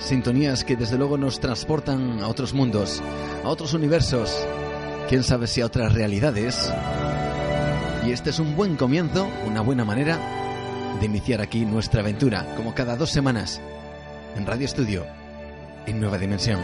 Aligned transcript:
Sintonías 0.00 0.64
que 0.64 0.74
desde 0.74 0.98
luego 0.98 1.16
nos 1.16 1.38
transportan 1.38 2.20
a 2.20 2.28
otros 2.28 2.52
mundos, 2.54 3.00
a 3.44 3.48
otros 3.48 3.72
universos, 3.72 4.36
quién 5.08 5.22
sabe 5.22 5.46
si 5.46 5.60
a 5.60 5.66
otras 5.66 5.92
realidades. 5.92 6.72
Y 8.04 8.10
este 8.10 8.30
es 8.30 8.40
un 8.40 8.56
buen 8.56 8.76
comienzo, 8.76 9.28
una 9.46 9.60
buena 9.60 9.84
manera 9.84 10.18
de 10.98 11.06
iniciar 11.06 11.40
aquí 11.40 11.64
nuestra 11.64 12.00
aventura, 12.00 12.46
como 12.56 12.74
cada 12.74 12.96
dos 12.96 13.10
semanas, 13.10 13.60
en 14.34 14.44
Radio 14.44 14.64
Estudio, 14.64 15.06
en 15.86 16.00
Nueva 16.00 16.18
Dimensión. 16.18 16.58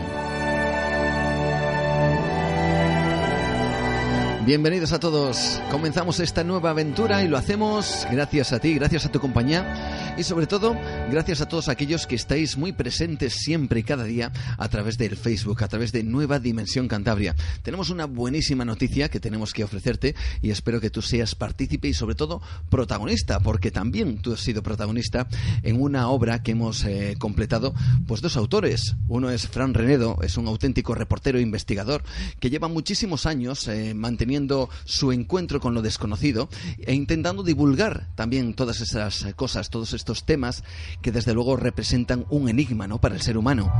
Bienvenidos 4.44 4.92
a 4.92 4.98
todos. 4.98 5.62
Comenzamos 5.70 6.18
esta 6.18 6.42
nueva 6.42 6.70
aventura 6.70 7.22
y 7.22 7.28
lo 7.28 7.38
hacemos 7.38 8.06
gracias 8.10 8.52
a 8.52 8.58
ti, 8.58 8.74
gracias 8.74 9.06
a 9.06 9.12
tu 9.12 9.20
compañía 9.20 9.99
y 10.16 10.22
sobre 10.22 10.46
todo 10.46 10.76
gracias 11.10 11.40
a 11.40 11.48
todos 11.48 11.68
aquellos 11.68 12.06
que 12.06 12.14
estáis 12.14 12.56
muy 12.56 12.72
presentes 12.72 13.34
siempre 13.34 13.80
y 13.80 13.82
cada 13.82 14.04
día 14.04 14.32
a 14.58 14.68
través 14.68 14.98
del 14.98 15.16
Facebook, 15.16 15.62
a 15.62 15.68
través 15.68 15.92
de 15.92 16.02
Nueva 16.02 16.38
Dimensión 16.38 16.88
Cantabria. 16.88 17.34
Tenemos 17.62 17.90
una 17.90 18.06
buenísima 18.06 18.64
noticia 18.64 19.08
que 19.08 19.20
tenemos 19.20 19.52
que 19.52 19.64
ofrecerte 19.64 20.14
y 20.42 20.50
espero 20.50 20.80
que 20.80 20.90
tú 20.90 21.02
seas 21.02 21.34
partícipe 21.34 21.88
y 21.88 21.94
sobre 21.94 22.14
todo 22.14 22.40
protagonista, 22.68 23.40
porque 23.40 23.70
también 23.70 24.18
tú 24.18 24.32
has 24.32 24.40
sido 24.40 24.62
protagonista 24.62 25.28
en 25.62 25.80
una 25.80 26.08
obra 26.08 26.42
que 26.42 26.52
hemos 26.52 26.84
eh, 26.84 27.16
completado 27.18 27.74
pues 28.06 28.20
dos 28.20 28.36
autores. 28.36 28.96
Uno 29.08 29.30
es 29.30 29.48
Fran 29.48 29.74
Renedo, 29.74 30.18
es 30.22 30.36
un 30.36 30.46
auténtico 30.46 30.94
reportero 30.94 31.38
e 31.38 31.42
investigador 31.42 32.02
que 32.38 32.50
lleva 32.50 32.68
muchísimos 32.68 33.26
años 33.26 33.68
eh, 33.68 33.94
manteniendo 33.94 34.68
su 34.84 35.12
encuentro 35.12 35.60
con 35.60 35.74
lo 35.74 35.82
desconocido 35.82 36.48
e 36.78 36.94
intentando 36.94 37.42
divulgar 37.42 38.08
también 38.14 38.54
todas 38.54 38.80
esas 38.80 39.26
cosas, 39.36 39.70
todos 39.70 39.92
estos 40.00 40.24
temas 40.24 40.64
que 41.02 41.12
desde 41.12 41.34
luego 41.34 41.56
representan 41.56 42.26
un 42.30 42.48
enigma 42.48 42.88
¿no? 42.88 42.98
para 42.98 43.14
el 43.14 43.20
ser 43.20 43.38
humano. 43.38 43.72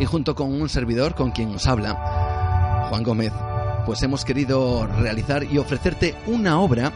Y 0.00 0.04
junto 0.04 0.34
con 0.34 0.52
un 0.52 0.68
servidor 0.68 1.14
con 1.14 1.30
quien 1.30 1.52
nos 1.52 1.66
habla, 1.66 2.86
Juan 2.88 3.02
Gómez, 3.02 3.32
pues 3.86 4.02
hemos 4.02 4.24
querido 4.24 4.86
realizar 4.86 5.44
y 5.44 5.58
ofrecerte 5.58 6.14
una 6.26 6.60
obra 6.60 6.92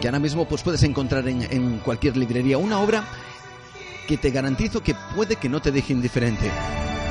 que 0.00 0.08
ahora 0.08 0.18
mismo 0.18 0.46
pues 0.46 0.62
puedes 0.62 0.82
encontrar 0.82 1.28
en, 1.28 1.42
en 1.50 1.78
cualquier 1.78 2.16
librería, 2.16 2.58
una 2.58 2.80
obra 2.80 3.04
que 4.06 4.16
te 4.16 4.30
garantizo 4.30 4.82
que 4.82 4.96
puede 5.14 5.36
que 5.36 5.48
no 5.48 5.62
te 5.62 5.72
deje 5.72 5.92
indiferente. 5.92 6.50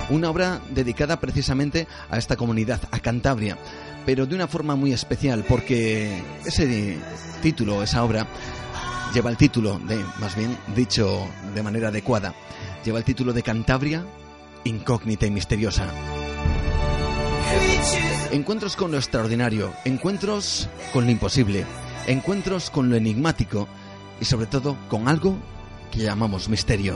Una 0.10 0.30
obra 0.30 0.62
dedicada 0.70 1.20
precisamente 1.20 1.88
a 2.10 2.18
esta 2.18 2.36
comunidad, 2.36 2.82
a 2.92 3.00
Cantabria, 3.00 3.58
pero 4.06 4.26
de 4.26 4.36
una 4.36 4.48
forma 4.48 4.76
muy 4.76 4.92
especial, 4.92 5.46
porque 5.48 6.22
ese 6.46 6.98
título, 7.42 7.82
esa 7.82 8.04
obra, 8.04 8.28
lleva 9.14 9.30
el 9.30 9.38
título 9.38 9.80
de, 9.80 10.04
más 10.20 10.36
bien 10.36 10.58
dicho 10.76 11.28
de 11.54 11.64
manera 11.64 11.90
adecuada, 11.90 12.34
lleva 12.84 13.00
el 13.00 13.04
título 13.04 13.34
de 13.34 13.44
Cantabria, 13.44 14.06
incógnita 14.64 15.26
y 15.26 15.32
misteriosa. 15.32 15.88
Encuentros 18.32 18.76
con 18.76 18.92
lo 18.92 18.98
extraordinario, 18.98 19.74
encuentros 19.84 20.70
con 20.94 21.06
lo 21.06 21.12
imposible, 21.12 21.66
encuentros 22.08 22.70
con 22.70 22.90
lo 22.90 22.96
enigmático 22.96 23.68
y 24.20 24.26
sobre 24.26 24.46
todo 24.46 24.78
con 24.90 25.08
algo 25.08 25.36
que 25.92 26.00
llamamos 26.00 26.48
misterio. 26.48 26.96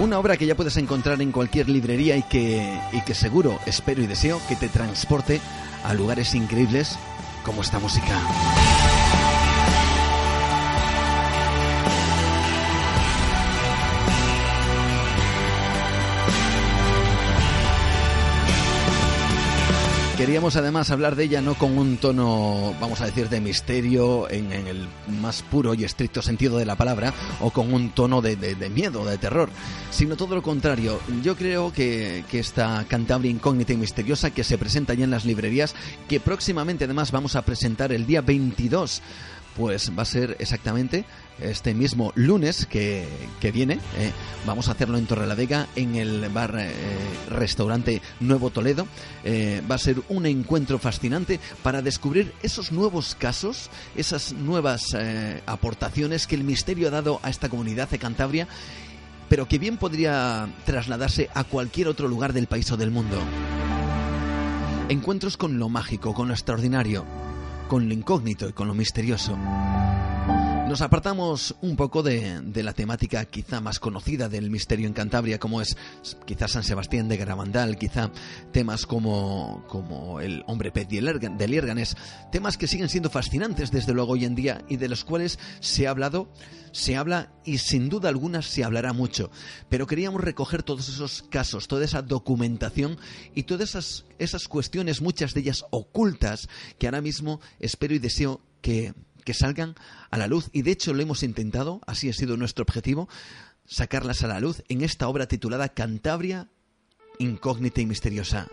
Una 0.00 0.18
obra 0.18 0.38
que 0.38 0.46
ya 0.46 0.54
puedes 0.54 0.78
encontrar 0.78 1.20
en 1.20 1.30
cualquier 1.30 1.68
librería 1.68 2.16
y 2.16 2.22
que, 2.22 2.80
y 2.90 3.02
que 3.02 3.14
seguro, 3.14 3.58
espero 3.66 4.02
y 4.02 4.06
deseo 4.06 4.40
que 4.48 4.56
te 4.56 4.68
transporte 4.68 5.42
a 5.84 5.92
lugares 5.92 6.34
increíbles 6.34 6.98
como 7.44 7.60
esta 7.60 7.78
música. 7.78 8.18
Queríamos 20.20 20.54
además 20.56 20.90
hablar 20.90 21.16
de 21.16 21.24
ella 21.24 21.40
no 21.40 21.54
con 21.54 21.78
un 21.78 21.96
tono, 21.96 22.74
vamos 22.78 23.00
a 23.00 23.06
decir, 23.06 23.30
de 23.30 23.40
misterio 23.40 24.30
en, 24.30 24.52
el 24.52 24.86
más 25.18 25.40
puro 25.40 25.72
y 25.72 25.84
estricto 25.84 26.20
sentido 26.20 26.58
de 26.58 26.66
la 26.66 26.76
palabra, 26.76 27.14
o 27.40 27.50
con 27.52 27.72
un 27.72 27.88
tono 27.92 28.20
de, 28.20 28.36
miedo, 28.68 29.06
de 29.06 29.16
terror, 29.16 29.48
sino 29.90 30.18
todo 30.18 30.34
lo 30.34 30.42
contrario. 30.42 31.00
Yo 31.22 31.36
creo 31.36 31.72
que, 31.72 32.22
que 32.30 32.38
esta 32.38 32.84
Cantabria 32.86 33.30
incógnita 33.30 33.72
y 33.72 33.78
misteriosa 33.78 34.30
que 34.30 34.44
se 34.44 34.58
presenta 34.58 34.92
ya 34.92 35.04
en 35.04 35.10
las 35.10 35.24
librerías, 35.24 35.74
que 36.06 36.20
próximamente 36.20 36.84
además 36.84 37.12
vamos 37.12 37.34
a 37.34 37.40
presentar 37.40 37.90
el 37.90 38.04
día 38.04 38.20
22 38.20 39.00
pues 39.56 39.90
va 39.98 40.02
a 40.02 40.06
ser 40.06 40.36
exactamente 40.38 41.04
este 41.40 41.74
mismo 41.74 42.12
lunes 42.14 42.66
que, 42.66 43.06
viene. 43.52 43.74
Eh, 43.98 44.12
vamos 44.46 44.68
a 44.68 44.72
hacerlo 44.72 44.98
en 44.98 45.06
Torrelavega, 45.06 45.68
en 45.76 45.96
el 45.96 46.28
bar 46.28 46.54
eh, 46.58 46.70
restaurante 47.28 48.00
Nuevo 48.20 48.50
Toledo. 48.50 48.86
Eh, 49.24 49.62
va 49.70 49.74
a 49.74 49.78
ser 49.78 49.96
un 50.08 50.26
encuentro 50.26 50.78
fascinante 50.78 51.40
para 51.62 51.82
descubrir 51.82 52.32
esos 52.42 52.72
nuevos 52.72 53.14
casos, 53.14 53.70
esas 53.96 54.32
nuevas 54.32 54.82
aportaciones 55.46 56.26
que 56.26 56.34
el 56.34 56.44
misterio 56.44 56.88
ha 56.88 56.90
dado 56.90 57.20
a 57.22 57.30
esta 57.30 57.48
comunidad 57.48 57.88
de 57.88 57.98
Cantabria, 57.98 58.48
pero 59.28 59.46
que 59.46 59.58
bien 59.58 59.76
podría 59.76 60.48
trasladarse 60.64 61.30
a 61.34 61.44
cualquier 61.44 61.88
otro 61.88 62.08
lugar 62.08 62.32
del 62.32 62.46
país 62.46 62.70
o 62.72 62.76
del 62.76 62.90
mundo. 62.90 63.18
Encuentros 64.88 65.36
con 65.36 65.58
lo 65.58 65.68
mágico, 65.68 66.14
con 66.14 66.26
lo 66.28 66.34
extraordinario, 66.34 67.04
con 67.68 67.86
lo 67.86 67.94
incógnito 67.94 68.48
y 68.48 68.52
con 68.52 68.66
lo 68.66 68.74
misterioso. 68.74 69.38
Nos 70.70 70.82
apartamos 70.82 71.56
un 71.62 71.74
poco 71.74 72.04
de, 72.04 72.40
la 72.62 72.72
temática 72.72 73.24
quizá 73.24 73.60
más 73.60 73.80
conocida 73.80 74.28
del 74.28 74.50
misterio 74.50 74.86
en 74.86 74.92
Cantabria, 74.92 75.40
como 75.40 75.60
es 75.60 75.76
quizá 76.26 76.46
San 76.46 76.62
Sebastián 76.62 77.08
de 77.08 77.16
Garabandal, 77.16 77.76
quizá 77.76 78.12
temas 78.52 78.86
como, 78.86 79.64
como 79.66 80.20
el 80.20 80.44
hombre 80.46 80.70
pez 80.70 80.86
de 80.88 81.48
Liérganes, 81.48 81.96
temas 82.30 82.56
que 82.56 82.68
siguen 82.68 82.88
siendo 82.88 83.10
fascinantes 83.10 83.72
desde 83.72 83.92
luego 83.92 84.12
hoy 84.12 84.24
en 84.24 84.36
día 84.36 84.64
y 84.68 84.76
de 84.76 84.88
los 84.88 85.02
cuales 85.02 85.40
se 85.58 85.88
ha 85.88 85.90
hablado, 85.90 86.32
se 86.70 86.96
habla 86.96 87.32
y 87.44 87.58
sin 87.58 87.88
duda 87.88 88.08
alguna 88.08 88.40
se 88.40 88.62
hablará 88.62 88.92
mucho. 88.92 89.32
Pero 89.68 89.88
queríamos 89.88 90.20
recoger 90.20 90.62
todos 90.62 90.88
esos 90.88 91.22
casos, 91.22 91.66
toda 91.66 91.84
esa 91.84 92.02
documentación 92.02 92.96
y 93.34 93.42
todas 93.42 94.04
esas 94.20 94.46
cuestiones, 94.46 95.02
muchas 95.02 95.34
de 95.34 95.40
ellas 95.40 95.64
ocultas, 95.70 96.48
que 96.78 96.86
ahora 96.86 97.00
mismo 97.00 97.40
espero 97.58 97.92
y 97.92 97.98
deseo 97.98 98.40
que 98.62 98.94
salgan 99.34 99.74
a 100.10 100.18
la 100.18 100.26
luz 100.26 100.50
y 100.52 100.62
de 100.62 100.72
hecho 100.72 100.92
lo 100.92 101.02
hemos 101.02 101.22
intentado, 101.22 101.80
así 101.86 102.08
ha 102.08 102.12
sido 102.12 102.36
nuestro 102.36 102.62
objetivo, 102.62 103.08
sacarlas 103.66 104.22
a 104.22 104.28
la 104.28 104.40
luz 104.40 104.62
en 104.68 104.82
esta 104.82 105.08
obra 105.08 105.26
titulada 105.26 105.68
Cantabria 105.68 106.48
incógnita 107.20 107.80
y 107.80 107.86
misteriosa. 107.86 108.48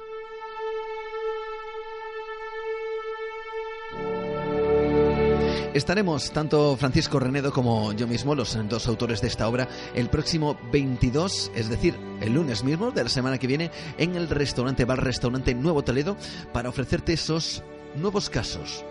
Estaremos, 5.73 6.31
tanto 6.31 6.75
Francisco 6.75 7.19
Renedo 7.19 7.53
como 7.53 7.93
yo 7.93 8.07
mismo, 8.07 8.33
los 8.33 8.57
dos 8.67 8.87
autores 8.87 9.21
de 9.21 9.27
esta 9.27 9.47
obra, 9.47 9.69
el 9.93 10.09
próximo 10.09 10.57
22, 10.71 11.51
es 11.53 11.69
decir, 11.69 11.95
el 12.19 12.33
lunes 12.33 12.63
mismo 12.63 12.89
de 12.91 13.03
la 13.03 13.09
semana 13.09 13.37
que 13.37 13.47
viene, 13.47 13.69
en 13.97 14.15
el 14.15 14.27
restaurante 14.27 14.85
Bar 14.85 15.03
Restaurante 15.03 15.53
Nuevo 15.53 15.83
Toledo, 15.83 16.17
para 16.51 16.69
ofrecerte 16.69 17.13
esos 17.13 17.63
nuevos 17.95 18.29
casos, 18.29 18.83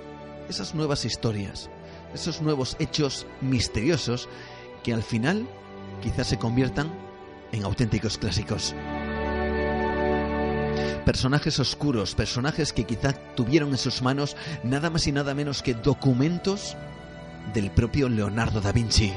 esas 0.49 0.77
nuevas 0.77 1.05
historias, 1.05 1.69
esos 2.17 2.43
nuevos 2.43 2.77
hechos 2.79 3.27
misteriosos 3.41 4.29
que 4.83 4.93
al 4.93 5.03
final 5.03 5.47
quizás 6.03 6.27
se 6.27 6.39
conviertan 6.39 6.93
en 7.53 7.65
auténticos 7.65 8.19
clásicos. 8.19 8.75
Personajes 11.05 11.61
oscuros, 11.61 12.15
personajes 12.15 12.73
que 12.73 12.85
quizá 12.85 13.13
tuvieron 13.13 13.71
en 13.71 13.79
sus 13.79 14.03
manos 14.03 14.37
nada 14.65 14.91
más 14.91 15.07
y 15.07 15.13
nada 15.13 15.35
menos 15.35 15.63
que 15.63 15.75
documentos 15.75 16.77
del 17.55 17.71
propio 17.71 18.09
Leonardo 18.09 18.61
da 18.61 18.73
Vinci. 18.73 19.13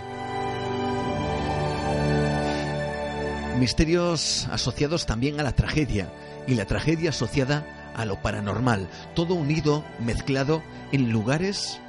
Misterios 3.60 4.48
asociados 4.52 5.06
también 5.06 5.40
a 5.40 5.44
la 5.44 5.54
tragedia 5.54 6.14
y 6.48 6.56
la 6.56 6.66
tragedia 6.66 7.10
asociada 7.10 7.92
a 7.96 8.06
lo 8.06 8.22
paranormal, 8.22 8.88
todo 9.16 9.34
unido, 9.34 9.84
mezclado 10.00 10.62
en 10.92 11.12
lugares 11.12 11.82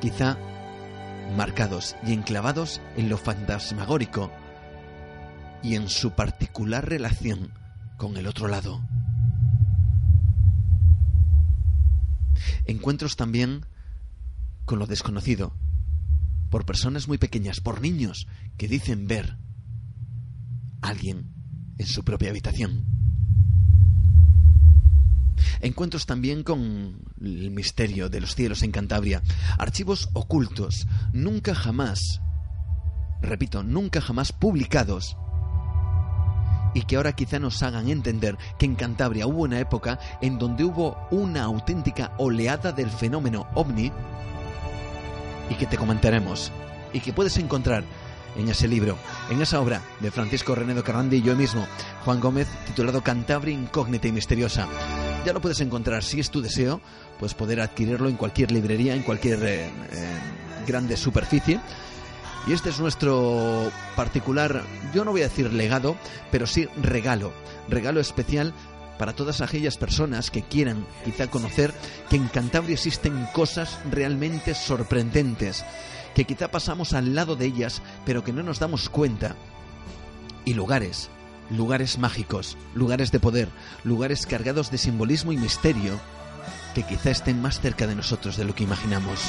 quizá 0.00 0.36
marcados 1.36 1.96
y 2.06 2.12
enclavados 2.12 2.80
en 2.96 3.08
lo 3.08 3.18
fantasmagórico 3.18 4.30
y 5.62 5.74
en 5.74 5.88
su 5.88 6.12
particular 6.12 6.88
relación 6.88 7.52
con 7.96 8.16
el 8.16 8.26
otro 8.26 8.48
lado. 8.48 8.82
Encuentros 12.64 13.16
también 13.16 13.66
con 14.64 14.78
lo 14.78 14.86
desconocido, 14.86 15.54
por 16.50 16.64
personas 16.64 17.08
muy 17.08 17.18
pequeñas, 17.18 17.60
por 17.60 17.80
niños 17.80 18.26
que 18.56 18.68
dicen 18.68 19.06
ver 19.06 19.38
a 20.82 20.88
alguien 20.88 21.32
en 21.78 21.86
su 21.86 22.04
propia 22.04 22.30
habitación. 22.30 23.07
Encuentros 25.60 26.06
también 26.06 26.42
con 26.42 27.00
el 27.20 27.50
misterio 27.50 28.08
de 28.08 28.20
los 28.20 28.34
cielos 28.34 28.62
en 28.62 28.72
Cantabria. 28.72 29.22
Archivos 29.58 30.08
ocultos, 30.12 30.86
nunca 31.12 31.54
jamás, 31.54 32.20
repito, 33.22 33.62
nunca 33.62 34.00
jamás 34.00 34.32
publicados. 34.32 35.16
Y 36.74 36.82
que 36.82 36.96
ahora 36.96 37.12
quizá 37.12 37.38
nos 37.38 37.62
hagan 37.62 37.88
entender 37.88 38.36
que 38.58 38.66
en 38.66 38.74
Cantabria 38.74 39.26
hubo 39.26 39.42
una 39.42 39.58
época 39.58 39.98
en 40.20 40.38
donde 40.38 40.64
hubo 40.64 41.08
una 41.10 41.44
auténtica 41.44 42.12
oleada 42.18 42.72
del 42.72 42.90
fenómeno 42.90 43.48
ovni 43.54 43.90
y 45.50 45.54
que 45.54 45.66
te 45.66 45.78
comentaremos 45.78 46.52
y 46.92 47.00
que 47.00 47.12
puedes 47.12 47.36
encontrar 47.38 47.84
en 48.36 48.48
ese 48.48 48.68
libro, 48.68 48.96
en 49.30 49.40
esa 49.40 49.60
obra 49.60 49.82
de 50.00 50.10
Francisco 50.10 50.54
Renedo 50.54 50.84
Carrandi 50.84 51.16
y 51.16 51.22
yo 51.22 51.34
mismo, 51.34 51.66
Juan 52.04 52.20
Gómez, 52.20 52.48
titulado 52.66 53.02
Cantabria 53.02 53.54
incógnita 53.54 54.06
y 54.08 54.12
misteriosa. 54.12 54.68
Ya 55.28 55.34
lo 55.34 55.42
puedes 55.42 55.60
encontrar, 55.60 56.02
si 56.02 56.20
es 56.20 56.30
tu 56.30 56.40
deseo, 56.40 56.80
pues 57.20 57.34
poder 57.34 57.60
adquirirlo 57.60 58.08
en 58.08 58.16
cualquier 58.16 58.50
librería, 58.50 58.94
en 58.94 59.02
cualquier 59.02 59.44
eh, 59.44 59.66
eh, 59.66 59.70
grande 60.66 60.96
superficie. 60.96 61.60
Y 62.46 62.54
este 62.54 62.70
es 62.70 62.80
nuestro 62.80 63.70
particular, 63.94 64.64
yo 64.94 65.04
no 65.04 65.10
voy 65.10 65.20
a 65.20 65.28
decir 65.28 65.52
legado, 65.52 65.98
pero 66.30 66.46
sí 66.46 66.66
regalo, 66.80 67.34
regalo 67.68 68.00
especial 68.00 68.54
para 68.98 69.12
todas 69.12 69.42
aquellas 69.42 69.76
personas 69.76 70.30
que 70.30 70.40
quieran 70.40 70.86
quizá 71.04 71.26
conocer 71.26 71.74
que 72.08 72.16
en 72.16 72.28
Cantabria 72.28 72.72
existen 72.72 73.28
cosas 73.34 73.80
realmente 73.90 74.54
sorprendentes, 74.54 75.62
que 76.14 76.24
quizá 76.24 76.50
pasamos 76.50 76.94
al 76.94 77.14
lado 77.14 77.36
de 77.36 77.44
ellas, 77.44 77.82
pero 78.06 78.24
que 78.24 78.32
no 78.32 78.42
nos 78.42 78.60
damos 78.60 78.88
cuenta, 78.88 79.36
y 80.46 80.54
lugares 80.54 81.10
lugares 81.50 81.98
mágicos, 81.98 82.56
lugares 82.74 83.12
de 83.12 83.20
poder, 83.20 83.48
lugares 83.84 84.26
cargados 84.26 84.70
de 84.70 84.78
simbolismo 84.78 85.32
y 85.32 85.36
misterio 85.36 85.98
que 86.74 86.82
quizá 86.84 87.10
estén 87.10 87.40
más 87.40 87.60
cerca 87.60 87.86
de 87.86 87.94
nosotros 87.94 88.36
de 88.36 88.44
lo 88.44 88.54
que 88.54 88.64
imaginamos. 88.64 89.20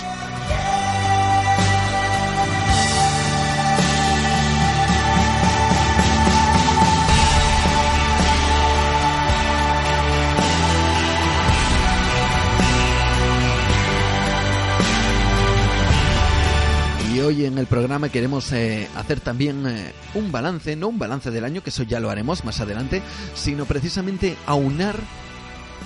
Hoy 17.21 17.45
en 17.45 17.57
el 17.57 17.65
programa 17.65 18.09
queremos 18.09 18.51
eh, 18.51 18.87
hacer 18.95 19.19
también 19.19 19.65
eh, 19.67 19.93
un 20.13 20.31
balance, 20.31 20.75
no 20.75 20.87
un 20.87 20.99
balance 20.99 21.31
del 21.31 21.43
año, 21.43 21.63
que 21.63 21.69
eso 21.69 21.83
ya 21.83 21.99
lo 21.99 22.09
haremos 22.09 22.45
más 22.45 22.59
adelante, 22.59 23.01
sino 23.35 23.65
precisamente 23.65 24.37
aunar 24.45 24.95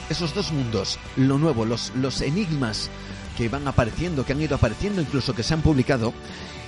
esos 0.09 0.33
dos 0.33 0.51
mundos, 0.51 0.99
lo 1.15 1.37
nuevo, 1.37 1.65
los, 1.65 1.91
los 1.95 2.21
enigmas 2.21 2.89
que 3.37 3.49
van 3.49 3.67
apareciendo, 3.67 4.25
que 4.25 4.33
han 4.33 4.41
ido 4.41 4.55
apareciendo, 4.55 5.01
incluso 5.01 5.33
que 5.33 5.43
se 5.43 5.53
han 5.53 5.61
publicado, 5.61 6.13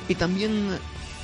y 0.07 0.15
también 0.15 0.69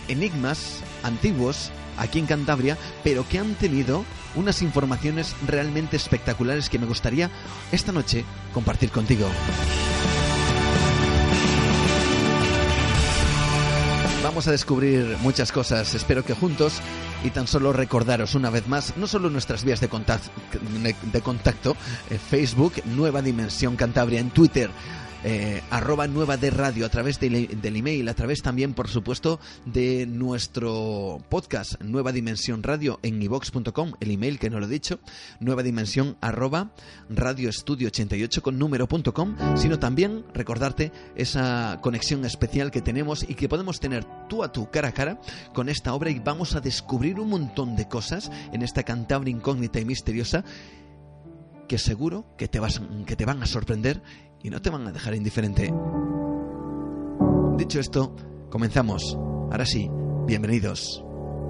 enigmas 0.07 0.81
antiguos 1.03 1.71
aquí 1.97 2.19
en 2.19 2.25
Cantabria, 2.25 2.77
pero 3.03 3.27
que 3.27 3.39
han 3.39 3.55
tenido 3.55 4.03
unas 4.35 4.61
informaciones 4.61 5.35
realmente 5.47 5.97
espectaculares 5.97 6.69
que 6.69 6.79
me 6.79 6.85
gustaría 6.85 7.29
esta 7.71 7.91
noche 7.91 8.25
compartir 8.53 8.91
contigo. 8.91 9.27
Vamos 14.41 14.47
a 14.47 14.53
descubrir 14.53 15.17
muchas 15.21 15.51
cosas, 15.51 15.93
espero 15.93 16.25
que 16.25 16.33
juntos, 16.33 16.81
y 17.23 17.29
tan 17.29 17.45
solo 17.45 17.73
recordaros 17.73 18.33
una 18.33 18.49
vez 18.49 18.67
más, 18.67 18.97
no 18.97 19.05
solo 19.05 19.29
nuestras 19.29 19.63
vías 19.63 19.79
de 19.81 19.87
contacto, 19.87 20.31
de 21.13 21.21
contacto 21.21 21.77
Facebook, 22.31 22.73
Nueva 22.85 23.21
Dimensión 23.21 23.75
Cantabria, 23.75 24.19
en 24.19 24.31
Twitter, 24.31 24.71
eh, 25.23 25.61
arroba 25.69 26.07
nueva 26.07 26.37
de 26.37 26.49
radio, 26.49 26.85
a 26.85 26.89
través 26.89 27.19
del, 27.19 27.61
del, 27.61 27.75
email, 27.75 28.09
a 28.09 28.13
través 28.13 28.41
también, 28.41 28.73
por 28.73 28.87
supuesto, 28.87 29.39
de 29.65 30.05
nuestro 30.07 31.23
podcast, 31.29 31.79
Nueva 31.81 32.11
Dimensión 32.11 32.63
Radio, 32.63 32.99
en 33.03 33.21
ivox.com, 33.21 33.93
el 33.99 34.11
email 34.11 34.39
que 34.39 34.49
no 34.49 34.59
lo 34.59 34.65
he 34.65 34.69
dicho, 34.69 34.99
nueva 35.39 35.63
dimensión 35.63 36.17
arroba 36.21 36.71
radioestudio88 37.09 38.41
con 38.41 38.57
número.com, 38.57 39.35
sino 39.55 39.79
también 39.79 40.25
recordarte 40.33 40.91
esa 41.15 41.79
conexión 41.81 42.25
especial 42.25 42.71
que 42.71 42.81
tenemos 42.81 43.23
y 43.27 43.35
que 43.35 43.49
podemos 43.49 43.79
tener 43.79 44.05
tú 44.27 44.43
a 44.43 44.51
tú, 44.51 44.69
cara 44.71 44.89
a 44.89 44.93
cara, 44.93 45.21
con 45.53 45.69
esta 45.69 45.93
obra 45.93 46.09
y 46.09 46.19
vamos 46.19 46.55
a 46.55 46.61
descubrir 46.61 47.19
un 47.19 47.29
montón 47.29 47.75
de 47.75 47.87
cosas 47.87 48.31
en 48.51 48.61
esta 48.61 48.83
Cantabria 48.83 49.31
incógnita 49.31 49.79
y 49.79 49.85
misteriosa 49.85 50.43
que 51.67 51.77
seguro 51.77 52.25
que 52.37 52.47
te, 52.47 52.59
vas, 52.59 52.81
que 53.05 53.15
te 53.15 53.25
van 53.25 53.41
a 53.41 53.45
sorprender 53.45 54.01
y 54.43 54.49
no 54.49 54.61
te 54.61 54.69
van 54.69 54.87
a 54.87 54.91
dejar 54.91 55.15
indiferente. 55.15 55.73
Dicho 57.57 57.79
esto, 57.79 58.15
comenzamos. 58.49 59.15
Ahora 59.51 59.65
sí, 59.65 59.89
bienvenidos. 60.25 61.03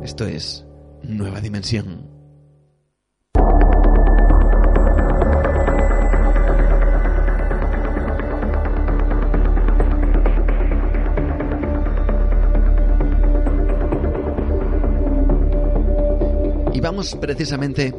Esto 0.04 0.26
es 0.26 0.66
Nueva 1.04 1.40
Dimensión. 1.42 2.10
Y 16.74 16.80
vamos 16.80 17.16
precisamente 17.16 17.94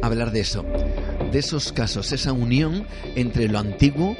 a 0.00 0.06
hablar 0.06 0.30
de 0.30 0.40
eso 0.40 0.64
de 1.28 1.38
esos 1.38 1.72
casos, 1.72 2.12
esa 2.12 2.32
unión 2.32 2.86
entre 3.14 3.48
lo 3.48 3.58
antiguo, 3.58 4.16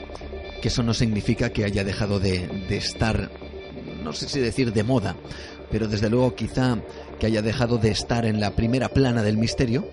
que 0.61 0.69
eso 0.69 0.83
no 0.83 0.95
significa 0.95 1.51
que 1.51 1.65
haya 1.65 1.85
dejado 1.85 2.21
de, 2.21 2.67
estar, 2.71 3.31
no 4.03 4.13
sé 4.13 4.29
si 4.29 4.41
decir 4.41 4.73
de 4.73 4.83
moda, 4.83 5.17
pero 5.71 5.89
desde 5.89 6.11
luego 6.11 6.35
quizá 6.35 6.79
que 7.19 7.27
haya 7.27 7.43
dejado 7.43 7.79
de 7.79 7.91
estar 7.91 8.27
en 8.27 8.41
la 8.41 8.55
primera 8.55 8.89
plana 8.89 9.23
del 9.23 9.39
misterio, 9.39 9.89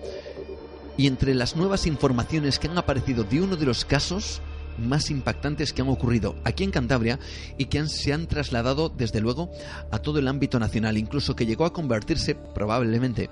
y 0.98 1.06
entre 1.06 1.34
las 1.34 1.56
nuevas 1.56 1.86
informaciones 1.86 2.58
que 2.58 2.68
han 2.68 2.78
aparecido 2.78 3.24
de 3.24 3.42
uno 3.42 3.56
de 3.56 3.66
los 3.66 3.84
casos 3.84 4.40
más 4.78 5.10
impactantes 5.10 5.72
que 5.72 5.82
han 5.82 5.88
ocurrido 5.88 6.36
aquí 6.44 6.64
en 6.64 6.70
Cantabria 6.70 7.18
y 7.58 7.66
que 7.66 7.78
han, 7.78 7.88
se 7.88 8.12
han 8.12 8.26
trasladado 8.26 8.88
desde 8.88 9.20
luego 9.20 9.50
a 9.90 9.98
todo 9.98 10.18
el 10.18 10.28
ámbito 10.28 10.58
nacional, 10.58 10.96
incluso 10.96 11.36
que 11.36 11.46
llegó 11.46 11.64
a 11.64 11.72
convertirse 11.72 12.34
probablemente 12.34 13.30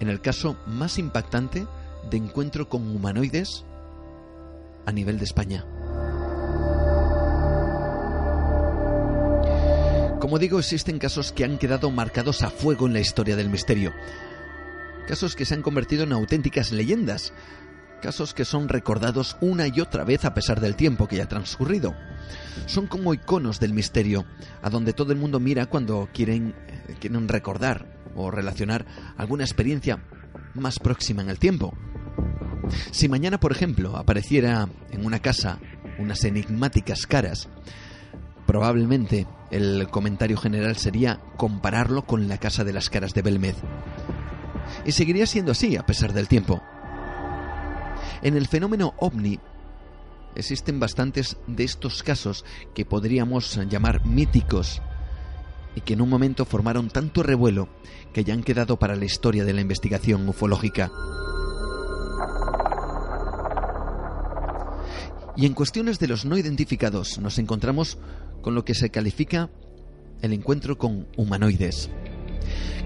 en 0.00 0.08
el 0.08 0.20
caso 0.20 0.56
más 0.66 0.98
impactante 0.98 1.66
de 2.10 2.16
encuentro 2.16 2.68
con 2.68 2.94
humanoides 2.94 3.64
a 4.86 4.92
nivel 4.92 5.18
de 5.18 5.24
España. 5.24 5.64
Como 10.20 10.38
digo, 10.38 10.58
existen 10.58 10.98
casos 10.98 11.30
que 11.30 11.44
han 11.44 11.58
quedado 11.58 11.90
marcados 11.90 12.42
a 12.42 12.50
fuego 12.50 12.86
en 12.86 12.94
la 12.94 13.00
historia 13.00 13.36
del 13.36 13.50
misterio. 13.50 13.92
Casos 15.06 15.36
que 15.36 15.44
se 15.44 15.54
han 15.54 15.62
convertido 15.62 16.04
en 16.04 16.12
auténticas 16.12 16.72
leyendas. 16.72 17.32
Casos 18.02 18.34
que 18.34 18.44
son 18.44 18.68
recordados 18.68 19.36
una 19.40 19.68
y 19.68 19.80
otra 19.80 20.04
vez 20.04 20.24
a 20.24 20.34
pesar 20.34 20.60
del 20.60 20.74
tiempo 20.74 21.06
que 21.06 21.16
ya 21.16 21.24
ha 21.24 21.28
transcurrido. 21.28 21.94
Son 22.66 22.86
como 22.86 23.14
iconos 23.14 23.60
del 23.60 23.72
misterio, 23.72 24.24
a 24.62 24.70
donde 24.70 24.92
todo 24.92 25.12
el 25.12 25.18
mundo 25.18 25.38
mira 25.38 25.66
cuando 25.66 26.08
quieren, 26.12 26.54
quieren 26.98 27.28
recordar 27.28 27.86
o 28.16 28.30
relacionar 28.30 28.86
alguna 29.16 29.44
experiencia 29.44 30.02
más 30.60 30.78
próxima 30.78 31.22
en 31.22 31.30
el 31.30 31.38
tiempo. 31.38 31.74
Si 32.90 33.08
mañana, 33.08 33.38
por 33.38 33.52
ejemplo, 33.52 33.96
apareciera 33.96 34.68
en 34.90 35.06
una 35.06 35.20
casa 35.20 35.60
unas 35.98 36.24
enigmáticas 36.24 37.06
caras, 37.06 37.48
probablemente 38.46 39.26
el 39.50 39.88
comentario 39.90 40.36
general 40.36 40.76
sería 40.76 41.20
compararlo 41.36 42.04
con 42.06 42.28
la 42.28 42.38
casa 42.38 42.64
de 42.64 42.72
las 42.72 42.90
caras 42.90 43.14
de 43.14 43.22
Belmez. 43.22 43.56
Y 44.84 44.92
seguiría 44.92 45.26
siendo 45.26 45.52
así 45.52 45.76
a 45.76 45.86
pesar 45.86 46.12
del 46.12 46.28
tiempo. 46.28 46.62
En 48.22 48.36
el 48.36 48.48
fenómeno 48.48 48.94
ovni 48.98 49.38
existen 50.34 50.80
bastantes 50.80 51.36
de 51.46 51.64
estos 51.64 52.02
casos 52.02 52.44
que 52.74 52.84
podríamos 52.84 53.58
llamar 53.68 54.04
míticos 54.04 54.82
y 55.76 55.82
que 55.82 55.92
en 55.92 56.00
un 56.00 56.08
momento 56.08 56.44
formaron 56.44 56.88
tanto 56.88 57.22
revuelo 57.22 57.68
que 58.12 58.24
ya 58.24 58.34
han 58.34 58.42
quedado 58.42 58.78
para 58.78 58.96
la 58.96 59.04
historia 59.04 59.44
de 59.44 59.52
la 59.52 59.60
investigación 59.60 60.28
ufológica. 60.28 60.90
Y 65.36 65.44
en 65.44 65.52
cuestiones 65.52 65.98
de 65.98 66.08
los 66.08 66.24
no 66.24 66.38
identificados 66.38 67.18
nos 67.18 67.38
encontramos 67.38 67.98
con 68.40 68.54
lo 68.54 68.64
que 68.64 68.74
se 68.74 68.90
califica 68.90 69.50
el 70.22 70.32
encuentro 70.32 70.78
con 70.78 71.06
humanoides. 71.16 71.90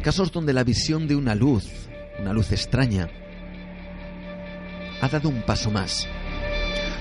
Casos 0.02 0.32
donde 0.32 0.52
la 0.52 0.64
visión 0.64 1.06
de 1.06 1.14
una 1.14 1.36
luz, 1.36 1.66
una 2.18 2.32
luz 2.32 2.50
extraña, 2.50 3.08
ha 5.00 5.08
dado 5.08 5.28
un 5.28 5.42
paso 5.42 5.70
más. 5.70 6.08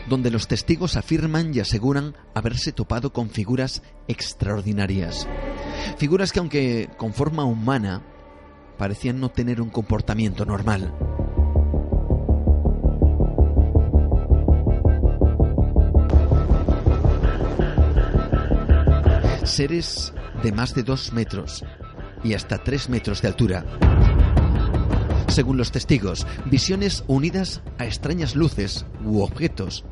Donde 0.10 0.32
los 0.32 0.48
testigos 0.48 0.98
afirman 0.98 1.54
y 1.54 1.60
aseguran 1.60 2.16
haberse 2.34 2.72
topado 2.72 3.14
con 3.14 3.30
figuras 3.30 3.84
extraordinarias. 4.08 5.28
Figuras 5.98 6.32
que 6.32 6.40
aunque 6.40 6.90
con 6.98 7.14
forma 7.14 7.46
humana, 7.46 8.02
parecían 8.80 9.20
no 9.20 9.30
tener 9.30 9.62
un 9.62 9.70
comportamiento 9.70 10.46
normal. 10.46 10.92
seres 19.46 20.14
de 20.42 20.54
más 20.54 20.74
de 20.74 20.84
dos 20.84 21.12
metros 21.12 21.66
y 22.24 22.34
hasta 22.34 22.64
tres 22.64 22.88
metros 22.88 23.22
de 23.22 23.28
altura. 23.28 23.66
Según 25.28 25.58
los 25.58 25.72
testigos, 25.72 26.26
visiones 26.46 27.04
unidas 27.08 27.62
a 27.78 27.86
extrañas 27.86 28.36
luces 28.36 28.86
u 29.04 29.22
objetos 29.22 29.84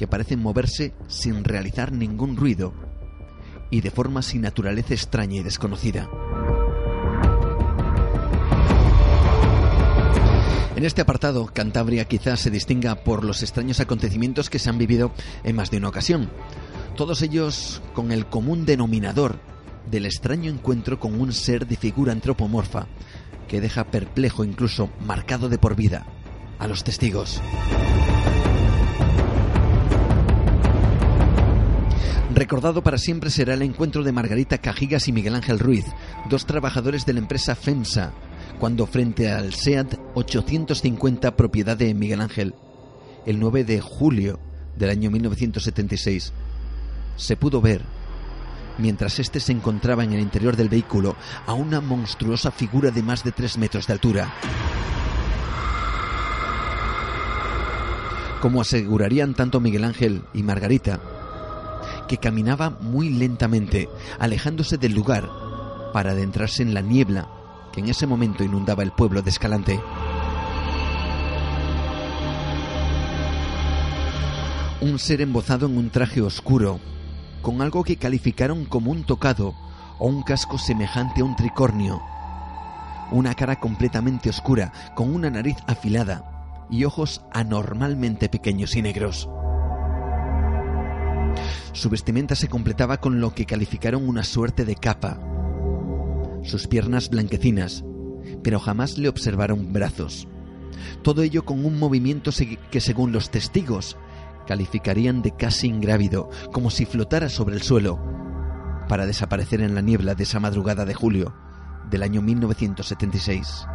que 0.00 0.08
parecen 0.08 0.40
moverse 0.40 0.94
sin 1.08 1.44
realizar 1.44 1.92
ningún 1.92 2.34
ruido 2.34 2.72
y 3.70 3.82
de 3.82 3.90
forma 3.90 4.22
sin 4.22 4.40
naturaleza 4.40 4.94
extraña 4.94 5.36
y 5.36 5.42
desconocida. 5.42 6.08
En 10.74 10.86
este 10.86 11.02
apartado, 11.02 11.44
Cantabria 11.52 12.06
quizás 12.06 12.40
se 12.40 12.50
distinga 12.50 13.04
por 13.04 13.26
los 13.26 13.42
extraños 13.42 13.78
acontecimientos 13.78 14.48
que 14.48 14.58
se 14.58 14.70
han 14.70 14.78
vivido 14.78 15.12
en 15.44 15.56
más 15.56 15.70
de 15.70 15.76
una 15.76 15.90
ocasión 15.90 16.30
todos 16.96 17.20
ellos 17.20 17.82
con 17.92 18.10
el 18.10 18.24
común 18.24 18.64
denominador 18.64 19.38
del 19.90 20.06
extraño 20.06 20.50
encuentro 20.50 20.98
con 20.98 21.20
un 21.20 21.34
ser 21.34 21.66
de 21.66 21.76
figura 21.76 22.12
antropomorfa 22.12 22.86
que 23.48 23.60
deja 23.60 23.84
perplejo, 23.84 24.44
incluso 24.44 24.88
marcado 25.04 25.50
de 25.50 25.58
por 25.58 25.76
vida, 25.76 26.06
a 26.58 26.66
los 26.66 26.84
testigos. 26.84 27.42
Recordado 32.40 32.82
para 32.82 32.96
siempre 32.96 33.28
será 33.28 33.52
el 33.52 33.60
encuentro 33.60 34.02
de 34.02 34.12
Margarita 34.12 34.56
Cajigas 34.56 35.08
y 35.08 35.12
Miguel 35.12 35.34
Ángel 35.34 35.58
Ruiz, 35.58 35.84
dos 36.30 36.46
trabajadores 36.46 37.04
de 37.04 37.12
la 37.12 37.18
empresa 37.18 37.54
FEMSA, 37.54 38.14
cuando 38.58 38.86
frente 38.86 39.30
al 39.30 39.52
SEAT 39.52 39.96
850 40.14 41.36
propiedad 41.36 41.76
de 41.76 41.92
Miguel 41.92 42.22
Ángel, 42.22 42.54
el 43.26 43.38
9 43.38 43.64
de 43.64 43.82
julio 43.82 44.40
del 44.74 44.88
año 44.88 45.10
1976, 45.10 46.32
se 47.16 47.36
pudo 47.36 47.60
ver, 47.60 47.82
mientras 48.78 49.18
éste 49.18 49.38
se 49.38 49.52
encontraba 49.52 50.02
en 50.02 50.14
el 50.14 50.20
interior 50.20 50.56
del 50.56 50.70
vehículo, 50.70 51.16
a 51.46 51.52
una 51.52 51.82
monstruosa 51.82 52.50
figura 52.50 52.90
de 52.90 53.02
más 53.02 53.22
de 53.22 53.32
tres 53.32 53.58
metros 53.58 53.86
de 53.86 53.92
altura. 53.92 54.32
Como 58.40 58.62
asegurarían 58.62 59.34
tanto 59.34 59.60
Miguel 59.60 59.84
Ángel 59.84 60.22
y 60.32 60.42
Margarita, 60.42 61.00
que 62.10 62.18
caminaba 62.18 62.70
muy 62.70 63.08
lentamente, 63.08 63.88
alejándose 64.18 64.78
del 64.78 64.94
lugar 64.94 65.30
para 65.92 66.10
adentrarse 66.10 66.64
en 66.64 66.74
la 66.74 66.80
niebla 66.80 67.28
que 67.72 67.78
en 67.78 67.88
ese 67.88 68.04
momento 68.04 68.42
inundaba 68.42 68.82
el 68.82 68.90
pueblo 68.90 69.22
de 69.22 69.30
Escalante. 69.30 69.80
Un 74.80 74.98
ser 74.98 75.20
embozado 75.20 75.66
en 75.66 75.78
un 75.78 75.90
traje 75.90 76.20
oscuro, 76.20 76.80
con 77.42 77.62
algo 77.62 77.84
que 77.84 77.94
calificaron 77.94 78.64
como 78.64 78.90
un 78.90 79.04
tocado 79.04 79.54
o 80.00 80.08
un 80.08 80.24
casco 80.24 80.58
semejante 80.58 81.20
a 81.20 81.24
un 81.24 81.36
tricornio. 81.36 82.02
Una 83.12 83.34
cara 83.34 83.60
completamente 83.60 84.30
oscura, 84.30 84.72
con 84.96 85.14
una 85.14 85.30
nariz 85.30 85.58
afilada 85.68 86.66
y 86.68 86.82
ojos 86.82 87.22
anormalmente 87.32 88.28
pequeños 88.28 88.74
y 88.74 88.82
negros. 88.82 89.28
Su 91.72 91.90
vestimenta 91.90 92.34
se 92.34 92.48
completaba 92.48 92.98
con 92.98 93.20
lo 93.20 93.34
que 93.34 93.46
calificaron 93.46 94.08
una 94.08 94.24
suerte 94.24 94.64
de 94.64 94.74
capa. 94.74 95.20
Sus 96.42 96.66
piernas 96.66 97.10
blanquecinas, 97.10 97.84
pero 98.42 98.60
jamás 98.60 98.98
le 98.98 99.08
observaron 99.08 99.72
brazos. 99.72 100.26
Todo 101.02 101.22
ello 101.22 101.44
con 101.44 101.64
un 101.64 101.78
movimiento 101.78 102.30
que 102.70 102.80
según 102.80 103.12
los 103.12 103.30
testigos 103.30 103.96
calificarían 104.46 105.22
de 105.22 105.30
casi 105.36 105.68
ingrávido, 105.68 106.28
como 106.52 106.70
si 106.70 106.84
flotara 106.86 107.28
sobre 107.28 107.54
el 107.54 107.62
suelo, 107.62 108.00
para 108.88 109.06
desaparecer 109.06 109.60
en 109.60 109.74
la 109.74 109.80
niebla 109.80 110.14
de 110.14 110.24
esa 110.24 110.40
madrugada 110.40 110.84
de 110.84 110.94
julio 110.94 111.34
del 111.90 112.02
año 112.02 112.22
1976. 112.22 113.66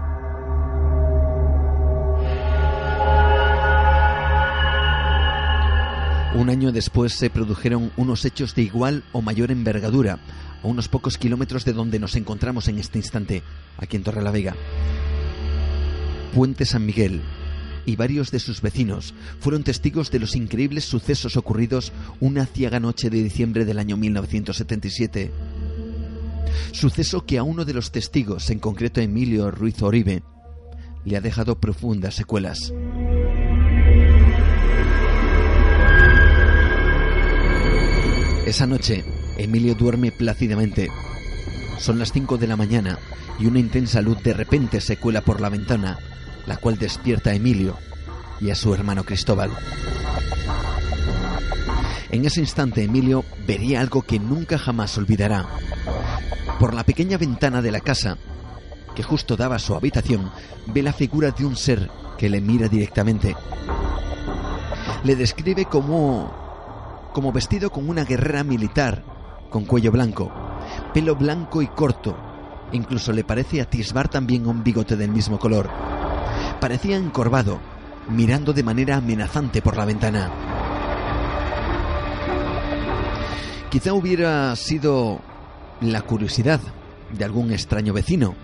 Un 6.35 6.49
año 6.49 6.73
después 6.73 7.13
se 7.13 7.29
produjeron 7.29 7.93
unos 7.95 8.25
hechos 8.25 8.55
de 8.55 8.61
igual 8.61 9.05
o 9.13 9.21
mayor 9.21 9.51
envergadura, 9.51 10.19
a 10.61 10.67
unos 10.67 10.89
pocos 10.89 11.17
kilómetros 11.17 11.63
de 11.63 11.71
donde 11.71 11.97
nos 11.97 12.17
encontramos 12.17 12.67
en 12.67 12.77
este 12.77 12.99
instante, 12.99 13.41
aquí 13.77 13.95
en 13.95 14.03
Torrelavega. 14.03 14.53
Puente 16.33 16.65
San 16.65 16.85
Miguel 16.85 17.21
y 17.85 17.95
varios 17.95 18.31
de 18.31 18.39
sus 18.39 18.61
vecinos 18.61 19.13
fueron 19.39 19.63
testigos 19.63 20.11
de 20.11 20.19
los 20.19 20.35
increíbles 20.35 20.83
sucesos 20.83 21.37
ocurridos 21.37 21.93
una 22.19 22.45
ciaga 22.45 22.81
noche 22.81 23.09
de 23.09 23.23
diciembre 23.23 23.63
del 23.63 23.79
año 23.79 23.95
1977. 23.95 25.31
Suceso 26.73 27.25
que 27.25 27.37
a 27.37 27.43
uno 27.43 27.63
de 27.63 27.73
los 27.73 27.93
testigos, 27.93 28.49
en 28.49 28.59
concreto 28.59 28.99
Emilio 28.99 29.51
Ruiz 29.51 29.81
Oribe, 29.81 30.21
le 31.05 31.15
ha 31.15 31.21
dejado 31.21 31.61
profundas 31.61 32.15
secuelas. 32.15 32.73
Esa 38.45 38.67
noche, 38.67 39.03
Emilio 39.39 39.73
duerme 39.73 40.11
plácidamente. 40.11 40.91
Son 41.79 41.97
las 41.97 42.11
5 42.11 42.37
de 42.37 42.45
la 42.45 42.55
mañana 42.55 42.99
y 43.39 43.47
una 43.47 43.57
intensa 43.57 44.03
luz 44.03 44.21
de 44.21 44.33
repente 44.33 44.81
se 44.81 44.97
cuela 44.97 45.21
por 45.21 45.41
la 45.41 45.49
ventana, 45.49 45.97
la 46.45 46.57
cual 46.57 46.77
despierta 46.77 47.31
a 47.31 47.33
Emilio 47.33 47.75
y 48.39 48.51
a 48.51 48.55
su 48.55 48.71
hermano 48.71 49.03
Cristóbal. 49.03 49.49
En 52.11 52.23
ese 52.23 52.39
instante 52.39 52.83
Emilio 52.83 53.25
vería 53.47 53.81
algo 53.81 54.03
que 54.03 54.19
nunca 54.19 54.59
jamás 54.59 54.95
olvidará. 54.99 55.47
Por 56.59 56.75
la 56.75 56.83
pequeña 56.83 57.17
ventana 57.17 57.63
de 57.63 57.71
la 57.71 57.79
casa, 57.79 58.19
que 58.95 59.01
justo 59.01 59.35
daba 59.35 59.55
a 59.55 59.59
su 59.59 59.73
habitación, 59.73 60.31
ve 60.67 60.83
la 60.83 60.93
figura 60.93 61.31
de 61.31 61.45
un 61.45 61.55
ser 61.55 61.89
que 62.15 62.29
le 62.29 62.41
mira 62.41 62.67
directamente. 62.67 63.35
Le 65.03 65.15
describe 65.15 65.65
como 65.65 66.44
como 67.15 67.31
vestido 67.31 67.71
con 67.71 67.87
una 67.87 68.03
guerrera 68.03 68.43
militar, 68.43 69.01
con 69.49 69.63
cuello 69.63 69.89
blanco, 69.89 70.33
pelo 70.93 71.15
blanco 71.15 71.61
y 71.61 71.67
corto. 71.67 72.13
Incluso 72.73 73.13
le 73.13 73.23
parece 73.23 73.61
atisbar 73.61 74.09
también 74.09 74.45
un 74.45 74.65
bigote 74.65 74.97
del 74.97 75.11
mismo 75.11 75.39
color. 75.39 75.69
Parecía 76.59 76.97
encorvado, 76.97 77.61
mirando 78.09 78.51
de 78.51 78.63
manera 78.63 78.97
amenazante 78.97 79.61
por 79.61 79.77
la 79.77 79.85
ventana. 79.85 80.29
Quizá 83.69 83.93
hubiera 83.93 84.53
sido 84.57 85.21
la 85.79 86.01
curiosidad 86.01 86.59
de 87.17 87.23
algún 87.23 87.53
extraño 87.53 87.93
vecino 87.93 88.35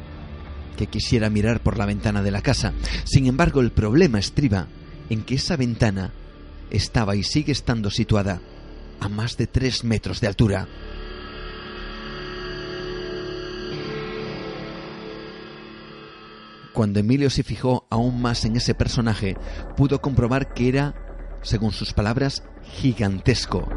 que 0.78 0.88
quisiera 0.88 1.30
mirar 1.30 1.60
por 1.60 1.78
la 1.78 1.86
ventana 1.86 2.24
de 2.24 2.32
la 2.32 2.42
casa. 2.42 2.72
Sin 3.04 3.26
embargo, 3.26 3.60
el 3.60 3.74
problema 3.74 4.18
estriba 4.18 4.68
en 5.10 5.24
que 5.24 5.36
esa 5.36 5.58
ventana 5.58 6.12
estaba 6.70 7.18
y 7.18 7.24
sigue 7.24 7.52
estando 7.52 7.90
situada 7.90 8.40
a 9.02 9.10
más 9.10 9.36
de 9.36 9.48
tres 9.48 9.84
metros 9.84 10.22
de 10.22 10.28
altura. 10.28 10.68
Cuando 16.72 17.00
Emilio 17.00 17.30
se 17.30 17.44
fijó 17.44 17.86
aún 17.90 18.22
más 18.22 18.46
en 18.46 18.56
ese 18.56 18.74
personaje, 18.74 19.36
pudo 19.76 20.00
comprobar 20.00 20.54
que 20.54 20.70
era, 20.70 20.96
según 21.42 21.74
sus 21.74 21.92
palabras, 21.92 22.44
gigantesco. 22.64 23.68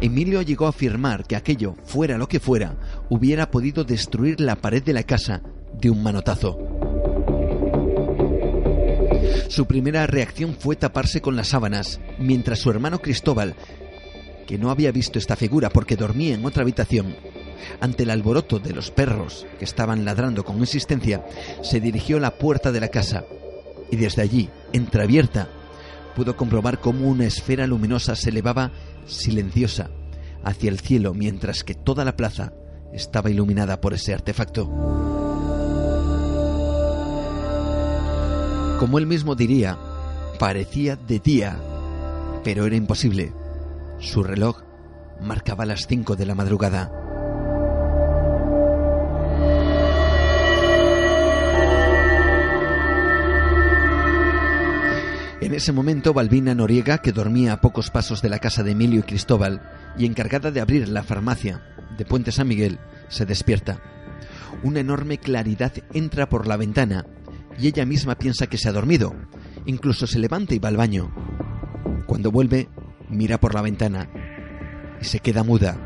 Emilio 0.00 0.42
llegó 0.42 0.66
a 0.66 0.70
afirmar 0.70 1.24
que 1.26 1.36
aquello, 1.36 1.76
fuera 1.84 2.18
lo 2.18 2.26
que 2.26 2.40
fuera, 2.40 2.76
hubiera 3.10 3.50
podido 3.50 3.84
destruir 3.84 4.40
la 4.40 4.56
pared 4.56 4.82
de 4.82 4.94
la 4.94 5.04
casa 5.04 5.42
de 5.72 5.90
un 5.90 6.02
manotazo. 6.02 6.58
Su 9.48 9.66
primera 9.66 10.06
reacción 10.06 10.56
fue 10.58 10.74
taparse 10.76 11.20
con 11.20 11.36
las 11.36 11.48
sábanas, 11.48 12.00
mientras 12.18 12.58
su 12.58 12.70
hermano 12.70 13.00
Cristóbal 13.00 13.54
que 14.46 14.58
no 14.58 14.70
había 14.70 14.92
visto 14.92 15.18
esta 15.18 15.36
figura 15.36 15.68
porque 15.70 15.96
dormía 15.96 16.34
en 16.34 16.44
otra 16.44 16.62
habitación, 16.62 17.16
ante 17.80 18.04
el 18.04 18.10
alboroto 18.10 18.58
de 18.58 18.72
los 18.72 18.90
perros 18.90 19.46
que 19.58 19.64
estaban 19.64 20.04
ladrando 20.04 20.44
con 20.44 20.58
insistencia, 20.58 21.26
se 21.62 21.80
dirigió 21.80 22.16
a 22.16 22.20
la 22.20 22.38
puerta 22.38 22.72
de 22.72 22.80
la 22.80 22.88
casa 22.88 23.24
y 23.90 23.96
desde 23.96 24.22
allí, 24.22 24.48
entreabierta, 24.72 25.48
pudo 26.14 26.36
comprobar 26.36 26.80
cómo 26.80 27.08
una 27.08 27.26
esfera 27.26 27.66
luminosa 27.66 28.16
se 28.16 28.30
elevaba 28.30 28.72
silenciosa 29.06 29.90
hacia 30.44 30.70
el 30.70 30.80
cielo 30.80 31.12
mientras 31.12 31.64
que 31.64 31.74
toda 31.74 32.04
la 32.04 32.16
plaza 32.16 32.52
estaba 32.92 33.30
iluminada 33.30 33.80
por 33.80 33.94
ese 33.94 34.14
artefacto. 34.14 34.66
Como 38.78 38.98
él 38.98 39.06
mismo 39.06 39.34
diría, 39.34 39.78
parecía 40.38 40.96
de 40.96 41.18
día, 41.18 41.58
pero 42.44 42.66
era 42.66 42.76
imposible 42.76 43.32
su 43.98 44.22
reloj 44.22 44.62
marcaba 45.20 45.66
las 45.66 45.86
cinco 45.86 46.16
de 46.16 46.26
la 46.26 46.34
madrugada. 46.34 46.90
En 55.40 55.54
ese 55.54 55.72
momento, 55.72 56.12
Balbina 56.12 56.54
Noriega, 56.54 56.98
que 56.98 57.12
dormía 57.12 57.52
a 57.52 57.60
pocos 57.60 57.90
pasos 57.90 58.20
de 58.20 58.28
la 58.28 58.40
casa 58.40 58.62
de 58.62 58.72
Emilio 58.72 59.00
y 59.00 59.02
Cristóbal 59.04 59.62
y 59.96 60.04
encargada 60.04 60.50
de 60.50 60.60
abrir 60.60 60.88
la 60.88 61.04
farmacia 61.04 61.62
de 61.96 62.04
Puente 62.04 62.32
San 62.32 62.48
Miguel, 62.48 62.80
se 63.08 63.26
despierta. 63.26 63.80
Una 64.64 64.80
enorme 64.80 65.18
claridad 65.18 65.72
entra 65.92 66.28
por 66.28 66.46
la 66.46 66.56
ventana 66.56 67.06
y 67.58 67.68
ella 67.68 67.86
misma 67.86 68.16
piensa 68.16 68.48
que 68.48 68.58
se 68.58 68.68
ha 68.68 68.72
dormido. 68.72 69.14
Incluso 69.66 70.06
se 70.06 70.18
levanta 70.18 70.54
y 70.54 70.58
va 70.58 70.68
al 70.68 70.76
baño. 70.76 71.14
Cuando 72.06 72.30
vuelve, 72.30 72.68
mira 73.08 73.38
por 73.38 73.54
la 73.54 73.62
ventana 73.62 74.08
y 75.00 75.04
se 75.04 75.20
queda 75.20 75.42
muda. 75.42 75.76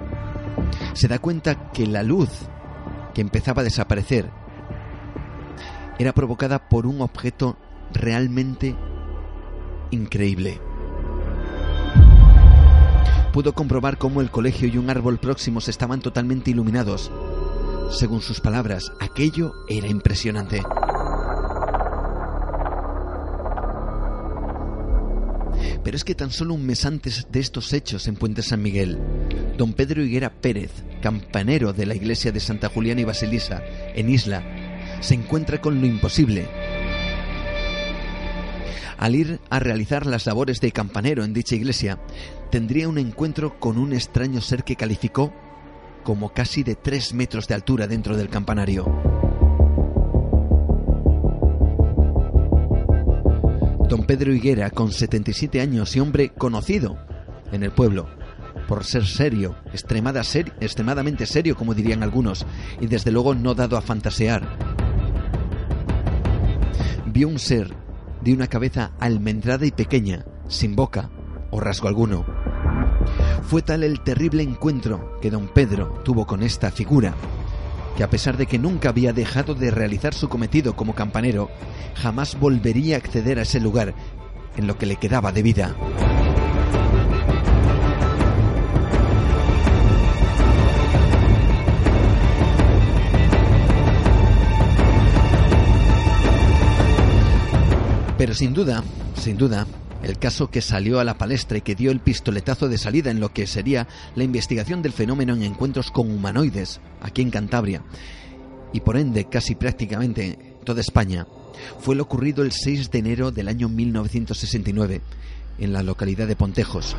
Se 0.94 1.08
da 1.08 1.18
cuenta 1.18 1.70
que 1.72 1.86
la 1.86 2.02
luz 2.02 2.30
que 3.14 3.20
empezaba 3.20 3.62
a 3.62 3.64
desaparecer 3.64 4.30
era 5.98 6.12
provocada 6.12 6.68
por 6.68 6.86
un 6.86 7.02
objeto 7.02 7.56
realmente 7.92 8.76
increíble. 9.90 10.60
Pudo 13.32 13.52
comprobar 13.52 13.98
cómo 13.98 14.20
el 14.20 14.30
colegio 14.30 14.66
y 14.68 14.76
un 14.76 14.90
árbol 14.90 15.18
próximos 15.18 15.68
estaban 15.68 16.00
totalmente 16.00 16.50
iluminados. 16.50 17.12
Según 17.90 18.22
sus 18.22 18.40
palabras, 18.40 18.92
aquello 19.00 19.52
era 19.68 19.86
impresionante. 19.86 20.62
Pero 25.82 25.96
es 25.96 26.04
que 26.04 26.14
tan 26.14 26.30
solo 26.30 26.54
un 26.54 26.66
mes 26.66 26.84
antes 26.84 27.26
de 27.30 27.40
estos 27.40 27.72
hechos 27.72 28.06
en 28.06 28.16
Puente 28.16 28.42
San 28.42 28.62
Miguel, 28.62 28.98
don 29.56 29.72
Pedro 29.72 30.02
Higuera 30.02 30.30
Pérez, 30.30 30.70
campanero 31.00 31.72
de 31.72 31.86
la 31.86 31.94
iglesia 31.94 32.32
de 32.32 32.40
Santa 32.40 32.68
Juliana 32.68 33.00
y 33.00 33.04
Basilisa, 33.04 33.62
en 33.94 34.10
Isla, 34.10 34.42
se 35.00 35.14
encuentra 35.14 35.60
con 35.60 35.80
lo 35.80 35.86
imposible. 35.86 36.48
Al 38.98 39.14
ir 39.14 39.40
a 39.48 39.58
realizar 39.58 40.04
las 40.04 40.26
labores 40.26 40.60
de 40.60 40.72
campanero 40.72 41.24
en 41.24 41.32
dicha 41.32 41.54
iglesia, 41.54 41.98
tendría 42.50 42.86
un 42.86 42.98
encuentro 42.98 43.58
con 43.58 43.78
un 43.78 43.94
extraño 43.94 44.42
ser 44.42 44.62
que 44.62 44.76
calificó 44.76 45.32
como 46.04 46.34
casi 46.34 46.62
de 46.62 46.74
tres 46.74 47.14
metros 47.14 47.48
de 47.48 47.54
altura 47.54 47.86
dentro 47.86 48.16
del 48.16 48.28
campanario. 48.28 49.29
Don 53.90 54.04
Pedro 54.04 54.32
Higuera, 54.32 54.70
con 54.70 54.92
77 54.92 55.60
años 55.60 55.96
y 55.96 56.00
hombre 56.00 56.28
conocido 56.28 56.96
en 57.50 57.64
el 57.64 57.72
pueblo 57.72 58.06
por 58.68 58.84
ser 58.84 59.04
serio, 59.04 59.56
extremadamente 59.72 61.26
serio, 61.26 61.56
como 61.56 61.74
dirían 61.74 62.04
algunos, 62.04 62.46
y 62.80 62.86
desde 62.86 63.10
luego 63.10 63.34
no 63.34 63.52
dado 63.56 63.76
a 63.76 63.82
fantasear. 63.82 64.48
Vio 67.06 67.26
un 67.26 67.40
ser 67.40 67.74
de 68.22 68.32
una 68.32 68.46
cabeza 68.46 68.92
almendrada 69.00 69.66
y 69.66 69.72
pequeña, 69.72 70.24
sin 70.46 70.76
boca 70.76 71.10
o 71.50 71.58
rasgo 71.58 71.88
alguno. 71.88 72.24
Fue 73.42 73.62
tal 73.62 73.82
el 73.82 74.04
terrible 74.04 74.44
encuentro 74.44 75.18
que 75.20 75.32
don 75.32 75.48
Pedro 75.48 76.00
tuvo 76.04 76.28
con 76.28 76.44
esta 76.44 76.70
figura 76.70 77.12
que 77.96 78.04
a 78.04 78.10
pesar 78.10 78.36
de 78.36 78.46
que 78.46 78.58
nunca 78.58 78.90
había 78.90 79.12
dejado 79.12 79.54
de 79.54 79.70
realizar 79.70 80.14
su 80.14 80.28
cometido 80.28 80.76
como 80.76 80.94
campanero, 80.94 81.50
jamás 81.94 82.38
volvería 82.38 82.96
a 82.96 82.98
acceder 82.98 83.38
a 83.38 83.42
ese 83.42 83.60
lugar 83.60 83.94
en 84.56 84.66
lo 84.66 84.78
que 84.78 84.86
le 84.86 84.96
quedaba 84.96 85.32
de 85.32 85.42
vida. 85.42 85.76
Pero 98.20 98.34
sin 98.34 98.52
duda, 98.52 98.84
sin 99.14 99.38
duda, 99.38 99.66
El 100.02 100.18
caso 100.18 100.50
que 100.50 100.62
salió 100.62 100.98
a 100.98 101.04
la 101.04 101.18
palestra 101.18 101.58
y 101.58 101.60
que 101.60 101.74
dio 101.74 101.90
el 101.90 102.00
pistoletazo 102.00 102.68
de 102.68 102.78
salida 102.78 103.10
en 103.10 103.20
lo 103.20 103.32
que 103.32 103.46
sería 103.46 103.86
la 104.14 104.24
investigación 104.24 104.80
del 104.82 104.92
fenómeno 104.92 105.34
en 105.34 105.42
encuentros 105.42 105.90
con 105.90 106.10
humanoides 106.10 106.80
aquí 107.02 107.22
en 107.22 107.30
Cantabria 107.30 107.82
y 108.72 108.80
por 108.80 108.96
ende 108.96 109.26
casi 109.26 109.54
prácticamente 109.54 110.56
toda 110.64 110.80
España, 110.80 111.26
fue 111.80 111.96
lo 111.96 112.04
ocurrido 112.04 112.42
el 112.42 112.52
6 112.52 112.90
de 112.90 112.98
enero 112.98 113.30
del 113.30 113.48
año 113.48 113.68
1969 113.68 115.00
en 115.58 115.72
la 115.72 115.82
localidad 115.82 116.26
de 116.26 116.36
Pontejos. 116.36 116.96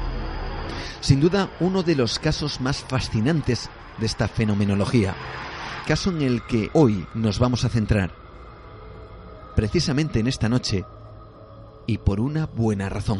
Sin 0.99 1.19
duda 1.19 1.51
uno 1.59 1.83
de 1.83 1.95
los 1.95 2.19
casos 2.19 2.61
más 2.61 2.83
fascinantes 2.83 3.69
de 3.99 4.05
esta 4.05 4.27
fenomenología, 4.27 5.15
caso 5.87 6.11
en 6.11 6.21
el 6.21 6.45
que 6.45 6.69
hoy 6.73 7.05
nos 7.13 7.39
vamos 7.39 7.65
a 7.65 7.69
centrar, 7.69 8.13
precisamente 9.55 10.19
en 10.19 10.27
esta 10.27 10.49
noche, 10.49 10.85
y 11.91 11.97
por 11.97 12.21
una 12.21 12.45
buena 12.45 12.87
razón. 12.87 13.19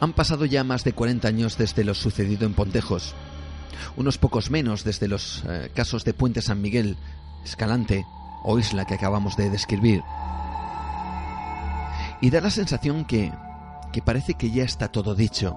Han 0.00 0.14
pasado 0.14 0.46
ya 0.46 0.64
más 0.64 0.82
de 0.84 0.94
40 0.94 1.28
años 1.28 1.58
desde 1.58 1.84
lo 1.84 1.92
sucedido 1.92 2.46
en 2.46 2.54
Pontejos, 2.54 3.14
unos 3.98 4.16
pocos 4.16 4.50
menos 4.50 4.82
desde 4.82 5.08
los 5.08 5.44
eh, 5.46 5.70
casos 5.74 6.06
de 6.06 6.14
Puente 6.14 6.40
San 6.40 6.62
Miguel, 6.62 6.96
Escalante 7.44 8.06
o 8.44 8.58
Isla 8.58 8.86
que 8.86 8.94
acabamos 8.94 9.36
de 9.36 9.50
describir. 9.50 10.00
Y 12.22 12.30
da 12.30 12.40
la 12.40 12.50
sensación 12.50 13.04
que, 13.04 13.30
que 13.92 14.00
parece 14.00 14.34
que 14.34 14.50
ya 14.50 14.64
está 14.64 14.88
todo 14.88 15.14
dicho, 15.14 15.54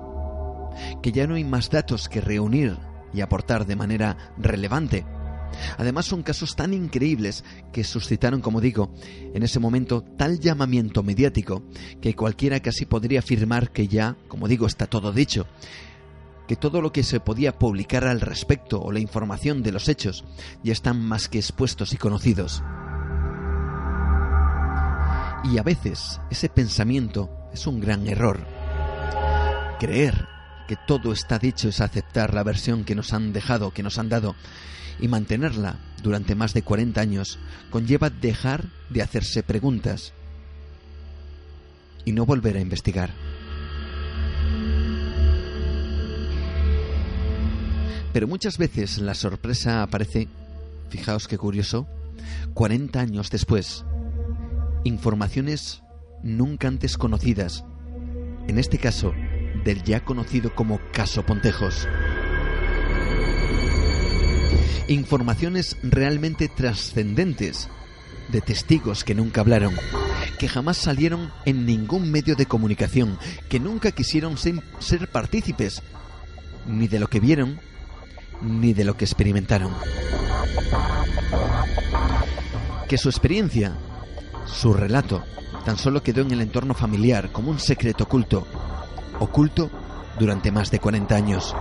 que 1.02 1.14
ya 1.14 1.26
no 1.26 1.36
hay 1.36 1.46
más 1.46 1.70
datos 1.70 2.10
que 2.10 2.20
reunir 2.20 2.78
y 3.14 3.22
aportar 3.22 3.66
de 3.66 3.78
manera 3.78 4.18
relevante 4.38 5.06
Además 5.78 6.06
son 6.06 6.24
casos 6.24 6.56
tan 6.56 6.74
increíbles 6.74 7.44
que 7.72 7.84
suscitaron, 7.84 8.42
como 8.42 8.62
digo, 8.62 8.94
en 9.34 9.44
ese 9.44 9.60
momento 9.60 10.04
tal 10.18 10.40
llamamiento 10.40 11.04
mediático 11.04 11.64
que 12.02 12.16
cualquiera 12.16 12.60
casi 12.60 12.86
podría 12.86 13.20
afirmar 13.20 13.72
que 13.72 13.88
ya, 13.88 14.16
como 14.28 14.48
digo, 14.48 14.68
está 14.68 14.88
todo 14.88 15.12
dicho, 15.12 15.48
que 16.48 16.56
todo 16.56 16.82
lo 16.82 16.92
que 16.92 17.04
se 17.04 17.20
podía 17.20 17.58
publicar 17.58 18.06
al 18.06 18.22
respecto 18.22 18.82
o 18.82 18.92
la 18.92 19.00
información 19.00 19.64
de 19.64 19.72
los 19.72 19.88
hechos 19.88 20.26
ya 20.64 20.74
están 20.74 21.02
más 21.02 21.30
que 21.30 21.38
expuestos 21.38 21.94
y 21.94 21.98
conocidos. 21.98 22.64
Y 25.44 25.58
a 25.58 25.64
veces 25.64 26.20
ese 26.30 26.50
pensamiento 26.50 27.30
es 27.54 27.66
un 27.68 27.80
gran 27.80 28.08
error. 28.08 28.46
Creer 29.80 30.28
que 30.68 30.78
todo 30.88 31.12
está 31.12 31.40
dicho 31.40 31.70
es 31.70 31.82
aceptar 31.82 32.34
la 32.34 32.44
versión 32.44 32.84
que 32.84 32.96
nos 32.96 33.14
han 33.14 33.34
dejado, 33.34 33.72
que 33.72 33.84
nos 33.84 33.98
han 33.98 34.10
dado, 34.10 34.36
y 35.02 35.08
mantenerla 35.08 35.80
durante 36.04 36.36
más 36.36 36.54
de 36.54 36.62
40 36.62 37.02
años 37.02 37.40
conlleva 37.70 38.10
dejar 38.10 38.66
de 38.90 39.02
hacerse 39.02 39.44
preguntas 39.44 40.14
y 42.06 42.14
no 42.14 42.26
volver 42.26 42.58
a 42.58 42.62
investigar. 42.62 43.12
Pero 48.14 48.28
muchas 48.28 48.58
veces 48.58 48.98
la 48.98 49.16
sorpresa 49.16 49.84
aparece, 49.84 50.28
fijaos 50.90 51.28
qué 51.28 51.38
curioso, 51.38 51.88
40 52.54 53.00
años 53.00 53.32
después. 53.32 53.86
Informaciones 54.84 55.82
nunca 56.22 56.68
antes 56.68 56.98
conocidas, 56.98 57.64
en 58.48 58.58
este 58.58 58.78
caso 58.80 59.14
del 59.64 59.84
ya 59.84 60.04
conocido 60.04 60.54
como 60.54 60.80
caso 60.92 61.24
Pontejos 61.26 61.88
informaciones 64.88 65.78
realmente 65.84 66.48
trascendentes 66.48 67.70
de 68.30 68.42
testigos 68.42 69.04
que 69.04 69.16
nunca 69.16 69.42
hablaron, 69.42 69.76
que 70.40 70.48
jamás 70.48 70.78
salieron 70.78 71.32
en 71.46 71.66
ningún 71.66 72.12
medio 72.12 72.36
de 72.36 72.46
comunicación, 72.46 73.18
que 73.50 73.60
nunca 73.60 73.92
quisieron 73.92 74.38
ser, 74.38 75.08
partícipes 75.12 75.82
ni 76.68 76.88
de 76.88 77.00
lo 77.00 77.08
que 77.08 77.20
vieron, 77.20 77.60
ni 78.42 78.74
de 78.74 78.86
lo 78.86 78.96
que 78.96 79.06
experimentaron. 79.06 79.74
Que 82.88 82.98
su 82.98 83.10
experiencia, 83.10 83.76
su 84.46 84.74
relato, 84.74 85.24
tan 85.66 85.78
solo 85.78 86.04
quedó 86.04 86.22
en 86.22 86.32
el 86.32 86.42
entorno 86.42 86.74
familiar 86.74 87.32
como 87.32 87.52
un 87.52 87.60
secreto 87.60 88.06
oculto, 88.06 88.48
oculto 89.20 89.70
durante 90.20 90.52
más 90.52 90.72
de 90.72 90.80
40 90.80 91.16
años 91.16 91.56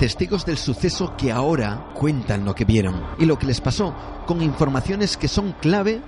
testigos 0.00 0.46
del 0.46 0.56
suceso 0.56 1.14
que 1.14 1.30
ahora 1.30 1.90
cuentan 1.92 2.46
lo 2.46 2.54
que 2.54 2.64
vieron 2.64 3.04
y 3.18 3.26
lo 3.26 3.38
que 3.38 3.44
les 3.44 3.60
pasó, 3.60 3.94
con 4.26 4.40
informaciones 4.40 5.18
que 5.18 5.28
son 5.28 5.52
clave 5.52 6.00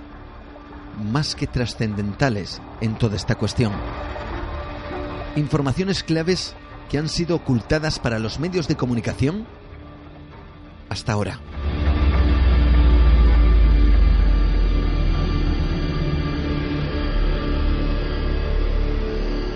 más 1.11 1.35
que 1.35 1.45
trascendentales 1.45 2.59
en 2.81 2.97
toda 2.97 3.15
esta 3.15 3.35
cuestión. 3.35 3.71
Informaciones 5.35 6.01
claves 6.01 6.55
que 6.89 6.97
han 6.97 7.07
sido 7.07 7.35
ocultadas 7.35 7.99
para 7.99 8.17
los 8.17 8.39
medios 8.39 8.67
de 8.67 8.75
comunicación 8.75 9.45
hasta 10.89 11.13
ahora. 11.13 11.39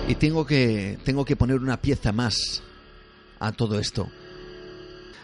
Y 0.08 0.14
tengo 0.14 0.46
que, 0.46 1.00
tengo 1.04 1.26
que 1.26 1.36
poner 1.36 1.58
una 1.58 1.82
pieza 1.82 2.12
más 2.12 2.62
a 3.40 3.52
todo 3.52 3.80
esto 3.80 4.08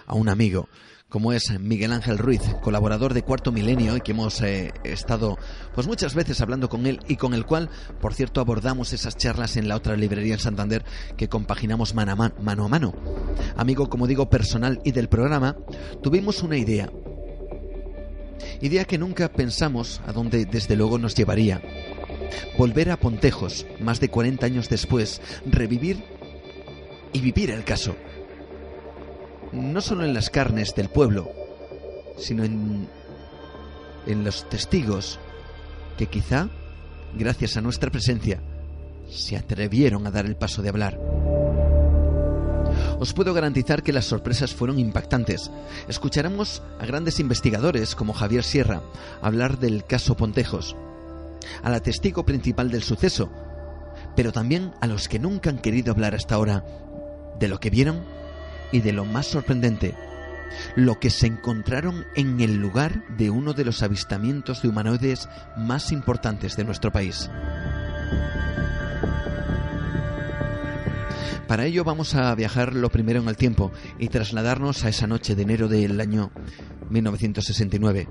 a 0.06 0.16
un 0.16 0.30
amigo 0.30 0.68
como 1.14 1.32
es 1.32 1.60
Miguel 1.60 1.94
Ángel 1.94 2.18
Ruiz, 2.18 2.42
colaborador 2.64 3.14
de 3.14 3.22
Cuarto 3.22 3.52
Milenio 3.52 3.96
y 3.96 4.02
que 4.02 4.14
hemos 4.14 4.42
eh, 4.42 4.74
estado 4.84 5.38
pues 5.76 5.86
muchas 5.86 6.16
veces 6.16 6.42
hablando 6.42 6.70
con 6.70 6.88
él 6.88 7.02
y 7.08 7.18
con 7.18 7.36
el 7.36 7.46
cual, 7.46 7.70
por 8.02 8.16
cierto, 8.16 8.42
abordamos 8.42 8.94
esas 8.94 9.16
charlas 9.16 9.56
en 9.56 9.68
la 9.68 9.76
otra 9.76 9.96
librería 9.96 10.34
en 10.34 10.40
Santander 10.40 10.84
que 11.16 11.30
compaginamos 11.30 11.94
mano 11.94 12.14
a 12.14 12.16
mano, 12.16 12.36
mano, 12.42 12.66
a 12.66 12.68
mano. 12.68 12.96
Amigo, 13.56 13.92
como 13.92 14.08
digo, 14.08 14.28
personal 14.28 14.82
y 14.84 14.92
del 14.92 15.08
programa, 15.08 15.56
tuvimos 16.02 16.42
una 16.42 16.58
idea. 16.58 16.90
Idea 18.62 18.86
que 18.86 18.98
nunca 18.98 19.32
pensamos 19.32 20.02
a 20.08 20.14
dónde 20.14 20.46
desde 20.46 20.76
luego 20.76 20.98
nos 20.98 21.14
llevaría. 21.14 21.62
Volver 22.58 22.90
a 22.90 22.98
Pontejos, 22.98 23.68
más 23.80 24.00
de 24.00 24.10
40 24.10 24.48
años 24.48 24.68
después, 24.68 25.22
revivir 25.46 26.04
y 27.14 27.20
vivir 27.22 27.52
el 27.52 27.64
caso 27.64 27.96
no 29.54 29.82
solo 29.82 30.04
en 30.04 30.14
las 30.14 30.30
carnes 30.30 30.74
del 30.76 30.90
pueblo, 30.90 31.32
sino 32.18 32.44
en, 32.44 32.88
en 34.08 34.24
los 34.24 34.50
testigos 34.50 35.20
que 35.98 36.08
quizá, 36.08 36.50
gracias 37.14 37.58
a 37.58 37.62
nuestra 37.62 37.92
presencia, 37.92 38.42
se 39.10 39.38
atrevieron 39.38 40.08
a 40.08 40.12
dar 40.12 40.26
el 40.26 40.36
paso 40.36 40.62
de 40.62 40.70
hablar. 40.70 41.00
Os 43.00 43.14
puedo 43.14 43.34
garantizar 43.34 43.84
que 43.84 43.94
las 43.94 44.06
sorpresas 44.06 44.54
fueron 44.54 44.80
impactantes. 44.80 45.52
Escucharemos 45.88 46.64
a 46.80 46.86
grandes 46.86 47.20
investigadores 47.20 47.96
como 47.96 48.14
Javier 48.14 48.44
Sierra 48.44 48.82
hablar 49.22 49.60
del 49.60 49.86
caso 49.86 50.16
Pontejos, 50.16 50.76
a 51.62 51.70
la 51.70 51.82
testigo 51.82 52.26
principal 52.26 52.72
del 52.72 52.84
suceso, 52.84 53.30
pero 54.16 54.32
también 54.32 54.74
a 54.82 54.88
los 54.88 55.08
que 55.08 55.20
nunca 55.20 55.50
han 55.50 55.60
querido 55.60 55.92
hablar 55.92 56.16
hasta 56.16 56.36
ahora 56.36 56.66
de 57.40 57.48
lo 57.48 57.60
que 57.60 57.70
vieron 57.70 58.04
y 58.74 58.82
de 58.82 58.92
lo 58.92 59.06
más 59.06 59.28
sorprendente, 59.28 59.94
lo 60.76 61.00
que 61.00 61.10
se 61.10 61.28
encontraron 61.28 62.06
en 62.16 62.42
el 62.42 62.58
lugar 62.58 63.06
de 63.16 63.30
uno 63.30 63.54
de 63.54 63.64
los 63.64 63.84
avistamientos 63.84 64.62
de 64.62 64.68
humanoides 64.68 65.30
más 65.56 65.94
importantes 65.94 66.58
de 66.58 66.66
nuestro 66.66 66.92
país. 66.92 67.30
Para 71.48 71.66
ello 71.66 71.84
vamos 71.84 72.16
a 72.16 72.34
viajar 72.34 72.74
lo 72.74 72.90
primero 72.90 73.22
en 73.22 73.28
el 73.28 73.38
tiempo 73.38 73.72
y 74.00 74.08
trasladarnos 74.08 74.84
a 74.84 74.90
esa 74.90 75.06
noche 75.06 75.36
de 75.36 75.44
enero 75.44 75.68
del 75.68 76.02
año 76.02 76.32
1969, 76.90 78.08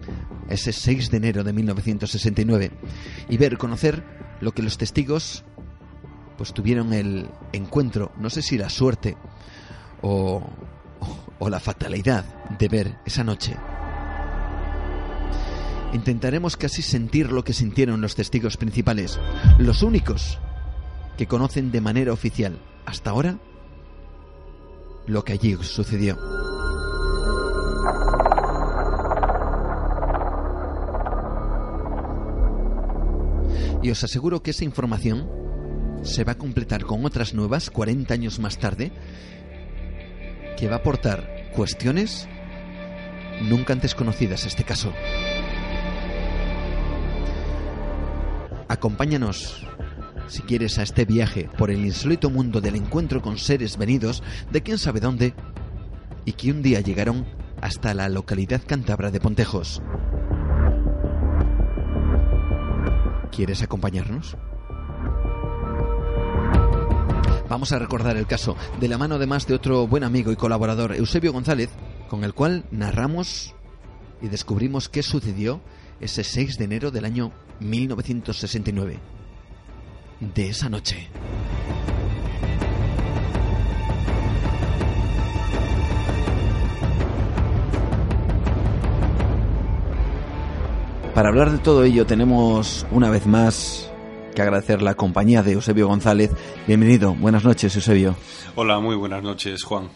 ese 0.48 0.72
6 0.72 1.10
de 1.10 1.16
enero 1.16 1.42
de 1.42 1.52
1969, 1.52 2.70
y 3.28 3.36
ver, 3.36 3.58
conocer 3.58 4.04
lo 4.40 4.52
que 4.52 4.62
los 4.62 4.78
testigos 4.78 5.44
pues 6.36 6.52
tuvieron 6.52 6.92
el 6.92 7.28
encuentro, 7.52 8.12
no 8.16 8.30
sé 8.30 8.42
si 8.42 8.58
la 8.58 8.68
suerte 8.68 9.16
o, 10.02 10.42
o 11.38 11.48
la 11.48 11.60
fatalidad 11.60 12.24
de 12.58 12.68
ver 12.68 12.98
esa 13.04 13.24
noche. 13.24 13.56
Intentaremos 15.92 16.56
casi 16.56 16.82
sentir 16.82 17.32
lo 17.32 17.44
que 17.44 17.52
sintieron 17.52 18.00
los 18.00 18.14
testigos 18.14 18.56
principales, 18.56 19.20
los 19.58 19.82
únicos 19.82 20.38
que 21.16 21.26
conocen 21.26 21.70
de 21.70 21.80
manera 21.80 22.12
oficial 22.12 22.58
hasta 22.86 23.10
ahora 23.10 23.38
lo 25.06 25.24
que 25.24 25.32
allí 25.32 25.56
sucedió. 25.60 26.18
Y 33.82 33.90
os 33.90 34.04
aseguro 34.04 34.42
que 34.42 34.52
esa 34.52 34.64
información 34.64 35.28
se 36.02 36.24
va 36.24 36.32
a 36.32 36.38
completar 36.38 36.84
con 36.84 37.04
otras 37.04 37.34
nuevas 37.34 37.70
40 37.70 38.14
años 38.14 38.38
más 38.38 38.58
tarde 38.58 38.92
que 40.62 40.68
va 40.68 40.76
a 40.76 40.78
aportar 40.78 41.50
cuestiones 41.56 42.28
nunca 43.40 43.72
antes 43.72 43.96
conocidas 43.96 44.46
este 44.46 44.62
caso. 44.62 44.92
Acompáñanos, 48.68 49.66
si 50.28 50.42
quieres, 50.42 50.78
a 50.78 50.84
este 50.84 51.04
viaje 51.04 51.50
por 51.58 51.72
el 51.72 51.84
insólito 51.84 52.30
mundo 52.30 52.60
del 52.60 52.76
encuentro 52.76 53.20
con 53.20 53.38
seres 53.38 53.76
venidos 53.76 54.22
de 54.52 54.62
quién 54.62 54.78
sabe 54.78 55.00
dónde 55.00 55.34
y 56.24 56.34
que 56.34 56.52
un 56.52 56.62
día 56.62 56.78
llegaron 56.78 57.26
hasta 57.60 57.92
la 57.92 58.08
localidad 58.08 58.62
cántabra 58.64 59.10
de 59.10 59.18
Pontejos. 59.18 59.82
¿Quieres 63.32 63.64
acompañarnos? 63.64 64.36
Vamos 67.52 67.70
a 67.72 67.78
recordar 67.78 68.16
el 68.16 68.26
caso 68.26 68.56
de 68.80 68.88
la 68.88 68.96
mano 68.96 69.16
además 69.16 69.46
de 69.46 69.52
otro 69.52 69.86
buen 69.86 70.04
amigo 70.04 70.32
y 70.32 70.36
colaborador, 70.36 70.94
Eusebio 70.94 71.34
González, 71.34 71.68
con 72.08 72.24
el 72.24 72.32
cual 72.32 72.64
narramos 72.70 73.54
y 74.22 74.28
descubrimos 74.28 74.88
qué 74.88 75.02
sucedió 75.02 75.60
ese 76.00 76.24
6 76.24 76.56
de 76.56 76.64
enero 76.64 76.90
del 76.90 77.04
año 77.04 77.30
1969. 77.60 78.98
De 80.34 80.48
esa 80.48 80.70
noche. 80.70 81.10
Para 91.14 91.28
hablar 91.28 91.50
de 91.52 91.58
todo 91.58 91.84
ello 91.84 92.06
tenemos 92.06 92.86
una 92.90 93.10
vez 93.10 93.26
más 93.26 93.91
que 94.34 94.42
agradecer 94.42 94.82
la 94.82 94.94
compañía 94.94 95.42
de 95.42 95.52
Eusebio 95.52 95.88
González. 95.88 96.30
Bienvenido, 96.66 97.14
buenas 97.14 97.44
noches 97.44 97.74
Eusebio. 97.76 98.16
Hola, 98.54 98.80
muy 98.80 98.96
buenas 98.96 99.22
noches 99.22 99.62
Juan. 99.62 99.88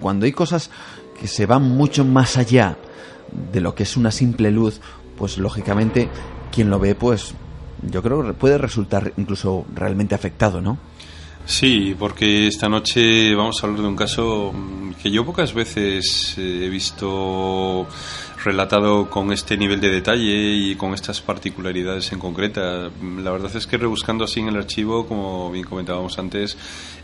Cuando 0.00 0.26
hay 0.26 0.32
cosas 0.32 0.70
que 1.18 1.26
se 1.26 1.46
van 1.46 1.62
mucho 1.62 2.04
más 2.04 2.36
allá 2.36 2.76
de 3.52 3.60
lo 3.60 3.74
que 3.74 3.84
es 3.84 3.96
una 3.96 4.10
simple 4.10 4.50
luz, 4.50 4.80
pues 5.16 5.38
lógicamente 5.38 6.08
quien 6.52 6.70
lo 6.70 6.78
ve, 6.78 6.94
pues 6.94 7.34
yo 7.82 8.02
creo 8.02 8.24
que 8.24 8.34
puede 8.34 8.58
resultar 8.58 9.12
incluso 9.16 9.64
realmente 9.74 10.14
afectado, 10.14 10.60
¿no? 10.60 10.78
Sí, 11.46 11.94
porque 11.98 12.46
esta 12.46 12.68
noche 12.68 13.34
vamos 13.34 13.62
a 13.62 13.66
hablar 13.66 13.82
de 13.82 13.88
un 13.88 13.96
caso 13.96 14.52
que 15.02 15.10
yo 15.10 15.26
pocas 15.26 15.52
veces 15.52 16.34
he 16.38 16.68
visto 16.70 17.86
relatado 18.44 19.08
con 19.10 19.32
este 19.32 19.56
nivel 19.56 19.80
de 19.80 19.90
detalle 19.90 20.52
y 20.52 20.76
con 20.76 20.94
estas 20.94 21.20
particularidades 21.20 22.12
en 22.12 22.18
concreta. 22.18 22.90
La 23.22 23.30
verdad 23.30 23.54
es 23.56 23.66
que 23.66 23.78
rebuscando 23.78 24.24
así 24.24 24.40
en 24.40 24.48
el 24.48 24.56
archivo, 24.56 25.06
como 25.06 25.50
bien 25.50 25.64
comentábamos 25.64 26.18
antes, 26.18 26.56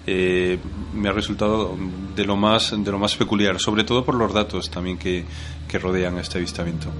eh, 0.06 0.58
me 0.94 1.08
ha 1.08 1.12
resultado 1.12 1.76
de 2.14 2.24
lo 2.24 2.36
más 2.36 2.74
de 2.76 2.90
lo 2.90 2.98
más 2.98 3.16
peculiar, 3.16 3.58
sobre 3.58 3.84
todo 3.84 4.04
por 4.04 4.14
los 4.14 4.32
datos 4.32 4.70
también 4.70 4.98
que, 4.98 5.24
que 5.68 5.78
rodean 5.78 6.18
este 6.18 6.38
avistamiento. 6.38 6.90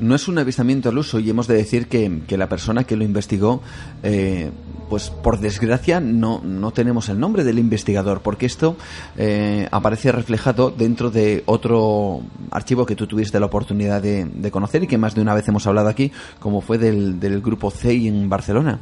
No 0.00 0.14
es 0.14 0.28
un 0.28 0.38
avistamiento 0.38 0.88
al 0.88 0.98
uso 0.98 1.18
y 1.18 1.30
hemos 1.30 1.46
de 1.46 1.54
decir 1.54 1.88
que, 1.88 2.22
que 2.26 2.36
la 2.36 2.48
persona 2.48 2.84
que 2.84 2.96
lo 2.96 3.04
investigó 3.04 3.62
eh, 4.02 4.50
pues 4.88 5.10
por 5.10 5.38
desgracia 5.38 6.00
no, 6.00 6.40
no 6.42 6.70
tenemos 6.70 7.08
el 7.08 7.20
nombre 7.20 7.44
del 7.44 7.58
investigador, 7.58 8.20
porque 8.22 8.46
esto 8.46 8.76
eh, 9.16 9.68
aparece 9.70 10.12
reflejado 10.12 10.70
dentro 10.70 11.10
de 11.10 11.42
otro 11.46 12.22
archivo 12.50 12.86
que 12.86 12.96
tú 12.96 13.06
tuviste 13.06 13.38
la 13.38 13.46
oportunidad 13.46 14.02
de, 14.02 14.24
de, 14.24 14.50
conocer 14.50 14.84
y 14.84 14.86
que 14.86 14.98
más 14.98 15.14
de 15.14 15.20
una 15.20 15.34
vez 15.34 15.46
hemos 15.48 15.66
hablado 15.66 15.88
aquí, 15.88 16.10
como 16.38 16.60
fue 16.60 16.78
del, 16.78 17.20
del 17.20 17.40
grupo 17.40 17.70
CEI 17.70 18.08
en 18.08 18.28
Barcelona. 18.28 18.80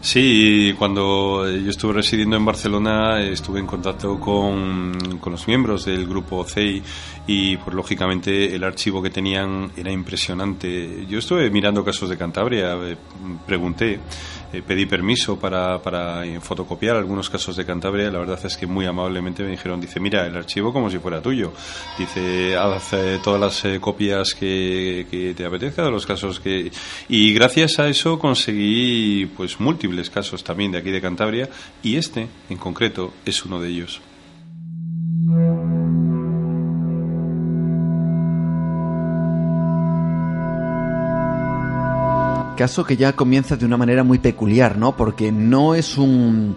Sí, 0.00 0.74
cuando 0.78 1.50
yo 1.50 1.70
estuve 1.70 1.94
residiendo 1.94 2.36
en 2.36 2.44
Barcelona 2.44 3.20
estuve 3.20 3.58
en 3.58 3.66
contacto 3.66 4.20
con, 4.20 5.18
con 5.20 5.32
los 5.32 5.48
miembros 5.48 5.84
del 5.86 6.06
grupo 6.06 6.44
CEI 6.44 6.82
y 7.26 7.56
pues 7.56 7.74
lógicamente 7.74 8.54
el 8.54 8.62
archivo 8.62 9.02
que 9.02 9.10
tenían 9.10 9.72
era 9.76 9.90
impresionante. 9.90 11.06
Yo 11.06 11.18
estuve 11.18 11.50
mirando 11.50 11.84
casos 11.84 12.08
de 12.08 12.16
Cantabria, 12.16 12.74
eh, 12.74 12.96
pregunté 13.46 13.98
eh, 14.52 14.62
pedí 14.66 14.86
permiso 14.86 15.38
para, 15.38 15.80
para 15.82 16.22
fotocopiar 16.40 16.96
algunos 16.96 17.28
casos 17.30 17.56
de 17.56 17.64
Cantabria. 17.64 18.10
La 18.10 18.18
verdad 18.18 18.38
es 18.44 18.56
que 18.56 18.66
muy 18.66 18.86
amablemente 18.86 19.42
me 19.42 19.50
dijeron, 19.50 19.80
dice, 19.80 20.00
mira, 20.00 20.26
el 20.26 20.36
archivo 20.36 20.72
como 20.72 20.90
si 20.90 20.98
fuera 20.98 21.20
tuyo. 21.20 21.52
Dice, 21.98 22.56
haz 22.56 22.92
eh, 22.92 23.20
todas 23.22 23.40
las 23.40 23.64
eh, 23.64 23.80
copias 23.80 24.34
que, 24.34 25.06
que, 25.10 25.34
te 25.34 25.44
apetezca 25.44 25.84
de 25.84 25.90
los 25.90 26.06
casos 26.06 26.40
que... 26.40 26.70
Y 27.08 27.32
gracias 27.34 27.78
a 27.78 27.88
eso 27.88 28.18
conseguí 28.18 29.26
pues 29.36 29.60
múltiples 29.60 30.10
casos 30.10 30.44
también 30.44 30.72
de 30.72 30.78
aquí 30.78 30.90
de 30.90 31.00
Cantabria 31.00 31.48
y 31.82 31.96
este 31.96 32.28
en 32.48 32.58
concreto 32.58 33.12
es 33.24 33.44
uno 33.44 33.60
de 33.60 33.68
ellos. 33.68 34.00
Caso 42.56 42.84
que 42.84 42.96
ya 42.96 43.12
comienza 43.12 43.56
de 43.56 43.66
una 43.66 43.76
manera 43.76 44.02
muy 44.02 44.18
peculiar, 44.18 44.78
¿no? 44.78 44.96
Porque 44.96 45.30
no 45.30 45.74
es 45.74 45.98
un, 45.98 46.56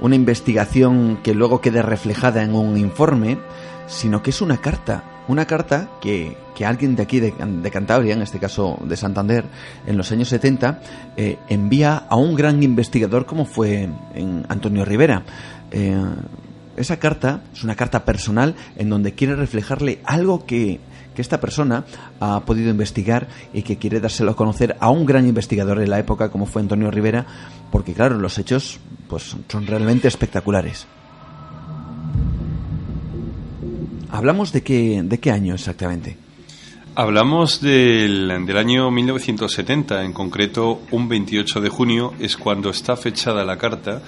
una 0.00 0.16
investigación 0.16 1.20
que 1.22 1.34
luego 1.34 1.60
quede 1.60 1.82
reflejada 1.82 2.42
en 2.42 2.54
un 2.54 2.76
informe, 2.76 3.38
sino 3.86 4.22
que 4.22 4.30
es 4.30 4.40
una 4.40 4.56
carta. 4.56 5.04
Una 5.28 5.46
carta 5.46 5.88
que, 6.00 6.36
que 6.56 6.66
alguien 6.66 6.96
de 6.96 7.02
aquí, 7.04 7.20
de, 7.20 7.32
de, 7.32 7.70
Cantabria, 7.70 8.14
en 8.14 8.22
este 8.22 8.40
caso 8.40 8.76
de 8.82 8.96
Santander, 8.96 9.44
en 9.86 9.96
los 9.96 10.10
años 10.10 10.28
70, 10.28 10.80
eh, 11.16 11.38
envía 11.48 11.96
a 11.96 12.16
un 12.16 12.34
gran 12.34 12.60
investigador 12.64 13.24
como 13.24 13.44
fue 13.44 13.88
en 14.14 14.44
Antonio 14.48 14.84
Rivera. 14.84 15.22
Eh, 15.70 15.96
esa 16.76 16.98
carta 16.98 17.42
es 17.52 17.62
una 17.62 17.76
carta 17.76 18.04
personal 18.04 18.56
en 18.76 18.88
donde 18.88 19.12
quiere 19.12 19.36
reflejarle 19.36 20.00
algo 20.04 20.44
que 20.44 20.80
que 21.20 21.22
esta 21.22 21.38
persona 21.38 21.84
ha 22.18 22.40
podido 22.46 22.70
investigar 22.70 23.28
y 23.52 23.60
que 23.60 23.76
quiere 23.76 24.00
dárselo 24.00 24.30
a 24.30 24.36
conocer 24.36 24.78
a 24.80 24.88
un 24.88 25.04
gran 25.04 25.28
investigador 25.28 25.78
de 25.78 25.86
la 25.86 25.98
época 25.98 26.30
como 26.30 26.46
fue 26.46 26.62
Antonio 26.62 26.90
Rivera, 26.90 27.26
porque 27.70 27.92
claro, 27.92 28.16
los 28.16 28.38
hechos 28.38 28.80
pues 29.06 29.36
son 29.46 29.66
realmente 29.66 30.08
espectaculares. 30.08 30.86
Hablamos 34.10 34.50
de 34.52 34.62
qué, 34.62 35.02
de 35.04 35.20
qué 35.20 35.30
año 35.30 35.54
exactamente. 35.54 36.16
Hablamos 36.94 37.60
del, 37.60 38.46
del, 38.46 38.56
año 38.56 38.90
1970, 38.90 40.04
en 40.04 40.14
concreto 40.14 40.80
un 40.90 41.06
28 41.06 41.60
de 41.60 41.68
junio 41.68 42.14
es 42.18 42.38
cuando 42.38 42.70
está 42.70 42.96
fechada 42.96 43.44
la 43.44 43.58
carta 43.58 44.00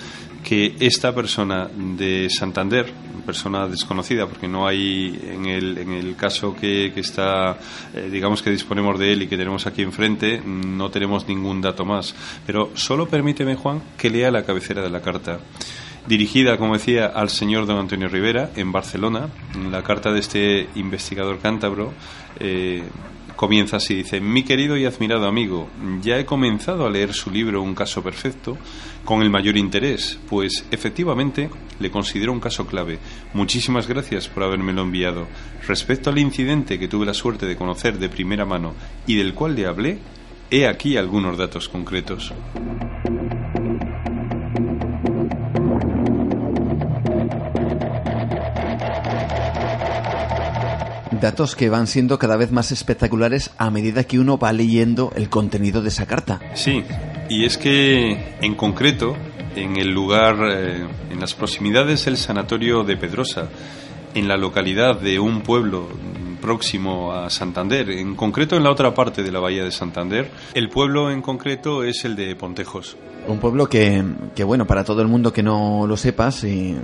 que 0.42 0.76
esta 0.80 1.14
persona 1.14 1.68
de 1.76 2.28
Santander, 2.30 2.90
persona 3.22 3.66
desconocida, 3.66 4.26
porque 4.26 4.48
no 4.48 4.66
hay 4.66 5.18
en 5.22 5.46
el, 5.46 5.78
en 5.78 5.92
el 5.92 6.16
caso 6.16 6.54
que, 6.54 6.92
que 6.94 7.00
está, 7.00 7.58
eh, 7.94 8.08
digamos 8.10 8.42
que 8.42 8.50
disponemos 8.50 8.98
de 8.98 9.12
él 9.12 9.22
y 9.22 9.28
que 9.28 9.36
tenemos 9.36 9.66
aquí 9.66 9.82
enfrente, 9.82 10.40
no 10.44 10.90
tenemos 10.90 11.26
ningún 11.26 11.60
dato 11.60 11.84
más. 11.84 12.14
Pero 12.46 12.70
solo 12.74 13.08
permíteme, 13.08 13.56
Juan, 13.56 13.82
que 13.96 14.10
lea 14.10 14.30
la 14.30 14.44
cabecera 14.44 14.82
de 14.82 14.90
la 14.90 15.00
carta 15.00 15.40
dirigida, 16.06 16.58
como 16.58 16.74
decía, 16.74 17.06
al 17.06 17.30
señor 17.30 17.66
don 17.66 17.78
Antonio 17.78 18.08
Rivera 18.08 18.50
en 18.56 18.72
Barcelona. 18.72 19.28
La 19.70 19.82
carta 19.82 20.12
de 20.12 20.20
este 20.20 20.68
investigador 20.74 21.38
cántabro 21.38 21.92
eh, 22.40 22.82
comienza 23.36 23.76
así, 23.76 23.94
dice, 23.94 24.20
mi 24.20 24.42
querido 24.42 24.76
y 24.76 24.84
admirado 24.84 25.26
amigo, 25.26 25.68
ya 26.00 26.18
he 26.18 26.24
comenzado 26.24 26.86
a 26.86 26.90
leer 26.90 27.12
su 27.12 27.30
libro 27.30 27.62
Un 27.62 27.74
caso 27.74 28.02
perfecto 28.02 28.56
con 29.04 29.22
el 29.22 29.30
mayor 29.30 29.56
interés, 29.56 30.18
pues 30.28 30.66
efectivamente 30.70 31.50
le 31.80 31.90
considero 31.90 32.32
un 32.32 32.40
caso 32.40 32.66
clave. 32.66 32.98
Muchísimas 33.34 33.88
gracias 33.88 34.28
por 34.28 34.44
habérmelo 34.44 34.82
enviado. 34.82 35.26
Respecto 35.66 36.10
al 36.10 36.18
incidente 36.18 36.78
que 36.78 36.88
tuve 36.88 37.06
la 37.06 37.14
suerte 37.14 37.46
de 37.46 37.56
conocer 37.56 37.98
de 37.98 38.08
primera 38.08 38.44
mano 38.44 38.74
y 39.06 39.16
del 39.16 39.34
cual 39.34 39.56
le 39.56 39.66
hablé, 39.66 39.98
he 40.50 40.66
aquí 40.66 40.96
algunos 40.96 41.36
datos 41.36 41.68
concretos. 41.68 42.32
Datos 51.22 51.56
que 51.56 51.70
van 51.70 51.86
siendo 51.86 52.18
cada 52.18 52.36
vez 52.36 52.52
más 52.52 52.72
espectaculares 52.72 53.52
a 53.56 53.70
medida 53.70 54.04
que 54.04 54.18
uno 54.18 54.36
va 54.36 54.52
leyendo 54.52 55.12
el 55.16 55.30
contenido 55.30 55.80
de 55.80 55.88
esa 55.88 56.04
carta. 56.04 56.40
Sí, 56.54 56.82
y 57.30 57.46
es 57.46 57.56
que 57.56 58.36
en 58.42 58.54
concreto, 58.56 59.16
en 59.56 59.76
el 59.76 59.88
lugar, 59.88 60.36
eh, 60.50 60.86
en 61.10 61.20
las 61.20 61.32
proximidades 61.32 62.04
del 62.04 62.16
sanatorio 62.16 62.82
de 62.82 62.96
Pedrosa, 62.96 63.48
en 64.14 64.28
la 64.28 64.36
localidad 64.36 65.00
de 65.00 65.18
un 65.18 65.42
pueblo 65.42 65.88
próximo 66.42 67.12
a 67.12 67.30
Santander, 67.30 67.88
en 67.88 68.14
concreto 68.14 68.56
en 68.56 68.64
la 68.64 68.70
otra 68.70 68.92
parte 68.92 69.22
de 69.22 69.32
la 69.32 69.40
bahía 69.40 69.64
de 69.64 69.70
Santander, 69.70 70.30
el 70.52 70.68
pueblo 70.68 71.10
en 71.10 71.22
concreto 71.22 71.84
es 71.84 72.04
el 72.04 72.16
de 72.16 72.36
Pontejos. 72.36 72.98
Un 73.28 73.38
pueblo 73.38 73.68
que, 73.68 74.04
que, 74.34 74.42
bueno, 74.42 74.66
para 74.66 74.82
todo 74.82 75.00
el 75.00 75.06
mundo 75.06 75.32
que 75.32 75.44
no 75.44 75.86
lo 75.86 75.96
sepa, 75.96 76.32
si, 76.32 76.74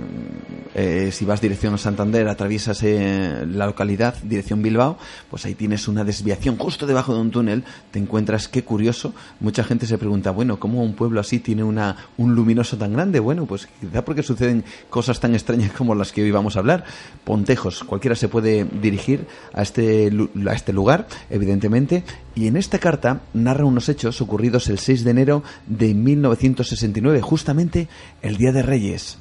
eh, 0.73 1.09
si 1.11 1.25
vas 1.25 1.41
dirección 1.41 1.73
a 1.73 1.77
Santander, 1.77 2.29
atraviesas 2.29 2.81
eh, 2.83 3.45
la 3.45 3.65
localidad, 3.65 4.15
dirección 4.23 4.61
Bilbao, 4.61 4.97
pues 5.29 5.45
ahí 5.45 5.53
tienes 5.53 5.89
una 5.89 6.05
desviación 6.05 6.55
justo 6.57 6.87
debajo 6.87 7.13
de 7.13 7.19
un 7.19 7.31
túnel, 7.31 7.65
te 7.91 7.99
encuentras, 7.99 8.47
qué 8.47 8.63
curioso, 8.63 9.13
mucha 9.41 9.65
gente 9.65 9.85
se 9.85 9.97
pregunta, 9.97 10.31
bueno, 10.31 10.59
¿cómo 10.59 10.81
un 10.81 10.93
pueblo 10.93 11.19
así 11.19 11.39
tiene 11.39 11.63
una, 11.63 11.97
un 12.17 12.33
luminoso 12.35 12.77
tan 12.77 12.93
grande? 12.93 13.19
Bueno, 13.19 13.45
pues 13.45 13.67
quizá 13.81 14.05
porque 14.05 14.23
suceden 14.23 14.63
cosas 14.89 15.19
tan 15.19 15.33
extrañas 15.33 15.73
como 15.77 15.93
las 15.93 16.13
que 16.13 16.23
hoy 16.23 16.31
vamos 16.31 16.55
a 16.55 16.59
hablar. 16.59 16.85
Pontejos, 17.25 17.83
cualquiera 17.83 18.15
se 18.15 18.29
puede 18.29 18.63
dirigir 18.63 19.27
a 19.53 19.61
este, 19.61 20.11
a 20.47 20.53
este 20.53 20.73
lugar, 20.73 21.07
evidentemente, 21.29 22.03
y 22.35 22.47
en 22.47 22.57
esta 22.57 22.79
carta 22.79 23.21
narra 23.33 23.65
unos 23.65 23.89
hechos 23.89 24.21
ocurridos 24.21 24.69
el 24.69 24.79
6 24.79 25.03
de 25.03 25.11
enero 25.11 25.43
de 25.67 25.93
1969, 25.93 27.21
justamente 27.21 27.87
el 28.21 28.37
Día 28.37 28.51
de 28.51 28.61
Reyes. 28.61 29.17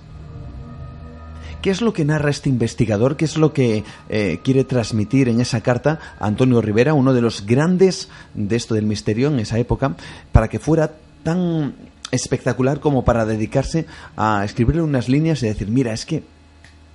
¿Qué 1.63 1.71
es 1.71 1.83
lo 1.83 1.93
que 1.93 2.05
narra 2.05 2.31
este 2.31 2.49
investigador? 2.49 3.17
¿Qué 3.17 3.25
es 3.25 3.37
lo 3.37 3.53
que 3.53 3.83
eh, 4.09 4.39
quiere 4.45 4.63
transmitir 4.63 5.29
en 5.29 5.41
esa 5.41 5.61
carta 5.61 5.99
a 6.21 6.27
Antonio 6.27 6.61
Rivera, 6.61 6.95
uno 6.95 7.13
de 7.13 7.21
los 7.21 7.47
grandes 7.47 8.09
de 8.35 8.55
esto 8.55 8.75
del 8.75 8.87
misterio 8.87 9.29
en 9.29 9.41
esa 9.41 9.59
época, 9.59 9.97
para 10.31 10.49
que 10.49 10.61
fuera 10.61 10.95
tan 11.25 11.75
espectacular 12.11 12.81
como 12.81 13.05
para 13.05 13.27
dedicarse 13.27 13.87
a 14.17 14.45
escribirle 14.45 14.83
unas 14.83 15.09
líneas 15.09 15.43
y 15.43 15.47
decir, 15.47 15.69
mira, 15.69 15.93
es 15.93 16.07
que, 16.07 16.23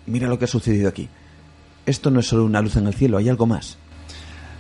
mira 0.06 0.28
lo 0.28 0.40
que 0.40 0.46
ha 0.46 0.48
sucedido 0.48 0.88
aquí. 0.88 1.10
Esto 1.86 2.10
no 2.12 2.20
es 2.20 2.28
solo 2.28 2.46
una 2.46 2.62
luz 2.62 2.76
en 2.78 2.88
el 2.88 2.94
cielo, 2.94 3.18
hay 3.18 3.30
algo 3.30 3.46
más. 3.46 3.78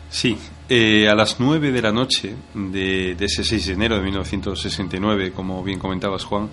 Sí, 0.09 0.37
eh, 0.69 1.09
a 1.09 1.15
las 1.15 1.39
9 1.39 1.71
de 1.71 1.81
la 1.81 1.91
noche 1.91 2.35
de, 2.53 3.17
ese 3.19 3.43
6 3.43 3.65
de 3.65 3.73
enero 3.73 3.95
de 3.95 4.03
1969, 4.03 5.31
como 5.31 5.63
bien 5.63 5.79
comentabas 5.79 6.23
Juan, 6.23 6.49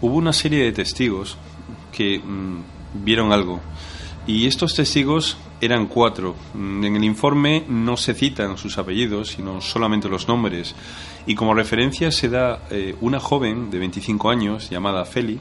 hubo 0.00 0.16
una 0.16 0.32
serie 0.32 0.64
de 0.64 0.72
testigos 0.72 1.36
que 1.92 2.18
mm, 2.18 3.04
vieron 3.04 3.32
algo. 3.32 3.60
Y 4.26 4.46
estos 4.46 4.74
testigos 4.74 5.36
eran 5.60 5.86
cuatro. 5.86 6.34
Mm, 6.54 6.84
en 6.84 6.96
el 6.96 7.04
informe 7.04 7.64
no 7.68 7.96
se 7.96 8.14
citan 8.14 8.56
sus 8.56 8.78
apellidos, 8.78 9.28
sino 9.30 9.60
solamente 9.60 10.08
los 10.08 10.26
nombres. 10.26 10.74
Y 11.26 11.34
como 11.34 11.52
referencia 11.52 12.10
se 12.10 12.28
da 12.28 12.62
eh, 12.70 12.94
una 13.00 13.20
joven 13.20 13.70
de 13.70 13.78
25 13.78 14.30
años 14.30 14.70
llamada 14.70 15.04
Feli, 15.04 15.38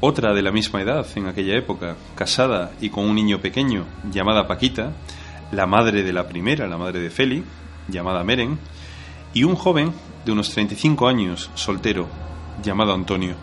otra 0.00 0.34
de 0.34 0.42
la 0.42 0.52
misma 0.52 0.82
edad 0.82 1.06
en 1.14 1.26
aquella 1.26 1.56
época, 1.56 1.96
casada 2.14 2.72
y 2.80 2.90
con 2.90 3.04
un 3.04 3.14
niño 3.14 3.40
pequeño 3.40 3.84
llamada 4.10 4.46
Paquita, 4.46 4.92
la 5.52 5.66
madre 5.66 6.02
de 6.02 6.12
la 6.12 6.28
primera, 6.28 6.66
la 6.66 6.78
madre 6.78 7.00
de 7.00 7.10
Feli, 7.10 7.44
llamada 7.88 8.24
Meren, 8.24 8.58
y 9.32 9.44
un 9.44 9.54
joven 9.54 9.92
de 10.24 10.32
unos 10.32 10.50
35 10.50 11.08
años, 11.08 11.50
soltero, 11.54 12.06
llamado 12.62 12.92
Antonio. 12.92 13.34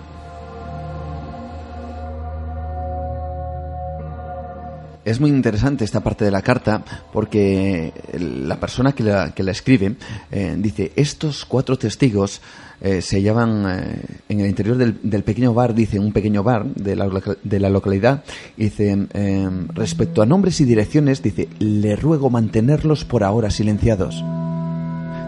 Es 5.05 5.19
muy 5.19 5.31
interesante 5.31 5.83
esta 5.83 5.99
parte 5.99 6.23
de 6.23 6.31
la 6.31 6.41
carta 6.41 6.81
porque 7.11 7.93
la 8.17 8.57
persona 8.57 8.93
que 8.93 9.03
la, 9.03 9.33
que 9.33 9.43
la 9.43 9.51
escribe 9.51 9.97
eh, 10.31 10.55
dice, 10.57 10.93
estos 10.95 11.43
cuatro 11.43 11.77
testigos 11.77 12.41
eh, 12.85 13.01
se 13.01 13.15
hallaban 13.15 13.65
eh, 13.65 14.01
en 14.27 14.41
el 14.41 14.47
interior 14.47 14.75
del, 14.75 15.23
pequeño 15.23 15.53
bar, 15.53 15.73
dice, 15.73 15.99
un 15.99 16.11
pequeño 16.11 16.43
bar 16.43 16.65
de 16.65 16.97
la, 16.97 17.09
de 17.41 17.59
la 17.61 17.69
localidad, 17.69 18.25
dice, 18.57 19.07
em, 19.13 19.67
respecto 19.69 20.21
a 20.21 20.25
nombres 20.25 20.59
y 20.59 20.65
direcciones, 20.65 21.23
dice, 21.23 21.47
le 21.59 21.95
ruego 21.95 22.29
mantenerlos 22.29 23.05
por 23.05 23.23
ahora 23.23 23.51
silenciados. 23.51 24.21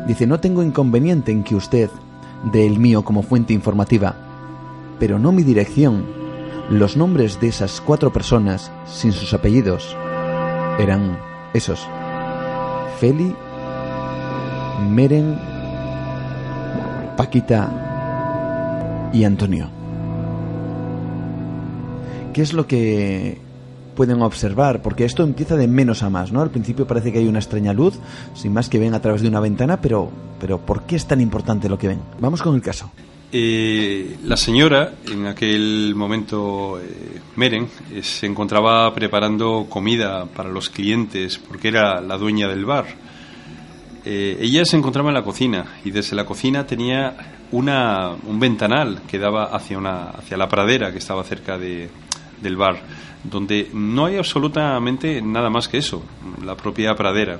Dice, 0.05 0.27
no 0.27 0.41
tengo 0.41 0.63
inconveniente 0.63 1.31
en 1.31 1.45
que 1.45 1.55
usted 1.55 1.89
dé 2.51 2.67
el 2.67 2.77
mío 2.77 3.05
como 3.05 3.23
fuente 3.23 3.53
informativa, 3.53 4.17
pero 4.99 5.17
no 5.17 5.31
mi 5.31 5.43
dirección. 5.43 6.03
Los 6.69 6.97
nombres 6.97 7.39
de 7.39 7.47
esas 7.47 7.79
cuatro 7.79 8.11
personas, 8.11 8.69
sin 8.85 9.13
sus 9.13 9.33
apellidos, 9.33 9.95
eran 10.77 11.17
esos. 11.53 11.87
Feli, 12.99 13.33
Meren, 14.89 15.54
Paquita 17.15 19.09
y 19.13 19.23
Antonio. 19.23 19.69
¿Qué 22.33 22.41
es 22.41 22.53
lo 22.53 22.67
que 22.67 23.37
pueden 23.95 24.21
observar? 24.21 24.81
Porque 24.81 25.05
esto 25.05 25.23
empieza 25.23 25.55
de 25.55 25.67
menos 25.67 26.03
a 26.03 26.09
más, 26.09 26.31
¿no? 26.31 26.41
Al 26.41 26.51
principio 26.51 26.85
parece 26.85 27.11
que 27.11 27.19
hay 27.19 27.27
una 27.27 27.39
extraña 27.39 27.73
luz, 27.73 27.97
sin 28.33 28.53
más 28.53 28.67
que 28.67 28.79
ven 28.79 28.93
a 28.93 29.01
través 29.01 29.21
de 29.21 29.29
una 29.29 29.39
ventana, 29.39 29.79
pero, 29.79 30.11
pero 30.39 30.59
¿por 30.59 30.83
qué 30.83 30.97
es 30.97 31.07
tan 31.07 31.21
importante 31.21 31.69
lo 31.69 31.77
que 31.77 31.87
ven? 31.87 32.01
Vamos 32.19 32.41
con 32.41 32.55
el 32.55 32.61
caso. 32.61 32.91
Eh, 33.31 34.17
la 34.23 34.37
señora, 34.37 34.93
en 35.11 35.25
aquel 35.27 35.93
momento, 35.95 36.79
eh, 36.79 37.19
Meren, 37.35 37.67
eh, 37.91 38.03
se 38.03 38.27
encontraba 38.27 38.93
preparando 38.93 39.65
comida 39.69 40.25
para 40.25 40.49
los 40.49 40.69
clientes 40.69 41.37
porque 41.37 41.69
era 41.69 42.01
la 42.01 42.17
dueña 42.17 42.47
del 42.47 42.65
bar. 42.65 42.85
Eh, 44.07 44.37
ella 44.39 44.63
se 44.65 44.77
encontraba 44.77 45.09
en 45.09 45.15
la 45.15 45.23
cocina 45.23 45.65
y 45.83 45.89
desde 45.89 46.15
la 46.15 46.25
cocina 46.25 46.67
tenía 46.67 47.15
una, 47.51 48.11
un 48.27 48.39
ventanal 48.39 49.01
que 49.07 49.17
daba 49.17 49.45
hacia, 49.45 49.79
una, 49.79 50.11
hacia 50.11 50.37
la 50.37 50.47
pradera 50.47 50.91
que 50.91 50.99
estaba 50.99 51.23
cerca 51.23 51.57
de, 51.57 51.89
del 52.39 52.55
bar, 52.55 52.81
donde 53.23 53.69
no 53.73 54.05
hay 54.05 54.17
absolutamente 54.17 55.23
nada 55.23 55.49
más 55.49 55.67
que 55.67 55.79
eso, 55.79 56.03
la 56.43 56.55
propia 56.55 56.93
pradera. 56.93 57.39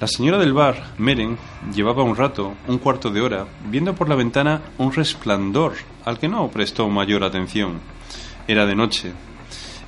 La 0.00 0.08
señora 0.08 0.38
del 0.38 0.52
bar, 0.52 0.94
Meren, 0.98 1.38
llevaba 1.72 2.02
un 2.02 2.16
rato, 2.16 2.54
un 2.66 2.78
cuarto 2.78 3.08
de 3.08 3.20
hora, 3.20 3.46
viendo 3.70 3.94
por 3.94 4.08
la 4.08 4.16
ventana 4.16 4.60
un 4.78 4.92
resplandor 4.92 5.74
al 6.04 6.18
que 6.18 6.28
no 6.28 6.48
prestó 6.48 6.88
mayor 6.88 7.24
atención. 7.24 7.80
Era 8.48 8.66
de 8.66 8.74
noche. 8.74 9.12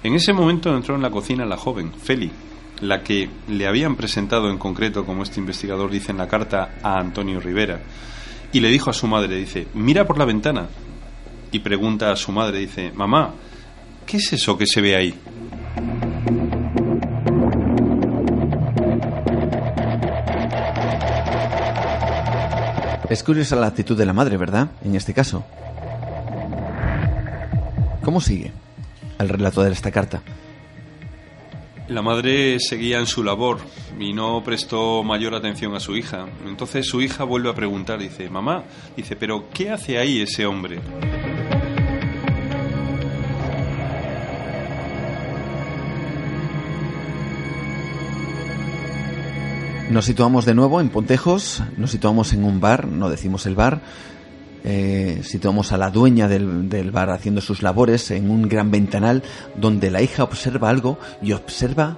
En 0.02 0.14
ese 0.14 0.32
momento 0.32 0.74
entró 0.74 0.94
en 0.94 1.02
la 1.02 1.10
cocina 1.10 1.44
la 1.44 1.56
joven, 1.56 1.92
Feli, 1.92 2.30
la 2.80 3.02
que 3.02 3.28
le 3.48 3.66
habían 3.66 3.96
presentado 3.96 4.50
en 4.50 4.58
concreto, 4.58 5.04
como 5.04 5.22
este 5.22 5.40
investigador 5.40 5.90
dice 5.90 6.12
en 6.12 6.18
la 6.18 6.28
carta, 6.28 6.76
a 6.82 6.98
Antonio 6.98 7.40
Rivera. 7.40 7.80
Y 8.52 8.60
le 8.60 8.68
dijo 8.68 8.90
a 8.90 8.94
su 8.94 9.06
madre, 9.06 9.36
dice, 9.36 9.66
mira 9.74 10.06
por 10.06 10.18
la 10.18 10.24
ventana. 10.24 10.68
Y 11.50 11.58
pregunta 11.60 12.12
a 12.12 12.16
su 12.16 12.32
madre, 12.32 12.58
dice, 12.58 12.92
mamá, 12.92 13.34
¿qué 14.06 14.18
es 14.18 14.32
eso 14.32 14.56
que 14.56 14.66
se 14.66 14.80
ve 14.80 14.96
ahí? 14.96 15.14
Es 23.08 23.22
curiosa 23.22 23.56
la 23.56 23.66
actitud 23.66 23.96
de 23.96 24.04
la 24.04 24.12
madre, 24.12 24.36
¿verdad? 24.36 24.68
En 24.84 24.94
este 24.94 25.14
caso. 25.14 25.44
¿Cómo 28.04 28.20
sigue 28.20 28.52
el 29.18 29.28
relato 29.28 29.62
de 29.62 29.72
esta 29.72 29.90
carta? 29.90 30.22
La 31.88 32.02
madre 32.02 32.60
seguía 32.60 32.98
en 32.98 33.06
su 33.06 33.24
labor 33.24 33.60
y 33.98 34.12
no 34.12 34.42
prestó 34.44 35.02
mayor 35.02 35.34
atención 35.34 35.74
a 35.74 35.80
su 35.80 35.96
hija. 35.96 36.26
Entonces 36.46 36.86
su 36.86 37.00
hija 37.00 37.24
vuelve 37.24 37.48
a 37.48 37.54
preguntar, 37.54 37.98
dice, 37.98 38.28
mamá, 38.28 38.64
dice, 38.94 39.16
pero 39.16 39.48
¿qué 39.54 39.70
hace 39.70 39.96
ahí 39.96 40.20
ese 40.20 40.44
hombre? 40.44 40.80
Nos 49.88 50.04
situamos 50.04 50.44
de 50.44 50.54
nuevo 50.54 50.82
en 50.82 50.90
Pontejos, 50.90 51.62
nos 51.78 51.90
situamos 51.90 52.34
en 52.34 52.44
un 52.44 52.60
bar, 52.60 52.86
no 52.86 53.08
decimos 53.08 53.46
el 53.46 53.54
bar, 53.54 53.80
eh, 54.70 55.22
situamos 55.22 55.72
a 55.72 55.78
la 55.78 55.88
dueña 55.88 56.28
del, 56.28 56.90
bar 56.90 57.08
haciendo 57.08 57.40
sus 57.40 57.62
labores 57.62 58.10
en 58.10 58.28
un 58.28 58.46
gran 58.50 58.70
ventanal 58.70 59.22
donde 59.56 59.90
la 59.90 60.02
hija 60.02 60.24
observa 60.24 60.68
algo 60.68 60.98
y 61.22 61.32
observa 61.32 61.96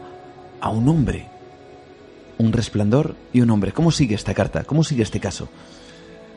a 0.61 0.68
un 0.70 0.88
hombre. 0.88 1.26
Un 2.38 2.52
resplandor 2.52 3.16
y 3.33 3.40
un 3.40 3.50
hombre. 3.50 3.72
¿Cómo 3.72 3.90
sigue 3.90 4.14
esta 4.14 4.35
carta? 4.35 4.62
¿Cómo 4.62 4.85
sigue 4.85 5.02
este 5.02 5.18
caso? 5.18 5.48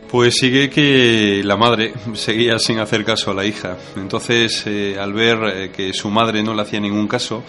Pues 0.10 0.38
sigue 0.38 0.72
que 0.72 1.44
la 1.44 1.56
madre 1.56 1.94
seguía 2.16 2.58
sin 2.58 2.80
hacer 2.80 3.06
caso 3.06 3.30
a 3.30 3.36
la 3.36 3.46
hija. 3.46 3.78
Entonces, 3.96 4.64
eh, 4.66 4.98
al 5.00 5.14
ver 5.14 5.38
eh, 5.44 5.72
que 5.72 5.94
su 5.94 6.10
madre 6.10 6.42
no 6.42 6.56
le 6.56 6.64
hacía 6.64 6.80
ningún 6.80 7.08
caso, 7.08 7.44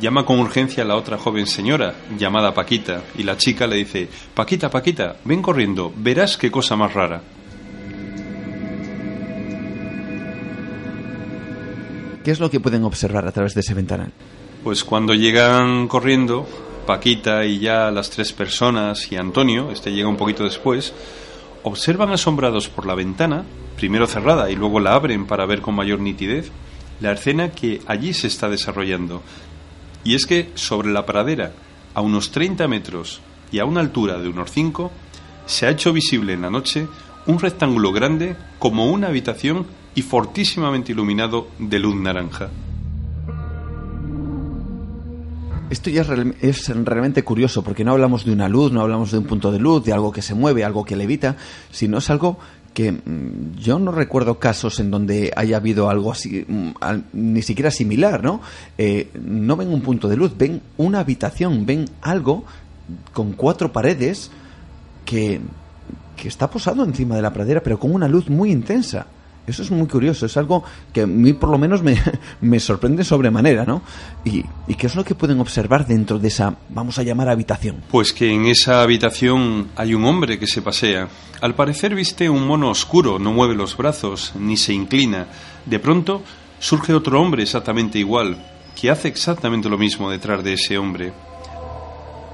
llama 0.00 0.24
con 0.24 0.38
urgencia 0.38 0.82
a 0.82 0.86
la 0.86 0.96
otra 0.96 1.18
joven 1.18 1.46
señora, 1.46 1.94
llamada 2.18 2.54
Paquita, 2.54 3.02
y 3.18 3.22
la 3.22 3.36
chica 3.36 3.66
le 3.66 3.76
dice, 3.76 4.08
Paquita, 4.32 4.70
Paquita, 4.70 5.16
ven 5.26 5.42
corriendo, 5.42 5.92
verás 5.94 6.38
qué 6.38 6.50
cosa 6.50 6.74
más 6.74 6.94
rara. 6.94 7.22
¿Qué 12.24 12.30
es 12.30 12.40
lo 12.40 12.50
que 12.50 12.60
pueden 12.60 12.84
observar 12.84 13.26
a 13.26 13.32
través 13.32 13.54
de 13.54 13.60
ese 13.60 13.72
ventanal? 13.72 14.12
Pues 14.62 14.84
cuando 14.84 15.14
llegan 15.14 15.88
corriendo, 15.88 16.46
Paquita 16.86 17.46
y 17.46 17.60
ya 17.60 17.90
las 17.90 18.10
tres 18.10 18.34
personas 18.34 19.10
y 19.10 19.16
Antonio, 19.16 19.70
este 19.70 19.92
llega 19.92 20.08
un 20.08 20.18
poquito 20.18 20.44
después, 20.44 20.92
observan 21.62 22.10
asombrados 22.10 22.68
por 22.68 22.84
la 22.84 22.94
ventana, 22.94 23.44
primero 23.76 24.06
cerrada 24.06 24.50
y 24.50 24.56
luego 24.56 24.80
la 24.80 24.94
abren 24.94 25.26
para 25.26 25.46
ver 25.46 25.62
con 25.62 25.74
mayor 25.74 26.00
nitidez, 26.00 26.50
la 27.00 27.12
escena 27.12 27.52
que 27.52 27.80
allí 27.86 28.12
se 28.12 28.26
está 28.26 28.50
desarrollando. 28.50 29.22
Y 30.04 30.14
es 30.14 30.26
que 30.26 30.50
sobre 30.54 30.90
la 30.90 31.06
pradera, 31.06 31.52
a 31.94 32.02
unos 32.02 32.30
30 32.32 32.68
metros 32.68 33.22
y 33.50 33.60
a 33.60 33.64
una 33.64 33.80
altura 33.80 34.18
de 34.18 34.28
unos 34.28 34.50
5, 34.50 34.90
se 35.46 35.66
ha 35.66 35.70
hecho 35.70 35.92
visible 35.94 36.34
en 36.34 36.42
la 36.42 36.50
noche 36.50 36.86
un 37.26 37.38
rectángulo 37.38 37.92
grande 37.92 38.36
como 38.58 38.90
una 38.90 39.08
habitación 39.08 39.66
y 39.94 40.02
fortísimamente 40.02 40.92
iluminado 40.92 41.48
de 41.58 41.78
luz 41.78 41.96
naranja. 41.96 42.48
Esto 45.70 45.88
ya 45.88 46.04
es, 46.40 46.68
realmente 46.84 47.22
curioso 47.22 47.62
porque 47.62 47.84
no 47.84 47.92
hablamos 47.92 48.24
de 48.24 48.32
una 48.32 48.48
luz, 48.48 48.72
no 48.72 48.80
hablamos 48.80 49.12
de 49.12 49.18
un 49.18 49.24
punto 49.24 49.52
de 49.52 49.60
luz, 49.60 49.84
de 49.84 49.92
algo 49.92 50.10
que 50.10 50.20
se 50.20 50.34
mueve, 50.34 50.64
algo 50.64 50.84
que 50.84 50.96
levita, 50.96 51.36
sino 51.70 51.98
es 51.98 52.10
algo 52.10 52.38
que 52.74 52.90
mm, 52.90 53.56
yo 53.56 53.78
no 53.78 53.92
recuerdo 53.92 54.40
casos 54.40 54.80
en 54.80 54.90
donde 54.90 55.32
haya 55.36 55.58
habido 55.58 55.88
algo 55.88 56.10
así, 56.10 56.44
mm, 56.46 56.70
ni 57.12 57.42
siquiera 57.42 57.70
similar, 57.70 58.24
¿no? 58.24 58.40
Eh, 58.78 59.10
no 59.14 59.54
ven 59.56 59.68
un 59.68 59.80
punto 59.80 60.08
de 60.08 60.16
luz, 60.16 60.32
ven 60.36 60.60
una 60.76 61.00
habitación, 61.00 61.64
ven 61.64 61.84
algo 62.02 62.44
con 63.12 63.34
cuatro 63.34 63.72
paredes 63.72 64.32
que, 65.04 65.40
que 66.16 66.26
está 66.26 66.50
posado 66.50 66.82
encima 66.82 67.14
de 67.14 67.22
la 67.22 67.32
pradera, 67.32 67.62
pero 67.62 67.78
con 67.78 67.94
una 67.94 68.08
luz 68.08 68.28
muy 68.28 68.50
intensa. 68.50 69.06
Eso 69.50 69.62
es 69.62 69.70
muy 69.70 69.86
curioso, 69.86 70.26
es 70.26 70.36
algo 70.36 70.64
que 70.92 71.02
a 71.02 71.06
mí 71.06 71.32
por 71.32 71.50
lo 71.50 71.58
menos 71.58 71.82
me, 71.82 72.00
me 72.40 72.60
sorprende 72.60 73.04
sobremanera, 73.04 73.64
¿no? 73.64 73.82
Y, 74.24 74.44
¿Y 74.66 74.74
qué 74.74 74.86
es 74.86 74.96
lo 74.96 75.04
que 75.04 75.14
pueden 75.14 75.40
observar 75.40 75.86
dentro 75.86 76.18
de 76.18 76.28
esa, 76.28 76.56
vamos 76.68 76.98
a 76.98 77.02
llamar, 77.02 77.28
habitación? 77.28 77.82
Pues 77.90 78.12
que 78.12 78.32
en 78.32 78.46
esa 78.46 78.82
habitación 78.82 79.68
hay 79.76 79.94
un 79.94 80.04
hombre 80.04 80.38
que 80.38 80.46
se 80.46 80.62
pasea. 80.62 81.08
Al 81.40 81.54
parecer 81.54 81.94
viste 81.94 82.28
un 82.28 82.46
mono 82.46 82.70
oscuro, 82.70 83.18
no 83.18 83.32
mueve 83.32 83.54
los 83.54 83.76
brazos, 83.76 84.32
ni 84.38 84.56
se 84.56 84.72
inclina. 84.72 85.26
De 85.66 85.78
pronto 85.78 86.22
surge 86.58 86.94
otro 86.94 87.20
hombre 87.20 87.42
exactamente 87.42 87.98
igual, 87.98 88.36
que 88.78 88.90
hace 88.90 89.08
exactamente 89.08 89.68
lo 89.68 89.78
mismo 89.78 90.10
detrás 90.10 90.44
de 90.44 90.52
ese 90.52 90.78
hombre. 90.78 91.12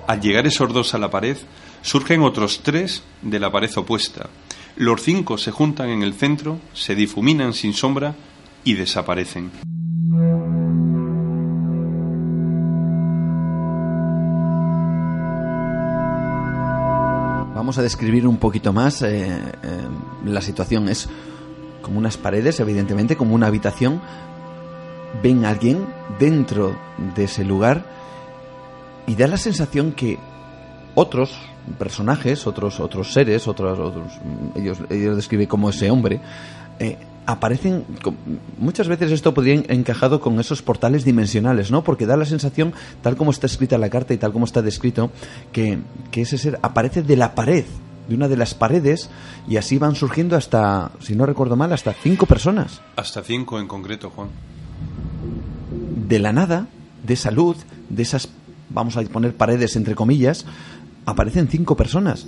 Al 0.06 0.20
llegar 0.20 0.46
esos 0.46 0.72
dos 0.72 0.94
a 0.94 0.98
la 0.98 1.10
pared, 1.10 1.36
surgen 1.82 2.22
otros 2.22 2.60
tres 2.62 3.02
de 3.22 3.38
la 3.38 3.50
pared 3.50 3.70
opuesta. 3.76 4.28
Los 4.76 5.00
cinco 5.00 5.38
se 5.38 5.52
juntan 5.52 5.88
en 5.88 6.02
el 6.02 6.12
centro, 6.12 6.58
se 6.74 6.94
difuminan 6.94 7.54
sin 7.54 7.72
sombra 7.72 8.14
y 8.62 8.74
desaparecen. 8.74 9.50
Vamos 17.54 17.78
a 17.78 17.82
describir 17.82 18.26
un 18.26 18.36
poquito 18.36 18.74
más 18.74 19.00
eh, 19.00 19.28
eh, 19.28 19.88
la 20.26 20.42
situación. 20.42 20.90
Es 20.90 21.08
como 21.80 21.96
unas 21.96 22.18
paredes, 22.18 22.60
evidentemente, 22.60 23.16
como 23.16 23.34
una 23.34 23.46
habitación. 23.46 24.02
Ven 25.22 25.46
a 25.46 25.48
alguien 25.48 25.86
dentro 26.18 26.78
de 27.14 27.24
ese 27.24 27.44
lugar 27.44 27.86
y 29.06 29.14
da 29.14 29.26
la 29.26 29.38
sensación 29.38 29.92
que 29.92 30.18
otros 30.94 31.34
personajes, 31.78 32.46
otros 32.46 32.80
otros 32.80 33.12
seres, 33.12 33.48
otros, 33.48 33.78
otros 33.78 34.12
ellos 34.54 34.78
ellos 34.90 35.16
describen 35.16 35.46
como 35.46 35.70
ese 35.70 35.90
hombre 35.90 36.20
eh, 36.78 36.96
aparecen 37.26 37.84
muchas 38.58 38.88
veces 38.88 39.10
esto 39.10 39.34
podría 39.34 39.54
encajado 39.68 40.20
con 40.20 40.38
esos 40.38 40.62
portales 40.62 41.04
dimensionales, 41.04 41.70
¿no? 41.70 41.82
Porque 41.82 42.06
da 42.06 42.16
la 42.16 42.24
sensación, 42.24 42.72
tal 43.02 43.16
como 43.16 43.32
está 43.32 43.46
escrita 43.46 43.76
la 43.78 43.90
carta 43.90 44.14
y 44.14 44.16
tal 44.16 44.32
como 44.32 44.44
está 44.44 44.62
descrito, 44.62 45.10
que, 45.52 45.78
que 46.12 46.22
ese 46.22 46.38
ser 46.38 46.58
aparece 46.62 47.02
de 47.02 47.16
la 47.16 47.34
pared, 47.34 47.64
de 48.08 48.14
una 48.14 48.28
de 48.28 48.36
las 48.36 48.54
paredes, 48.54 49.10
y 49.48 49.56
así 49.56 49.78
van 49.78 49.96
surgiendo 49.96 50.36
hasta, 50.36 50.92
si 51.00 51.16
no 51.16 51.26
recuerdo 51.26 51.56
mal, 51.56 51.72
hasta 51.72 51.92
cinco 51.92 52.26
personas. 52.26 52.80
Hasta 52.94 53.22
cinco 53.22 53.58
en 53.58 53.66
concreto, 53.66 54.10
Juan. 54.10 54.28
De 56.06 56.20
la 56.20 56.32
nada, 56.32 56.68
de 57.02 57.14
esa 57.14 57.32
luz, 57.32 57.56
de 57.88 58.02
esas, 58.02 58.28
vamos 58.70 58.96
a 58.96 59.02
poner 59.02 59.34
paredes 59.34 59.74
entre 59.74 59.96
comillas, 59.96 60.46
aparecen 61.06 61.48
cinco 61.48 61.76
personas. 61.76 62.26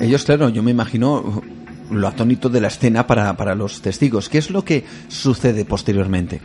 Ellos, 0.00 0.24
claro, 0.24 0.48
yo 0.48 0.62
me 0.62 0.70
imagino 0.70 1.42
lo 1.90 2.08
atónito 2.08 2.48
de 2.48 2.60
la 2.60 2.68
escena 2.68 3.06
para, 3.06 3.36
para 3.36 3.54
los 3.54 3.82
testigos. 3.82 4.28
¿Qué 4.28 4.38
es 4.38 4.50
lo 4.50 4.64
que 4.64 4.84
sucede 5.08 5.64
posteriormente? 5.64 6.40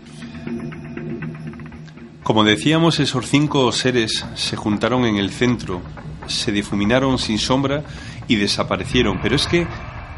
Como 2.24 2.44
decíamos, 2.44 3.00
esos 3.00 3.28
cinco 3.28 3.72
seres 3.72 4.26
se 4.36 4.56
juntaron 4.56 5.06
en 5.06 5.18
el 5.18 5.32
centro, 5.32 5.82
se 6.28 6.52
difuminaron 6.52 7.18
sin 7.18 7.40
sombra 7.40 7.84
y 8.28 8.36
desaparecieron. 8.36 9.20
Pero 9.22 9.36
es 9.36 9.48
que 9.48 9.68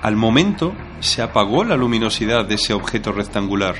al 0.01 0.15
momento 0.15 0.73
se 0.99 1.21
apagó 1.21 1.63
la 1.63 1.77
luminosidad 1.77 2.45
de 2.45 2.55
ese 2.55 2.73
objeto 2.73 3.11
rectangular. 3.13 3.75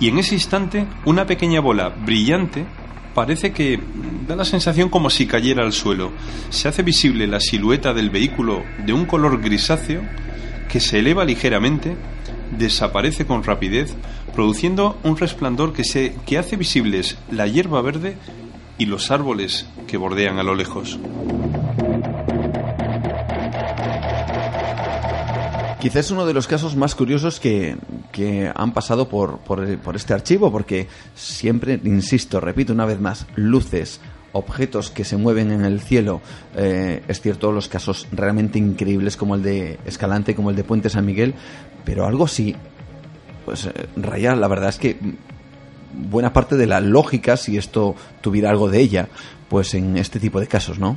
Y 0.00 0.08
en 0.08 0.18
ese 0.18 0.34
instante, 0.34 0.86
una 1.04 1.26
pequeña 1.26 1.60
bola 1.60 1.90
brillante 1.90 2.66
parece 3.14 3.52
que 3.52 3.78
da 4.26 4.36
la 4.36 4.44
sensación 4.44 4.88
como 4.88 5.10
si 5.10 5.26
cayera 5.26 5.64
al 5.64 5.72
suelo. 5.72 6.12
Se 6.50 6.68
hace 6.68 6.82
visible 6.82 7.26
la 7.26 7.40
silueta 7.40 7.94
del 7.94 8.10
vehículo 8.10 8.62
de 8.84 8.92
un 8.92 9.04
color 9.04 9.40
grisáceo 9.40 10.02
que 10.68 10.80
se 10.80 11.00
eleva 11.00 11.24
ligeramente, 11.24 11.96
desaparece 12.58 13.26
con 13.26 13.42
rapidez, 13.42 13.94
produciendo 14.34 14.98
un 15.02 15.16
resplandor 15.16 15.72
que, 15.72 15.84
se, 15.84 16.14
que 16.26 16.38
hace 16.38 16.56
visibles 16.56 17.18
la 17.30 17.46
hierba 17.46 17.82
verde 17.82 18.16
y 18.78 18.86
los 18.86 19.10
árboles 19.10 19.66
que 19.86 19.96
bordean 19.96 20.38
a 20.38 20.42
lo 20.42 20.54
lejos. 20.54 20.98
Quizás 25.80 26.12
uno 26.12 26.26
de 26.26 26.32
los 26.32 26.46
casos 26.46 26.76
más 26.76 26.94
curiosos 26.94 27.40
que, 27.40 27.76
han 28.54 28.72
pasado 28.72 29.08
por, 29.08 29.38
por, 29.38 29.96
este 29.96 30.14
archivo, 30.14 30.50
porque 30.50 30.88
siempre, 31.14 31.80
insisto, 31.84 32.40
repito 32.40 32.72
una 32.72 32.84
vez 32.84 33.00
más, 33.00 33.26
luces, 33.34 34.00
objetos 34.32 34.90
que 34.90 35.04
se 35.04 35.16
mueven 35.16 35.50
en 35.50 35.64
el 35.64 35.80
cielo. 35.80 36.20
Eh, 36.56 37.02
es 37.08 37.20
cierto, 37.20 37.52
los 37.52 37.68
casos 37.68 38.06
realmente 38.12 38.58
increíbles 38.58 39.16
como 39.16 39.34
el 39.34 39.42
de 39.42 39.78
Escalante, 39.84 40.34
como 40.34 40.50
el 40.50 40.56
de 40.56 40.64
Puente 40.64 40.90
San 40.90 41.06
Miguel, 41.06 41.34
pero 41.84 42.06
algo 42.06 42.28
sí, 42.28 42.54
pues 43.44 43.66
eh, 43.66 43.72
la 43.96 44.48
verdad 44.48 44.68
es 44.68 44.78
que 44.78 44.98
buena 45.92 46.32
parte 46.32 46.56
de 46.56 46.66
la 46.66 46.80
lógica, 46.80 47.36
si 47.36 47.56
esto 47.56 47.94
tuviera 48.20 48.50
algo 48.50 48.70
de 48.70 48.80
ella, 48.80 49.08
pues 49.48 49.74
en 49.74 49.96
este 49.96 50.18
tipo 50.18 50.40
de 50.40 50.46
casos, 50.46 50.78
¿no? 50.78 50.96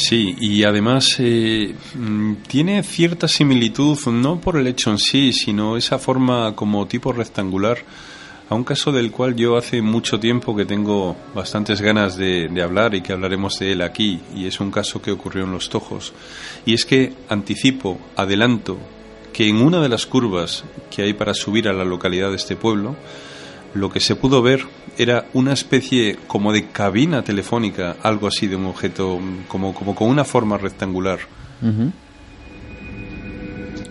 Sí, 0.00 0.34
y 0.40 0.64
además 0.64 1.16
eh, 1.18 1.74
mm, 1.94 2.36
tiene 2.48 2.82
cierta 2.82 3.28
similitud, 3.28 3.98
no 4.06 4.40
por 4.40 4.56
el 4.56 4.66
hecho 4.66 4.90
en 4.90 4.98
sí, 4.98 5.30
sino 5.34 5.76
esa 5.76 5.98
forma 5.98 6.56
como 6.56 6.86
tipo 6.86 7.12
rectangular, 7.12 7.76
a 8.48 8.54
un 8.54 8.64
caso 8.64 8.92
del 8.92 9.10
cual 9.10 9.36
yo 9.36 9.58
hace 9.58 9.82
mucho 9.82 10.18
tiempo 10.18 10.56
que 10.56 10.64
tengo 10.64 11.16
bastantes 11.34 11.82
ganas 11.82 12.16
de, 12.16 12.48
de 12.48 12.62
hablar 12.62 12.94
y 12.94 13.02
que 13.02 13.12
hablaremos 13.12 13.58
de 13.58 13.72
él 13.72 13.82
aquí, 13.82 14.20
y 14.34 14.46
es 14.46 14.58
un 14.58 14.70
caso 14.70 15.02
que 15.02 15.12
ocurrió 15.12 15.44
en 15.44 15.52
Los 15.52 15.68
Tojos. 15.68 16.14
Y 16.64 16.72
es 16.72 16.86
que 16.86 17.12
anticipo, 17.28 18.00
adelanto, 18.16 18.78
que 19.34 19.50
en 19.50 19.60
una 19.60 19.82
de 19.82 19.90
las 19.90 20.06
curvas 20.06 20.64
que 20.90 21.02
hay 21.02 21.12
para 21.12 21.34
subir 21.34 21.68
a 21.68 21.74
la 21.74 21.84
localidad 21.84 22.30
de 22.30 22.36
este 22.36 22.56
pueblo, 22.56 22.96
lo 23.74 23.90
que 23.90 24.00
se 24.00 24.16
pudo 24.16 24.42
ver 24.42 24.66
era 24.98 25.26
una 25.32 25.52
especie 25.52 26.18
como 26.26 26.52
de 26.52 26.68
cabina 26.68 27.22
telefónica, 27.22 27.96
algo 28.02 28.26
así 28.26 28.46
de 28.46 28.56
un 28.56 28.66
objeto, 28.66 29.18
como, 29.48 29.74
como 29.74 29.94
con 29.94 30.08
una 30.08 30.24
forma 30.24 30.58
rectangular. 30.58 31.20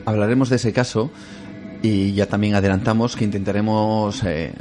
Hablaremos 0.06 0.50
de 0.50 0.58
ese 0.58 0.74
caso 0.74 1.12
y 1.82 2.14
ya 2.14 2.26
también 2.26 2.56
adelantamos 2.56 3.16
que 3.16 3.26
intentaremos 3.26 4.24
eh, 4.24 4.54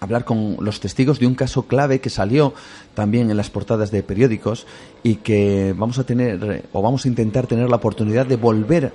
hablar 0.00 0.24
con 0.24 0.56
los 0.60 0.80
testigos 0.80 1.18
de 1.18 1.26
un 1.26 1.34
caso 1.34 1.66
clave 1.66 2.00
que 2.00 2.10
salió 2.10 2.54
también 2.94 3.30
en 3.30 3.36
las 3.36 3.50
portadas 3.50 3.90
de 3.90 4.02
periódicos 4.02 4.66
y 5.02 5.16
que 5.16 5.74
vamos 5.76 5.98
a 5.98 6.04
tener 6.04 6.68
o 6.72 6.82
vamos 6.82 7.04
a 7.04 7.08
intentar 7.08 7.46
tener 7.46 7.68
la 7.68 7.76
oportunidad 7.76 8.26
de 8.26 8.36
volver 8.36 8.92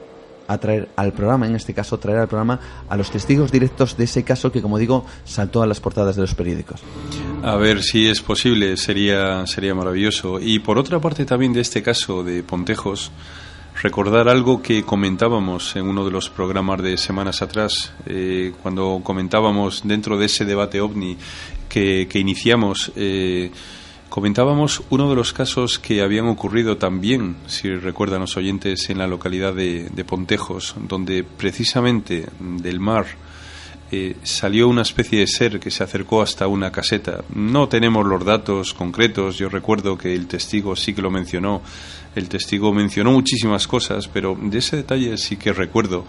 a 0.50 0.58
traer 0.58 0.90
al 0.96 1.14
programa, 1.14 1.46
en 1.46 1.56
este 1.56 1.76
caso 1.76 2.00
traer 2.00 2.18
al 2.18 2.28
programa 2.28 2.60
a 2.90 2.98
los 2.98 3.12
testigos 3.12 3.52
directos 3.52 3.96
de 3.96 4.06
ese 4.06 4.24
caso 4.24 4.52
que, 4.52 4.64
como 4.64 4.80
digo, 4.80 5.06
saltó 5.24 5.62
a 5.62 5.68
las 5.68 5.80
portadas 5.80 6.16
de 6.16 6.24
los 6.24 6.34
periódicos. 6.34 6.82
A 7.44 7.56
ver 7.56 7.84
si 7.84 8.08
es 8.08 8.20
posible, 8.22 8.76
sería, 8.76 9.46
sería 9.46 9.76
maravilloso. 9.76 10.40
Y 10.40 10.58
por 10.58 10.80
otra 10.80 11.00
parte 11.00 11.24
también 11.24 11.54
de 11.54 11.62
este 11.62 11.84
caso 11.84 12.24
de 12.24 12.42
Pontejos, 12.42 13.12
recordar 13.84 14.28
algo 14.28 14.64
que 14.64 14.84
comentábamos 14.84 15.76
en 15.76 15.88
uno 15.88 16.04
de 16.04 16.10
los 16.10 16.32
programas 16.32 16.82
de 16.82 16.98
semanas 16.98 17.44
atrás, 17.44 17.94
eh, 18.08 18.52
cuando 18.64 19.02
comentábamos 19.04 19.84
dentro 19.86 20.18
de 20.18 20.26
ese 20.26 20.46
debate 20.46 20.82
ovni 20.82 21.16
que, 21.70 22.08
que 22.10 22.18
iniciamos. 22.18 22.92
Eh, 22.96 23.52
Comentábamos 24.10 24.82
uno 24.90 25.08
de 25.08 25.16
los 25.16 25.34
casos 25.34 25.78
que 25.78 26.02
habían 26.02 26.28
ocurrido 26.28 26.78
también, 26.78 27.36
si 27.46 27.70
recuerdan 27.76 28.22
los 28.22 28.38
oyentes, 28.38 28.90
en 28.90 28.98
la 28.98 29.06
localidad 29.06 29.54
de, 29.54 30.04
Pontejos, 30.04 30.74
donde 30.88 31.24
precisamente 31.24 32.26
del 32.40 32.80
mar 32.80 33.06
eh, 33.92 34.16
salió 34.24 34.68
una 34.68 34.82
especie 34.82 35.20
de 35.20 35.28
ser 35.28 35.60
que 35.60 35.70
se 35.70 35.84
acercó 35.84 36.24
hasta 36.24 36.48
una 36.48 36.72
caseta. 36.72 37.24
No 37.36 37.70
tenemos 37.70 38.04
los 38.04 38.26
datos 38.26 38.74
concretos, 38.74 39.38
yo 39.38 39.48
recuerdo 39.48 39.96
que 39.96 40.16
el 40.16 40.26
testigo 40.26 40.76
sí 40.76 40.96
que 40.96 41.04
lo 41.04 41.12
mencionó, 41.12 41.62
el 42.16 42.28
testigo 42.30 42.74
mencionó 42.74 43.12
muchísimas 43.12 43.68
cosas, 43.68 44.08
pero 44.08 44.36
de 44.42 44.58
ese 44.58 44.78
detalle 44.78 45.18
sí 45.18 45.38
que 45.38 45.54
recuerdo. 45.54 46.06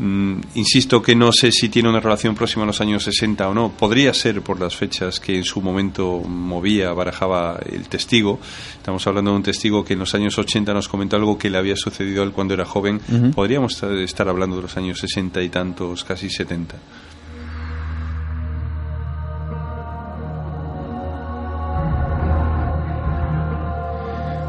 Mm, 0.00 0.40
insisto 0.54 1.02
que 1.02 1.14
no 1.14 1.30
sé 1.30 1.52
si 1.52 1.68
tiene 1.68 1.90
una 1.90 2.00
relación 2.00 2.34
próxima 2.34 2.62
a 2.62 2.66
los 2.66 2.80
años 2.80 3.04
60 3.04 3.46
o 3.50 3.52
no. 3.52 3.70
Podría 3.70 4.14
ser 4.14 4.40
por 4.40 4.58
las 4.58 4.74
fechas 4.74 5.20
que 5.20 5.36
en 5.36 5.44
su 5.44 5.60
momento 5.60 6.22
movía, 6.26 6.90
barajaba 6.94 7.60
el 7.70 7.86
testigo. 7.86 8.40
Estamos 8.78 9.06
hablando 9.06 9.32
de 9.32 9.36
un 9.36 9.42
testigo 9.42 9.84
que 9.84 9.92
en 9.92 9.98
los 9.98 10.14
años 10.14 10.38
80 10.38 10.72
nos 10.72 10.88
comentó 10.88 11.16
algo 11.16 11.36
que 11.36 11.50
le 11.50 11.58
había 11.58 11.76
sucedido 11.76 12.22
a 12.22 12.24
él 12.24 12.32
cuando 12.32 12.54
era 12.54 12.64
joven. 12.64 12.98
Podríamos 13.34 13.82
estar 13.82 14.26
hablando 14.26 14.56
de 14.56 14.62
los 14.62 14.76
años 14.78 14.98
60 15.00 15.42
y 15.42 15.50
tantos, 15.50 16.02
casi 16.02 16.30
70. 16.30 16.76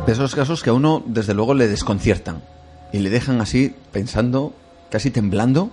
De 0.08 0.14
esos 0.14 0.34
casos 0.34 0.64
que 0.64 0.70
a 0.70 0.74
uno, 0.74 1.04
desde 1.06 1.34
luego, 1.34 1.54
le 1.54 1.68
desconciertan 1.68 2.42
y 2.94 3.00
le 3.00 3.10
dejan 3.10 3.42
así 3.42 3.76
pensando 3.92 4.54
casi 4.92 5.10
temblando, 5.10 5.72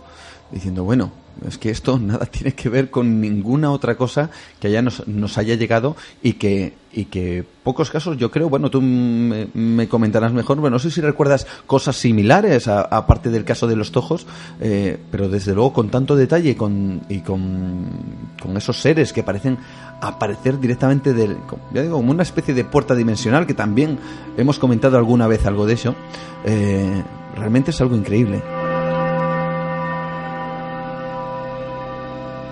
diciendo, 0.50 0.84
bueno, 0.84 1.12
es 1.46 1.58
que 1.58 1.70
esto 1.70 1.98
nada 2.02 2.26
tiene 2.26 2.54
que 2.54 2.68
ver 2.68 2.90
con 2.90 3.20
ninguna 3.20 3.70
otra 3.70 3.96
cosa 3.96 4.30
que 4.60 4.68
haya 4.68 4.82
nos, 4.82 5.06
nos 5.06 5.38
haya 5.38 5.54
llegado 5.54 5.96
y 6.22 6.34
que, 6.34 6.74
y 6.92 7.06
que 7.06 7.44
pocos 7.62 7.90
casos, 7.90 8.16
yo 8.16 8.30
creo, 8.30 8.48
bueno, 8.48 8.70
tú 8.70 8.80
me, 8.80 9.88
comentarás 9.88 10.32
mejor, 10.32 10.58
bueno, 10.58 10.76
no 10.76 10.78
sé 10.78 10.90
si 10.90 11.00
recuerdas 11.00 11.46
cosas 11.66 11.96
similares, 11.96 12.66
aparte 12.68 13.30
del 13.30 13.44
caso 13.44 13.66
de 13.66 13.76
los 13.76 13.92
tojos, 13.92 14.26
eh, 14.60 14.98
pero 15.10 15.28
desde 15.28 15.54
luego 15.54 15.72
con 15.72 15.90
tanto 15.90 16.16
detalle 16.16 16.56
con, 16.56 17.02
y 17.08 17.20
con, 17.20 17.86
con 18.40 18.56
esos 18.56 18.80
seres 18.80 19.12
que 19.12 19.22
parecen 19.22 19.58
aparecer 20.00 20.58
directamente 20.58 21.12
del, 21.12 21.36
ya 21.72 21.82
digo, 21.82 21.96
como 21.96 22.10
una 22.10 22.22
especie 22.22 22.54
de 22.54 22.64
puerta 22.64 22.94
dimensional, 22.94 23.46
que 23.46 23.54
también 23.54 23.98
hemos 24.36 24.58
comentado 24.58 24.96
alguna 24.96 25.26
vez 25.26 25.44
algo 25.44 25.66
de 25.66 25.74
eso, 25.74 25.94
eh, 26.44 27.02
realmente 27.36 27.70
es 27.70 27.80
algo 27.80 27.96
increíble. 27.96 28.42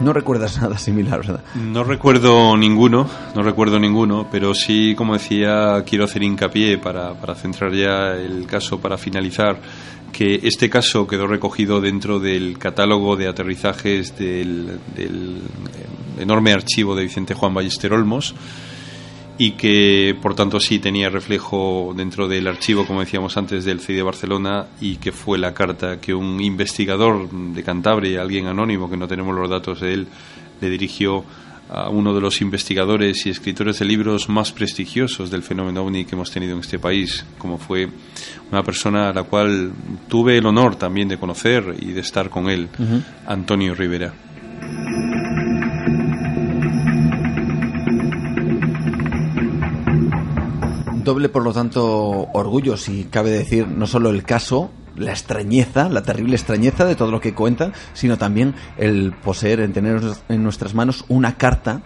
No 0.01 0.13
recuerdas 0.13 0.59
nada 0.63 0.79
similar, 0.79 1.21
¿verdad? 1.21 1.41
No 1.55 1.85
recuerdo 1.85 2.57
ninguno, 2.57 3.09
no 3.35 3.43
recuerdo 3.43 3.79
ninguno, 3.79 4.29
pero 4.31 4.55
sí, 4.55 4.95
como 4.97 5.15
decía, 5.15 5.83
quiero 5.87 6.05
hacer 6.05 6.23
hincapié 6.23 6.79
para, 6.79 7.15
para 7.15 7.35
centrar 7.35 7.73
ya 7.73 8.15
el 8.15 8.47
caso, 8.47 8.79
para 8.79 8.99
finalizar, 8.99 9.59
que 10.13 10.41
este 10.43 10.71
caso 10.71 11.07
quedó 11.07 11.27
recogido 11.27 11.81
dentro 11.81 12.21
del 12.21 12.59
catálogo 12.59 13.17
de 13.17 13.29
aterrizajes 13.29 14.17
del, 14.17 14.79
del 14.95 15.43
enorme 16.19 16.53
archivo 16.53 16.95
de 16.95 17.05
Vicente 17.05 17.35
Juan 17.35 17.55
Ballester 17.55 17.93
Olmos 17.93 18.35
y 19.39 19.53
que 19.53 20.17
por 20.21 20.35
tanto 20.35 20.61
sí 20.61 20.79
tenía 20.79 21.11
reflejo 21.11 21.93
dentro 21.97 22.29
del 22.29 22.47
archivo, 22.47 22.87
como 22.87 23.01
decíamos 23.01 23.37
antes, 23.37 23.65
del 23.65 23.81
CID 23.81 23.97
de 23.97 24.03
Barcelona 24.03 24.67
y 24.81 24.97
que 24.97 25.13
fue 25.13 25.39
la 25.39 25.53
carta 25.53 26.01
que 26.01 26.15
un 26.15 26.41
investigador 26.41 27.31
de 27.31 27.63
Cantabria, 27.63 28.23
alguien 28.23 28.47
anónimo, 28.47 28.89
que 28.89 28.97
no 28.97 29.09
tenemos 29.09 29.35
los 29.35 29.51
datos 29.51 29.81
de 29.81 29.93
él, 29.93 30.07
le 30.61 30.71
dirigió 30.71 31.25
a 31.69 31.89
uno 31.89 32.15
de 32.15 32.21
los 32.21 32.41
investigadores 32.41 33.27
y 33.27 33.31
escritores 33.31 33.81
de 33.81 33.85
libros 33.85 34.29
más 34.29 34.53
prestigiosos 34.53 35.31
del 35.31 35.43
fenómeno 35.43 35.83
ovni 35.83 36.05
que 36.05 36.15
hemos 36.15 36.31
tenido 36.31 36.55
en 36.55 36.61
este 36.61 36.79
país, 36.79 37.25
como 37.39 37.59
fue 37.59 37.89
una 38.51 38.63
persona 38.63 39.11
a 39.11 39.13
la 39.13 39.25
cual 39.25 39.73
tuve 40.09 40.39
el 40.39 40.47
honor 40.47 40.77
también 40.77 41.09
de 41.09 41.19
conocer 41.19 41.75
y 41.81 41.93
de 41.93 42.01
estar 42.01 42.31
con 42.31 42.49
él, 42.49 42.69
Antonio 43.27 43.75
Rivera. 43.75 44.26
Doble, 51.07 51.31
por 51.31 51.43
lo 51.43 51.55
tanto, 51.55 52.29
orgullo, 52.35 52.77
si 52.77 53.05
cabe 53.05 53.31
decir, 53.31 53.67
no 53.67 53.87
solo 53.87 54.11
el 54.11 54.25
caso, 54.25 54.71
la 54.97 55.13
extrañeza, 55.13 55.89
la 55.89 56.03
terrible 56.03 56.37
extrañeza 56.37 56.85
de 56.85 56.97
todo 56.97 57.11
lo 57.11 57.21
que 57.21 57.33
cuentan, 57.33 57.73
sino 57.95 58.19
también 58.19 58.55
el 58.77 59.13
poseer, 59.13 59.61
en 59.61 59.73
tener 59.73 60.03
en 60.29 60.43
nuestras 60.43 60.75
manos 60.75 61.07
una 61.09 61.39
carta 61.39 61.83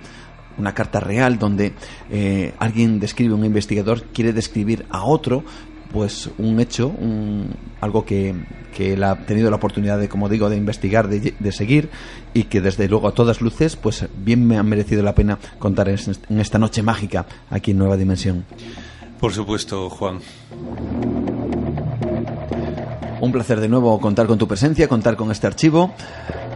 una 0.59 0.75
carta 0.75 1.01
real 1.01 1.39
donde 1.39 1.73
eh, 2.11 2.53
alguien 2.59 3.01
describe, 3.01 3.33
un 3.33 3.45
investigador 3.45 4.03
quiere 4.13 4.35
describir 4.35 4.85
a 4.91 5.05
otro 5.05 5.43
pues 5.93 6.31
un 6.39 6.61
hecho, 6.61 6.93
algo 7.81 8.05
que, 8.05 8.35
que, 8.77 8.93
él 8.93 9.03
ha 9.03 9.27
tenido 9.27 9.51
la 9.51 9.57
oportunidad 9.57 9.99
de, 9.99 10.09
como 10.09 10.29
digo, 10.29 10.49
de 10.49 10.57
investigar, 10.57 11.09
de, 11.09 11.35
de, 11.37 11.53
seguir 11.53 11.91
y 12.33 12.45
que 12.45 12.61
desde 12.61 12.89
luego 12.89 13.09
a 13.09 13.13
todas 13.13 13.41
luces, 13.41 13.75
pues 13.75 14.07
bien 14.17 14.47
me 14.47 14.57
ha 14.57 14.63
merecido 14.63 15.03
la 15.03 15.17
pena 15.17 15.41
contar 15.59 15.89
en 15.89 16.39
esta 16.39 16.59
noche 16.59 16.85
mágica 16.85 17.27
aquí 17.51 17.73
en 17.73 17.79
Nueva 17.79 17.97
Dimensión. 17.97 18.45
Por 19.21 19.35
supuesto, 19.35 19.91
Juan. 19.91 20.19
Un 23.21 23.33
placer 23.33 23.61
de 23.61 23.69
nuevo 23.69 24.01
contar 24.01 24.27
con 24.27 24.39
tu 24.39 24.49
presencia, 24.49 24.89
contar 24.89 25.15
con 25.15 25.31
este 25.31 25.47
archivo. 25.47 25.93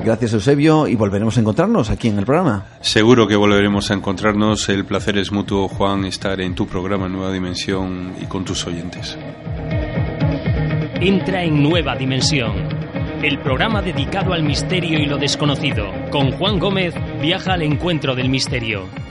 Gracias, 0.03 0.33
Eusebio, 0.33 0.89
y 0.89 0.95
volveremos 0.95 1.37
a 1.37 1.41
encontrarnos 1.41 1.91
aquí 1.91 2.09
en 2.09 2.19
el 2.19 2.25
programa. 2.25 2.65
Seguro 2.81 3.29
que 3.29 3.37
volveremos 3.37 3.91
a 3.91 3.95
encontrarnos. 3.95 4.69
El 4.71 4.87
placer 4.87 5.19
es 5.19 5.31
mutuo, 5.31 5.69
Juan, 5.69 6.07
estar 6.07 6.41
en 6.41 6.55
tu 6.55 6.67
programa 6.67 7.07
Nueva 7.07 7.33
Dimensión 7.33 8.15
y 8.21 8.25
con 8.25 8.47
tus 8.47 8.67
oyentes. 8.67 9.19
Entra 11.01 11.45
en 11.45 11.63
Nueva 11.63 11.97
Dimensión, 11.97 12.55
el 13.23 13.41
programa 13.41 13.83
dedicado 13.83 14.33
al 14.33 14.43
misterio 14.43 14.99
y 14.99 15.05
lo 15.05 15.19
desconocido. 15.19 15.85
Con 16.11 16.33
Juan 16.33 16.59
Gómez 16.59 16.95
viaja 17.21 17.53
al 17.53 17.63
encuentro 17.63 18.15
del 18.15 18.31
misterio. 18.31 19.04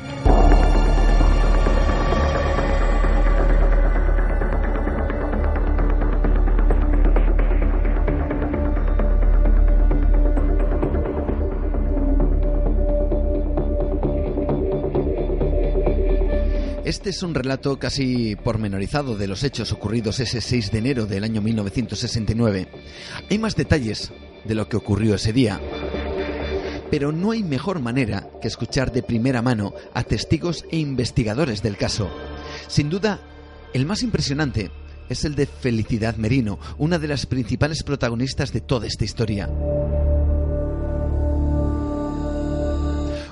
Este 16.85 17.11
es 17.11 17.23
un 17.23 17.33
relato 17.33 17.79
casi 17.79 18.35
pormenorizado 18.35 19.15
de 19.15 19.27
los 19.27 19.45
hechos 19.45 19.71
ocurridos 19.71 20.19
ese 20.19 20.41
6 20.41 20.69
de 20.69 20.79
enero 20.79 21.05
del 21.05 21.23
año 21.23 21.41
1969. 21.41 22.67
Hay 23.29 23.39
más 23.39 23.55
detalles 23.55 24.11
de 24.43 24.53
lo 24.53 24.67
que 24.67 24.75
ocurrió 24.75 25.15
ese 25.15 25.31
día. 25.31 25.61
Pero 26.91 27.13
no 27.13 27.31
hay 27.31 27.41
mejor 27.41 27.79
manera 27.79 28.27
que 28.41 28.49
escuchar 28.49 28.91
de 28.91 29.01
primera 29.01 29.41
mano 29.41 29.73
a 29.93 30.03
testigos 30.03 30.65
e 30.71 30.77
investigadores 30.77 31.63
del 31.63 31.77
caso. 31.77 32.11
Sin 32.67 32.89
duda, 32.89 33.21
el 33.73 33.85
más 33.85 34.03
impresionante 34.03 34.69
es 35.07 35.23
el 35.23 35.35
de 35.35 35.45
Felicidad 35.45 36.17
Merino, 36.17 36.59
una 36.77 36.99
de 36.99 37.07
las 37.07 37.25
principales 37.25 37.83
protagonistas 37.83 38.51
de 38.51 38.59
toda 38.59 38.87
esta 38.87 39.05
historia. 39.05 39.49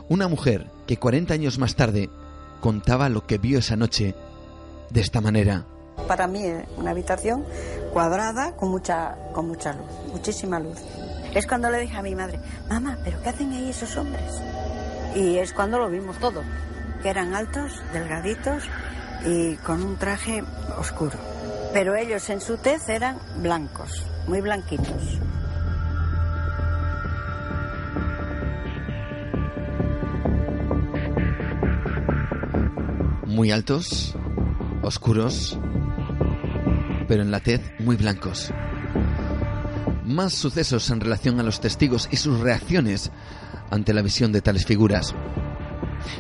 Una 0.08 0.30
mujer 0.30 0.72
que 0.88 0.96
40 0.96 1.34
años 1.34 1.60
más 1.60 1.76
tarde 1.76 2.10
contaba 2.62 3.10
lo 3.10 3.26
que 3.26 3.38
vio 3.38 3.60
esa 3.60 3.76
noche 3.76 4.16
de 4.90 5.02
esta 5.02 5.20
manera. 5.20 5.66
Para 6.08 6.28
mí, 6.28 6.46
una 6.78 6.92
habitación 6.92 7.44
cuadrada 7.92 8.56
con 8.56 8.70
mucha, 8.70 9.18
con 9.34 9.48
mucha 9.48 9.74
luz, 9.74 9.90
muchísima 10.12 10.60
luz. 10.60 10.78
Es 11.34 11.48
cuando 11.48 11.70
le 11.70 11.80
dije 11.80 11.98
a 11.98 12.02
mi 12.02 12.16
madre, 12.16 12.40
mamá, 12.70 12.98
¿pero 13.04 13.22
qué 13.22 13.30
hacen 13.30 13.52
ahí 13.52 13.70
esos 13.70 13.96
hombres? 13.98 14.42
Y 15.16 15.38
es 15.38 15.54
cuando 15.54 15.80
lo 15.80 15.90
vimos 15.90 16.18
todo, 16.20 16.42
que 17.02 17.10
eran 17.10 17.34
altos, 17.34 17.82
delgaditos 17.92 18.64
y 19.26 19.56
con 19.58 19.84
un 19.84 19.98
traje 19.98 20.44
oscuro. 20.78 21.18
Pero 21.74 21.96
ellos 21.96 22.30
en 22.30 22.42
su 22.42 22.58
tez 22.58 22.88
eran 22.90 23.18
blancos, 23.38 24.06
muy 24.28 24.42
blanquitos. 24.42 25.20
Muy 33.42 33.50
altos, 33.50 34.14
oscuros, 34.84 35.58
pero 37.08 37.24
en 37.24 37.32
la 37.32 37.40
tez 37.40 37.60
muy 37.80 37.96
blancos. 37.96 38.52
Más 40.06 40.34
sucesos 40.34 40.88
en 40.92 41.00
relación 41.00 41.40
a 41.40 41.44
los 41.44 41.60
testigos 41.60 42.08
y 42.12 42.18
sus 42.18 42.40
reacciones 42.40 43.10
ante 43.72 43.96
la 43.96 44.04
visión 44.04 44.32
de 44.32 44.42
tales 44.42 44.68
figuras. 44.68 45.16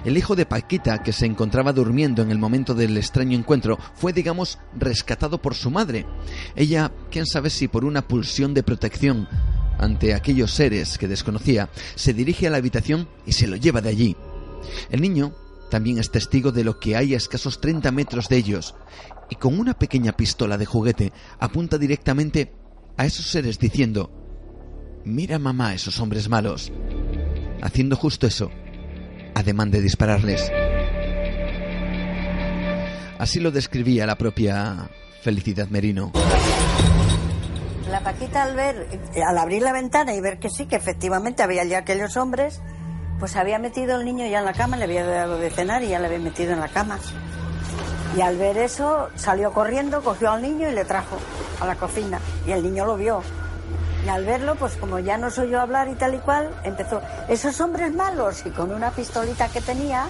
El 0.04 0.18
hijo 0.18 0.36
de 0.36 0.48
Paquita, 0.48 1.04
que 1.04 1.14
se 1.14 1.28
encontraba 1.28 1.74
durmiendo 1.74 2.24
en 2.24 2.32
el 2.32 2.40
momento 2.40 2.74
del 2.74 2.98
extraño 2.98 3.38
encuentro, 3.38 3.78
fue, 3.94 4.14
digamos, 4.14 4.58
rescatado 4.76 5.40
por 5.40 5.54
su 5.54 5.70
madre. 5.70 6.08
Ella, 6.56 6.92
quién 7.12 7.28
sabe 7.28 7.52
si 7.52 7.68
por 7.68 7.86
una 7.86 8.02
pulsión 8.02 8.56
de 8.56 8.64
protección 8.64 9.28
ante 9.78 10.16
aquellos 10.16 10.56
seres 10.56 10.98
que 10.98 11.08
desconocía, 11.08 11.70
se 11.94 12.16
dirige 12.16 12.48
a 12.48 12.50
la 12.50 12.58
habitación 12.58 13.08
y 13.28 13.34
se 13.34 13.46
lo 13.46 13.58
lleva 13.58 13.80
de 13.80 13.90
allí. 13.90 14.18
El 14.90 15.02
niño 15.02 15.36
también 15.72 16.00
es 16.00 16.12
testigo 16.12 16.52
de 16.52 16.66
lo 16.66 16.80
que 16.80 16.98
hay 16.98 17.14
a 17.14 17.18
escasos 17.18 17.62
30 17.62 17.92
metros 17.92 18.28
de 18.28 18.36
ellos, 18.36 18.76
y 19.30 19.36
con 19.36 19.58
una 19.58 19.74
pequeña 19.74 20.12
pistola 20.12 20.58
de 20.58 20.66
juguete 20.66 21.14
apunta 21.40 21.78
directamente 21.78 22.54
a 22.98 23.06
esos 23.06 23.26
seres 23.26 23.58
diciendo, 23.58 24.12
mira 25.06 25.40
mamá 25.40 25.70
a 25.70 25.74
esos 25.74 25.98
hombres 26.02 26.28
malos, 26.28 26.74
haciendo 27.62 27.96
justo 27.96 28.28
eso, 28.28 28.52
ademán 29.34 29.72
de 29.72 29.82
dispararles. 29.82 30.52
Así 33.18 33.40
lo 33.40 33.52
describía 33.52 34.06
la 34.06 34.18
propia 34.18 34.90
Felicidad 35.22 35.70
Merino. 35.70 36.12
la 37.90 38.02
Paquita 38.02 38.44
al 38.44 38.56
ver, 38.56 38.88
al 39.26 39.38
abrir 39.38 39.62
la 39.62 39.72
ventana 39.72 40.14
y 40.16 40.20
ver 40.20 40.38
que 40.38 40.50
sí, 40.50 40.66
que 40.66 40.76
efectivamente 40.76 41.44
había 41.44 41.64
ya 41.64 41.78
aquellos 41.78 42.18
hombres, 42.18 42.60
pues 43.22 43.36
había 43.36 43.60
metido 43.60 43.98
al 43.98 44.04
niño 44.04 44.26
ya 44.26 44.40
en 44.40 44.46
la 44.46 44.54
cama, 44.54 44.78
le 44.78 44.86
había 44.86 45.06
dado 45.06 45.38
de 45.38 45.52
cenar 45.52 45.84
y 45.84 45.90
ya 45.90 46.00
le 46.00 46.08
había 46.08 46.18
metido 46.18 46.54
en 46.54 46.60
la 46.60 46.70
cama. 46.70 46.98
Y 48.18 48.22
al 48.22 48.36
ver 48.36 48.58
eso, 48.58 49.10
salió 49.16 49.54
corriendo, 49.54 50.02
cogió 50.02 50.32
al 50.32 50.42
niño 50.42 50.68
y 50.68 50.72
le 50.72 50.86
trajo 50.86 51.18
a 51.60 51.68
la 51.68 51.76
cocina. 51.76 52.20
Y 52.48 52.52
el 52.52 52.64
niño 52.64 52.84
lo 52.84 52.98
vio. 52.98 53.22
Y 54.04 54.10
al 54.10 54.26
verlo, 54.26 54.56
pues 54.56 54.76
como 54.76 54.98
ya 54.98 55.20
no 55.20 55.30
soy 55.30 55.52
yo 55.52 55.62
hablar 55.62 55.88
y 55.88 55.94
tal 55.94 56.16
y 56.16 56.18
cual, 56.18 56.50
empezó, 56.64 57.00
esos 57.30 57.62
hombres 57.62 57.94
malos, 57.94 58.44
y 58.44 58.50
con 58.50 58.72
una 58.72 58.90
pistolita 58.90 59.50
que 59.50 59.62
tenía, 59.62 60.08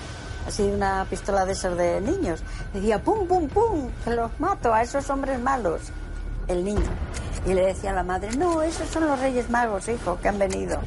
así 0.48 0.64
una 0.64 1.06
pistola 1.10 1.44
de 1.44 1.52
esos 1.52 1.78
de 1.78 2.00
niños, 2.00 2.42
decía, 2.74 3.04
pum, 3.04 3.28
pum, 3.28 3.50
pum, 3.50 3.90
que 4.06 4.12
los 4.12 4.32
mato 4.40 4.74
a 4.74 4.84
esos 4.84 5.10
hombres 5.10 5.38
malos, 5.38 5.82
el 6.48 6.64
niño. 6.64 6.90
Y 7.46 7.54
le 7.56 7.66
decía 7.66 7.90
a 7.90 7.94
la 7.94 8.04
madre, 8.04 8.30
no, 8.38 8.62
esos 8.62 8.88
son 8.88 9.06
los 9.06 9.20
reyes 9.20 9.50
magos, 9.50 9.90
hijo, 9.90 10.18
que 10.22 10.30
han 10.30 10.40
venido. 10.40 10.80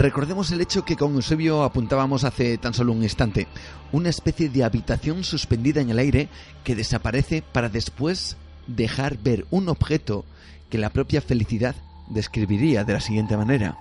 Recordemos 0.00 0.50
el 0.50 0.62
hecho 0.62 0.82
que 0.82 0.96
con 0.96 1.14
Eusebio 1.14 1.62
apuntábamos 1.62 2.24
hace 2.24 2.56
tan 2.56 2.72
solo 2.72 2.92
un 2.92 3.02
instante, 3.02 3.46
una 3.92 4.08
especie 4.08 4.48
de 4.48 4.64
habitación 4.64 5.24
suspendida 5.24 5.82
en 5.82 5.90
el 5.90 5.98
aire 5.98 6.30
que 6.64 6.74
desaparece 6.74 7.42
para 7.42 7.68
después 7.68 8.38
dejar 8.66 9.18
ver 9.18 9.44
un 9.50 9.68
objeto 9.68 10.24
que 10.70 10.78
la 10.78 10.88
propia 10.88 11.20
felicidad 11.20 11.74
describiría 12.08 12.82
de 12.82 12.94
la 12.94 13.00
siguiente 13.00 13.36
manera. 13.36 13.76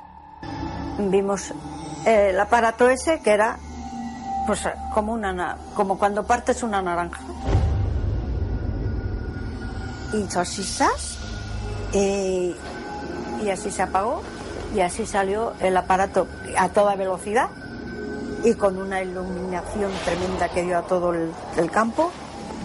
Vimos 1.10 1.52
eh, 2.06 2.32
el 2.32 2.40
aparato 2.42 2.90
ese 2.90 3.22
que 3.22 3.32
era 3.32 3.58
pues 4.46 4.68
como 4.94 5.14
una 5.14 5.58
como 5.74 5.98
cuando 5.98 6.28
partes 6.28 6.64
una 6.64 6.82
naranja. 6.82 7.22
Y 10.12 11.98
y, 11.98 12.56
y 13.42 13.50
así 13.50 13.72
se 13.72 13.82
apagó 13.82 14.22
y 14.76 14.82
así 14.82 15.06
salió 15.06 15.54
el 15.60 15.76
aparato 15.76 16.28
a 16.58 16.70
toda 16.70 16.96
velocidad 16.96 17.50
y 18.44 18.54
con 18.54 18.78
una 18.78 19.02
iluminación 19.02 19.92
tremenda 20.06 20.50
que 20.50 20.64
dio 20.64 20.78
a 20.78 20.82
todo 20.84 21.14
el, 21.14 21.72
campo 21.72 22.12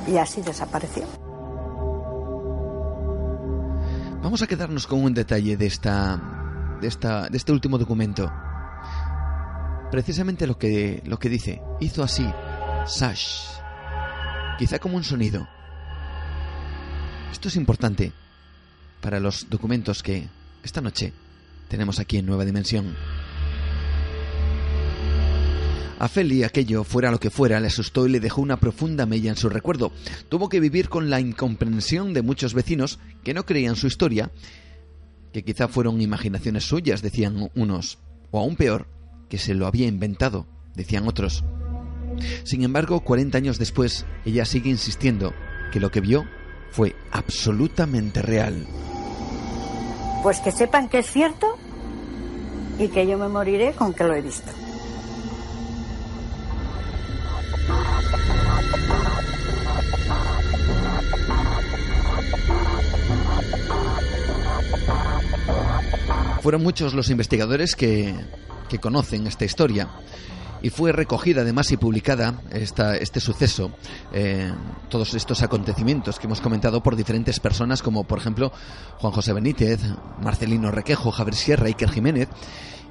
y 0.07 0.17
así 0.19 0.43
desapareció. 0.43 1.05
Vamos 4.23 4.43
a 4.43 4.47
quedarnos 4.47 4.87
con 4.87 5.03
un 5.03 5.13
detalle 5.13 5.57
de 5.57 5.67
esta, 5.67 6.79
de 6.81 6.89
esta, 6.89 7.29
de 7.29 7.37
este 7.37 7.53
último 7.53 7.79
documento. 7.79 8.31
Precisamente 9.91 10.47
lo 10.47 10.59
que, 10.59 11.03
lo 11.05 11.19
que 11.19 11.29
dice, 11.29 11.61
hizo 11.81 12.03
así, 12.03 12.27
sash, 12.87 13.49
quizá 14.59 14.79
como 14.79 14.97
un 14.97 15.05
sonido. 15.05 15.47
Esto 17.33 17.49
es 17.49 17.57
importante 17.57 18.13
para 19.01 19.21
los 19.21 19.51
documentos 19.51 20.03
que 20.03 20.29
esta 20.63 20.81
noche 20.81 21.13
tenemos 21.75 21.99
aquí 21.99 22.19
en 22.19 22.27
Nueva 22.27 22.45
Dimensión. 22.45 22.95
A 25.99 26.07
Feli 26.07 26.45
aquello, 26.45 26.85
fuera 26.85 27.11
lo 27.11 27.19
que 27.19 27.31
fuera, 27.31 27.59
le 27.59 27.67
asustó 27.67 28.07
y 28.07 28.11
le 28.11 28.21
dejó 28.21 28.43
una 28.43 28.61
profunda 28.61 29.07
mella 29.07 29.31
en 29.31 29.37
su 29.37 29.49
recuerdo. 29.49 29.91
Tuvo 30.29 30.49
que 30.49 30.61
vivir 30.61 30.89
con 30.89 31.11
la 31.11 31.19
incomprensión 31.19 32.15
de 32.15 32.23
muchos 32.23 32.55
vecinos 32.55 33.01
que 33.25 33.35
no 33.35 33.45
creían 33.45 33.75
su 33.75 33.89
historia, 33.89 34.31
que 35.33 35.43
quizá 35.43 35.67
fueron 35.67 36.01
imaginaciones 36.01 36.63
suyas, 36.63 37.03
decían 37.03 37.51
unos, 37.57 37.99
o 38.31 38.39
aún 38.39 38.55
peor, 38.55 38.87
que 39.29 39.39
se 39.39 39.55
lo 39.55 39.67
había 39.67 39.89
inventado, 39.89 40.47
decían 40.77 41.09
otros. 41.09 41.43
Sin 42.45 42.63
embargo, 42.63 43.01
40 43.01 43.37
años 43.37 43.59
después, 43.59 44.07
ella 44.25 44.45
sigue 44.45 44.71
insistiendo 44.71 45.35
que 45.73 45.81
lo 45.81 45.91
que 45.91 46.01
vio 46.01 46.25
fue 46.71 46.95
absolutamente 47.11 48.23
real 48.23 48.65
pues 50.25 50.41
que 50.41 50.53
sepan 50.53 50.89
que 50.89 51.01
es 51.01 51.11
cierto 51.11 51.59
y 52.79 52.89
que 52.89 53.07
yo 53.07 53.19
me 53.19 53.29
moriré 53.29 53.73
con 53.73 53.93
que 53.93 54.05
lo 54.05 54.15
he 54.15 54.21
visto. 54.21 54.51
Fueron 66.43 66.63
muchos 66.63 66.93
los 66.93 67.09
investigadores 67.09 67.75
que, 67.75 68.15
que 68.69 68.79
conocen 68.79 69.27
esta 69.27 69.47
historia 69.47 69.89
y 70.65 70.71
fue 70.71 70.93
recogida 70.93 71.43
además 71.43 71.71
y 71.73 71.77
publicada 71.77 72.41
esta, 72.51 72.97
este 72.97 73.21
suceso, 73.21 73.71
eh, 74.15 74.51
todos 74.89 75.13
estos 75.13 75.43
acontecimientos 75.43 76.19
que 76.19 76.27
hemos 76.27 76.41
comentado 76.41 76.83
por 76.83 76.97
diferentes 76.97 77.39
personas 77.39 77.83
como 77.83 78.05
por 78.05 78.19
ejemplo 78.19 78.51
Juan 78.97 79.13
José 79.13 79.35
Benítez, 79.35 79.81
Marcelino 80.23 80.71
Requejo, 80.71 81.11
Javier 81.11 81.35
Sierra, 81.35 81.67
Iker 81.67 81.91
Jiménez 81.91 82.31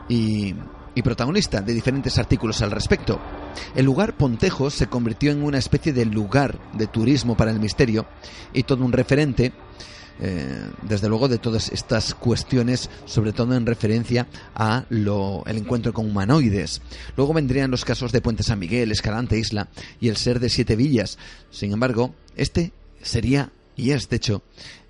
y, 0.08 0.54
y 0.94 1.02
protagonista 1.02 1.62
de 1.62 1.74
diferentes 1.74 2.20
artículos 2.20 2.62
al 2.62 2.70
respecto. 2.70 3.20
El 3.74 3.86
lugar 3.86 4.18
Pontejo 4.18 4.70
se 4.70 4.86
convirtió 4.86 5.32
en 5.32 5.42
una 5.42 5.58
especie 5.58 5.94
de 5.94 6.06
lugar 6.06 6.60
de 6.74 6.86
turismo 6.86 7.36
para 7.36 7.50
el 7.50 7.60
misterio 7.60 8.06
y 8.54 8.62
todo 8.62 8.86
un 8.86 8.92
referente 8.92 9.52
eh, 10.22 10.70
desde 10.84 11.10
luego 11.10 11.28
de 11.28 11.38
todas 11.38 11.72
estas 11.72 12.14
cuestiones, 12.14 12.90
sobre 13.06 13.34
todo 13.34 13.56
en 13.56 13.66
referencia 13.66 14.28
a 14.56 14.86
lo, 14.90 15.44
el 15.46 15.58
encuentro 15.58 15.94
con 15.94 16.10
humanoides. 16.10 16.82
Luego 17.18 17.34
vendrían 17.34 17.72
los 17.72 17.86
casos 17.86 18.12
de 18.12 18.22
Puente 18.22 18.44
San 18.44 18.60
Miguel, 18.60 18.92
Escalante 18.92 19.38
Isla 19.38 19.70
y 20.00 20.10
el 20.10 20.18
ser 20.18 20.40
de 20.40 20.50
Siete 20.50 20.76
Villas. 20.76 21.18
Sin 21.50 21.74
embargo, 21.74 22.14
este 22.36 22.74
sería, 23.02 23.52
y 23.76 23.92
es 23.92 24.10
de 24.10 24.18
hecho, 24.18 24.44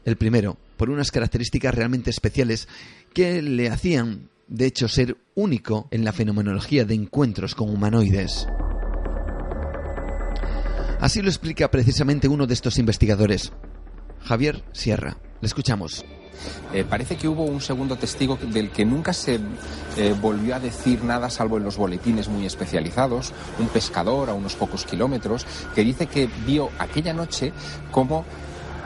el 0.05 0.17
primero, 0.17 0.57
por 0.77 0.89
unas 0.89 1.11
características 1.11 1.73
realmente 1.73 2.09
especiales 2.09 2.67
que 3.13 3.41
le 3.41 3.69
hacían, 3.69 4.29
de 4.47 4.65
hecho, 4.65 4.87
ser 4.87 5.17
único 5.35 5.87
en 5.91 6.03
la 6.03 6.13
fenomenología 6.13 6.85
de 6.85 6.95
encuentros 6.95 7.55
con 7.55 7.69
humanoides. 7.69 8.47
Así 10.99 11.21
lo 11.21 11.29
explica 11.29 11.69
precisamente 11.69 12.27
uno 12.27 12.47
de 12.47 12.53
estos 12.53 12.77
investigadores, 12.77 13.51
Javier 14.25 14.63
Sierra. 14.71 15.17
Le 15.41 15.47
escuchamos. 15.47 16.05
Eh, 16.73 16.83
parece 16.89 17.15
que 17.15 17.27
hubo 17.27 17.43
un 17.43 17.61
segundo 17.61 17.95
testigo 17.95 18.37
del 18.41 18.71
que 18.71 18.85
nunca 18.85 19.13
se 19.13 19.39
eh, 19.97 20.15
volvió 20.19 20.55
a 20.55 20.59
decir 20.59 21.03
nada 21.03 21.29
salvo 21.29 21.57
en 21.57 21.63
los 21.63 21.77
boletines 21.77 22.27
muy 22.27 22.45
especializados, 22.45 23.33
un 23.59 23.67
pescador 23.67 24.29
a 24.29 24.33
unos 24.33 24.55
pocos 24.55 24.85
kilómetros, 24.85 25.45
que 25.75 25.83
dice 25.83 26.07
que 26.07 26.27
vio 26.45 26.69
aquella 26.79 27.13
noche 27.13 27.53
como 27.91 28.25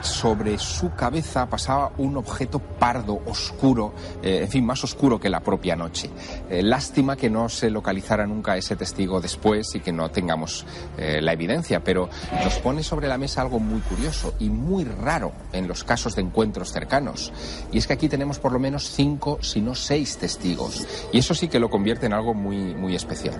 sobre 0.01 0.57
su 0.57 0.93
cabeza 0.93 1.47
pasaba 1.47 1.91
un 1.97 2.17
objeto 2.17 2.59
pardo, 2.59 3.21
oscuro, 3.25 3.93
eh, 4.21 4.41
en 4.43 4.49
fin, 4.49 4.65
más 4.65 4.83
oscuro 4.83 5.19
que 5.19 5.29
la 5.29 5.39
propia 5.39 5.75
noche. 5.75 6.09
Eh, 6.49 6.61
lástima 6.61 7.15
que 7.15 7.29
no 7.29 7.49
se 7.49 7.69
localizara 7.69 8.25
nunca 8.25 8.57
ese 8.57 8.75
testigo 8.75 9.21
después 9.21 9.75
y 9.75 9.79
que 9.79 9.91
no 9.91 10.09
tengamos 10.09 10.65
eh, 10.97 11.21
la 11.21 11.33
evidencia, 11.33 11.83
pero 11.83 12.09
nos 12.43 12.59
pone 12.59 12.83
sobre 12.83 13.07
la 13.07 13.17
mesa 13.17 13.41
algo 13.41 13.59
muy 13.59 13.81
curioso 13.81 14.33
y 14.39 14.49
muy 14.49 14.83
raro 14.83 15.31
en 15.53 15.67
los 15.67 15.83
casos 15.83 16.15
de 16.15 16.21
encuentros 16.21 16.71
cercanos. 16.71 17.31
Y 17.71 17.77
es 17.77 17.87
que 17.87 17.93
aquí 17.93 18.09
tenemos 18.09 18.39
por 18.39 18.51
lo 18.51 18.59
menos 18.59 18.91
cinco, 18.91 19.39
si 19.41 19.61
no 19.61 19.75
seis 19.75 20.17
testigos. 20.17 20.87
Y 21.11 21.19
eso 21.19 21.33
sí 21.33 21.47
que 21.47 21.59
lo 21.59 21.69
convierte 21.69 22.05
en 22.05 22.13
algo 22.13 22.33
muy, 22.33 22.75
muy 22.75 22.95
especial. 22.95 23.39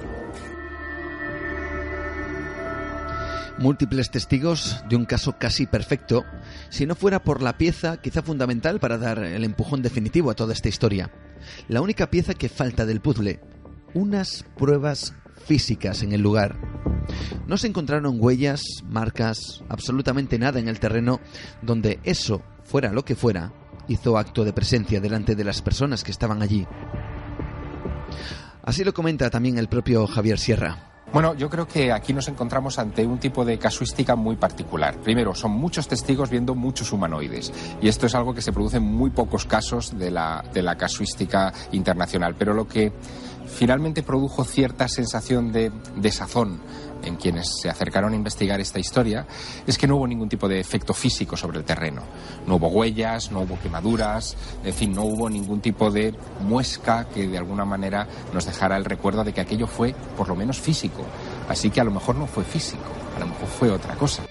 múltiples 3.58 4.12
testigos 4.12 4.84
de 4.88 4.96
un 4.96 5.06
caso 5.06 5.36
casi 5.38 5.66
perfecto, 5.66 6.26
si 6.70 6.86
no 6.86 6.96
fuera 6.96 7.24
por 7.24 7.42
la 7.42 7.58
pieza 7.58 7.98
quizá 7.98 8.22
fundamental 8.22 8.80
para 8.80 8.98
dar 8.98 9.20
el 9.20 9.44
empujón 9.44 9.82
definitivo 9.82 10.32
a 10.32 10.36
toda 10.36 10.54
esta 10.54 10.70
historia. 10.70 11.12
La 11.68 11.82
única 11.82 12.10
pieza 12.10 12.34
que 12.34 12.50
falta 12.50 12.86
del 12.86 13.02
puzzle, 13.02 13.40
unas 13.94 14.46
pruebas 14.58 15.14
físicas 15.46 16.04
en 16.04 16.12
el 16.12 16.22
lugar. 16.22 16.58
No 17.48 17.58
se 17.58 17.68
encontraron 17.68 18.18
huellas, 18.20 18.62
marcas, 18.84 19.64
absolutamente 19.70 20.38
nada 20.38 20.60
en 20.60 20.68
el 20.68 20.80
terreno 20.80 21.22
donde 21.62 22.00
eso, 22.04 22.44
fuera 22.64 22.92
lo 22.92 23.06
que 23.06 23.16
fuera, 23.16 23.54
hizo 23.88 24.18
acto 24.18 24.44
de 24.44 24.54
presencia 24.54 25.00
delante 25.00 25.36
de 25.36 25.44
las 25.44 25.62
personas 25.62 26.04
que 26.04 26.12
estaban 26.12 26.42
allí. 26.42 26.68
Así 28.64 28.84
lo 28.84 28.94
comenta 28.94 29.30
también 29.30 29.58
el 29.58 29.70
propio 29.70 30.06
Javier 30.08 30.38
Sierra. 30.38 30.97
Bueno, 31.14 31.36
yo 31.36 31.50
creo 31.50 31.66
que 31.66 31.92
aquí 31.92 32.12
nos 32.12 32.28
encontramos 32.28 32.78
ante 32.80 33.06
un 33.06 33.18
tipo 33.18 33.46
de 33.46 33.58
casuística 33.58 34.16
muy 34.16 34.36
particular. 34.36 34.98
Primero, 34.98 35.34
son 35.34 35.52
muchos 35.52 35.88
testigos 35.88 36.30
viendo 36.30 36.54
muchos 36.54 36.92
humanoides. 36.92 37.54
Y 37.82 37.88
esto 37.88 38.08
es 38.08 38.16
algo 38.16 38.34
que 38.34 38.42
se 38.42 38.52
produce 38.52 38.78
en 38.78 38.84
muy 38.84 39.10
pocos 39.10 39.46
casos 39.46 39.98
de 39.98 40.12
la, 40.12 40.44
de 40.54 40.62
la 40.62 40.76
casuística 40.76 41.54
internacional. 41.72 42.36
Pero 42.38 42.54
lo 42.54 42.68
que 42.68 42.92
finalmente 43.48 44.04
produjo 44.04 44.44
cierta 44.44 44.90
sensación 44.90 45.54
de 45.54 45.72
desazón 45.96 46.60
en 47.04 47.16
quienes 47.16 47.48
se 47.62 47.70
acercaron 47.70 48.14
a 48.14 48.16
investigar 48.16 48.60
esta 48.60 48.80
historia 48.80 49.26
es 49.66 49.78
que 49.78 49.88
no 49.88 49.96
hubo 49.98 50.08
ningún 50.08 50.30
tipo 50.30 50.48
de 50.48 50.60
efecto 50.60 50.94
físico 50.94 51.38
sobre 51.38 51.60
el 51.60 51.66
terreno. 51.66 52.04
No 52.46 52.56
hubo 52.56 52.68
huellas, 52.68 53.32
no 53.32 53.42
hubo 53.42 53.60
quemaduras, 53.60 54.36
en 54.64 54.74
fin, 54.74 54.94
no 54.94 55.04
hubo 55.04 55.30
ningún 55.30 55.62
tipo 55.62 55.92
de 55.92 56.14
muesca 56.42 57.08
que 57.10 57.28
de 57.28 57.38
alguna 57.38 57.66
manera 57.66 58.08
nos 58.34 58.46
dejara 58.46 58.78
el 58.78 58.86
recuerdo 58.86 59.24
de 59.24 59.34
que 59.34 59.42
aquello 59.42 59.68
fue 59.68 59.96
por 60.16 60.28
lo 60.28 60.36
menos 60.36 60.60
físico. 60.60 61.04
Así 61.50 61.70
que 61.70 61.82
a 61.82 61.84
lo 61.84 61.92
mejor 61.92 62.16
no 62.16 62.28
fue 62.28 62.44
físico, 62.44 62.84
a 63.16 63.20
lo 63.20 63.28
mejor 63.28 63.48
fue 63.48 63.72
otra 63.72 63.96
cosa. 63.96 64.24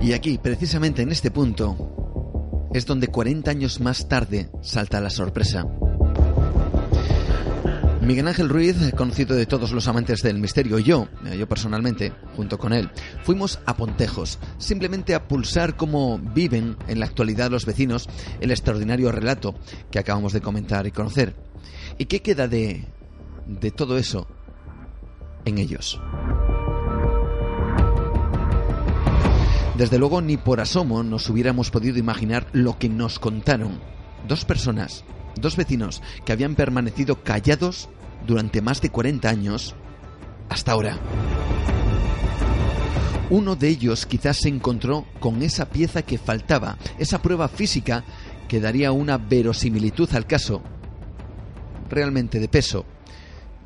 Y 0.00 0.12
aquí, 0.12 0.38
precisamente 0.38 1.02
en 1.02 1.10
este 1.10 1.30
punto, 1.30 2.07
es 2.72 2.86
donde 2.86 3.08
40 3.08 3.50
años 3.50 3.80
más 3.80 4.08
tarde 4.08 4.50
salta 4.62 5.00
la 5.00 5.10
sorpresa. 5.10 5.64
Miguel 8.08 8.28
Ángel 8.28 8.48
Ruiz, 8.48 8.76
conocido 8.96 9.36
de 9.36 9.44
todos 9.44 9.72
los 9.72 9.86
amantes 9.86 10.22
del 10.22 10.38
misterio, 10.38 10.78
y 10.78 10.82
yo, 10.82 11.08
eh, 11.26 11.36
yo 11.36 11.46
personalmente, 11.46 12.14
junto 12.36 12.56
con 12.56 12.72
él, 12.72 12.90
fuimos 13.22 13.60
a 13.66 13.76
Pontejos, 13.76 14.38
simplemente 14.56 15.14
a 15.14 15.28
pulsar 15.28 15.76
cómo 15.76 16.18
viven 16.18 16.78
en 16.86 17.00
la 17.00 17.06
actualidad 17.06 17.50
los 17.50 17.66
vecinos 17.66 18.08
el 18.40 18.50
extraordinario 18.50 19.12
relato 19.12 19.56
que 19.90 19.98
acabamos 19.98 20.32
de 20.32 20.40
comentar 20.40 20.86
y 20.86 20.90
conocer. 20.90 21.34
¿Y 21.98 22.06
qué 22.06 22.22
queda 22.22 22.48
de, 22.48 22.86
de 23.46 23.70
todo 23.72 23.98
eso 23.98 24.26
en 25.44 25.58
ellos? 25.58 26.00
Desde 29.78 29.96
luego 29.96 30.20
ni 30.20 30.36
por 30.36 30.60
asomo 30.60 31.04
nos 31.04 31.30
hubiéramos 31.30 31.70
podido 31.70 31.98
imaginar 31.98 32.48
lo 32.52 32.76
que 32.80 32.88
nos 32.88 33.20
contaron 33.20 33.78
dos 34.26 34.44
personas, 34.44 35.04
dos 35.40 35.54
vecinos 35.54 36.02
que 36.24 36.32
habían 36.32 36.56
permanecido 36.56 37.22
callados 37.22 37.88
durante 38.26 38.60
más 38.60 38.80
de 38.80 38.90
40 38.90 39.28
años 39.28 39.76
hasta 40.48 40.72
ahora. 40.72 40.98
Uno 43.30 43.54
de 43.54 43.68
ellos 43.68 44.04
quizás 44.04 44.38
se 44.38 44.48
encontró 44.48 45.06
con 45.20 45.42
esa 45.42 45.68
pieza 45.68 46.02
que 46.02 46.18
faltaba, 46.18 46.76
esa 46.98 47.22
prueba 47.22 47.46
física 47.46 48.02
que 48.48 48.58
daría 48.58 48.90
una 48.90 49.16
verosimilitud 49.16 50.12
al 50.12 50.26
caso, 50.26 50.60
realmente 51.88 52.40
de 52.40 52.48
peso, 52.48 52.84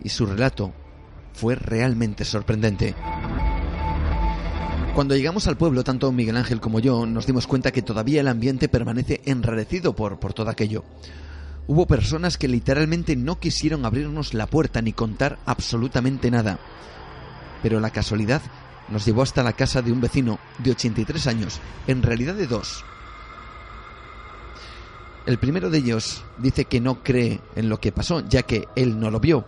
y 0.04 0.10
su 0.10 0.26
relato 0.26 0.74
fue 1.32 1.54
realmente 1.54 2.26
sorprendente. 2.26 2.94
Cuando 4.94 5.16
llegamos 5.16 5.46
al 5.46 5.56
pueblo, 5.56 5.84
tanto 5.84 6.12
Miguel 6.12 6.36
Ángel 6.36 6.60
como 6.60 6.78
yo 6.78 7.06
nos 7.06 7.26
dimos 7.26 7.46
cuenta 7.46 7.72
que 7.72 7.80
todavía 7.80 8.20
el 8.20 8.28
ambiente 8.28 8.68
permanece 8.68 9.22
enrarecido 9.24 9.94
por, 9.94 10.20
por 10.20 10.34
todo 10.34 10.50
aquello. 10.50 10.84
Hubo 11.66 11.86
personas 11.86 12.36
que 12.36 12.46
literalmente 12.46 13.16
no 13.16 13.40
quisieron 13.40 13.86
abrirnos 13.86 14.34
la 14.34 14.46
puerta 14.46 14.82
ni 14.82 14.92
contar 14.92 15.38
absolutamente 15.46 16.30
nada. 16.30 16.58
Pero 17.62 17.80
la 17.80 17.88
casualidad 17.88 18.42
nos 18.90 19.06
llevó 19.06 19.22
hasta 19.22 19.42
la 19.42 19.54
casa 19.54 19.80
de 19.80 19.92
un 19.92 20.02
vecino 20.02 20.38
de 20.58 20.72
83 20.72 21.26
años, 21.26 21.58
en 21.86 22.02
realidad 22.02 22.34
de 22.34 22.46
dos. 22.46 22.84
El 25.24 25.38
primero 25.38 25.70
de 25.70 25.78
ellos 25.78 26.22
dice 26.36 26.66
que 26.66 26.82
no 26.82 27.02
cree 27.02 27.40
en 27.56 27.70
lo 27.70 27.80
que 27.80 27.92
pasó, 27.92 28.28
ya 28.28 28.42
que 28.42 28.68
él 28.76 29.00
no 29.00 29.10
lo 29.10 29.20
vio, 29.20 29.46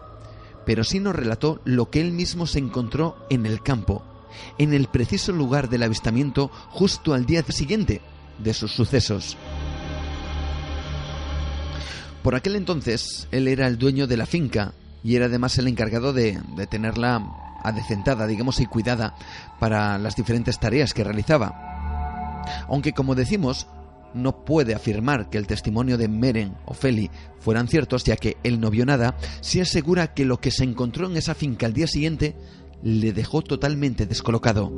pero 0.64 0.84
sí 0.84 1.00
nos 1.00 1.14
relató 1.14 1.60
lo 1.66 1.90
que 1.90 2.00
él 2.00 2.12
mismo 2.12 2.46
se 2.46 2.60
encontró 2.60 3.26
en 3.28 3.44
el 3.44 3.62
campo 3.62 4.13
en 4.58 4.74
el 4.74 4.88
preciso 4.88 5.32
lugar 5.32 5.68
del 5.68 5.82
avistamiento 5.82 6.50
justo 6.70 7.14
al 7.14 7.26
día 7.26 7.42
siguiente 7.42 8.00
de 8.38 8.54
sus 8.54 8.72
sucesos. 8.72 9.36
Por 12.22 12.34
aquel 12.34 12.56
entonces, 12.56 13.28
él 13.32 13.48
era 13.48 13.66
el 13.66 13.76
dueño 13.76 14.06
de 14.06 14.16
la 14.16 14.24
finca 14.24 14.72
y 15.02 15.16
era 15.16 15.26
además 15.26 15.58
el 15.58 15.68
encargado 15.68 16.14
de, 16.14 16.40
tenerla 16.70 17.22
adecentada, 17.62 18.26
digamos, 18.26 18.60
y 18.60 18.66
cuidada 18.66 19.14
para 19.60 19.98
las 19.98 20.16
diferentes 20.16 20.58
tareas 20.58 20.94
que 20.94 21.04
realizaba. 21.04 22.42
Aunque, 22.68 22.94
como 22.94 23.14
decimos, 23.14 23.66
no 24.14 24.44
puede 24.44 24.74
afirmar 24.74 25.28
que 25.28 25.36
el 25.36 25.46
testimonio 25.46 25.98
de 25.98 26.08
Meren 26.08 26.56
o 26.64 26.72
Feli 26.72 27.10
fueran 27.40 27.68
ciertos, 27.68 28.04
ya 28.04 28.16
que 28.16 28.38
él 28.42 28.58
no 28.58 28.70
vio 28.70 28.86
nada, 28.86 29.16
sí 29.42 29.60
asegura 29.60 30.14
que 30.14 30.24
lo 30.24 30.40
que 30.40 30.50
se 30.50 30.64
encontró 30.64 31.06
en 31.06 31.18
esa 31.18 31.34
finca 31.34 31.66
al 31.66 31.74
día 31.74 31.86
siguiente 31.86 32.34
le 32.84 33.14
dejó 33.14 33.40
totalmente 33.40 34.04
descolocado. 34.04 34.70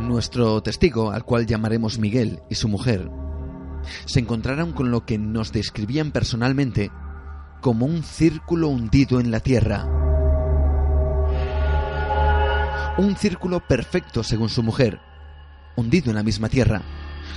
Nuestro 0.00 0.62
testigo, 0.62 1.10
al 1.10 1.24
cual 1.24 1.46
llamaremos 1.46 1.98
Miguel, 1.98 2.42
y 2.50 2.54
su 2.54 2.68
mujer, 2.68 3.10
se 4.04 4.20
encontraron 4.20 4.72
con 4.72 4.90
lo 4.90 5.06
que 5.06 5.16
nos 5.16 5.50
describían 5.52 6.12
personalmente 6.12 6.90
como 7.62 7.86
un 7.86 8.02
círculo 8.02 8.68
hundido 8.68 9.18
en 9.18 9.30
la 9.30 9.40
tierra. 9.40 9.86
Un 12.98 13.16
círculo 13.16 13.66
perfecto, 13.66 14.22
según 14.22 14.50
su 14.50 14.62
mujer, 14.62 15.00
hundido 15.76 16.10
en 16.10 16.16
la 16.16 16.22
misma 16.22 16.48
tierra, 16.50 16.82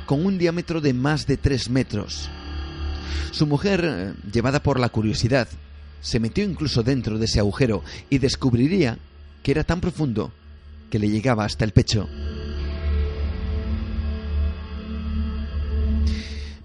con 0.05 0.25
un 0.25 0.37
diámetro 0.37 0.81
de 0.81 0.93
más 0.93 1.27
de 1.27 1.37
tres 1.37 1.69
metros. 1.69 2.29
Su 3.31 3.47
mujer, 3.47 3.83
eh, 3.83 4.13
llevada 4.31 4.61
por 4.61 4.79
la 4.79 4.89
curiosidad, 4.89 5.47
se 6.01 6.19
metió 6.19 6.43
incluso 6.43 6.83
dentro 6.83 7.17
de 7.17 7.25
ese 7.25 7.39
agujero 7.39 7.83
y 8.09 8.17
descubriría 8.17 8.97
que 9.43 9.51
era 9.51 9.63
tan 9.63 9.81
profundo 9.81 10.31
que 10.89 10.99
le 10.99 11.09
llegaba 11.09 11.45
hasta 11.45 11.63
el 11.63 11.71
pecho. 11.71 12.07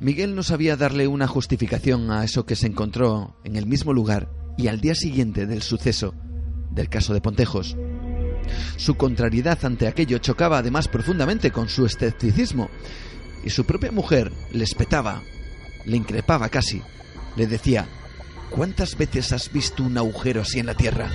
Miguel 0.00 0.34
no 0.34 0.42
sabía 0.42 0.76
darle 0.76 1.06
una 1.06 1.26
justificación 1.26 2.10
a 2.10 2.22
eso 2.24 2.44
que 2.44 2.56
se 2.56 2.66
encontró 2.66 3.36
en 3.44 3.56
el 3.56 3.66
mismo 3.66 3.92
lugar 3.92 4.28
y 4.58 4.68
al 4.68 4.80
día 4.80 4.94
siguiente 4.94 5.46
del 5.46 5.62
suceso 5.62 6.14
del 6.70 6.88
caso 6.88 7.14
de 7.14 7.20
Pontejos. 7.20 7.76
Su 8.76 8.94
contrariedad 8.96 9.58
ante 9.64 9.88
aquello 9.88 10.18
chocaba 10.18 10.58
además 10.58 10.88
profundamente 10.88 11.50
con 11.50 11.68
su 11.68 11.86
escepticismo 11.86 12.68
y 13.44 13.50
su 13.50 13.64
propia 13.64 13.90
mujer 13.90 14.32
le 14.52 14.64
espetaba 14.64 15.22
le 15.86 15.96
increpaba 15.96 16.48
casi. 16.48 16.82
Le 17.36 17.46
decía, 17.46 17.86
¿cuántas 18.50 18.96
veces 18.96 19.32
has 19.32 19.50
visto 19.50 19.82
un 19.82 19.96
agujero 19.96 20.42
así 20.42 20.58
en 20.58 20.66
la 20.66 20.74
tierra? 20.74 21.08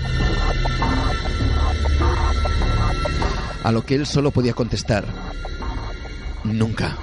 A 3.63 3.72
lo 3.72 3.86
que 3.86 3.95
él 3.95 4.07
solo 4.07 4.32
podía 4.32 4.53
contestar, 4.53 5.05
nunca. 6.43 6.97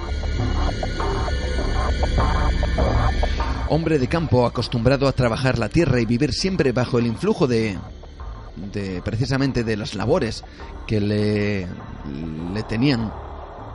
Hombre 3.69 3.99
de 3.99 4.07
campo 4.07 4.45
acostumbrado 4.45 5.07
a 5.07 5.13
trabajar 5.13 5.59
la 5.59 5.69
tierra 5.69 6.01
y 6.01 6.05
vivir 6.05 6.33
siempre 6.33 6.71
bajo 6.71 6.97
el 6.97 7.05
influjo 7.05 7.47
de, 7.47 7.77
de 8.73 9.01
precisamente 9.03 9.63
de 9.63 9.77
las 9.77 9.93
labores 9.93 10.43
que 10.87 10.99
le, 10.99 11.67
le 12.53 12.63
tenían 12.63 13.13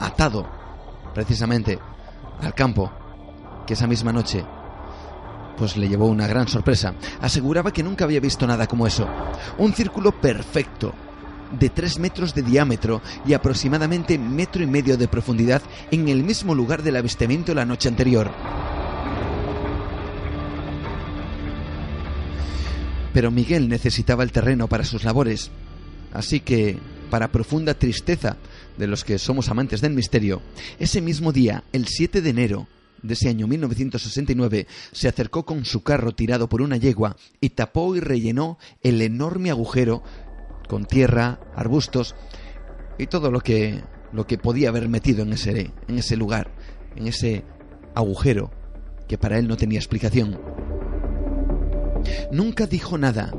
atado 0.01 0.47
precisamente 1.15 1.79
al 2.43 2.55
campo 2.55 2.91
que 3.65 3.75
esa 3.75 3.87
misma 3.87 4.13
noche 4.13 4.45
pues 5.57 5.77
le 5.77 5.89
llevó 5.89 6.07
una 6.07 6.27
gran 6.27 6.49
sorpresa. 6.49 6.95
Aseguraba 7.21 7.73
que 7.73 7.83
nunca 7.83 8.05
había 8.05 8.21
visto 8.21 8.47
nada 8.47 8.67
como 8.67 8.87
eso. 8.87 9.09
Un 9.59 9.73
círculo 9.73 10.13
perfecto, 10.13 10.93
de 11.59 11.71
tres 11.71 11.99
metros 11.99 12.35
de 12.35 12.43
diámetro 12.43 13.01
y 13.27 13.35
aproximadamente 13.35 14.19
metro 14.19 14.63
y 14.63 14.67
medio 14.67 14.97
de 14.97 15.09
profundidad 15.09 15.63
en 15.91 16.09
el 16.09 16.25
mismo 16.25 16.55
lugar 16.55 16.83
del 16.83 16.97
avistamiento 16.97 17.55
la 17.55 17.65
noche 17.65 17.89
anterior. 17.89 18.31
Pero 23.13 23.31
Miguel 23.31 23.69
necesitaba 23.69 24.25
el 24.25 24.33
terreno 24.33 24.67
para 24.67 24.85
sus 24.85 25.05
labores, 25.05 25.53
así 26.13 26.41
que, 26.41 26.81
para 27.11 27.31
profunda 27.31 27.75
tristeza 27.75 28.37
de 28.77 28.89
los 28.89 29.05
que 29.05 29.21
somos 29.21 29.49
amantes 29.51 29.81
del 29.81 29.93
misterio, 29.93 30.43
ese 30.81 31.01
mismo 31.01 31.31
día, 31.31 31.63
el 31.73 31.87
7 31.87 32.23
de 32.23 32.31
enero, 32.31 32.67
de 33.05 33.15
ese 33.15 33.29
año 33.29 33.47
1969 33.47 34.67
se 34.93 35.09
acercó 35.09 35.45
con 35.45 35.65
su 35.65 35.83
carro 35.83 36.13
tirado 36.13 36.49
por 36.49 36.63
una 36.63 36.79
yegua 36.79 37.17
y 37.41 37.51
tapó 37.51 37.95
y 37.95 38.01
rellenó 38.01 38.59
el 38.83 39.01
enorme 39.03 39.51
agujero 39.51 40.03
con 40.69 40.87
tierra, 40.87 41.39
arbustos 41.55 42.15
y 42.99 43.07
todo 43.07 43.31
lo 43.31 43.41
que 43.41 43.83
lo 44.13 44.27
que 44.27 44.39
podía 44.39 44.71
haber 44.71 44.89
metido 44.89 45.23
en 45.23 45.35
ese 45.35 45.73
en 45.87 45.99
ese 45.99 46.17
lugar, 46.17 46.51
en 46.97 47.07
ese 47.07 47.45
agujero 47.95 48.51
que 49.07 49.19
para 49.19 49.39
él 49.39 49.49
no 49.49 49.57
tenía 49.57 49.79
explicación. 49.79 50.41
Nunca 52.33 52.67
dijo 52.67 52.97
nada. 52.97 53.33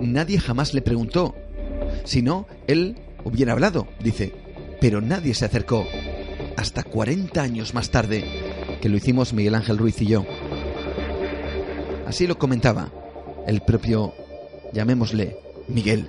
Nadie 0.00 0.38
jamás 0.38 0.72
le 0.72 0.82
preguntó. 0.82 1.34
Si 2.04 2.22
no, 2.22 2.46
él 2.66 2.96
hubiera 3.24 3.52
hablado, 3.52 3.88
dice. 4.00 4.34
Pero 4.80 5.00
nadie 5.00 5.34
se 5.34 5.46
acercó. 5.46 5.84
Hasta 6.56 6.82
40 6.82 7.40
años 7.40 7.74
más 7.74 7.90
tarde, 7.90 8.47
que 8.80 8.88
lo 8.88 8.96
hicimos 8.96 9.32
Miguel 9.32 9.54
Ángel 9.54 9.78
Ruiz 9.78 10.00
y 10.02 10.06
yo. 10.06 10.24
Así 12.06 12.26
lo 12.26 12.36
comentaba 12.36 12.88
el 13.46 13.60
propio 13.60 14.12
llamémosle 14.72 15.36
Miguel. 15.68 16.06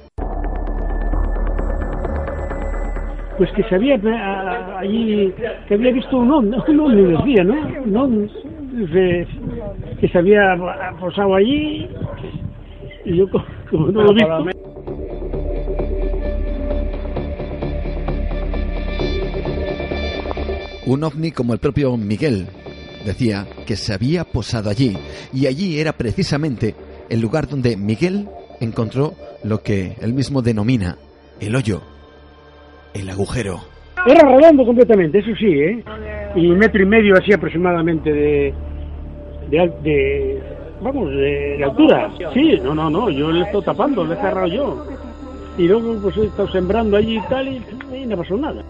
Pues 3.37 3.49
que 3.53 3.63
se 3.63 3.75
había 3.75 3.95
allí, 4.77 5.33
que 5.67 5.73
había 5.73 5.91
visto 5.93 6.17
un 6.17 6.31
un 6.31 6.79
ovni 6.79 7.03
decía, 7.03 7.43
¿no? 7.43 7.53
Un 7.85 7.97
ovni, 7.97 8.29
que 9.99 10.07
se 10.07 10.17
había 10.17 10.57
posado 10.99 11.35
allí 11.35 11.87
y 13.05 13.17
yo 13.17 13.25
como 13.29 13.87
no 13.91 14.03
lo 14.03 14.11
he 14.11 14.15
Un 20.89 21.03
ovni 21.03 21.31
como 21.31 21.53
el 21.53 21.59
propio 21.59 21.95
Miguel 21.97 22.47
decía 23.05 23.45
que 23.67 23.75
se 23.75 23.93
había 23.93 24.23
posado 24.23 24.71
allí 24.71 24.97
y 25.31 25.45
allí 25.45 25.79
era 25.79 25.93
precisamente 25.93 26.73
el 27.09 27.21
lugar 27.21 27.47
donde 27.47 27.77
Miguel 27.77 28.27
encontró 28.59 29.13
lo 29.43 29.61
que 29.61 29.95
él 30.01 30.15
mismo 30.15 30.41
denomina 30.41 30.97
el 31.39 31.55
hoyo, 31.55 31.83
el 32.95 33.07
agujero. 33.07 33.59
Era 34.07 34.35
redondo 34.35 34.65
completamente, 34.65 35.19
eso 35.19 35.29
sí, 35.37 35.45
¿eh? 35.45 35.83
Y 36.35 36.47
metro 36.47 36.81
y 36.81 36.87
medio 36.87 37.15
así 37.17 37.33
aproximadamente 37.33 38.11
de, 38.11 38.53
de, 39.51 40.41
vamos, 40.81 41.11
de, 41.11 41.63
altura. 41.65 42.11
Sí, 42.33 42.59
no, 42.63 42.73
no, 42.73 42.89
no, 42.89 43.11
yo 43.11 43.31
le 43.31 43.45
estoy 43.45 43.63
tapando, 43.63 44.03
le 44.03 44.15
he 44.15 44.17
cerrado 44.17 44.47
yo. 44.47 44.87
Y 45.55 45.67
luego 45.67 45.99
pues 46.01 46.17
he 46.17 46.25
estado 46.25 46.51
sembrando 46.51 46.97
allí 46.97 47.17
y 47.17 47.29
tal 47.29 47.47
y, 47.47 47.61
y 47.95 48.07
no 48.07 48.17
pasó 48.17 48.35
nada. 48.37 48.63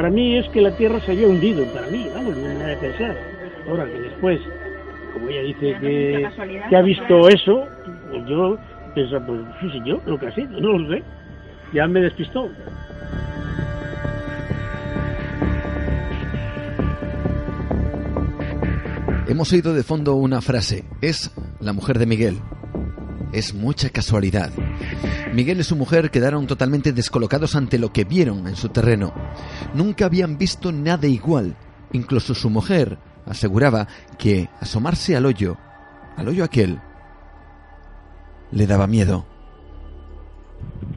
Para 0.00 0.08
mí 0.08 0.38
es 0.38 0.48
que 0.48 0.62
la 0.62 0.74
Tierra 0.78 0.98
se 1.00 1.12
había 1.12 1.28
hundido, 1.28 1.62
para 1.74 1.86
mí, 1.88 2.08
vamos, 2.14 2.34
no 2.34 2.58
me 2.58 2.64
de 2.64 2.76
pensar. 2.78 3.14
Ahora 3.68 3.84
que 3.84 4.00
después, 4.00 4.40
como 5.12 5.28
ella 5.28 5.42
dice 5.42 5.76
que, 5.78 6.26
que 6.70 6.76
ha 6.76 6.80
visto 6.80 7.28
eso, 7.28 7.66
pues 8.10 8.26
yo 8.26 8.56
pienso, 8.94 9.20
pues 9.26 9.40
sí, 9.60 9.68
sí, 9.70 9.80
yo, 9.84 10.00
lo 10.06 10.18
que 10.18 10.28
ha 10.28 10.34
sido, 10.34 10.58
no 10.58 10.78
lo 10.78 10.88
sé. 10.88 11.02
Ya 11.74 11.86
me 11.86 12.00
despistó. 12.00 12.48
Hemos 19.28 19.52
oído 19.52 19.74
de 19.74 19.82
fondo 19.82 20.14
una 20.14 20.40
frase, 20.40 20.84
es 21.02 21.30
la 21.60 21.74
mujer 21.74 21.98
de 21.98 22.06
Miguel. 22.06 22.38
Es 23.34 23.52
mucha 23.52 23.90
casualidad. 23.90 24.50
Miguel 25.32 25.60
y 25.60 25.64
su 25.64 25.76
mujer 25.76 26.10
quedaron 26.10 26.46
totalmente 26.46 26.92
descolocados 26.92 27.54
ante 27.54 27.78
lo 27.78 27.92
que 27.92 28.04
vieron 28.04 28.46
en 28.46 28.56
su 28.56 28.68
terreno. 28.68 29.12
Nunca 29.74 30.06
habían 30.06 30.38
visto 30.38 30.72
nada 30.72 31.06
igual. 31.06 31.54
Incluso 31.92 32.34
su 32.34 32.50
mujer 32.50 32.98
aseguraba 33.26 33.86
que 34.18 34.48
asomarse 34.60 35.16
al 35.16 35.26
hoyo, 35.26 35.56
al 36.16 36.28
hoyo 36.28 36.44
aquel, 36.44 36.78
le 38.52 38.66
daba 38.66 38.86
miedo. 38.86 39.24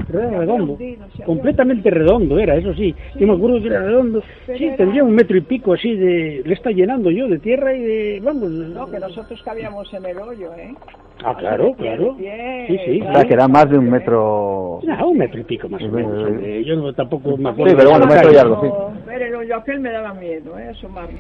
Era 0.10 0.30
redondo, 0.30 0.78
completamente 1.26 1.90
redondo 1.90 2.38
era, 2.38 2.56
eso 2.56 2.74
sí. 2.74 2.94
Yo 3.20 3.28
me 3.28 3.34
acuerdo 3.34 3.62
que 3.62 3.68
era 3.68 3.84
redondo. 3.84 4.22
Sí, 4.58 4.70
tendría 4.78 5.04
un 5.04 5.16
metro 5.16 5.38
y 5.38 5.42
pico 5.42 5.74
así 5.74 5.96
de. 5.96 6.42
Le 6.46 6.54
está 6.54 6.72
llenando 6.72 7.10
yo 7.10 7.28
de 7.28 7.40
tierra 7.40 7.74
y 7.74 7.82
de. 7.82 8.20
Vamos. 8.22 8.50
No, 8.50 8.90
que 8.90 9.00
nosotros 9.00 9.42
cabíamos 9.44 9.92
en 9.94 10.06
el 10.06 10.18
hoyo, 10.18 10.54
¿eh? 10.56 10.74
Ah, 11.24 11.36
claro, 11.38 11.74
claro. 11.76 12.16
Sí, 12.18 12.78
sí. 12.86 13.02
O 13.02 13.14
sea, 13.14 13.26
que 13.26 13.34
era 13.34 13.48
más 13.48 13.70
de 13.70 13.78
un 13.78 13.90
metro. 13.90 14.80
No, 14.84 15.08
un 15.08 15.18
metro 15.18 15.40
y 15.40 15.44
pico 15.44 15.70
más 15.70 15.82
o 15.82 15.88
menos. 15.88 16.66
Yo 16.66 16.76
no, 16.76 16.94
tampoco 16.94 17.38
me 17.38 17.50
acuerdo. 17.50 17.72
Sí, 17.72 17.76
pero 17.78 17.90
bueno, 17.92 18.06
un 18.06 18.12
metro 18.12 18.34
y 18.34 18.38
algo, 18.38 18.62
sí. 18.62 19.06
Ver 19.08 19.22
el 19.22 19.36
hoyo 19.36 19.56
aquel 19.56 19.80
me 19.80 19.92
daba 19.92 20.14
miedo, 20.14 20.58
¿eh? 20.58 20.70
Asomarme. 20.70 21.20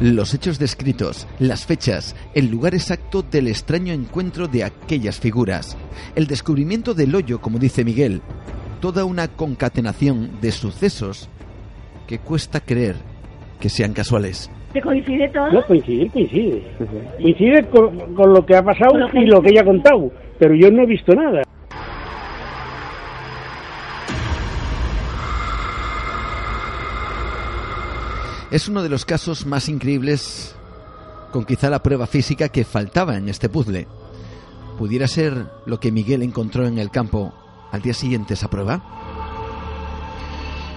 los 0.00 0.34
hechos 0.34 0.58
descritos, 0.58 1.26
las 1.38 1.64
fechas, 1.64 2.14
el 2.34 2.50
lugar 2.50 2.74
exacto 2.74 3.22
del 3.22 3.48
extraño 3.48 3.94
encuentro 3.94 4.46
de 4.46 4.62
aquellas 4.62 5.18
figuras, 5.18 5.76
el 6.14 6.26
descubrimiento 6.26 6.92
del 6.92 7.14
hoyo, 7.14 7.40
como 7.40 7.58
dice 7.58 7.82
Miguel, 7.82 8.20
toda 8.80 9.06
una 9.06 9.28
concatenación 9.28 10.38
de 10.42 10.52
sucesos 10.52 11.30
que 12.06 12.18
cuesta 12.18 12.60
creer 12.60 12.96
que 13.60 13.68
sean 13.68 13.92
casuales. 13.92 14.50
¿Te 14.72 14.80
coincide 14.80 15.28
todo? 15.28 15.50
No, 15.50 15.66
coincide, 15.66 16.08
coincide. 16.10 16.62
Coincide 17.20 17.64
con, 17.70 18.14
con 18.14 18.32
lo 18.32 18.44
que 18.44 18.56
ha 18.56 18.62
pasado 18.62 18.92
y 19.14 19.26
lo 19.26 19.40
que 19.40 19.50
ella 19.50 19.62
ha 19.62 19.64
contado, 19.64 20.10
pero 20.38 20.54
yo 20.54 20.70
no 20.70 20.82
he 20.82 20.86
visto 20.86 21.14
nada. 21.14 21.42
Es 28.50 28.68
uno 28.68 28.82
de 28.82 28.88
los 28.88 29.04
casos 29.04 29.44
más 29.44 29.68
increíbles 29.68 30.56
con 31.32 31.44
quizá 31.44 31.68
la 31.68 31.82
prueba 31.82 32.06
física 32.06 32.48
que 32.48 32.64
faltaba 32.64 33.16
en 33.16 33.28
este 33.28 33.48
puzzle. 33.48 33.86
¿Pudiera 34.78 35.08
ser 35.08 35.46
lo 35.66 35.80
que 35.80 35.90
Miguel 35.90 36.22
encontró 36.22 36.66
en 36.66 36.78
el 36.78 36.90
campo 36.90 37.34
al 37.72 37.82
día 37.82 37.92
siguiente 37.92 38.34
esa 38.34 38.48
prueba? 38.48 38.82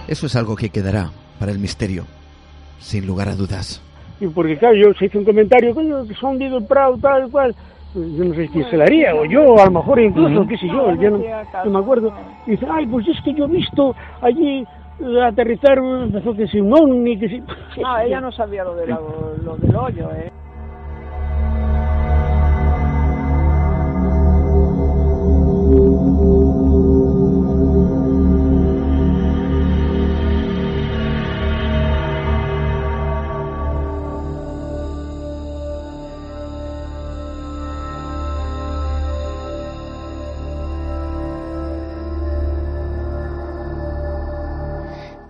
Eso 0.08 0.26
es 0.26 0.36
algo 0.36 0.56
que 0.56 0.70
quedará 0.70 1.12
para 1.38 1.52
el 1.52 1.58
misterio, 1.58 2.06
sin 2.80 3.06
lugar 3.06 3.28
a 3.28 3.36
dudas. 3.36 3.82
Y 4.20 4.26
porque 4.26 4.58
claro, 4.58 4.74
yo 4.74 4.92
se 4.94 5.06
hizo 5.06 5.18
un 5.18 5.24
comentario, 5.24 5.74
coño, 5.74 6.06
que 6.06 6.14
son 6.14 6.40
el 6.42 6.64
Prado, 6.64 6.98
tal 6.98 7.28
y 7.28 7.30
cual. 7.30 7.54
Yo 7.94 8.24
no 8.24 8.34
sé 8.34 8.48
quién 8.48 8.68
se 8.70 8.76
la 8.76 8.84
haría, 8.84 9.14
o 9.14 9.24
yo, 9.24 9.58
a 9.60 9.64
lo 9.64 9.70
mejor 9.72 10.00
incluso, 10.00 10.46
qué 10.46 10.56
sé 10.56 10.68
yo, 10.68 10.94
yo 10.94 11.10
no, 11.10 11.18
no 11.64 11.70
me 11.70 11.78
acuerdo. 11.78 12.12
Y 12.46 12.52
dice, 12.52 12.66
ay, 12.70 12.86
pues 12.86 13.08
es 13.08 13.20
que 13.24 13.34
yo 13.34 13.46
he 13.46 13.48
visto 13.48 13.96
allí 14.20 14.64
aterrizar, 15.24 15.78
empezó 15.78 16.34
que 16.34 16.46
si 16.46 16.60
un 16.60 16.72
ovni, 16.72 17.18
que 17.18 17.28
si... 17.28 17.42
No, 17.80 17.98
ella 17.98 18.20
no 18.20 18.30
sabía 18.30 18.62
lo, 18.64 18.76
de 18.76 18.86
lo, 18.86 19.34
lo 19.42 19.56
del 19.56 19.74
hoyo, 19.74 20.08
¿eh? 20.12 20.30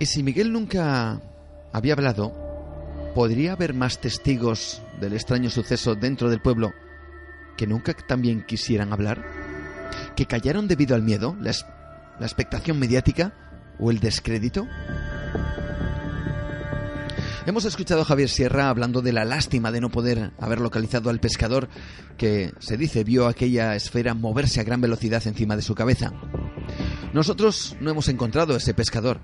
Y 0.00 0.06
si 0.06 0.22
Miguel 0.22 0.50
nunca 0.50 1.20
había 1.74 1.92
hablado, 1.92 2.32
¿podría 3.14 3.52
haber 3.52 3.74
más 3.74 4.00
testigos 4.00 4.80
del 4.98 5.12
extraño 5.12 5.50
suceso 5.50 5.94
dentro 5.94 6.30
del 6.30 6.40
pueblo 6.40 6.72
que 7.58 7.66
nunca 7.66 7.92
también 7.92 8.42
quisieran 8.46 8.94
hablar? 8.94 9.22
¿Que 10.16 10.24
callaron 10.24 10.68
debido 10.68 10.94
al 10.94 11.02
miedo, 11.02 11.36
la, 11.38 11.50
expectación 12.22 12.78
mediática 12.78 13.34
o 13.78 13.90
el 13.90 14.00
descrédito? 14.00 14.66
Hemos 17.44 17.66
escuchado 17.66 18.00
a 18.00 18.06
Javier 18.06 18.30
Sierra 18.30 18.70
hablando 18.70 19.02
de 19.02 19.12
la 19.12 19.26
lástima 19.26 19.70
de 19.70 19.82
no 19.82 19.90
poder 19.90 20.32
haber 20.38 20.62
localizado 20.62 21.10
al 21.10 21.20
pescador 21.20 21.68
que, 22.16 22.54
se 22.58 22.78
dice, 22.78 23.04
vio 23.04 23.26
aquella 23.26 23.76
esfera 23.76 24.14
moverse 24.14 24.60
a 24.60 24.64
gran 24.64 24.80
velocidad 24.80 25.26
encima 25.26 25.56
de 25.56 25.62
su 25.62 25.74
cabeza. 25.74 26.10
Nosotros 27.12 27.76
no 27.80 27.90
hemos 27.90 28.08
encontrado 28.08 28.54
a 28.54 28.58
ese 28.58 28.72
pescador, 28.72 29.20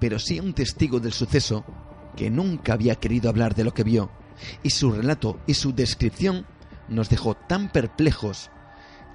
pero 0.00 0.18
sí 0.18 0.40
un 0.40 0.54
testigo 0.54 0.98
del 0.98 1.12
suceso 1.12 1.64
que 2.16 2.30
nunca 2.30 2.72
había 2.72 2.96
querido 2.96 3.28
hablar 3.28 3.54
de 3.54 3.64
lo 3.64 3.72
que 3.72 3.84
vio, 3.84 4.10
y 4.62 4.70
su 4.70 4.90
relato 4.90 5.38
y 5.46 5.54
su 5.54 5.72
descripción 5.72 6.46
nos 6.88 7.08
dejó 7.08 7.34
tan 7.34 7.70
perplejos 7.70 8.50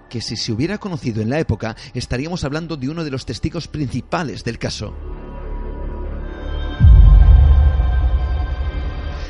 que 0.10 0.22
si 0.22 0.38
se 0.38 0.54
hubiera 0.54 0.78
conocido 0.78 1.22
en 1.22 1.30
la 1.30 1.40
época 1.40 1.76
estaríamos 1.94 2.44
hablando 2.44 2.78
de 2.78 2.90
uno 2.90 3.04
de 3.04 3.12
los 3.12 3.26
testigos 3.26 3.68
principales 3.68 4.44
del 4.44 4.60
caso. 4.60 4.96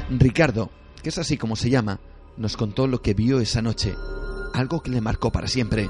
Ricardo, 0.09 0.69
que 1.01 1.09
es 1.09 1.17
así 1.17 1.37
como 1.37 1.55
se 1.55 1.69
llama, 1.69 1.99
nos 2.37 2.57
contó 2.57 2.87
lo 2.87 3.01
que 3.01 3.13
vio 3.13 3.39
esa 3.39 3.61
noche, 3.61 3.95
algo 4.53 4.81
que 4.83 4.91
le 4.91 5.01
marcó 5.01 5.31
para 5.31 5.47
siempre. 5.47 5.89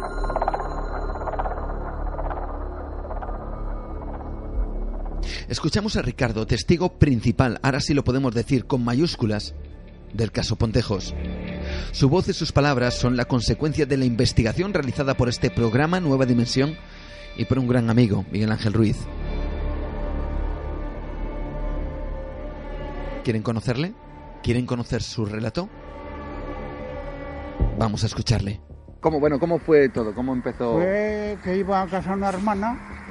Escuchamos 5.47 5.95
a 5.95 6.01
Ricardo, 6.01 6.47
testigo 6.47 6.97
principal, 6.97 7.59
ahora 7.61 7.79
sí 7.79 7.93
lo 7.93 8.03
podemos 8.03 8.33
decir 8.33 8.65
con 8.65 8.83
mayúsculas, 8.83 9.53
del 10.11 10.31
caso 10.31 10.55
Pontejos. 10.55 11.13
Su 11.91 12.09
voz 12.09 12.27
y 12.29 12.33
sus 12.33 12.51
palabras 12.51 12.95
son 12.95 13.15
la 13.15 13.25
consecuencia 13.25 13.85
de 13.85 13.97
la 13.97 14.05
investigación 14.05 14.73
realizada 14.73 15.15
por 15.15 15.29
este 15.29 15.51
programa 15.51 15.99
Nueva 15.99 16.25
Dimensión 16.25 16.75
y 17.37 17.45
por 17.45 17.59
un 17.59 17.67
gran 17.67 17.91
amigo, 17.91 18.25
Miguel 18.31 18.51
Ángel 18.51 18.73
Ruiz. 18.73 18.97
¿Quieren 23.23 23.43
conocerle? 23.43 23.93
¿Quieren 24.41 24.65
conocer 24.65 25.03
su 25.03 25.25
relato? 25.25 25.69
Vamos 27.77 28.03
a 28.03 28.07
escucharle. 28.07 28.61
¿Cómo, 28.99 29.19
bueno, 29.19 29.39
¿Cómo 29.39 29.59
fue 29.59 29.89
todo? 29.89 30.15
¿Cómo 30.15 30.33
empezó? 30.33 30.73
Fue 30.73 31.37
que 31.43 31.57
iba 31.57 31.83
a 31.83 31.87
casa 31.87 32.13
una 32.13 32.29
hermana 32.29 33.04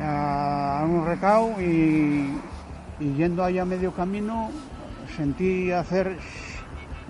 a 0.00 0.84
un 0.88 1.06
recao 1.06 1.60
y, 1.60 2.38
y 3.00 3.12
yendo 3.14 3.44
allá 3.44 3.64
medio 3.64 3.92
camino 3.92 4.50
sentí 5.16 5.70
hacer 5.72 6.16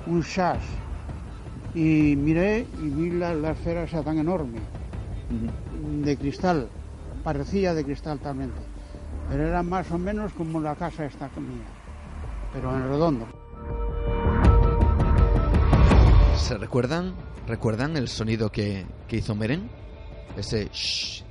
un 0.06 0.22
chas 0.22 0.58
y 1.74 2.16
miré 2.16 2.66
y 2.82 2.88
vi 2.88 3.10
la, 3.10 3.34
la 3.34 3.50
esfera 3.50 3.82
esa 3.82 4.02
tan 4.02 4.18
enorme 4.18 4.60
de 6.02 6.16
cristal, 6.16 6.68
parecía 7.22 7.74
de 7.74 7.84
cristal 7.84 8.18
talmente, 8.18 8.60
pero 9.28 9.46
era 9.46 9.62
más 9.62 9.90
o 9.90 9.98
menos 9.98 10.32
como 10.32 10.60
la 10.60 10.74
casa 10.74 11.04
esta 11.04 11.28
mía, 11.36 11.66
pero 12.52 12.74
en 12.74 12.88
redondo. 12.88 13.26
¿Se 16.36 16.56
recuerdan? 16.56 17.14
¿Recuerdan 17.46 17.96
el 17.96 18.08
sonido 18.08 18.50
que, 18.50 18.86
que 19.06 19.16
hizo 19.16 19.34
Meren? 19.34 19.68
Ese 20.36 20.68
shh. 20.72 21.27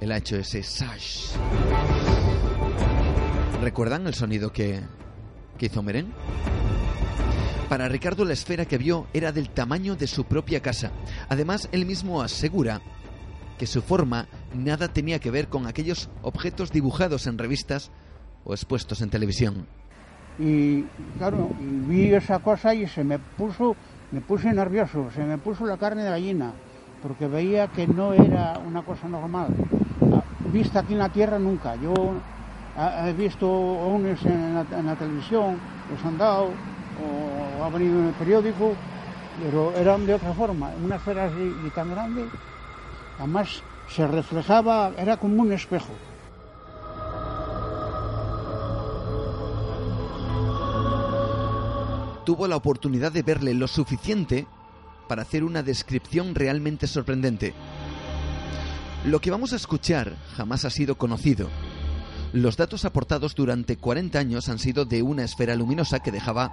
Él 0.00 0.12
ha 0.12 0.16
hecho 0.16 0.36
ese 0.36 0.62
sash. 0.62 1.32
¿Recuerdan 3.60 4.06
el 4.06 4.14
sonido 4.14 4.52
que, 4.52 4.80
que 5.58 5.66
hizo 5.66 5.82
Meren? 5.82 6.12
Para 7.68 7.88
Ricardo 7.88 8.24
la 8.24 8.32
esfera 8.32 8.64
que 8.64 8.78
vio 8.78 9.06
era 9.12 9.30
del 9.30 9.50
tamaño 9.50 9.94
de 9.94 10.06
su 10.06 10.24
propia 10.24 10.60
casa. 10.60 10.90
Además, 11.28 11.68
él 11.70 11.86
mismo 11.86 12.22
asegura 12.22 12.80
que 13.58 13.66
su 13.66 13.82
forma 13.82 14.26
nada 14.54 14.88
tenía 14.88 15.18
que 15.18 15.30
ver 15.30 15.48
con 15.48 15.66
aquellos 15.66 16.08
objetos 16.22 16.72
dibujados 16.72 17.26
en 17.26 17.36
revistas 17.36 17.92
o 18.44 18.54
expuestos 18.54 19.02
en 19.02 19.10
televisión. 19.10 19.66
Y 20.38 20.82
claro, 21.18 21.50
vi 21.60 22.14
esa 22.14 22.38
cosa 22.38 22.74
y 22.74 22.86
se 22.86 23.04
me 23.04 23.18
puso, 23.18 23.76
me 24.10 24.22
puse 24.22 24.52
nervioso, 24.52 25.10
se 25.14 25.22
me 25.22 25.36
puso 25.36 25.66
la 25.66 25.76
carne 25.76 26.02
de 26.02 26.10
gallina, 26.10 26.52
porque 27.02 27.26
veía 27.26 27.68
que 27.68 27.86
no 27.86 28.14
era 28.14 28.58
una 28.66 28.82
cosa 28.82 29.06
normal. 29.06 29.54
Vista 30.52 30.80
aquí 30.80 30.94
en 30.94 30.98
la 30.98 31.08
tierra 31.08 31.38
nunca. 31.38 31.76
Yo 31.76 31.92
he 33.06 33.12
visto 33.12 33.48
unos 33.48 34.24
en 34.24 34.54
la, 34.54 34.66
en 34.78 34.86
la 34.86 34.96
televisión, 34.96 35.58
los 35.90 36.04
han 36.04 36.18
dado, 36.18 36.50
o 37.00 37.64
ha 37.64 37.68
venido 37.68 38.00
en 38.00 38.06
el 38.08 38.14
periódico, 38.14 38.74
pero 39.42 39.72
eran 39.74 40.06
de 40.06 40.14
otra 40.14 40.32
forma. 40.32 40.70
Una 40.82 40.96
esfera 40.96 41.26
así 41.26 41.54
y 41.66 41.70
tan 41.70 41.90
grande, 41.90 42.26
además 43.18 43.62
se 43.88 44.06
reflejaba, 44.06 44.92
era 44.96 45.16
como 45.16 45.42
un 45.42 45.52
espejo. 45.52 45.92
Tuvo 52.24 52.46
la 52.46 52.56
oportunidad 52.56 53.12
de 53.12 53.22
verle 53.22 53.54
lo 53.54 53.66
suficiente 53.66 54.46
para 55.08 55.22
hacer 55.22 55.42
una 55.42 55.62
descripción 55.62 56.34
realmente 56.34 56.86
sorprendente. 56.86 57.54
Lo 59.04 59.18
que 59.20 59.30
vamos 59.30 59.54
a 59.54 59.56
escuchar 59.56 60.14
jamás 60.36 60.66
ha 60.66 60.70
sido 60.70 60.98
conocido. 60.98 61.48
Los 62.34 62.58
datos 62.58 62.84
aportados 62.84 63.34
durante 63.34 63.78
40 63.78 64.18
años 64.18 64.50
han 64.50 64.58
sido 64.58 64.84
de 64.84 65.02
una 65.02 65.24
esfera 65.24 65.56
luminosa 65.56 66.00
que 66.00 66.12
dejaba 66.12 66.52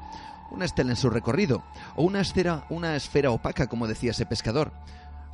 una 0.49 0.63
estela 0.63 0.91
en 0.91 0.95
su 0.95 1.09
recorrido, 1.09 1.65
o 1.97 2.03
una 2.03 2.21
esfera, 2.21 2.65
una 2.69 2.95
esfera 2.95 3.31
opaca, 3.31 3.67
como 3.67 3.85
decía 3.85 4.11
ese 4.11 4.25
pescador. 4.25 4.71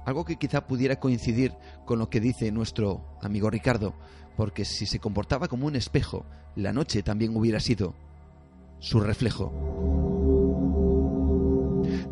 Algo 0.07 0.25
que 0.25 0.37
quizá 0.37 0.65
pudiera 0.65 0.99
coincidir 0.99 1.53
con 1.85 1.99
lo 1.99 2.09
que 2.09 2.19
dice 2.19 2.51
nuestro 2.51 3.05
amigo 3.21 3.51
Ricardo, 3.51 3.93
porque 4.35 4.65
si 4.65 4.87
se 4.87 4.97
comportaba 4.97 5.47
como 5.47 5.67
un 5.67 5.75
espejo, 5.75 6.25
la 6.55 6.73
noche 6.73 7.03
también 7.03 7.37
hubiera 7.37 7.59
sido 7.59 7.93
su 8.79 8.99
reflejo. 8.99 9.53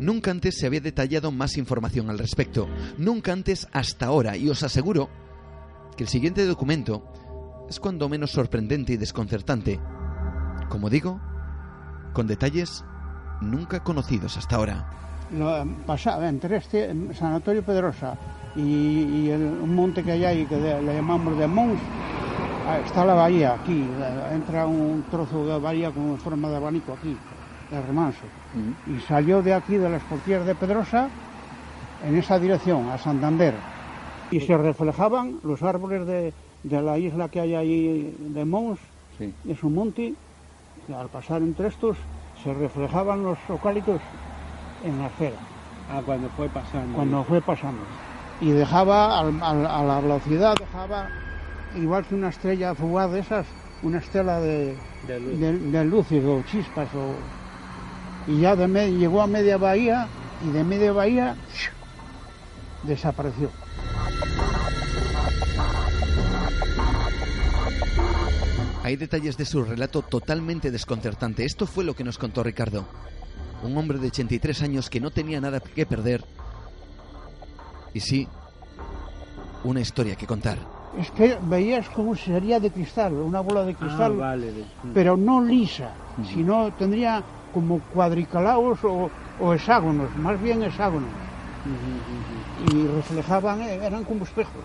Nunca 0.00 0.30
antes 0.30 0.56
se 0.58 0.66
había 0.66 0.80
detallado 0.80 1.30
más 1.32 1.56
información 1.56 2.10
al 2.10 2.18
respecto, 2.18 2.68
nunca 2.98 3.32
antes 3.32 3.68
hasta 3.72 4.06
ahora, 4.06 4.36
y 4.36 4.48
os 4.48 4.62
aseguro 4.62 5.08
que 5.96 6.04
el 6.04 6.08
siguiente 6.08 6.44
documento 6.46 7.04
es 7.68 7.78
cuando 7.80 8.08
menos 8.08 8.30
sorprendente 8.32 8.92
y 8.94 8.96
desconcertante. 8.96 9.80
Como 10.68 10.88
digo, 10.90 11.20
con 12.12 12.26
detalles 12.26 12.84
nunca 13.40 13.82
conocidos 13.82 14.36
hasta 14.36 14.56
ahora. 14.56 14.90
Lo, 15.32 15.64
pasaba 15.86 16.28
entre 16.28 16.56
este 16.58 16.94
Sanatorio 17.14 17.64
Pedrosa 17.64 18.16
y, 18.54 19.28
el, 19.30 19.42
un 19.42 19.74
monte 19.74 20.02
que 20.02 20.12
hay 20.12 20.24
ahí 20.24 20.46
que 20.46 20.56
le 20.58 20.94
llamamos 20.94 21.38
de 21.38 21.46
Mons, 21.46 21.80
ah, 22.68 22.78
está 22.84 23.04
la 23.04 23.14
bahía 23.14 23.54
aquí, 23.54 23.86
la- 23.98 24.34
entra 24.34 24.66
un 24.66 25.04
trozo 25.10 25.46
de 25.46 25.58
bahía 25.58 25.90
con 25.90 26.18
forma 26.18 26.50
de 26.50 26.56
abanico 26.56 26.92
aquí, 26.92 27.16
de 27.70 27.80
remanso. 27.80 28.20
Y 28.86 29.00
salió 29.00 29.42
de 29.42 29.54
aquí, 29.54 29.76
de 29.76 29.88
las 29.88 30.02
portillas 30.04 30.44
de 30.46 30.54
Pedrosa, 30.54 31.10
en 32.00 32.16
esa 32.16 32.38
dirección, 32.38 32.90
a 32.90 32.98
Santander. 32.98 33.54
Y 34.30 34.40
se 34.40 34.56
reflejaban 34.56 35.40
los 35.42 35.62
árboles 35.62 36.06
de, 36.06 36.34
de 36.62 36.82
la 36.82 36.98
isla 36.98 37.28
que 37.28 37.40
hay 37.40 37.54
ahí 37.54 38.16
de 38.18 38.44
Mons, 38.44 38.80
es 39.44 39.62
un 39.62 39.74
monte, 39.74 40.14
y 40.88 40.92
al 40.92 41.08
pasar 41.10 41.42
entre 41.42 41.68
estos 41.68 41.96
se 42.42 42.52
reflejaban 42.54 43.22
los 43.22 43.38
eucaliptos 43.48 44.02
en 44.82 44.98
la 44.98 45.06
esfera. 45.06 45.38
Ah, 45.88 46.02
cuando 46.04 46.28
fue 46.30 46.48
pasando. 46.48 46.94
Cuando 46.94 47.24
fue 47.24 47.40
pasando. 47.40 47.86
Y 48.40 48.50
dejaba, 48.50 49.18
al- 49.20 49.42
al- 49.42 49.66
a 49.66 49.82
la 49.84 50.00
velocidad, 50.00 50.54
dejaba, 50.58 51.10
igual 51.74 52.06
que 52.06 52.14
una 52.14 52.28
estrella 52.30 52.74
fugaz 52.74 53.12
de 53.12 53.20
esas, 53.20 53.46
una 53.82 53.98
estela 53.98 54.40
de, 54.40 54.76
De 55.02 55.20
luz. 55.20 55.38
de- 55.38 55.58
de 55.58 55.84
luces 55.84 56.24
o 56.24 56.42
chispas. 56.42 56.94
O, 56.94 57.18
y 58.26 58.40
ya 58.40 58.56
de 58.56 58.68
me- 58.68 58.90
llegó 58.92 59.22
a 59.22 59.26
media 59.26 59.56
bahía 59.58 60.06
y 60.46 60.50
de 60.50 60.64
media 60.64 60.92
bahía 60.92 61.36
desapareció. 62.84 63.50
Hay 68.84 68.96
detalles 68.96 69.36
de 69.36 69.44
su 69.44 69.62
relato 69.62 70.02
totalmente 70.02 70.70
desconcertante. 70.70 71.44
Esto 71.44 71.66
fue 71.66 71.84
lo 71.84 71.94
que 71.94 72.02
nos 72.04 72.18
contó 72.18 72.42
Ricardo. 72.42 72.84
Un 73.62 73.76
hombre 73.78 73.98
de 73.98 74.08
83 74.08 74.62
años 74.62 74.90
que 74.90 75.00
no 75.00 75.10
tenía 75.12 75.40
nada 75.40 75.60
que 75.60 75.86
perder. 75.86 76.24
Y 77.94 78.00
sí, 78.00 78.26
una 79.62 79.80
historia 79.80 80.16
que 80.16 80.26
contar. 80.26 80.58
Es 80.98 81.10
que 81.12 81.38
veías 81.42 81.88
como 81.90 82.16
sería 82.16 82.58
de 82.58 82.70
cristal, 82.70 83.12
una 83.14 83.40
bola 83.40 83.62
de 83.64 83.74
cristal, 83.74 84.12
Ah, 84.16 84.16
vale. 84.18 84.52
de- 84.52 84.64
pero 84.92 85.16
no 85.16 85.40
lisa, 85.42 85.92
sino 86.34 86.72
tendría 86.72 87.22
como 87.52 87.80
cuadriculados 87.92 88.78
o, 88.84 89.10
o 89.40 89.54
hexágonos, 89.54 90.08
más 90.16 90.40
bien 90.42 90.62
hexágonos. 90.62 91.08
Y 92.72 92.86
reflejaban, 92.86 93.60
eh, 93.62 93.80
eran 93.84 94.04
como 94.04 94.24
espejos. 94.24 94.62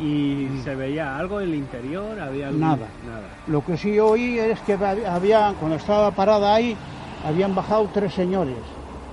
¿Y 0.00 0.48
se 0.64 0.74
veía 0.74 1.16
algo 1.16 1.40
en 1.40 1.48
el 1.50 1.54
interior? 1.56 2.18
¿Había 2.18 2.48
algún- 2.48 2.60
Nada. 2.60 2.86
Nada. 3.06 3.28
Lo 3.46 3.64
que 3.64 3.76
sí 3.76 3.98
oí 3.98 4.38
es 4.38 4.58
que 4.60 4.78
hab- 4.78 5.06
había, 5.06 5.54
cuando 5.58 5.76
estaba 5.76 6.10
parada 6.10 6.54
ahí, 6.54 6.76
habían 7.26 7.54
bajado 7.54 7.88
tres 7.92 8.12
señores, 8.14 8.56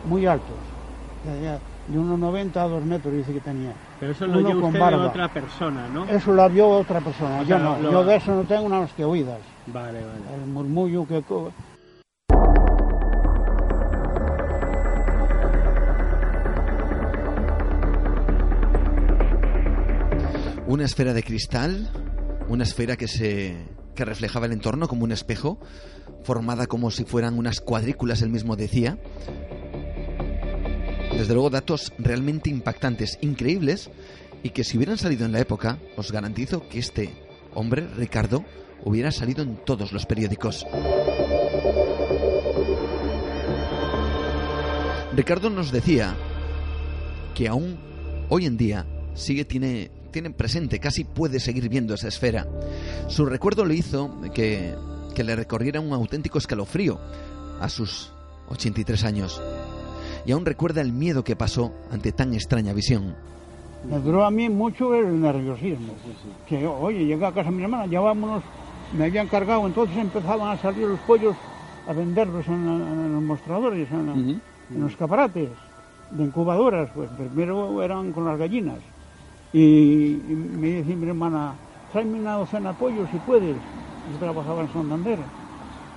muy 0.07 0.25
altos, 0.25 0.55
de, 1.25 1.59
de 1.93 1.99
unos 1.99 2.17
90 2.17 2.63
a 2.63 2.67
2 2.67 2.85
metros, 2.85 3.13
dice 3.13 3.33
que 3.33 3.41
tenía. 3.41 3.73
Pero 3.99 4.13
eso 4.13 4.25
lo 4.25 4.33
con 4.41 4.63
usted 4.65 4.79
de 4.79 4.95
otra 5.09 5.27
persona, 5.27 5.87
¿no? 5.93 6.05
Eso 6.05 6.31
lo 6.31 6.49
vio 6.49 6.69
otra 6.69 7.01
persona, 7.01 7.39
O 7.39 7.43
yo 7.43 7.47
sea, 7.47 7.59
no, 7.59 7.79
lo- 7.79 7.91
yo 7.91 8.03
de 8.05 8.15
eso 8.15 8.33
no 8.33 8.43
tengo 8.43 8.69
nada 8.69 8.83
más 8.83 8.93
que 8.93 9.03
oídas. 9.03 9.39
Vale, 9.67 9.99
vale. 10.03 10.41
El 10.43 10.49
murmullo 10.49 11.05
que... 11.05 11.21
Una 20.69 20.85
esfera 20.85 21.15
de 21.15 21.23
cristal, 21.23 21.89
una 22.47 22.63
esfera 22.63 22.95
que 22.95 23.07
se 23.07 23.55
que 23.95 24.05
reflejaba 24.05 24.45
el 24.45 24.51
entorno 24.51 24.87
como 24.87 25.03
un 25.03 25.11
espejo, 25.11 25.59
formada 26.23 26.67
como 26.67 26.91
si 26.91 27.05
fueran 27.05 27.39
unas 27.39 27.59
cuadrículas, 27.59 28.21
él 28.21 28.29
mismo 28.29 28.55
decía. 28.55 28.99
Desde 31.11 31.33
luego 31.33 31.49
datos 31.49 31.91
realmente 31.97 32.51
impactantes, 32.51 33.17
increíbles, 33.21 33.89
y 34.43 34.51
que 34.51 34.63
si 34.63 34.77
hubieran 34.77 34.99
salido 34.99 35.25
en 35.25 35.31
la 35.31 35.39
época, 35.39 35.79
os 35.97 36.11
garantizo 36.11 36.69
que 36.69 36.77
este 36.77 37.15
hombre, 37.55 37.87
Ricardo, 37.97 38.45
hubiera 38.85 39.11
salido 39.11 39.41
en 39.41 39.57
todos 39.65 39.91
los 39.91 40.05
periódicos. 40.05 40.67
Ricardo 45.15 45.49
nos 45.49 45.71
decía 45.71 46.15
que 47.33 47.47
aún 47.47 47.79
hoy 48.29 48.45
en 48.45 48.55
día 48.55 48.85
sigue 49.15 49.45
tiene 49.45 49.89
tiene 50.09 50.31
presente, 50.31 50.79
casi 50.79 51.03
puede 51.03 51.39
seguir 51.39 51.69
viendo 51.69 51.93
esa 51.93 52.07
esfera. 52.07 52.45
Su 53.07 53.25
recuerdo 53.25 53.65
le 53.65 53.75
hizo 53.75 54.19
que, 54.33 54.75
que 55.15 55.23
le 55.23 55.35
recorriera 55.35 55.79
un 55.79 55.93
auténtico 55.93 56.37
escalofrío 56.37 56.99
a 57.61 57.69
sus 57.69 58.11
83 58.49 59.03
años. 59.05 59.41
Y 60.25 60.31
aún 60.31 60.45
recuerda 60.45 60.81
el 60.81 60.91
miedo 60.91 61.23
que 61.23 61.35
pasó 61.35 61.71
ante 61.91 62.11
tan 62.11 62.33
extraña 62.33 62.73
visión. 62.73 63.15
Me 63.89 63.97
duró 63.99 64.25
a 64.25 64.31
mí 64.31 64.49
mucho 64.49 64.93
el 64.93 65.21
nerviosismo. 65.21 65.93
Que, 66.47 66.67
oye, 66.67 67.05
llegué 67.05 67.25
a 67.25 67.31
casa 67.31 67.49
de 67.49 67.55
mi 67.55 67.63
hermana, 67.63 67.85
ya 67.85 68.01
vámonos, 68.01 68.43
me 68.97 69.05
habían 69.05 69.27
cargado, 69.27 69.65
entonces 69.65 69.95
empezaban 69.97 70.49
a 70.49 70.57
salir 70.61 70.85
los 70.87 70.99
pollos 71.01 71.35
a 71.87 71.93
venderlos 71.93 72.45
en, 72.47 72.53
en 72.67 73.13
los 73.13 73.23
mostradores, 73.23 73.89
en, 73.91 74.05
la- 74.07 74.13
en 74.13 74.81
los 74.81 74.91
escaparates 74.91 75.49
de 76.11 76.23
incubadoras. 76.23 76.89
Pues 76.93 77.09
primero 77.11 77.81
eran 77.81 78.11
con 78.11 78.25
las 78.25 78.37
gallinas. 78.37 78.79
Y, 79.51 80.21
me 80.35 80.67
dice 80.81 80.95
mi 80.95 81.07
hermana, 81.07 81.61
tráeme 81.87 82.19
una 82.19 82.33
docena 82.35 82.69
de 82.69 82.75
pollos 82.75 83.09
si 83.09 83.19
puedes. 83.19 83.63
Yo 84.05 84.17
trabajaba 84.19 84.61
en 84.61 84.69
Santander. 84.69 85.31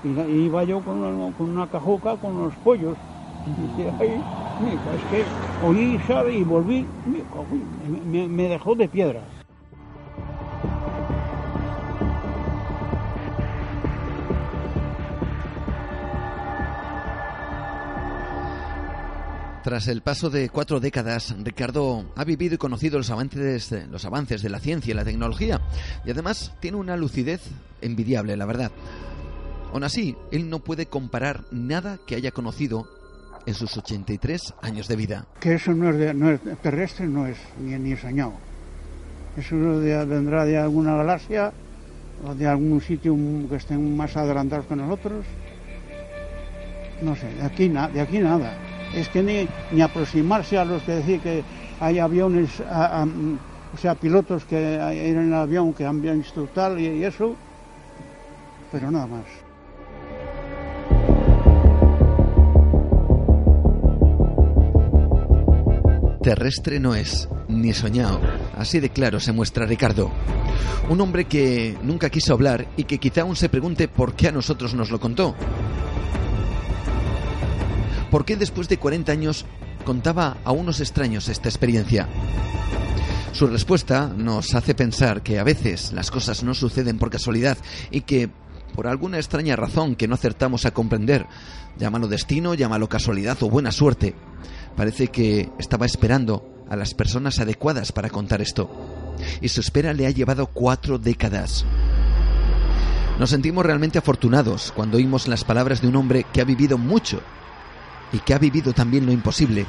Y, 0.02 0.10
iba 0.20 0.64
yo 0.64 0.82
con 0.84 0.98
una, 0.98 1.34
con 1.34 1.50
una 1.50 1.68
cajoca 1.68 2.18
con 2.18 2.38
los 2.38 2.58
pollos. 2.58 2.98
Y 3.44 3.54
decía, 3.54 3.94
"Ay, 4.00 4.26
mira, 4.58 4.94
es 4.94 5.06
que 5.06 5.32
oí, 5.58 6.00
¿sabe? 6.00 6.34
Y 6.36 6.44
volví, 6.44 6.92
me- 7.04 8.28
me 8.28 8.48
dejó 8.48 8.74
de 8.76 8.88
piedra. 8.88 9.31
Tras 19.62 19.86
el 19.86 20.02
paso 20.02 20.28
de 20.28 20.48
cuatro 20.48 20.80
décadas, 20.80 21.34
Ricardo 21.44 22.04
ha 22.16 22.24
vivido 22.24 22.56
y 22.56 22.58
conocido 22.58 22.98
los 22.98 23.10
avances, 23.10 23.70
los 23.90 24.04
avances 24.04 24.42
de 24.42 24.48
la 24.48 24.58
ciencia 24.58 24.90
y 24.90 24.94
la 24.94 25.04
tecnología 25.04 25.60
y 26.04 26.10
además 26.10 26.52
tiene 26.58 26.78
una 26.78 26.96
lucidez 26.96 27.42
envidiable, 27.80 28.36
la 28.36 28.44
verdad. 28.44 28.72
Aún 29.72 29.84
así, 29.84 30.16
él 30.32 30.50
no 30.50 30.58
puede 30.58 30.86
comparar 30.86 31.44
nada 31.52 31.98
que 32.06 32.16
haya 32.16 32.32
conocido 32.32 32.88
en 33.46 33.54
sus 33.54 33.76
83 33.76 34.52
años 34.62 34.88
de 34.88 34.96
vida. 34.96 35.26
Que 35.40 35.54
eso 35.54 35.72
no 35.72 35.90
es, 35.90 35.96
de- 35.96 36.12
no 36.14 36.30
es 36.30 36.40
terrestre, 36.60 37.06
no 37.06 37.26
es 37.28 37.36
ni, 37.60 37.74
ni 37.78 37.96
soñado. 37.96 38.34
Eso 39.36 39.56
de- 39.80 40.04
vendrá 40.04 40.44
de 40.44 40.58
alguna 40.58 40.96
galaxia 40.96 41.52
o 42.26 42.34
de 42.34 42.46
algún 42.48 42.80
sitio 42.80 43.16
que 43.48 43.56
estén 43.56 43.96
más 43.96 44.16
adelantados 44.16 44.66
que 44.66 44.74
nosotros. 44.76 45.24
No 47.00 47.14
sé, 47.16 47.32
de 47.34 47.42
aquí 47.44 47.68
nada. 48.18 48.58
Es 48.94 49.08
que 49.08 49.22
ni, 49.22 49.48
ni 49.70 49.82
aproximarse 49.82 50.58
a 50.58 50.64
los 50.64 50.82
que 50.82 50.92
decir 50.92 51.20
que 51.20 51.42
hay 51.80 51.98
aviones, 51.98 52.60
o 52.60 53.78
sea, 53.78 53.94
pilotos 53.94 54.44
que 54.44 54.78
hay 54.80 54.98
en 55.10 55.28
el 55.28 55.34
avión 55.34 55.72
que 55.72 55.86
han 55.86 56.00
visto 56.00 56.48
tal 56.54 56.78
y 56.78 57.04
eso, 57.04 57.34
pero 58.70 58.90
nada 58.90 59.06
más. 59.06 59.24
Terrestre 66.22 66.78
no 66.78 66.94
es, 66.94 67.28
ni 67.48 67.72
soñado. 67.72 68.20
Así 68.56 68.78
de 68.78 68.90
claro 68.90 69.18
se 69.18 69.32
muestra 69.32 69.66
Ricardo. 69.66 70.10
Un 70.88 71.00
hombre 71.00 71.24
que 71.24 71.76
nunca 71.82 72.10
quiso 72.10 72.32
hablar 72.32 72.68
y 72.76 72.84
que 72.84 72.98
quizá 72.98 73.22
aún 73.22 73.34
se 73.34 73.48
pregunte 73.48 73.88
por 73.88 74.14
qué 74.14 74.28
a 74.28 74.32
nosotros 74.32 74.72
nos 74.74 74.90
lo 74.90 75.00
contó. 75.00 75.34
¿Por 78.12 78.26
qué 78.26 78.36
después 78.36 78.68
de 78.68 78.76
40 78.76 79.10
años 79.10 79.46
contaba 79.86 80.36
a 80.44 80.52
unos 80.52 80.80
extraños 80.80 81.30
esta 81.30 81.48
experiencia? 81.48 82.06
Su 83.32 83.46
respuesta 83.46 84.12
nos 84.14 84.54
hace 84.54 84.74
pensar 84.74 85.22
que 85.22 85.38
a 85.38 85.44
veces 85.44 85.94
las 85.94 86.10
cosas 86.10 86.42
no 86.44 86.52
suceden 86.52 86.98
por 86.98 87.08
casualidad 87.08 87.56
y 87.90 88.02
que 88.02 88.28
por 88.74 88.86
alguna 88.86 89.16
extraña 89.16 89.56
razón 89.56 89.96
que 89.96 90.08
no 90.08 90.14
acertamos 90.14 90.66
a 90.66 90.72
comprender, 90.72 91.26
llámalo 91.78 92.06
destino, 92.06 92.52
llámalo 92.52 92.86
casualidad 92.86 93.42
o 93.42 93.48
buena 93.48 93.72
suerte, 93.72 94.14
parece 94.76 95.08
que 95.08 95.48
estaba 95.58 95.86
esperando 95.86 96.66
a 96.68 96.76
las 96.76 96.92
personas 96.92 97.38
adecuadas 97.38 97.92
para 97.92 98.10
contar 98.10 98.42
esto. 98.42 98.70
Y 99.40 99.48
su 99.48 99.62
espera 99.62 99.94
le 99.94 100.06
ha 100.06 100.10
llevado 100.10 100.48
cuatro 100.48 100.98
décadas. 100.98 101.64
Nos 103.18 103.30
sentimos 103.30 103.64
realmente 103.64 103.96
afortunados 103.96 104.70
cuando 104.76 104.98
oímos 104.98 105.28
las 105.28 105.44
palabras 105.44 105.80
de 105.80 105.88
un 105.88 105.96
hombre 105.96 106.26
que 106.30 106.42
ha 106.42 106.44
vivido 106.44 106.76
mucho 106.76 107.22
y 108.12 108.18
que 108.20 108.34
ha 108.34 108.38
vivido 108.38 108.72
también 108.72 109.06
lo 109.06 109.12
imposible 109.12 109.66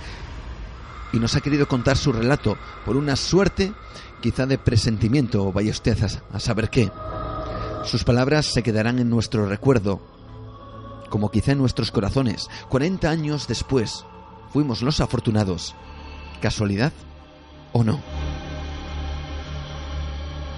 y 1.13 1.19
nos 1.19 1.35
ha 1.35 1.41
querido 1.41 1.67
contar 1.67 1.95
su 1.95 2.11
relato 2.11 2.57
por 2.85 2.97
una 2.97 3.15
suerte 3.15 3.73
quizá 4.21 4.45
de 4.45 4.57
presentimiento 4.57 5.45
o 5.45 5.53
vaya 5.53 5.71
usted 5.71 5.97
a, 6.03 6.35
a 6.35 6.39
saber 6.39 6.69
qué. 6.69 6.91
Sus 7.85 8.03
palabras 8.03 8.47
se 8.47 8.63
quedarán 8.63 8.99
en 8.99 9.09
nuestro 9.09 9.45
recuerdo, 9.45 10.01
como 11.09 11.29
quizá 11.29 11.51
en 11.51 11.59
nuestros 11.59 11.91
corazones. 11.91 12.47
40 12.69 13.09
años 13.09 13.47
después, 13.47 14.05
fuimos 14.51 14.81
los 14.81 15.01
afortunados. 15.01 15.75
¿Casualidad 16.41 16.93
o 17.73 17.83
no? 17.83 17.99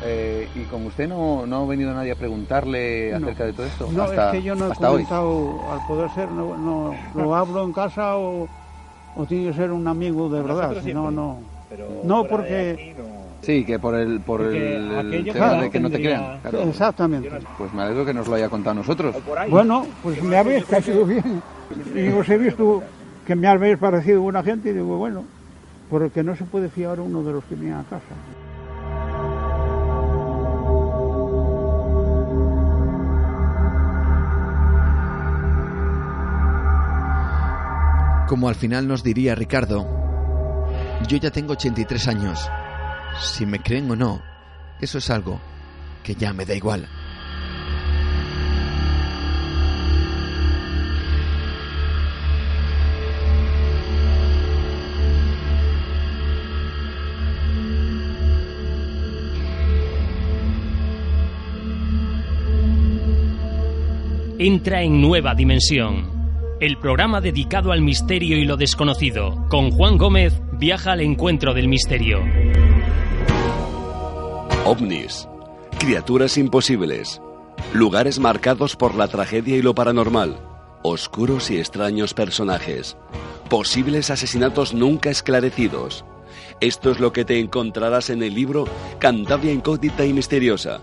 Eh, 0.07 0.47
¿Y 0.55 0.63
con 0.65 0.85
usted 0.85 1.07
no, 1.09 1.45
no 1.47 1.63
ha 1.63 1.65
venido 1.65 1.91
nadie 1.93 2.11
a 2.11 2.15
preguntarle 2.15 3.11
No. 3.19 3.25
acerca 3.27 3.45
de 3.45 3.53
todo 3.53 3.65
esto? 3.65 3.89
No, 3.91 4.03
hasta, 4.03 4.27
es 4.27 4.31
que 4.33 4.43
yo 4.43 4.53
no 4.55 4.67
he 4.67 4.71
hasta 4.71 4.91
hoy. 4.91 5.03
comentado, 5.03 5.59
al 5.71 5.87
poder 5.87 6.09
ser, 6.11 6.29
no, 6.31 6.55
no 6.57 6.95
lo 7.15 7.35
hablo 7.35 7.63
en 7.63 7.73
casa 7.73 8.15
o, 8.17 8.47
o 9.15 9.25
tiene 9.25 9.47
que 9.49 9.53
ser 9.55 9.71
un 9.71 9.87
amigo 9.87 10.29
de 10.29 10.41
verdad, 10.43 10.75
si 10.83 10.93
no, 10.93 11.09
no. 11.09 11.39
No, 12.03 12.23
porque... 12.25 12.95
Sí, 13.41 13.63
que 13.63 13.77
por 13.77 13.93
el, 13.95 14.21
por 14.21 14.41
Porque 14.41 14.75
el, 14.75 15.23
tema 15.31 15.55
que 15.57 15.61
de 15.61 15.69
que 15.71 15.79
no 15.79 15.89
te 15.91 15.97
crean. 15.97 16.39
claro. 16.41 16.61
Exactamente. 16.63 17.29
Pues 17.59 17.71
me 17.73 17.83
alegro 17.83 18.03
que 18.05 18.13
nos 18.13 18.27
lo 18.27 18.35
haya 18.35 18.49
contado 18.49 18.71
a 18.71 18.75
nosotros. 18.75 19.15
Bueno, 19.49 19.85
pues 20.01 20.21
me 20.23 20.35
habéis 20.37 20.65
caído 20.65 21.05
bien. 21.05 21.41
Y 21.95 22.07
os 22.09 22.27
he 22.27 22.37
visto 22.39 22.81
que 23.25 23.35
me 23.35 23.47
habéis 23.47 23.77
parecido 23.77 24.21
buena 24.21 24.41
gente 24.41 24.69
y 24.69 24.73
digo, 24.73 24.97
bueno, 24.97 25.25
porque 25.91 26.23
no 26.23 26.35
se 26.35 26.43
puede 26.45 26.69
fiar 26.69 26.99
uno 26.99 27.21
de 27.23 27.33
los 27.33 27.43
que 27.45 27.53
vienen 27.55 27.77
a 27.79 27.83
casa. 27.83 28.01
Como 38.27 38.49
al 38.49 38.55
final 38.55 38.87
nos 38.87 39.03
diría 39.03 39.35
Ricardo, 39.35 39.87
yo 41.07 41.17
ya 41.17 41.29
tengo 41.29 41.53
83 41.53 42.07
años. 42.07 42.49
Si 43.19 43.45
me 43.45 43.59
creen 43.59 43.89
o 43.91 43.95
no, 43.95 44.21
eso 44.81 44.97
es 44.97 45.09
algo 45.11 45.39
que 46.03 46.15
ya 46.15 46.33
me 46.33 46.43
da 46.43 46.55
igual. 46.55 46.89
Entra 64.39 64.81
en 64.81 64.99
Nueva 64.99 65.33
Dimensión. 65.35 66.14
El 66.61 66.77
programa 66.77 67.19
dedicado 67.19 67.73
al 67.73 67.81
misterio 67.81 68.37
y 68.37 68.45
lo 68.45 68.55
desconocido. 68.55 69.45
Con 69.49 69.71
Juan 69.71 69.97
Gómez 69.97 70.39
viaja 70.53 70.93
al 70.93 71.01
encuentro 71.01 71.53
del 71.53 71.67
misterio. 71.67 72.23
ovnis, 74.63 75.27
criaturas 75.77 76.37
imposibles, 76.37 77.21
lugares 77.73 78.19
marcados 78.19 78.77
por 78.77 78.95
la 78.95 79.09
tragedia 79.09 79.57
y 79.57 79.61
lo 79.61 79.75
paranormal, 79.75 80.39
oscuros 80.81 81.51
y 81.51 81.57
extraños 81.57 82.13
personajes, 82.13 82.95
posibles 83.49 84.09
asesinatos 84.09 84.73
nunca 84.73 85.09
esclarecidos. 85.09 86.05
Esto 86.61 86.89
es 86.89 87.01
lo 87.01 87.11
que 87.11 87.25
te 87.25 87.37
encontrarás 87.37 88.09
en 88.09 88.23
el 88.23 88.33
libro 88.33 88.65
Cantabria 88.97 89.51
Incógnita 89.51 90.05
y 90.05 90.13
Misteriosa, 90.13 90.79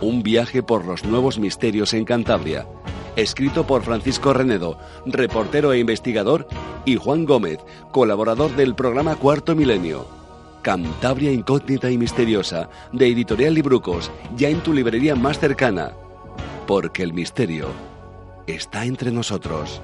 un 0.00 0.24
viaje 0.24 0.64
por 0.64 0.84
los 0.84 1.04
nuevos 1.04 1.38
misterios 1.38 1.94
en 1.94 2.04
Cantabria, 2.04 2.66
escrito 3.16 3.66
por 3.66 3.82
Francisco 3.82 4.32
Renedo, 4.32 4.78
reportero 5.06 5.72
e 5.72 5.78
investigador, 5.78 6.46
y 6.84 6.96
Juan 6.96 7.24
Gómez, 7.24 7.58
colaborador 7.90 8.54
del 8.56 8.74
programa 8.74 9.16
Cuarto 9.16 9.54
Milenio. 9.54 10.06
Cantabria 10.62 11.32
Incógnita 11.32 11.90
y 11.90 11.98
Misteriosa, 11.98 12.68
de 12.92 13.08
Editorial 13.08 13.54
Librucos, 13.54 14.10
ya 14.36 14.48
en 14.48 14.60
tu 14.60 14.72
librería 14.72 15.16
más 15.16 15.38
cercana. 15.38 15.92
Porque 16.66 17.02
el 17.02 17.12
misterio 17.12 17.66
está 18.46 18.84
entre 18.84 19.10
nosotros. 19.10 19.82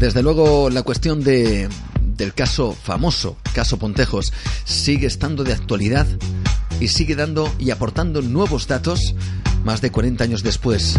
Desde 0.00 0.22
luego 0.22 0.70
la 0.70 0.82
cuestión 0.82 1.22
de, 1.22 1.68
del 2.16 2.32
caso 2.32 2.72
famoso, 2.72 3.36
caso 3.54 3.78
Pontejos, 3.78 4.32
sigue 4.64 5.06
estando 5.06 5.44
de 5.44 5.52
actualidad 5.52 6.06
y 6.80 6.88
sigue 6.88 7.14
dando 7.14 7.52
y 7.58 7.70
aportando 7.70 8.22
nuevos 8.22 8.66
datos 8.66 9.14
más 9.62 9.82
de 9.82 9.90
40 9.90 10.24
años 10.24 10.42
después. 10.42 10.98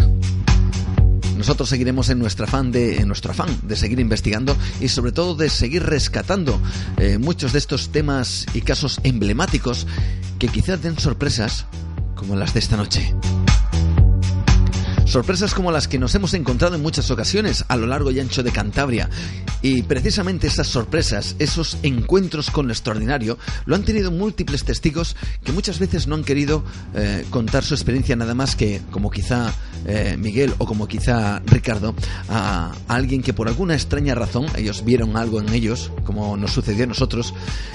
Nosotros 1.36 1.68
seguiremos 1.68 2.10
en 2.10 2.20
nuestro 2.20 2.44
afán 2.44 2.70
de, 2.70 2.98
en 2.98 3.08
nuestro 3.08 3.32
afán 3.32 3.48
de 3.64 3.74
seguir 3.74 3.98
investigando 3.98 4.56
y 4.80 4.86
sobre 4.86 5.10
todo 5.10 5.34
de 5.34 5.50
seguir 5.50 5.82
rescatando 5.82 6.62
eh, 6.98 7.18
muchos 7.18 7.52
de 7.52 7.58
estos 7.58 7.88
temas 7.88 8.46
y 8.54 8.60
casos 8.60 9.00
emblemáticos 9.02 9.88
que 10.38 10.46
quizás 10.46 10.80
den 10.80 10.96
sorpresas 10.96 11.66
como 12.14 12.36
las 12.36 12.54
de 12.54 12.60
esta 12.60 12.76
noche. 12.76 13.12
Sorpresas 15.12 15.52
como 15.52 15.70
las 15.70 15.88
que 15.88 15.98
nos 15.98 16.14
hemos 16.14 16.32
encontrado 16.32 16.74
en 16.74 16.80
muchas 16.80 17.10
ocasiones 17.10 17.66
a 17.68 17.76
lo 17.76 17.86
largo 17.86 18.10
y 18.10 18.18
ancho 18.18 18.42
de 18.42 18.50
Cantabria 18.50 19.10
Y 19.60 19.82
precisamente 19.82 20.46
esas 20.46 20.68
sorpresas, 20.68 21.36
esos 21.38 21.76
encuentros 21.82 22.50
con 22.50 22.66
lo 22.66 22.72
extraordinario, 22.72 23.36
lo 23.66 23.74
han 23.74 23.84
tenido 23.84 24.10
múltiples 24.10 24.64
testigos 24.64 25.14
que 25.44 25.52
muchas 25.52 25.78
veces 25.78 26.06
no 26.06 26.14
han 26.14 26.24
querido 26.24 26.64
eh, 26.94 27.26
contar 27.28 27.62
su 27.62 27.74
experiencia 27.74 28.16
nada 28.16 28.34
más 28.34 28.56
que, 28.56 28.80
como 28.90 29.10
quizá 29.10 29.52
eh, 29.84 30.16
Miguel 30.18 30.54
o 30.56 30.64
como 30.64 30.88
quizá 30.88 31.40
Ricardo, 31.44 31.94
a, 32.30 32.72
alguien 32.88 33.22
que 33.22 33.34
por 33.34 33.48
alguna 33.48 33.74
extraña 33.74 34.14
razón, 34.14 34.46
ellos 34.56 34.82
vieron 34.82 35.18
algo 35.18 35.42
en 35.42 35.52
ellos, 35.52 35.92
como 36.04 36.38
nos 36.38 36.52
sucedió 36.52 36.84
a 36.84 36.86
nosotros, 36.86 37.34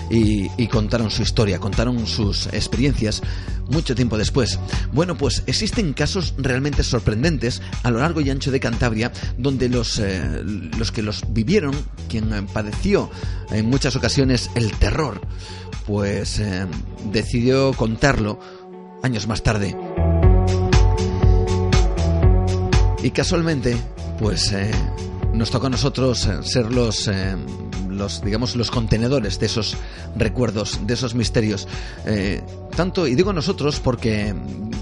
y, 0.09 0.49
y 0.57 0.68
contaron 0.69 1.11
su 1.11 1.22
historia, 1.22 1.59
contaron 1.59 2.07
sus 2.07 2.47
experiencias 2.47 3.22
mucho 3.69 3.93
tiempo 3.93 4.18
después. 4.18 4.59
Bueno, 4.91 5.18
pues 5.18 5.43
existen 5.45 5.93
casos 5.93 6.34
realmente 6.38 6.84
sorprendentes 6.84 7.27
a 7.84 7.91
lo 7.91 7.99
largo 7.99 8.22
y 8.22 8.30
ancho 8.30 8.52
de 8.52 8.60
Cantabria, 8.60 9.12
donde 9.38 9.68
los, 9.68 9.99
eh, 9.99 10.41
los 10.44 10.94
que 10.94 11.02
los 11.02 11.24
vivieron, 11.34 11.76
quien 12.08 12.34
eh, 12.34 12.48
padeció 12.54 13.10
en 13.52 13.70
muchas 13.70 13.98
ocasiones 13.98 14.49
el 14.56 14.72
terror, 14.72 15.20
pues 15.86 16.40
eh, 16.40 16.66
decidió 17.12 17.74
contarlo 17.74 18.40
años 19.04 19.28
más 19.28 19.44
tarde. 19.44 19.76
Y 23.04 23.12
casualmente, 23.12 23.76
pues 24.20 24.54
nos 25.34 25.52
toca 25.52 25.68
a 25.68 25.70
nosotros 25.70 26.28
ser 26.44 26.72
los 26.72 27.10
los, 27.98 28.24
digamos, 28.24 28.56
los 28.56 28.72
contenedores 28.72 29.40
de 29.40 29.45
esos 29.45 29.76
recuerdos, 30.15 30.80
de 30.86 30.94
esos 30.94 31.15
misterios. 31.15 31.68
Eh, 32.06 32.41
tanto, 32.76 33.07
y 33.07 33.15
digo 33.15 33.34
nosotros 33.34 33.80
porque 33.80 34.34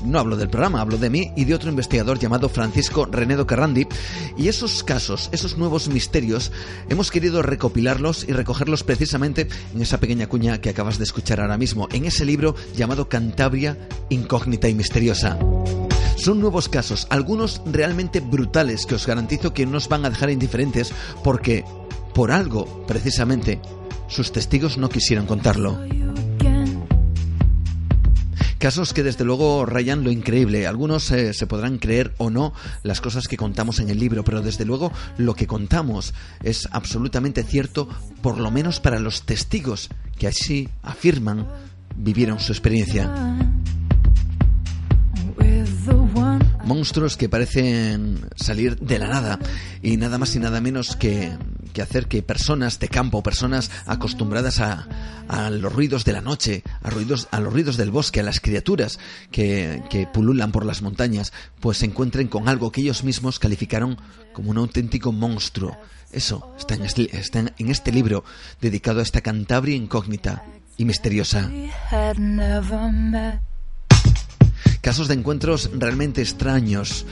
no 0.03 0.19
hablo 0.19 0.35
del 0.35 0.49
programa, 0.49 0.81
hablo 0.81 0.97
de 0.97 1.09
mí 1.09 1.31
y 1.35 1.45
de 1.45 1.55
otro 1.55 1.69
investigador 1.69 2.19
llamado 2.19 2.49
Francisco 2.49 3.05
Renedo 3.05 3.47
Carrandi. 3.47 3.87
Y 4.37 4.47
esos 4.47 4.83
casos, 4.83 5.29
esos 5.31 5.57
nuevos 5.57 5.87
misterios, 5.87 6.51
hemos 6.89 7.11
querido 7.11 7.41
recopilarlos 7.41 8.25
y 8.27 8.33
recogerlos 8.33 8.83
precisamente 8.83 9.47
en 9.73 9.81
esa 9.81 9.99
pequeña 9.99 10.27
cuña 10.27 10.59
que 10.59 10.69
acabas 10.69 10.97
de 10.97 11.05
escuchar 11.05 11.39
ahora 11.39 11.57
mismo, 11.57 11.87
en 11.91 12.05
ese 12.05 12.25
libro 12.25 12.55
llamado 12.75 13.09
Cantabria 13.09 13.77
Incógnita 14.09 14.67
y 14.67 14.73
Misteriosa. 14.75 15.37
Son 16.17 16.39
nuevos 16.39 16.69
casos, 16.69 17.07
algunos 17.09 17.61
realmente 17.65 18.21
brutales 18.21 18.85
que 18.85 18.95
os 18.95 19.05
garantizo 19.05 19.53
que 19.53 19.65
no 19.65 19.73
nos 19.73 19.89
van 19.89 20.05
a 20.05 20.09
dejar 20.09 20.29
indiferentes 20.29 20.93
porque 21.23 21.65
por 22.15 22.31
algo, 22.31 22.85
precisamente, 22.87 23.59
sus 24.07 24.31
testigos 24.31 24.77
no 24.77 24.87
quisieron 24.87 25.27
contarlo. 25.27 25.77
Casos 28.57 28.93
que 28.93 29.03
desde 29.03 29.25
luego 29.25 29.65
rayan 29.65 30.05
lo 30.05 30.11
increíble. 30.11 30.65
Algunos 30.65 31.11
eh, 31.11 31.33
se 31.33 31.45
podrán 31.45 31.77
creer 31.77 32.13
o 32.17 32.29
no 32.29 32.53
las 32.83 33.01
cosas 33.01 33.27
que 33.27 33.35
contamos 33.35 33.79
en 33.79 33.89
el 33.89 33.99
libro, 33.99 34.23
pero 34.23 34.41
desde 34.41 34.63
luego 34.63 34.93
lo 35.17 35.35
que 35.35 35.45
contamos 35.45 36.13
es 36.41 36.69
absolutamente 36.71 37.43
cierto, 37.43 37.89
por 38.21 38.39
lo 38.39 38.49
menos 38.49 38.79
para 38.79 38.99
los 38.99 39.23
testigos 39.23 39.89
que 40.17 40.27
así 40.27 40.69
afirman 40.83 41.45
vivieron 41.97 42.39
su 42.39 42.53
experiencia 42.53 43.13
monstruos 46.65 47.17
que 47.17 47.29
parecen 47.29 48.27
salir 48.35 48.77
de 48.79 48.99
la 48.99 49.07
nada 49.07 49.39
y 49.81 49.97
nada 49.97 50.17
más 50.17 50.35
y 50.35 50.39
nada 50.39 50.61
menos 50.61 50.95
que, 50.95 51.37
que 51.73 51.81
hacer 51.81 52.07
que 52.07 52.23
personas 52.23 52.79
de 52.79 52.87
campo, 52.87 53.23
personas 53.23 53.71
acostumbradas 53.85 54.59
a, 54.59 54.87
a, 55.27 55.49
los 55.49 55.71
ruidos 55.71 56.05
de 56.05 56.13
la 56.13 56.21
noche, 56.21 56.63
a, 56.81 56.89
ruidos, 56.89 57.27
a 57.31 57.39
los 57.39 57.53
ruidos 57.53 57.77
del 57.77 57.91
bosque, 57.91 58.19
a 58.19 58.23
las 58.23 58.39
criaturas 58.39 58.99
que, 59.31 59.83
que 59.89 60.07
pululan 60.07 60.51
por 60.51 60.65
las 60.65 60.81
montañas, 60.81 61.33
pues 61.59 61.77
se 61.77 61.85
encuentren 61.85 62.27
con 62.27 62.49
algo 62.49 62.71
que 62.71 62.81
ellos 62.81 63.03
mismos 63.03 63.39
calificaron 63.39 63.97
como 64.33 64.51
un 64.51 64.57
auténtico 64.57 65.11
monstruo. 65.11 65.77
Eso 66.11 66.53
está 66.57 66.75
en 66.75 66.83
este, 66.83 67.17
está 67.17 67.39
en 67.57 67.69
este 67.69 67.91
libro 67.91 68.23
dedicado 68.61 68.99
a 68.99 69.03
esta 69.03 69.21
Cantabria 69.21 69.75
incógnita 69.75 70.43
y 70.77 70.85
misteriosa. 70.85 71.51
Casos 74.85 75.07
de 75.07 75.15
encuentros 75.15 75.71
realmente 75.73 76.21
extraños 76.21 77.07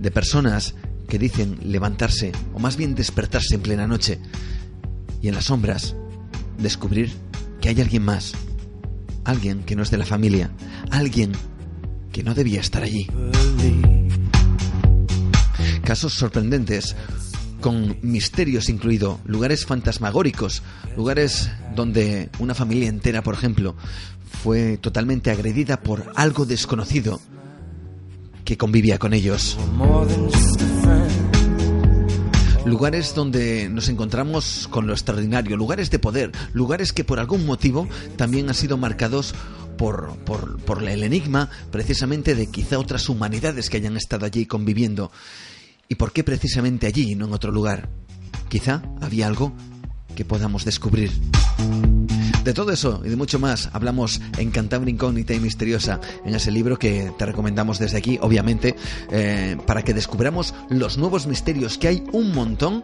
de 0.00 0.10
personas 0.10 0.74
que 1.10 1.18
dicen 1.18 1.58
levantarse 1.62 2.32
o 2.54 2.58
más 2.58 2.78
bien 2.78 2.94
despertarse 2.94 3.54
en 3.54 3.60
plena 3.60 3.86
noche 3.86 4.18
y 5.20 5.28
en 5.28 5.34
las 5.34 5.44
sombras 5.44 5.94
descubrir 6.56 7.12
que 7.60 7.68
hay 7.68 7.82
alguien 7.82 8.02
más, 8.02 8.32
alguien 9.24 9.62
que 9.64 9.76
no 9.76 9.82
es 9.82 9.90
de 9.90 9.98
la 9.98 10.06
familia, 10.06 10.50
alguien 10.90 11.32
que 12.14 12.22
no 12.22 12.32
debía 12.32 12.62
estar 12.62 12.82
allí. 12.82 13.06
Casos 15.84 16.14
sorprendentes 16.14 16.96
con 17.60 17.98
misterios 18.02 18.68
incluido, 18.68 19.20
lugares 19.24 19.66
fantasmagóricos, 19.66 20.62
lugares 20.96 21.50
donde 21.74 22.30
una 22.38 22.54
familia 22.54 22.88
entera, 22.88 23.22
por 23.22 23.34
ejemplo, 23.34 23.74
fue 24.42 24.76
totalmente 24.76 25.30
agredida 25.30 25.80
por 25.80 26.12
algo 26.14 26.46
desconocido 26.46 27.20
que 28.44 28.56
convivía 28.56 28.98
con 28.98 29.12
ellos. 29.12 29.58
Lugares 32.64 33.14
donde 33.14 33.68
nos 33.70 33.88
encontramos 33.88 34.68
con 34.70 34.86
lo 34.86 34.92
extraordinario, 34.92 35.56
lugares 35.56 35.90
de 35.90 35.98
poder, 35.98 36.32
lugares 36.52 36.92
que 36.92 37.04
por 37.04 37.18
algún 37.18 37.46
motivo 37.46 37.88
también 38.16 38.48
han 38.48 38.54
sido 38.54 38.76
marcados 38.76 39.34
por, 39.78 40.16
por, 40.24 40.58
por 40.60 40.82
el 40.86 41.02
enigma 41.02 41.50
precisamente 41.70 42.34
de 42.34 42.50
quizá 42.50 42.78
otras 42.78 43.08
humanidades 43.08 43.70
que 43.70 43.78
hayan 43.78 43.96
estado 43.96 44.26
allí 44.26 44.44
conviviendo. 44.44 45.10
¿Y 45.90 45.94
por 45.94 46.12
qué 46.12 46.22
precisamente 46.22 46.86
allí 46.86 47.12
y 47.12 47.14
no 47.14 47.24
en 47.24 47.32
otro 47.32 47.50
lugar? 47.50 47.88
Quizá 48.50 48.82
había 49.00 49.26
algo 49.26 49.54
que 50.14 50.26
podamos 50.26 50.66
descubrir. 50.66 51.10
De 52.44 52.52
todo 52.52 52.72
eso 52.72 53.00
y 53.04 53.08
de 53.08 53.16
mucho 53.16 53.38
más 53.38 53.70
hablamos 53.72 54.20
en 54.36 54.50
Cantabria 54.50 54.92
Incógnita 54.92 55.32
y 55.32 55.40
Misteriosa, 55.40 55.98
en 56.26 56.34
ese 56.34 56.50
libro 56.50 56.78
que 56.78 57.10
te 57.16 57.24
recomendamos 57.24 57.78
desde 57.78 57.96
aquí, 57.96 58.18
obviamente, 58.20 58.76
eh, 59.10 59.56
para 59.66 59.82
que 59.82 59.94
descubramos 59.94 60.54
los 60.68 60.98
nuevos 60.98 61.26
misterios, 61.26 61.78
que 61.78 61.88
hay 61.88 62.04
un 62.12 62.34
montón, 62.34 62.82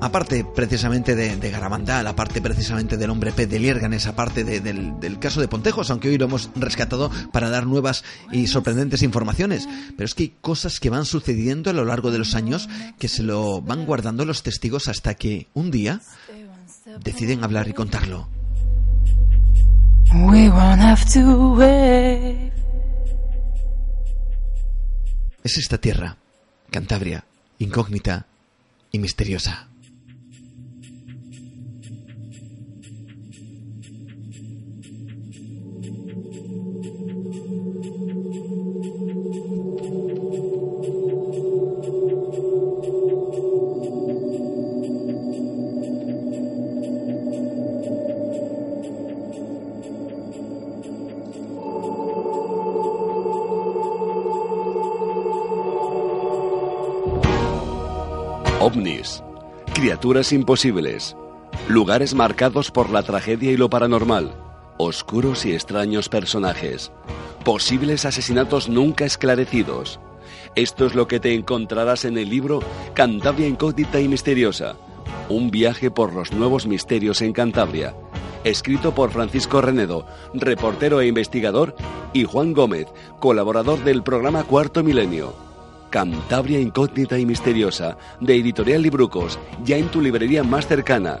aparte 0.00 0.44
precisamente 0.44 1.14
de, 1.14 1.36
de 1.36 1.50
Garabandal, 1.50 2.06
aparte 2.06 2.40
precisamente 2.40 2.96
del 2.96 3.10
hombre 3.10 3.32
pez 3.32 3.48
de 3.48 3.58
Lierganes, 3.58 4.06
aparte 4.06 4.44
del, 4.44 5.18
caso 5.18 5.40
de 5.40 5.48
Pontejos, 5.48 5.90
aunque 5.90 6.08
hoy 6.08 6.18
lo 6.18 6.26
hemos 6.26 6.50
rescatado 6.54 7.10
para 7.32 7.50
dar 7.50 7.66
nuevas 7.66 8.04
y 8.32 8.46
sorprendentes 8.46 9.02
informaciones. 9.02 9.68
Pero 9.96 10.04
es 10.04 10.14
que 10.14 10.24
hay 10.24 10.34
cosas 10.40 10.80
que 10.80 10.90
van 10.90 11.04
sucediendo 11.04 11.70
a 11.70 11.72
lo 11.72 11.84
largo 11.84 12.10
de 12.10 12.18
los 12.18 12.34
años 12.34 12.68
que 12.98 13.08
se 13.08 13.22
lo 13.22 13.60
van 13.60 13.86
guardando 13.86 14.24
los 14.24 14.42
testigos 14.42 14.88
hasta 14.88 15.14
que 15.14 15.48
un 15.54 15.70
día 15.70 16.00
deciden 17.02 17.44
hablar 17.44 17.68
y 17.68 17.72
contarlo. 17.72 18.28
Es 25.42 25.58
esta 25.58 25.78
tierra, 25.78 26.16
Cantabria, 26.70 27.24
incógnita 27.58 28.26
y 28.90 28.98
misteriosa. 28.98 29.68
Criaturas 59.94 60.32
imposibles, 60.32 61.16
lugares 61.68 62.14
marcados 62.14 62.72
por 62.72 62.90
la 62.90 63.04
tragedia 63.04 63.52
y 63.52 63.56
lo 63.56 63.70
paranormal, 63.70 64.34
oscuros 64.76 65.46
y 65.46 65.52
extraños 65.52 66.08
personajes, 66.08 66.90
posibles 67.44 68.04
asesinatos 68.04 68.68
nunca 68.68 69.04
esclarecidos. 69.04 70.00
Esto 70.56 70.86
es 70.86 70.96
lo 70.96 71.06
que 71.06 71.20
te 71.20 71.32
encontrarás 71.32 72.04
en 72.04 72.18
el 72.18 72.28
libro 72.28 72.58
Cantabria 72.94 73.46
Incógnita 73.46 74.00
y 74.00 74.08
Misteriosa, 74.08 74.74
un 75.28 75.52
viaje 75.52 75.92
por 75.92 76.12
los 76.12 76.32
nuevos 76.32 76.66
misterios 76.66 77.22
en 77.22 77.32
Cantabria, 77.32 77.94
escrito 78.42 78.96
por 78.96 79.12
Francisco 79.12 79.60
Renedo, 79.60 80.08
reportero 80.34 81.02
e 81.02 81.06
investigador, 81.06 81.76
y 82.12 82.24
Juan 82.24 82.52
Gómez, 82.52 82.88
colaborador 83.20 83.84
del 83.84 84.02
programa 84.02 84.42
Cuarto 84.42 84.82
Milenio. 84.82 85.53
Cantabria 85.94 86.58
Incógnita 86.58 87.20
y 87.20 87.24
Misteriosa, 87.24 87.96
de 88.20 88.34
Editorial 88.34 88.82
Librucos, 88.82 89.38
ya 89.64 89.76
en 89.76 89.86
tu 89.86 90.00
librería 90.00 90.42
más 90.42 90.66
cercana. 90.66 91.20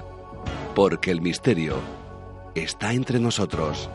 Porque 0.74 1.12
el 1.12 1.20
misterio 1.20 1.76
está 2.56 2.92
entre 2.92 3.20
nosotros. 3.20 3.88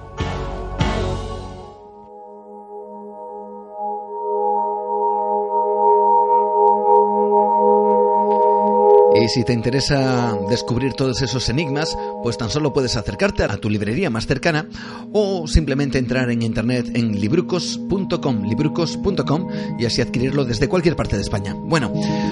Y 9.15 9.27
si 9.27 9.43
te 9.43 9.53
interesa 9.53 10.37
descubrir 10.49 10.93
todos 10.93 11.21
esos 11.21 11.49
enigmas, 11.49 11.97
pues 12.21 12.37
tan 12.37 12.49
solo 12.49 12.73
puedes 12.73 12.95
acercarte 12.95 13.43
a 13.43 13.57
tu 13.57 13.69
librería 13.69 14.09
más 14.09 14.27
cercana 14.27 14.67
o 15.11 15.47
simplemente 15.47 15.97
entrar 15.97 16.29
en 16.29 16.41
internet 16.41 16.91
en 16.93 17.19
librucos.com, 17.19 18.43
librucos.com 18.43 19.47
y 19.79 19.85
así 19.85 20.01
adquirirlo 20.01 20.45
desde 20.45 20.67
cualquier 20.67 20.95
parte 20.95 21.15
de 21.15 21.23
España. 21.23 21.55
Bueno, 21.55 21.91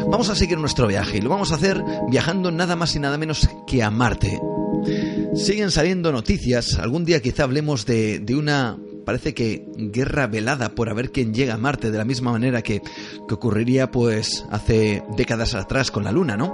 vamos 0.09 0.29
a 0.29 0.35
seguir 0.35 0.59
nuestro 0.59 0.87
viaje 0.87 1.17
y 1.17 1.21
lo 1.21 1.29
vamos 1.29 1.51
a 1.51 1.55
hacer 1.55 1.83
viajando 2.09 2.51
nada 2.51 2.75
más 2.75 2.95
y 2.95 2.99
nada 2.99 3.17
menos 3.17 3.49
que 3.65 3.81
a 3.81 3.89
Marte. 3.89 4.39
Siguen 5.33 5.71
saliendo 5.71 6.11
noticias, 6.11 6.77
algún 6.79 7.05
día 7.05 7.21
quizá 7.21 7.43
hablemos 7.43 7.85
de, 7.85 8.19
de 8.19 8.35
una 8.35 8.77
parece 9.07 9.33
que 9.33 9.65
guerra 9.77 10.27
velada 10.27 10.67
por 10.67 10.89
a 10.89 10.93
ver 10.93 11.13
quién 11.13 11.33
llega 11.33 11.53
a 11.53 11.57
Marte 11.57 11.91
de 11.91 11.97
la 11.97 12.03
misma 12.03 12.33
manera 12.33 12.61
que, 12.61 12.81
que 13.25 13.33
ocurriría 13.33 13.89
pues 13.89 14.45
hace 14.51 15.01
décadas 15.15 15.55
atrás 15.55 15.91
con 15.91 16.03
la 16.03 16.11
Luna, 16.11 16.35
¿no? 16.35 16.53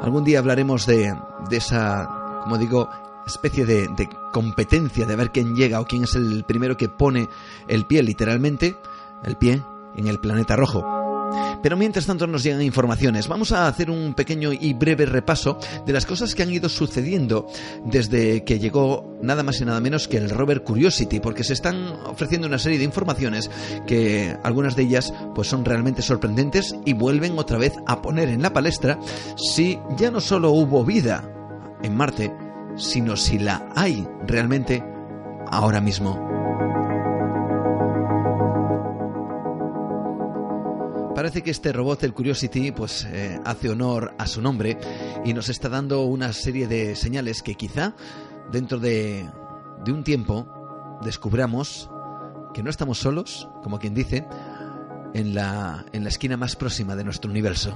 Algún 0.00 0.24
día 0.24 0.38
hablaremos 0.38 0.86
de, 0.86 1.14
de 1.50 1.56
esa, 1.58 2.40
como 2.44 2.56
digo, 2.56 2.88
especie 3.26 3.66
de, 3.66 3.88
de 3.88 4.08
competencia 4.32 5.04
de 5.04 5.16
ver 5.16 5.32
quién 5.32 5.54
llega 5.54 5.82
o 5.82 5.84
quién 5.84 6.04
es 6.04 6.14
el 6.14 6.44
primero 6.44 6.78
que 6.78 6.88
pone 6.88 7.28
el 7.68 7.84
pie 7.84 8.02
literalmente, 8.02 8.74
el 9.22 9.36
pie 9.36 9.62
en 9.96 10.06
el 10.06 10.18
planeta 10.18 10.56
rojo. 10.56 10.99
Pero 11.62 11.76
mientras 11.76 12.06
tanto 12.06 12.26
nos 12.26 12.42
llegan 12.42 12.62
informaciones. 12.62 13.28
Vamos 13.28 13.52
a 13.52 13.66
hacer 13.66 13.90
un 13.90 14.14
pequeño 14.14 14.52
y 14.52 14.74
breve 14.74 15.06
repaso 15.06 15.58
de 15.86 15.92
las 15.92 16.06
cosas 16.06 16.34
que 16.34 16.42
han 16.42 16.50
ido 16.50 16.68
sucediendo 16.68 17.46
desde 17.84 18.44
que 18.44 18.58
llegó 18.58 19.18
nada 19.22 19.42
más 19.42 19.60
y 19.60 19.64
nada 19.64 19.80
menos 19.80 20.08
que 20.08 20.16
el 20.16 20.30
rover 20.30 20.62
Curiosity, 20.62 21.20
porque 21.20 21.44
se 21.44 21.52
están 21.52 21.76
ofreciendo 22.06 22.46
una 22.46 22.58
serie 22.58 22.78
de 22.78 22.84
informaciones 22.84 23.50
que 23.86 24.36
algunas 24.42 24.76
de 24.76 24.82
ellas 24.82 25.12
pues 25.34 25.48
son 25.48 25.64
realmente 25.64 26.02
sorprendentes 26.02 26.74
y 26.84 26.94
vuelven 26.94 27.38
otra 27.38 27.58
vez 27.58 27.74
a 27.86 28.02
poner 28.02 28.28
en 28.28 28.42
la 28.42 28.52
palestra 28.52 28.98
si 29.36 29.78
ya 29.96 30.10
no 30.10 30.20
solo 30.20 30.50
hubo 30.50 30.84
vida 30.84 31.30
en 31.82 31.96
Marte, 31.96 32.32
sino 32.76 33.16
si 33.16 33.38
la 33.38 33.68
hay 33.74 34.06
realmente 34.26 34.82
ahora 35.50 35.80
mismo. 35.80 36.39
Parece 41.14 41.42
que 41.42 41.50
este 41.50 41.72
robot, 41.72 42.04
el 42.04 42.14
Curiosity, 42.14 42.72
pues 42.72 43.04
eh, 43.04 43.38
hace 43.44 43.68
honor 43.68 44.14
a 44.18 44.26
su 44.26 44.40
nombre 44.40 44.78
y 45.24 45.34
nos 45.34 45.48
está 45.48 45.68
dando 45.68 46.02
una 46.02 46.32
serie 46.32 46.68
de 46.68 46.94
señales 46.94 47.42
que 47.42 47.56
quizá 47.56 47.94
dentro 48.50 48.78
de, 48.78 49.28
de 49.84 49.92
un 49.92 50.04
tiempo 50.04 50.46
descubramos 51.02 51.90
que 52.54 52.62
no 52.62 52.70
estamos 52.70 52.98
solos, 52.98 53.48
como 53.62 53.78
quien 53.78 53.94
dice, 53.94 54.26
en 55.14 55.34
la, 55.34 55.84
en 55.92 56.04
la 56.04 56.08
esquina 56.08 56.36
más 56.36 56.56
próxima 56.56 56.96
de 56.96 57.04
nuestro 57.04 57.30
universo. 57.30 57.74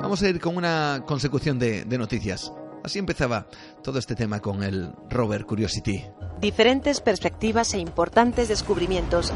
Vamos 0.00 0.22
a 0.22 0.28
ir 0.28 0.40
con 0.40 0.56
una 0.56 1.04
consecución 1.06 1.58
de, 1.58 1.84
de 1.84 1.98
noticias. 1.98 2.52
Así 2.84 2.98
empezaba 2.98 3.46
todo 3.82 3.98
este 3.98 4.14
tema 4.14 4.40
con 4.40 4.62
el 4.62 4.92
rover 5.08 5.46
Curiosity. 5.46 6.04
Diferentes 6.40 7.00
perspectivas 7.00 7.72
e 7.74 7.78
importantes 7.78 8.48
descubrimientos. 8.48 9.32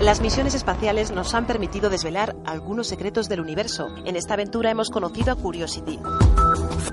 Las 0.00 0.20
misiones 0.20 0.54
espaciales 0.54 1.10
nos 1.12 1.34
han 1.34 1.46
permitido 1.46 1.88
desvelar 1.88 2.36
algunos 2.44 2.86
secretos 2.88 3.28
del 3.28 3.40
universo. 3.40 3.88
En 4.04 4.16
esta 4.16 4.34
aventura 4.34 4.70
hemos 4.70 4.90
conocido 4.90 5.32
a 5.32 5.36
Curiosity, 5.36 5.98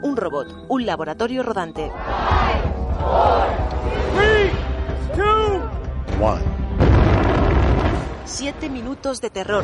un 0.02 0.16
robot, 0.16 0.48
un 0.70 0.86
laboratorio 0.86 1.44
rodante. 1.44 1.92
Siete 8.26 8.70
minutos 8.70 9.20
de 9.20 9.30
terror. 9.30 9.64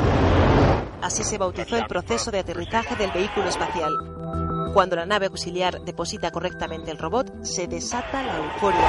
Así 1.01 1.23
se 1.23 1.37
bautizó 1.37 1.77
el 1.77 1.87
proceso 1.87 2.31
de 2.31 2.39
aterrizaje 2.39 2.95
del 2.95 3.11
vehículo 3.11 3.47
espacial. 3.47 3.93
Cuando 4.77 4.95
la 4.95 5.07
nave 5.07 5.25
auxiliar 5.25 5.81
deposita 5.81 6.29
correctamente 6.29 6.91
el 6.91 6.99
robot, 6.99 7.43
se 7.43 7.65
desata 7.65 8.21
la 8.21 8.37
euforia. 8.37 8.87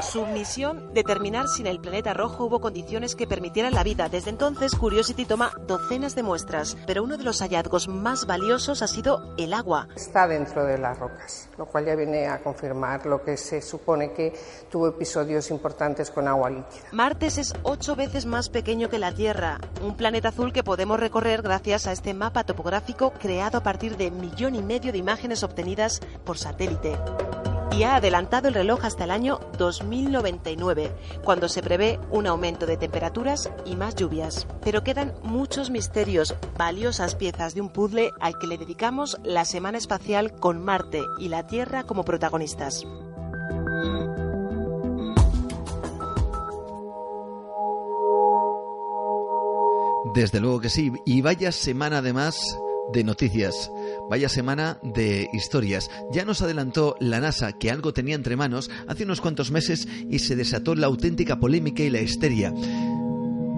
Su 0.00 0.26
misión, 0.26 0.92
determinar 0.94 1.46
si 1.48 1.62
en 1.62 1.66
el 1.66 1.80
planeta 1.80 2.14
rojo 2.14 2.44
hubo 2.44 2.60
condiciones 2.60 3.14
que 3.14 3.26
permitieran 3.26 3.74
la 3.74 3.82
vida. 3.82 4.08
Desde 4.08 4.30
entonces, 4.30 4.74
Curiosity 4.74 5.24
toma 5.24 5.52
docenas 5.66 6.14
de 6.14 6.22
muestras, 6.22 6.76
pero 6.86 7.02
uno 7.02 7.16
de 7.16 7.24
los 7.24 7.40
hallazgos 7.40 7.88
más 7.88 8.26
valiosos 8.26 8.82
ha 8.82 8.88
sido 8.88 9.34
el 9.38 9.52
agua. 9.52 9.88
Está 9.94 10.26
dentro 10.26 10.64
de 10.64 10.78
las 10.78 10.98
rocas, 10.98 11.48
lo 11.58 11.66
cual 11.66 11.86
ya 11.86 11.94
viene 11.94 12.28
a 12.28 12.42
confirmar 12.42 13.06
lo 13.06 13.22
que 13.22 13.36
se 13.36 13.60
supone 13.60 14.12
que 14.12 14.32
tuvo 14.70 14.88
episodios 14.88 15.50
importantes 15.50 16.10
con 16.10 16.28
agua 16.28 16.50
líquida. 16.50 16.88
Martes 16.92 17.38
es 17.38 17.54
ocho 17.62 17.96
veces 17.96 18.26
más 18.26 18.48
pequeño 18.48 18.88
que 18.88 18.98
la 18.98 19.12
Tierra, 19.12 19.58
un 19.82 19.96
planeta 19.96 20.28
azul 20.28 20.52
que 20.52 20.64
podemos 20.64 20.98
recorrer 20.98 21.42
gracias 21.42 21.86
a 21.86 21.92
este 21.92 22.14
mapa 22.14 22.44
topográfico 22.44 23.12
creado 23.12 23.58
a 23.58 23.62
partir 23.62 23.79
de 23.88 24.10
millón 24.10 24.54
y 24.54 24.62
medio 24.62 24.92
de 24.92 24.98
imágenes 24.98 25.42
obtenidas 25.42 26.00
por 26.24 26.36
satélite 26.36 26.98
y 27.72 27.84
ha 27.84 27.96
adelantado 27.96 28.48
el 28.48 28.54
reloj 28.54 28.84
hasta 28.84 29.04
el 29.04 29.10
año 29.10 29.40
2099, 29.56 30.92
cuando 31.24 31.48
se 31.48 31.62
prevé 31.62 31.98
un 32.10 32.26
aumento 32.26 32.66
de 32.66 32.76
temperaturas 32.76 33.50
y 33.64 33.76
más 33.76 33.94
lluvias. 33.94 34.46
Pero 34.62 34.82
quedan 34.82 35.14
muchos 35.22 35.70
misterios, 35.70 36.34
valiosas 36.58 37.14
piezas 37.14 37.54
de 37.54 37.60
un 37.60 37.70
puzzle 37.70 38.10
al 38.20 38.38
que 38.38 38.46
le 38.46 38.58
dedicamos 38.58 39.18
la 39.22 39.44
semana 39.44 39.78
espacial 39.78 40.32
con 40.32 40.62
Marte 40.62 41.02
y 41.18 41.28
la 41.28 41.46
Tierra 41.46 41.84
como 41.84 42.04
protagonistas. 42.04 42.84
Desde 50.12 50.40
luego 50.40 50.60
que 50.60 50.70
sí, 50.70 50.92
y 51.04 51.20
vaya 51.22 51.52
semana 51.52 51.98
además 51.98 52.58
de 52.92 53.04
noticias. 53.04 53.70
Vaya 54.08 54.28
semana 54.28 54.78
de 54.82 55.28
historias. 55.32 55.90
Ya 56.12 56.24
nos 56.24 56.42
adelantó 56.42 56.96
la 57.00 57.20
NASA 57.20 57.52
que 57.52 57.70
algo 57.70 57.92
tenía 57.92 58.14
entre 58.14 58.36
manos 58.36 58.70
hace 58.88 59.04
unos 59.04 59.20
cuantos 59.20 59.50
meses 59.50 59.86
y 60.08 60.18
se 60.18 60.36
desató 60.36 60.74
la 60.74 60.86
auténtica 60.86 61.38
polémica 61.38 61.82
y 61.82 61.90
la 61.90 62.00
histeria. 62.00 62.52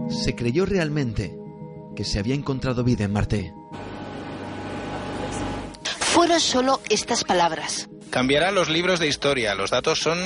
¿Se 0.08 0.34
creyó 0.34 0.66
realmente 0.66 1.36
que 1.96 2.04
se 2.04 2.18
había 2.18 2.34
encontrado 2.34 2.84
vida 2.84 3.04
en 3.04 3.12
Marte? 3.12 3.54
Fueron 5.98 6.40
solo 6.40 6.80
estas 6.90 7.24
palabras. 7.24 7.88
Cambiará 8.10 8.52
los 8.52 8.68
libros 8.68 9.00
de 9.00 9.08
historia. 9.08 9.54
Los 9.54 9.70
datos 9.70 9.98
son 9.98 10.18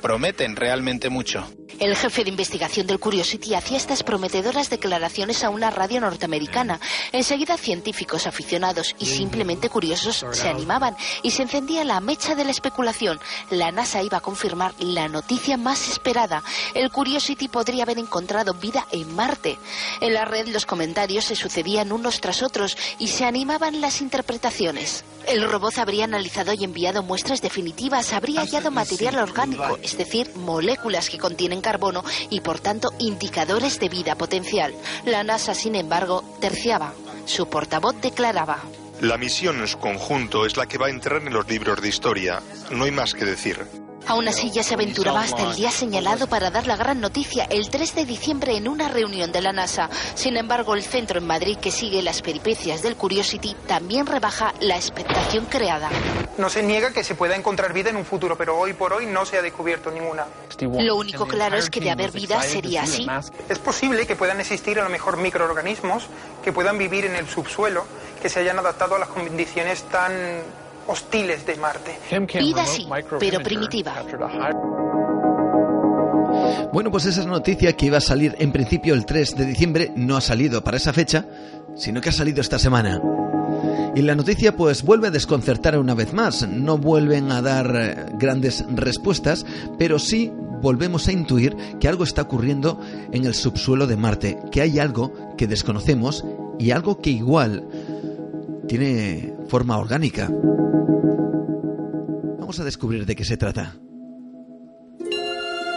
prometen 0.00 0.56
realmente 0.56 1.10
mucho. 1.10 1.46
El 1.80 1.96
jefe 1.96 2.22
de 2.22 2.30
investigación 2.30 2.86
del 2.86 3.00
Curiosity 3.00 3.54
hacía 3.54 3.76
estas 3.76 4.04
prometedoras 4.04 4.70
declaraciones 4.70 5.42
a 5.42 5.50
una 5.50 5.70
radio 5.70 6.00
norteamericana. 6.00 6.80
Enseguida 7.12 7.56
científicos 7.56 8.26
aficionados 8.26 8.94
y 8.98 9.06
simplemente 9.06 9.68
curiosos 9.68 10.24
se 10.30 10.48
animaban 10.48 10.96
y 11.22 11.32
se 11.32 11.42
encendía 11.42 11.84
la 11.84 12.00
mecha 12.00 12.36
de 12.36 12.44
la 12.44 12.52
especulación. 12.52 13.18
La 13.50 13.72
NASA 13.72 14.02
iba 14.02 14.18
a 14.18 14.22
confirmar 14.22 14.72
la 14.78 15.08
noticia 15.08 15.56
más 15.56 15.88
esperada. 15.88 16.44
El 16.74 16.90
Curiosity 16.90 17.48
podría 17.48 17.82
haber 17.82 17.98
encontrado 17.98 18.54
vida 18.54 18.86
en 18.92 19.12
Marte. 19.14 19.58
En 20.00 20.14
la 20.14 20.24
red 20.24 20.48
los 20.48 20.66
comentarios 20.66 21.24
se 21.24 21.36
sucedían 21.36 21.92
unos 21.92 22.20
tras 22.20 22.42
otros 22.42 22.76
y 22.98 23.08
se 23.08 23.24
animaban 23.24 23.80
las 23.80 24.00
interpretaciones. 24.00 25.04
El 25.26 25.48
robot 25.48 25.78
habría 25.78 26.04
analizado 26.04 26.52
y 26.52 26.64
enviado 26.64 27.02
muestras 27.02 27.40
definitivas, 27.40 28.12
habría 28.12 28.42
hallado 28.42 28.70
material 28.70 29.18
orgánico, 29.18 29.78
es 29.82 29.96
decir, 29.96 30.30
moléculas 30.36 31.08
que 31.08 31.18
contienen 31.18 31.62
carbono 31.64 32.04
y 32.30 32.40
por 32.40 32.60
tanto 32.60 32.92
indicadores 32.98 33.80
de 33.80 33.88
vida 33.88 34.14
potencial. 34.14 34.74
La 35.04 35.24
NASA, 35.24 35.54
sin 35.54 35.74
embargo, 35.74 36.22
terciaba. 36.40 36.92
Su 37.24 37.48
portavoz 37.48 37.96
declaraba. 38.00 38.62
La 39.00 39.16
misión 39.18 39.60
en 39.60 39.66
su 39.66 39.78
conjunto 39.78 40.46
es 40.46 40.56
la 40.56 40.66
que 40.66 40.78
va 40.78 40.86
a 40.86 40.90
entrar 40.90 41.22
en 41.22 41.32
los 41.32 41.48
libros 41.48 41.80
de 41.80 41.88
historia. 41.88 42.42
No 42.70 42.84
hay 42.84 42.90
más 42.90 43.14
que 43.14 43.24
decir. 43.24 43.83
Aún 44.06 44.28
así 44.28 44.50
ya 44.50 44.62
se 44.62 44.74
aventuraba 44.74 45.22
hasta 45.22 45.42
el 45.42 45.56
día 45.56 45.70
señalado 45.70 46.26
para 46.26 46.50
dar 46.50 46.66
la 46.66 46.76
gran 46.76 47.00
noticia, 47.00 47.44
el 47.44 47.70
3 47.70 47.94
de 47.94 48.04
diciembre 48.04 48.56
en 48.56 48.68
una 48.68 48.88
reunión 48.88 49.32
de 49.32 49.40
la 49.40 49.52
NASA. 49.52 49.88
Sin 50.14 50.36
embargo, 50.36 50.74
el 50.74 50.82
centro 50.82 51.18
en 51.18 51.26
Madrid 51.26 51.56
que 51.58 51.70
sigue 51.70 52.02
las 52.02 52.20
peripecias 52.20 52.82
del 52.82 52.96
Curiosity 52.96 53.56
también 53.66 54.06
rebaja 54.06 54.52
la 54.60 54.76
expectación 54.76 55.46
creada. 55.46 55.88
No 56.36 56.50
se 56.50 56.62
niega 56.62 56.92
que 56.92 57.02
se 57.02 57.14
pueda 57.14 57.34
encontrar 57.34 57.72
vida 57.72 57.90
en 57.90 57.96
un 57.96 58.04
futuro, 58.04 58.36
pero 58.36 58.58
hoy 58.58 58.74
por 58.74 58.92
hoy 58.92 59.06
no 59.06 59.24
se 59.24 59.38
ha 59.38 59.42
descubierto 59.42 59.90
ninguna. 59.90 60.26
Lo 60.60 60.96
único 60.96 61.26
claro 61.26 61.56
es 61.56 61.70
que 61.70 61.80
de 61.80 61.90
haber 61.90 62.10
vida 62.10 62.42
sería 62.42 62.82
así. 62.82 63.06
Es 63.48 63.58
posible 63.58 64.06
que 64.06 64.16
puedan 64.16 64.40
existir 64.40 64.78
a 64.78 64.84
lo 64.84 64.90
mejor 64.90 65.16
microorganismos 65.16 66.04
que 66.42 66.52
puedan 66.52 66.76
vivir 66.76 67.06
en 67.06 67.16
el 67.16 67.28
subsuelo, 67.28 67.84
que 68.20 68.28
se 68.28 68.40
hayan 68.40 68.58
adaptado 68.58 68.96
a 68.96 68.98
las 68.98 69.08
condiciones 69.08 69.82
tan 69.84 70.12
hostiles 70.86 71.46
de 71.46 71.56
Marte. 71.56 71.98
Vida 72.38 72.66
sí, 72.66 72.86
pero 73.18 73.40
primitiva. 73.40 74.04
Bueno, 76.72 76.90
pues 76.90 77.06
esa 77.06 77.24
noticia 77.24 77.72
que 77.74 77.86
iba 77.86 77.98
a 77.98 78.00
salir 78.00 78.34
en 78.38 78.52
principio 78.52 78.94
el 78.94 79.06
3 79.06 79.36
de 79.36 79.46
diciembre 79.46 79.92
no 79.96 80.16
ha 80.16 80.20
salido 80.20 80.64
para 80.64 80.76
esa 80.76 80.92
fecha, 80.92 81.26
sino 81.76 82.00
que 82.00 82.08
ha 82.08 82.12
salido 82.12 82.40
esta 82.40 82.58
semana. 82.58 83.00
Y 83.94 84.02
la 84.02 84.16
noticia 84.16 84.56
pues 84.56 84.82
vuelve 84.82 85.08
a 85.08 85.12
desconcertar 85.12 85.78
una 85.78 85.94
vez 85.94 86.12
más. 86.12 86.48
No 86.48 86.78
vuelven 86.78 87.30
a 87.30 87.40
dar 87.42 87.76
eh, 87.76 88.06
grandes 88.18 88.64
respuestas, 88.68 89.46
pero 89.78 90.00
sí 90.00 90.32
volvemos 90.60 91.06
a 91.06 91.12
intuir 91.12 91.56
que 91.78 91.88
algo 91.88 92.02
está 92.02 92.22
ocurriendo 92.22 92.80
en 93.12 93.24
el 93.24 93.34
subsuelo 93.34 93.86
de 93.86 93.96
Marte, 93.96 94.38
que 94.50 94.62
hay 94.62 94.78
algo 94.80 95.12
que 95.36 95.46
desconocemos 95.46 96.24
y 96.58 96.72
algo 96.72 97.00
que 97.00 97.10
igual 97.10 97.68
tiene 98.66 99.33
forma 99.54 99.78
orgánica. 99.78 100.28
Vamos 102.40 102.58
a 102.58 102.64
descubrir 102.64 103.06
de 103.06 103.14
qué 103.14 103.24
se 103.24 103.36
trata. 103.36 103.83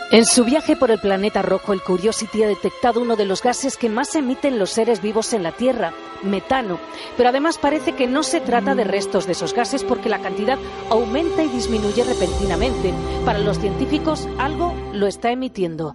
En 0.10 0.24
su 0.24 0.46
viaje 0.46 0.78
por 0.78 0.90
el 0.90 1.00
planeta 1.00 1.42
rojo, 1.42 1.74
el 1.74 1.82
Curiosity 1.82 2.42
ha 2.44 2.48
detectado 2.48 3.02
uno 3.02 3.18
de 3.18 3.26
los 3.26 3.44
gases 3.44 3.76
que 3.76 3.90
más 3.90 4.16
emiten 4.16 4.58
los 4.58 4.70
seres 4.70 5.02
vivos 5.02 5.34
en 5.34 5.44
la 5.44 5.52
Tierra, 5.52 5.92
metano. 6.24 6.80
Pero 7.18 7.28
además 7.28 7.58
parece 7.58 7.92
que 7.92 8.08
no 8.08 8.24
se 8.24 8.40
trata 8.40 8.74
de 8.74 8.86
restos 8.86 9.26
de 9.26 9.34
esos 9.34 9.54
gases 9.54 9.84
porque 9.84 10.08
la 10.08 10.22
cantidad 10.22 10.58
aumenta 10.90 11.44
y 11.44 11.50
disminuye 11.50 12.06
repentinamente. 12.06 12.94
Para 13.26 13.40
los 13.40 13.60
científicos, 13.60 14.30
algo 14.38 14.74
lo 14.94 15.08
está 15.08 15.32
emitiendo. 15.32 15.94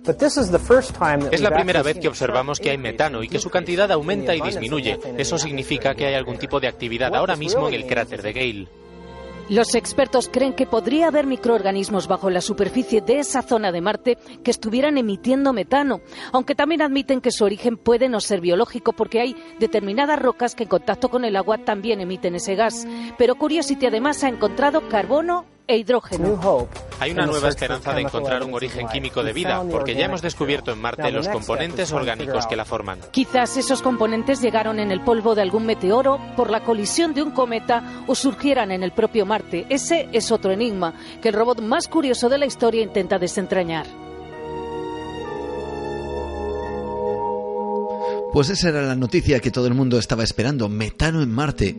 Es 1.31 1.41
la 1.41 1.55
primera 1.55 1.83
vez 1.83 1.99
que 1.99 2.09
observamos 2.09 2.61
que 2.61 2.69
hay 2.69 2.79
metano 2.79 3.23
y 3.23 3.29
que 3.29 3.39
su 3.39 3.49
cantidad 3.49 3.91
aumenta 3.91 4.37
y 4.37 4.43
disminuye. 4.43 5.01
Eso 5.17 5.39
significa 5.39 5.95
que 5.95 6.07
hay 6.07 6.15
algún 6.15 6.37
tipo 6.37 6.61
de 6.61 6.69
actividad 6.69 7.17
ahora 7.17 7.37
mismo 7.37 7.67
en 7.67 7.75
el 7.75 7.87
cráter 7.87 8.21
de 8.21 8.33
Gale. 8.35 8.82
Los 9.48 9.74
expertos 9.74 10.31
creen 10.32 10.55
que 10.55 10.66
podría 10.66 11.09
haber 11.09 11.27
microorganismos 11.27 12.06
bajo 12.06 12.31
la 12.31 12.40
superficie 12.40 13.01
de 13.01 13.19
esa 13.19 13.43
zona 13.43 13.73
de 13.73 13.81
Marte 13.81 14.16
que 14.43 14.51
estuvieran 14.51 14.97
emitiendo 14.98 15.52
metano, 15.52 16.01
aunque 16.32 16.55
también 16.55 16.81
admiten 16.81 17.20
que 17.20 17.32
su 17.32 17.44
origen 17.44 17.77
puede 17.77 18.09
no 18.09 18.20
ser 18.20 18.40
biológico 18.40 18.93
porque 18.93 19.20
hay 19.20 19.36
determinadas 19.59 20.20
rocas 20.20 20.55
que 20.55 20.62
en 20.62 20.69
contacto 20.69 21.10
con 21.10 21.24
el 21.24 21.36
agua 21.36 21.59
también 21.59 22.01
emiten 22.01 22.36
ese 22.36 22.55
gas. 22.55 22.86
Pero 23.19 23.35
Curiosity 23.35 23.86
además 23.86 24.23
ha 24.24 24.28
encontrado 24.28 24.89
carbono 24.89 25.44
e 25.67 25.77
hidrógeno. 25.77 26.69
Hay 27.01 27.11
una 27.11 27.27
nueva 27.27 27.49
esperanza 27.49 27.93
de 27.93 28.03
encontrar 28.03 28.45
un 28.45 28.55
origen 28.55 28.87
químico 28.89 29.23
de 29.23 29.33
vida, 29.33 29.63
porque 29.71 29.95
ya 29.95 30.07
hemos 30.07 30.23
descubierto 30.23 30.73
en 30.73 30.81
Marte 30.81 31.11
los 31.11 31.29
componentes 31.29 31.93
orgánicos 31.93 32.47
que 32.47 32.57
la 32.57 32.65
forman. 32.65 32.99
Quizás 33.11 33.57
esos 33.57 33.83
componentes 33.83 34.41
llegaron 34.41 34.79
en 34.79 34.91
el 34.91 35.01
polvo 35.03 35.35
de 35.35 35.43
algún 35.43 35.67
meteoro, 35.67 36.21
por 36.37 36.51
la 36.51 36.61
colisión 36.61 37.15
de 37.15 37.23
un 37.23 37.31
cometa 37.31 38.05
o 38.07 38.15
surgieran 38.15 38.71
en 38.71 38.83
el 38.83 38.93
propio 38.93 39.27
Marte. 39.27 39.67
Ese 39.69 40.09
es 40.13 40.31
otro 40.31 40.53
enigma 40.53 40.95
que 41.21 41.29
el 41.29 41.35
robot 41.35 41.61
más 41.61 41.89
curioso 41.89 42.29
de 42.29 42.39
la 42.39 42.47
historia 42.47 42.83
intenta 42.83 43.19
desentrañar. 43.19 43.87
Pues 48.33 48.49
esa 48.49 48.71
era 48.71 48.83
la 48.83 48.97
noticia 48.97 49.41
que 49.41 49.51
todo 49.51 49.67
el 49.67 49.75
mundo 49.75 49.99
estaba 49.99 50.25
esperando, 50.25 50.69
metano 50.69 51.23
en 51.23 51.31
Marte. 51.31 51.77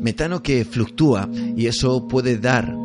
Metano 0.00 0.42
que 0.42 0.64
fluctúa 0.64 1.28
y 1.54 1.66
eso 1.66 2.08
puede 2.08 2.38
dar 2.38 2.81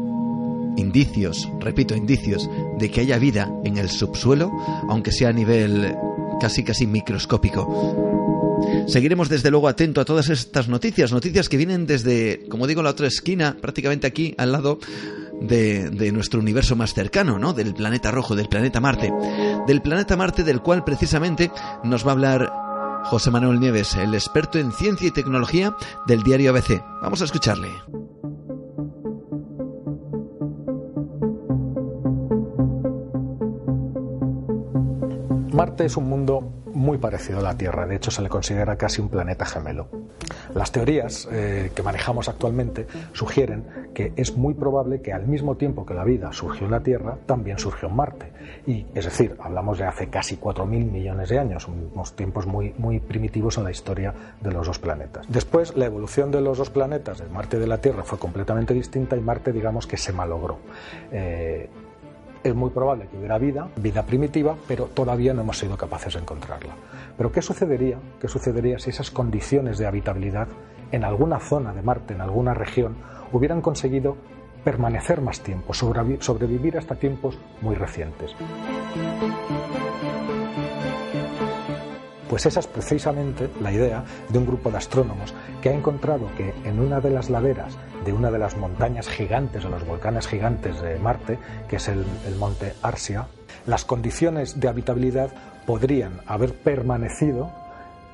indicios, 0.77 1.49
repito, 1.59 1.95
indicios 1.95 2.49
de 2.79 2.89
que 2.89 3.01
haya 3.01 3.17
vida 3.17 3.51
en 3.63 3.77
el 3.77 3.89
subsuelo, 3.89 4.51
aunque 4.87 5.11
sea 5.11 5.29
a 5.29 5.33
nivel 5.33 5.95
casi 6.39 6.63
casi 6.63 6.87
microscópico. 6.87 8.05
Seguiremos 8.87 9.29
desde 9.29 9.51
luego 9.51 9.67
atento 9.67 10.01
a 10.01 10.05
todas 10.05 10.29
estas 10.29 10.67
noticias, 10.67 11.11
noticias 11.11 11.49
que 11.49 11.57
vienen 11.57 11.85
desde, 11.85 12.45
como 12.49 12.67
digo, 12.67 12.81
la 12.81 12.91
otra 12.91 13.07
esquina, 13.07 13.57
prácticamente 13.59 14.07
aquí 14.07 14.33
al 14.37 14.51
lado 14.51 14.79
de, 15.41 15.89
de, 15.89 16.11
nuestro 16.11 16.39
universo 16.39 16.75
más 16.75 16.93
cercano, 16.93 17.37
¿no? 17.37 17.53
Del 17.53 17.73
planeta 17.73 18.11
rojo, 18.11 18.35
del 18.35 18.49
planeta 18.49 18.79
Marte. 18.79 19.11
Del 19.67 19.81
planeta 19.81 20.17
Marte 20.17 20.43
del 20.43 20.61
cual 20.61 20.83
precisamente 20.83 21.51
nos 21.83 22.05
va 22.05 22.09
a 22.09 22.13
hablar 22.13 22.53
José 23.05 23.31
Manuel 23.31 23.59
Nieves, 23.59 23.95
el 23.95 24.13
experto 24.13 24.57
en 24.59 24.71
ciencia 24.71 25.07
y 25.07 25.11
tecnología 25.11 25.75
del 26.07 26.23
diario 26.23 26.51
ABC. 26.51 26.81
Vamos 27.01 27.21
a 27.21 27.25
escucharle. 27.25 27.69
Marte 35.57 35.85
es 35.85 35.97
un 35.97 36.07
mundo 36.07 36.41
muy 36.71 36.99
parecido 36.99 37.39
a 37.39 37.41
la 37.41 37.57
Tierra, 37.57 37.87
de 37.87 37.95
hecho 37.95 38.11
se 38.11 38.21
le 38.21 38.29
considera 38.29 38.75
casi 38.75 39.01
un 39.01 39.09
planeta 39.09 39.43
gemelo. 39.43 39.87
Las 40.53 40.71
teorías 40.71 41.27
eh, 41.31 41.71
que 41.73 41.81
manejamos 41.81 42.29
actualmente 42.29 42.85
sugieren 43.11 43.89
que 43.95 44.13
es 44.17 44.37
muy 44.37 44.53
probable 44.53 45.01
que 45.01 45.13
al 45.13 45.25
mismo 45.25 45.57
tiempo 45.57 45.83
que 45.83 45.95
la 45.95 46.03
vida 46.03 46.31
surgió 46.31 46.65
en 46.65 46.71
la 46.73 46.81
Tierra, 46.81 47.17
también 47.25 47.57
surgió 47.57 47.89
en 47.89 47.95
Marte. 47.95 48.31
Y, 48.67 48.85
es 48.93 49.05
decir, 49.05 49.35
hablamos 49.39 49.79
de 49.79 49.85
hace 49.85 50.09
casi 50.09 50.37
4.000 50.37 50.67
millones 50.67 51.29
de 51.29 51.39
años, 51.39 51.67
unos 51.67 52.15
tiempos 52.15 52.45
muy, 52.45 52.75
muy 52.77 52.99
primitivos 52.99 53.57
en 53.57 53.63
la 53.63 53.71
historia 53.71 54.13
de 54.39 54.51
los 54.51 54.67
dos 54.67 54.77
planetas. 54.77 55.25
Después, 55.27 55.75
la 55.75 55.87
evolución 55.87 56.29
de 56.29 56.41
los 56.41 56.59
dos 56.59 56.69
planetas, 56.69 57.17
de 57.17 57.29
Marte 57.29 57.57
y 57.57 57.61
de 57.61 57.67
la 57.67 57.81
Tierra, 57.81 58.03
fue 58.03 58.19
completamente 58.19 58.75
distinta 58.75 59.17
y 59.17 59.21
Marte, 59.21 59.51
digamos 59.51 59.87
que 59.87 59.97
se 59.97 60.13
malogró. 60.13 60.59
Eh, 61.11 61.67
es 62.49 62.55
muy 62.55 62.69
probable 62.69 63.07
que 63.07 63.17
hubiera 63.17 63.37
vida, 63.37 63.67
vida 63.75 64.05
primitiva, 64.05 64.55
pero 64.67 64.85
todavía 64.85 65.33
no 65.33 65.41
hemos 65.41 65.57
sido 65.57 65.77
capaces 65.77 66.13
de 66.13 66.21
encontrarla. 66.21 66.73
Pero 67.17 67.31
¿qué 67.31 67.41
sucedería? 67.41 67.97
¿Qué 68.19 68.27
sucedería 68.27 68.79
si 68.79 68.89
esas 68.89 69.11
condiciones 69.11 69.77
de 69.77 69.87
habitabilidad 69.87 70.47
en 70.91 71.03
alguna 71.03 71.39
zona 71.39 71.73
de 71.73 71.81
Marte, 71.81 72.13
en 72.13 72.21
alguna 72.21 72.53
región, 72.53 72.95
hubieran 73.31 73.61
conseguido 73.61 74.17
permanecer 74.63 75.21
más 75.21 75.41
tiempo, 75.41 75.73
sobrevivir 75.73 76.77
hasta 76.77 76.95
tiempos 76.95 77.37
muy 77.61 77.75
recientes? 77.75 78.35
Pues 82.29 82.45
esa 82.45 82.59
es 82.59 82.67
precisamente 82.67 83.49
la 83.61 83.71
idea 83.71 84.03
de 84.29 84.37
un 84.37 84.45
grupo 84.45 84.69
de 84.69 84.77
astrónomos 84.77 85.33
que 85.61 85.69
ha 85.69 85.73
encontrado 85.73 86.29
que 86.35 86.53
en 86.65 86.79
una 86.79 86.99
de 86.99 87.09
las 87.09 87.29
laderas 87.29 87.77
de 88.05 88.13
una 88.13 88.31
de 88.31 88.39
las 88.39 88.55
montañas 88.55 89.09
gigantes, 89.09 89.63
de 89.63 89.69
los 89.69 89.85
volcanes 89.85 90.27
gigantes 90.27 90.81
de 90.81 90.97
Marte, 90.99 91.39
que 91.67 91.75
es 91.75 91.87
el, 91.87 92.05
el 92.25 92.35
monte 92.35 92.73
Arsia, 92.81 93.27
las 93.65 93.83
condiciones 93.83 94.59
de 94.59 94.69
habitabilidad 94.69 95.31
podrían 95.65 96.21
haber 96.25 96.53
permanecido 96.53 97.51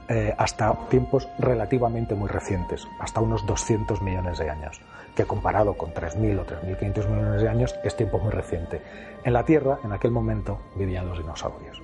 eh, 0.10 0.34
hasta 0.38 0.74
tiempos 0.90 1.30
relativamente 1.38 2.16
muy 2.16 2.28
recientes, 2.28 2.88
hasta 3.00 3.22
unos 3.22 3.46
200 3.46 4.02
millones 4.02 4.40
de 4.40 4.50
años, 4.50 4.82
que 5.16 5.26
comparado 5.26 5.76
con 5.76 5.94
3.000 5.94 6.40
o 6.40 6.46
3.500 6.46 7.08
millones 7.08 7.42
de 7.42 7.50
años 7.50 7.76
es 7.84 7.96
tiempo 7.96 8.18
muy 8.18 8.32
reciente. 8.32 8.82
En 9.24 9.34
la 9.34 9.46
Tierra, 9.46 9.78
en 9.84 9.94
aquel 9.94 10.12
momento, 10.12 10.60
vivían 10.76 11.08
los 11.08 11.20
dinosaurios. 11.20 11.83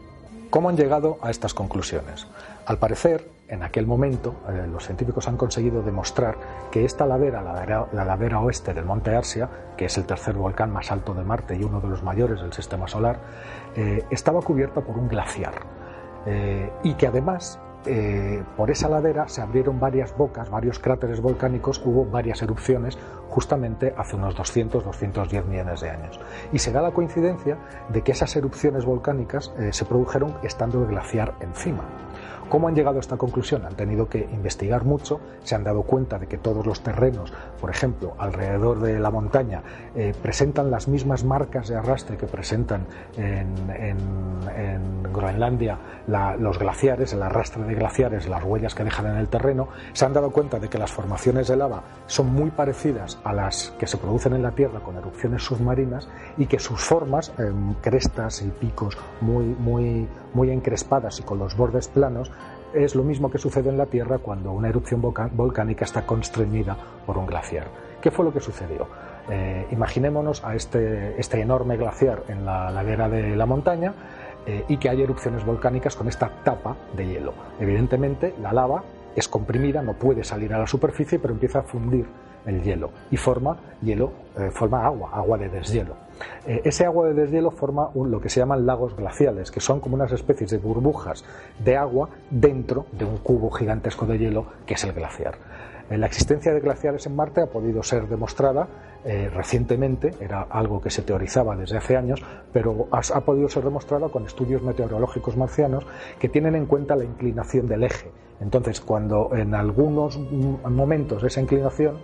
¿Cómo 0.49 0.69
han 0.69 0.77
llegado 0.77 1.19
a 1.21 1.29
estas 1.29 1.53
conclusiones? 1.53 2.25
Al 2.65 2.79
parecer, 2.79 3.29
en 3.49 3.61
aquel 3.61 3.85
momento, 3.85 4.33
eh, 4.49 4.65
los 4.71 4.83
científicos 4.83 5.27
han 5.27 5.37
conseguido 5.37 5.83
demostrar 5.83 6.37
que 6.71 6.85
esta 6.85 7.05
ladera, 7.05 7.43
la, 7.43 7.53
ladera, 7.53 7.85
la 7.91 8.03
ladera 8.03 8.39
oeste 8.39 8.73
del 8.73 8.83
monte 8.83 9.15
Arsia, 9.15 9.47
que 9.77 9.85
es 9.85 9.97
el 9.99 10.05
tercer 10.05 10.33
volcán 10.33 10.71
más 10.71 10.91
alto 10.91 11.13
de 11.13 11.23
Marte 11.23 11.55
y 11.55 11.63
uno 11.63 11.79
de 11.79 11.87
los 11.87 12.01
mayores 12.01 12.41
del 12.41 12.51
sistema 12.51 12.87
solar, 12.87 13.19
eh, 13.75 14.03
estaba 14.09 14.41
cubierta 14.41 14.81
por 14.81 14.97
un 14.97 15.07
glaciar. 15.07 15.53
Eh, 16.25 16.71
y 16.83 16.95
que 16.95 17.07
además 17.07 17.59
por 18.57 18.69
esa 18.69 18.89
ladera 18.89 19.29
se 19.29 19.41
abrieron 19.41 19.79
varias 19.79 20.15
bocas, 20.15 20.49
varios 20.49 20.79
cráteres 20.79 21.21
volcánicos, 21.21 21.81
hubo 21.85 22.05
varias 22.05 22.41
erupciones 22.41 22.97
justamente 23.29 23.93
hace 23.95 24.15
unos 24.15 24.35
200, 24.35 24.83
210 24.83 25.45
millones 25.45 25.81
de 25.81 25.89
años. 25.89 26.19
Y 26.51 26.59
se 26.59 26.71
da 26.71 26.81
la 26.81 26.91
coincidencia 26.91 27.57
de 27.89 28.01
que 28.01 28.11
esas 28.11 28.35
erupciones 28.35 28.85
volcánicas 28.85 29.53
eh, 29.59 29.71
se 29.71 29.85
produjeron 29.85 30.35
estando 30.43 30.81
el 30.81 30.87
glaciar 30.87 31.35
encima. 31.39 31.83
¿Cómo 32.49 32.67
han 32.67 32.73
llegado 32.73 32.97
a 32.97 32.99
esta 32.99 33.15
conclusión? 33.15 33.63
Han 33.65 33.75
tenido 33.75 34.09
que 34.09 34.27
investigar 34.31 34.83
mucho, 34.83 35.19
se 35.43 35.53
han 35.53 35.63
dado 35.63 35.83
cuenta 35.83 36.17
de 36.17 36.25
que 36.25 36.39
todos 36.39 36.65
los 36.65 36.81
terrenos, 36.81 37.31
por 37.59 37.69
ejemplo, 37.69 38.13
alrededor 38.17 38.79
de 38.79 38.99
la 38.99 39.11
montaña, 39.11 39.61
eh, 39.95 40.13
presentan 40.21 40.71
las 40.71 40.87
mismas 40.87 41.23
marcas 41.23 41.67
de 41.67 41.75
arrastre 41.75 42.17
que 42.17 42.25
presentan 42.25 42.85
en, 43.17 43.49
Groenlandia 45.13 45.77
los 46.37 46.59
glaciares, 46.59 47.13
el 47.13 47.23
arrastre 47.23 47.63
de 47.63 47.75
glaciares, 47.75 48.27
las 48.27 48.43
huellas 48.43 48.75
que 48.75 48.83
dejan 48.83 49.07
en 49.07 49.17
el 49.17 49.27
terreno. 49.27 49.69
Se 49.93 50.05
han 50.05 50.13
dado 50.13 50.31
cuenta 50.31 50.59
de 50.59 50.69
que 50.69 50.77
las 50.77 50.91
formaciones 50.91 51.47
de 51.47 51.55
lava 51.55 51.83
son 52.07 52.27
muy 52.33 52.51
parecidas 52.51 53.19
a 53.23 53.33
las 53.33 53.73
que 53.79 53.87
se 53.87 53.97
producen 53.97 54.33
en 54.33 54.43
la 54.43 54.51
Tierra 54.51 54.79
con 54.79 54.95
erupciones 54.97 55.43
submarinas 55.43 56.07
y 56.37 56.45
que 56.45 56.59
sus 56.59 56.81
formas, 56.81 57.31
crestas 57.81 58.41
y 58.41 58.49
picos 58.49 58.97
muy, 59.21 59.45
muy, 59.45 60.07
muy 60.33 60.51
encrespadas 60.51 61.19
y 61.19 61.23
con 61.23 61.39
los 61.39 61.55
bordes 61.55 61.87
planos, 61.87 62.31
es 62.73 62.95
lo 62.95 63.03
mismo 63.03 63.29
que 63.29 63.37
sucede 63.37 63.69
en 63.69 63.77
la 63.77 63.85
Tierra 63.85 64.19
cuando 64.19 64.51
una 64.51 64.69
erupción 64.69 65.01
volcánica 65.01 65.85
está 65.85 66.05
constreñida 66.05 66.77
por 67.05 67.17
un 67.17 67.25
glaciar. 67.25 67.67
¿Qué 68.01 68.11
fue 68.11 68.25
lo 68.25 68.33
que 68.33 68.39
sucedió? 68.39 68.87
Eh, 69.29 69.67
imaginémonos 69.71 70.43
a 70.43 70.55
este, 70.55 71.19
este, 71.19 71.39
enorme 71.39 71.77
glaciar 71.77 72.23
en 72.29 72.45
la 72.45 72.71
ladera 72.71 73.09
de 73.09 73.35
la 73.35 73.45
montaña 73.45 73.93
eh, 74.45 74.63
y 74.67 74.77
que 74.77 74.89
hay 74.89 75.01
erupciones 75.01 75.45
volcánicas 75.45 75.95
con 75.95 76.07
esta 76.07 76.29
tapa 76.43 76.75
de 76.95 77.07
hielo. 77.07 77.33
Evidentemente, 77.59 78.33
la 78.41 78.53
lava 78.53 78.83
es 79.15 79.27
comprimida, 79.27 79.81
no 79.81 79.93
puede 79.93 80.23
salir 80.23 80.53
a 80.53 80.59
la 80.59 80.67
superficie, 80.67 81.19
pero 81.19 81.33
empieza 81.33 81.59
a 81.59 81.63
fundir 81.63 82.07
el 82.45 82.63
hielo 82.63 82.91
y 83.11 83.17
forma 83.17 83.57
hielo, 83.81 84.11
eh, 84.37 84.49
forma 84.51 84.85
agua, 84.85 85.11
agua 85.13 85.37
de 85.37 85.49
deshielo. 85.49 85.95
Eh, 86.47 86.61
ese 86.63 86.85
agua 86.85 87.07
de 87.07 87.13
deshielo 87.13 87.51
forma 87.51 87.89
lo 87.93 88.21
que 88.21 88.29
se 88.29 88.39
llaman 88.39 88.65
lagos 88.65 88.95
glaciales, 88.95 89.51
que 89.51 89.59
son 89.59 89.79
como 89.79 89.95
unas 89.95 90.11
especies 90.11 90.51
de 90.51 90.57
burbujas 90.57 91.23
de 91.63 91.77
agua 91.77 92.09
dentro 92.29 92.85
de 92.91 93.05
un 93.05 93.17
cubo 93.17 93.49
gigantesco 93.51 94.05
de 94.05 94.17
hielo 94.17 94.45
que 94.65 94.73
es 94.73 94.83
el 94.83 94.93
glaciar. 94.93 95.35
Eh, 95.89 95.97
la 95.97 96.05
existencia 96.05 96.53
de 96.53 96.59
glaciares 96.59 97.05
en 97.05 97.15
Marte 97.15 97.41
ha 97.41 97.47
podido 97.47 97.83
ser 97.83 98.07
demostrada 98.07 98.67
recientemente, 99.33 100.11
era 100.19 100.41
algo 100.41 100.81
que 100.81 100.89
se 100.89 101.03
teorizaba 101.03 101.55
desde 101.55 101.77
hace 101.77 101.95
años, 101.95 102.21
pero 102.51 102.89
ha, 102.91 102.99
ha 102.99 103.21
podido 103.21 103.47
ser 103.47 103.63
demostrada 103.63 104.09
con 104.09 104.25
estudios 104.25 104.61
meteorológicos 104.61 105.37
marcianos 105.37 105.85
que 106.19 106.27
tienen 106.27 106.53
en 106.53 106.65
cuenta 106.65 106.97
la 106.97 107.05
inclinación 107.05 107.65
del 107.65 107.83
eje 107.83 108.11
Entonces, 108.41 108.81
cuando 108.81 109.29
en 109.33 109.55
algunos 109.55 110.19
momentos 110.19 111.23
esa 111.23 111.39
inclinación 111.39 111.97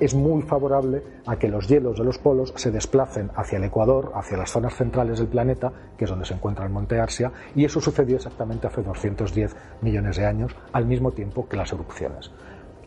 es 0.00 0.14
muy 0.14 0.42
favorable 0.42 1.02
a 1.26 1.36
que 1.36 1.48
los 1.48 1.68
hielos 1.68 1.98
de 1.98 2.04
los 2.04 2.18
polos 2.18 2.52
se 2.56 2.70
desplacen 2.70 3.30
hacia 3.36 3.58
el 3.58 3.64
ecuador, 3.64 4.12
hacia 4.14 4.36
las 4.36 4.50
zonas 4.50 4.74
centrales 4.74 5.18
del 5.18 5.28
planeta, 5.28 5.72
que 5.96 6.04
es 6.04 6.10
donde 6.10 6.24
se 6.24 6.34
encuentra 6.34 6.64
el 6.64 6.72
monte 6.72 6.98
Arsia, 6.98 7.30
y 7.54 7.64
eso 7.64 7.80
sucedió 7.80 8.16
exactamente 8.16 8.66
hace 8.66 8.82
210 8.82 9.54
millones 9.82 10.16
de 10.16 10.26
años, 10.26 10.56
al 10.72 10.86
mismo 10.86 11.12
tiempo 11.12 11.48
que 11.48 11.56
las 11.56 11.72
erupciones. 11.72 12.30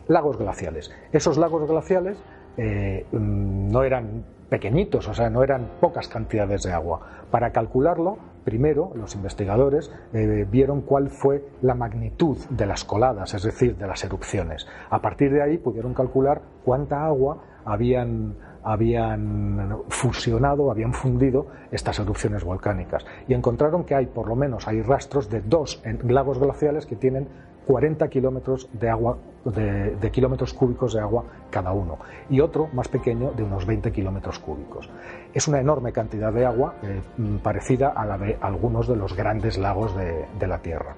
Lagos 0.08 0.36
glaciales. 0.36 0.90
Esos 1.12 1.38
lagos 1.38 1.68
glaciales 1.68 2.18
eh, 2.56 3.06
mm, 3.12 3.70
no 3.70 3.82
eran 3.84 4.24
pequeñitos, 4.48 5.08
o 5.08 5.14
sea, 5.14 5.30
no 5.30 5.42
eran 5.42 5.70
pocas 5.80 6.08
cantidades 6.08 6.62
de 6.62 6.72
agua. 6.72 7.00
Para 7.30 7.50
calcularlo, 7.50 8.18
primero 8.44 8.92
los 8.94 9.14
investigadores 9.14 9.90
eh, 10.12 10.46
vieron 10.50 10.82
cuál 10.82 11.10
fue 11.10 11.44
la 11.62 11.74
magnitud 11.74 12.36
de 12.50 12.66
las 12.66 12.84
coladas, 12.84 13.34
es 13.34 13.42
decir, 13.42 13.76
de 13.76 13.86
las 13.86 14.04
erupciones. 14.04 14.66
A 14.90 15.00
partir 15.00 15.32
de 15.32 15.42
ahí 15.42 15.58
pudieron 15.58 15.94
calcular 15.94 16.42
cuánta 16.64 17.04
agua 17.04 17.38
habían, 17.64 18.36
fusionado, 19.88 20.70
habían 20.70 20.92
fundido 20.92 21.46
estas 21.70 21.98
erupciones 21.98 22.44
volcánicas. 22.44 23.04
Y 23.28 23.34
encontraron 23.34 23.84
que 23.84 23.94
hay, 23.94 24.06
por 24.06 24.28
lo 24.28 24.36
menos, 24.36 24.68
hay 24.68 24.82
rastros 24.82 25.28
de 25.30 25.40
dos 25.40 25.82
lagos 26.06 26.38
glaciales 26.38 26.86
que 26.86 26.96
tienen 26.96 27.28
40 27.66 28.08
kilómetros 28.08 28.68
de 28.72 28.90
agua 28.90 29.16
de, 29.44 30.10
kilómetros 30.10 30.54
cúbicos 30.54 30.94
de 30.94 31.00
agua 31.00 31.24
cada 31.50 31.72
uno 31.72 31.98
y 32.30 32.40
otro 32.40 32.68
más 32.72 32.88
pequeño 32.88 33.32
de 33.32 33.42
unos 33.42 33.66
20 33.66 33.92
kilómetros 33.92 34.38
cúbicos. 34.38 34.88
Es 35.34 35.48
una 35.48 35.60
enorme 35.60 35.92
cantidad 35.92 36.32
de 36.32 36.46
agua 36.46 36.76
eh, 36.82 37.00
parecida 37.42 37.88
a 37.88 38.06
la 38.06 38.16
de 38.16 38.38
algunos 38.40 38.88
de 38.88 38.96
los 38.96 39.14
grandes 39.14 39.58
lagos 39.58 39.94
de, 39.96 40.46
la 40.46 40.58
Tierra. 40.58 40.96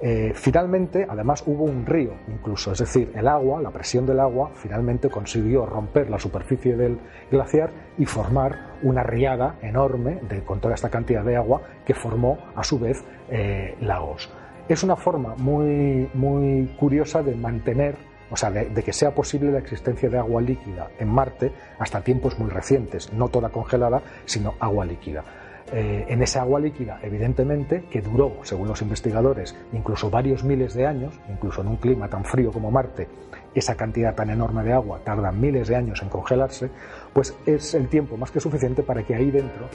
Eh, 0.00 0.32
finalmente, 0.34 1.06
además, 1.08 1.44
hubo 1.46 1.64
un 1.64 1.84
río 1.84 2.12
incluso, 2.28 2.72
es 2.72 2.78
decir, 2.78 3.12
el 3.14 3.28
agua, 3.28 3.60
la 3.60 3.70
presión 3.70 4.06
del 4.06 4.20
agua, 4.20 4.50
finalmente 4.54 5.10
consiguió 5.10 5.66
romper 5.66 6.08
la 6.08 6.18
superficie 6.18 6.76
del 6.76 6.98
glaciar 7.30 7.70
y 7.98 8.06
formar 8.06 8.78
una 8.82 9.02
riada 9.02 9.56
enorme 9.60 10.20
de, 10.28 10.42
con 10.42 10.60
toda 10.60 10.74
esta 10.74 10.88
cantidad 10.88 11.24
de 11.24 11.36
agua 11.36 11.60
que 11.84 11.94
formó 11.94 12.38
a 12.54 12.64
su 12.64 12.78
vez 12.78 13.04
eh, 13.28 13.76
lagos 13.80 14.30
es 14.68 14.82
una 14.82 14.96
forma 14.96 15.34
muy, 15.36 16.08
muy 16.14 16.66
curiosa 16.78 17.22
de 17.22 17.34
mantener, 17.34 17.96
o 18.30 18.36
sea, 18.36 18.50
de, 18.50 18.82
que 18.82 18.92
sea 18.92 19.14
posible 19.14 19.52
la 19.52 19.58
existencia 19.58 20.08
de 20.08 20.18
agua 20.18 20.40
líquida 20.40 20.90
en 20.98 21.08
Marte 21.08 21.52
hasta 21.78 22.00
tiempos 22.00 22.38
muy 22.38 22.50
recientes, 22.50 23.12
no 23.12 23.28
toda 23.28 23.50
congelada, 23.50 24.02
sino 24.24 24.54
agua 24.60 24.84
líquida. 24.84 25.24
Eh, 25.72 26.06
en 26.08 26.22
esa 26.22 26.42
agua 26.42 26.60
líquida, 26.60 27.00
evidentemente, 27.02 27.84
que 27.90 28.00
duró, 28.00 28.36
según 28.42 28.68
los 28.68 28.82
investigadores, 28.82 29.56
incluso 29.72 30.10
varios 30.10 30.44
miles 30.44 30.74
de 30.74 30.86
años, 30.86 31.18
incluso 31.28 31.60
en 31.60 31.68
un 31.68 31.76
clima 31.76 32.08
tan 32.08 32.24
frío 32.24 32.52
como 32.52 32.70
Marte, 32.70 33.08
esa 33.52 33.74
cantidad 33.74 34.14
tan 34.14 34.30
enorme 34.30 34.62
de 34.62 34.72
agua 34.72 35.00
tarda 35.02 35.32
miles 35.32 35.66
de 35.68 35.76
años 35.76 36.02
en 36.02 36.08
congelarse, 36.08 36.70
pues 37.16 37.34
es 37.46 37.72
el 37.72 37.88
tiempo 37.88 38.18
más 38.18 38.30
que 38.30 38.40
suficiente 38.40 38.82
para 38.82 39.02
que 39.02 39.14
ahí 39.14 39.30
dentro 39.30 39.70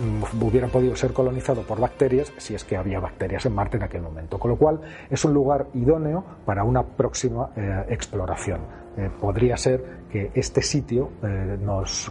mm, 0.00 0.42
hubiera 0.42 0.66
podido 0.68 0.96
ser 0.96 1.12
colonizado 1.12 1.60
por 1.60 1.78
bacterias, 1.78 2.32
si 2.38 2.54
es 2.54 2.64
que 2.64 2.74
había 2.74 2.98
bacterias 3.00 3.44
en 3.44 3.54
Marte 3.54 3.76
en 3.76 3.82
aquel 3.82 4.00
momento. 4.00 4.38
Con 4.38 4.52
lo 4.52 4.56
cual 4.56 4.80
es 5.10 5.22
un 5.26 5.34
lugar 5.34 5.66
idóneo 5.74 6.24
para 6.46 6.64
una 6.64 6.82
próxima 6.82 7.50
eh, 7.54 7.84
exploración. 7.90 8.62
Eh, 8.96 9.10
podría 9.20 9.58
ser 9.58 10.06
que 10.10 10.30
este 10.34 10.62
sitio, 10.62 11.10
eh, 11.22 11.58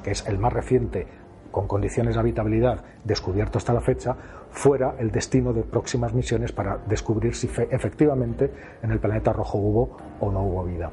que 0.04 0.12
es 0.12 0.24
el 0.28 0.38
más 0.38 0.54
reciente 0.54 1.08
con 1.50 1.68
condiciones 1.68 2.14
de 2.14 2.20
habitabilidad 2.20 2.84
descubierto 3.04 3.58
hasta 3.58 3.74
la 3.74 3.82
fecha, 3.82 4.16
fuera 4.52 4.98
el 5.00 5.10
destino 5.10 5.52
de 5.52 5.64
próximas 5.64 6.14
misiones 6.14 6.52
para 6.52 6.78
descubrir 6.86 7.34
si 7.34 7.50
efectivamente 7.72 8.52
en 8.84 8.92
el 8.92 9.00
planeta 9.00 9.34
rojo 9.34 9.58
hubo 9.58 9.98
o 10.20 10.32
no 10.32 10.44
hubo 10.44 10.64
vida. 10.64 10.92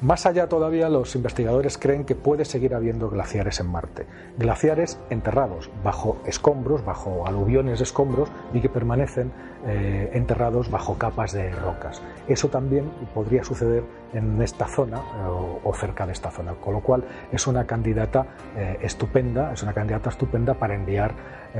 Más 0.00 0.26
allá 0.26 0.48
todavía, 0.48 0.88
los 0.88 1.16
investigadores 1.16 1.76
creen 1.76 2.04
que 2.04 2.14
puede 2.14 2.44
seguir 2.44 2.72
habiendo 2.72 3.10
glaciares 3.10 3.58
en 3.58 3.66
Marte. 3.66 4.06
Glaciares 4.36 4.96
enterrados 5.10 5.70
bajo 5.82 6.18
escombros, 6.24 6.84
bajo 6.84 7.26
aluviones 7.26 7.80
de 7.80 7.82
escombros 7.82 8.30
y 8.54 8.60
que 8.60 8.68
permanecen 8.68 9.32
eh, 9.66 10.10
enterrados 10.12 10.70
bajo 10.70 10.96
capas 10.98 11.32
de 11.32 11.50
rocas. 11.50 12.00
Eso 12.28 12.46
también 12.46 12.88
podría 13.12 13.42
suceder 13.42 13.82
en 14.12 14.40
esta 14.40 14.68
zona 14.68 14.98
eh, 14.98 15.60
o, 15.64 15.74
cerca 15.74 16.06
de 16.06 16.12
esta 16.12 16.30
zona, 16.30 16.54
con 16.54 16.74
lo 16.74 16.80
cual 16.80 17.02
es 17.32 17.48
una 17.48 17.66
candidata 17.66 18.24
eh, 18.56 18.78
estupenda, 18.80 19.52
es 19.52 19.64
una 19.64 19.72
candidata 19.72 20.10
estupenda 20.10 20.54
para 20.54 20.76
enviar, 20.76 21.12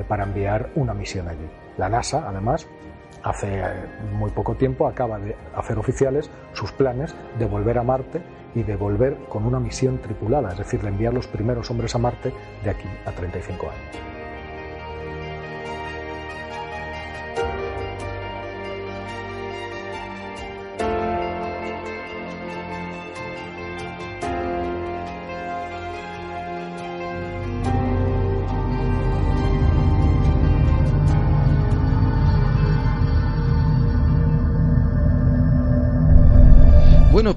para 0.06 0.22
enviar 0.22 0.70
una 0.76 0.94
misión 0.94 1.26
allí. 1.26 1.48
La 1.76 1.88
NASA, 1.88 2.28
además, 2.28 2.68
hace 3.22 3.60
eh, 3.60 3.62
muy 4.12 4.30
poco 4.30 4.54
tiempo 4.54 4.86
acaba 4.86 5.18
de 5.18 5.36
hacer 5.54 5.78
oficiales 5.78 6.30
sus 6.52 6.72
planes 6.72 7.14
de 7.38 7.46
volver 7.46 7.78
a 7.78 7.82
Marte 7.82 8.20
y 8.54 8.62
de 8.62 8.76
volver 8.76 9.16
con 9.28 9.44
una 9.44 9.60
misión 9.60 9.98
tripulada, 9.98 10.52
es 10.52 10.58
decir, 10.58 10.80
de 10.80 10.88
enviar 10.88 11.14
los 11.14 11.26
primeros 11.26 11.70
hombres 11.70 11.94
a 11.94 11.98
Marte 11.98 12.32
de 12.64 12.70
aquí 12.70 12.88
a 13.04 13.12
35 13.12 13.66
años. 13.66 14.17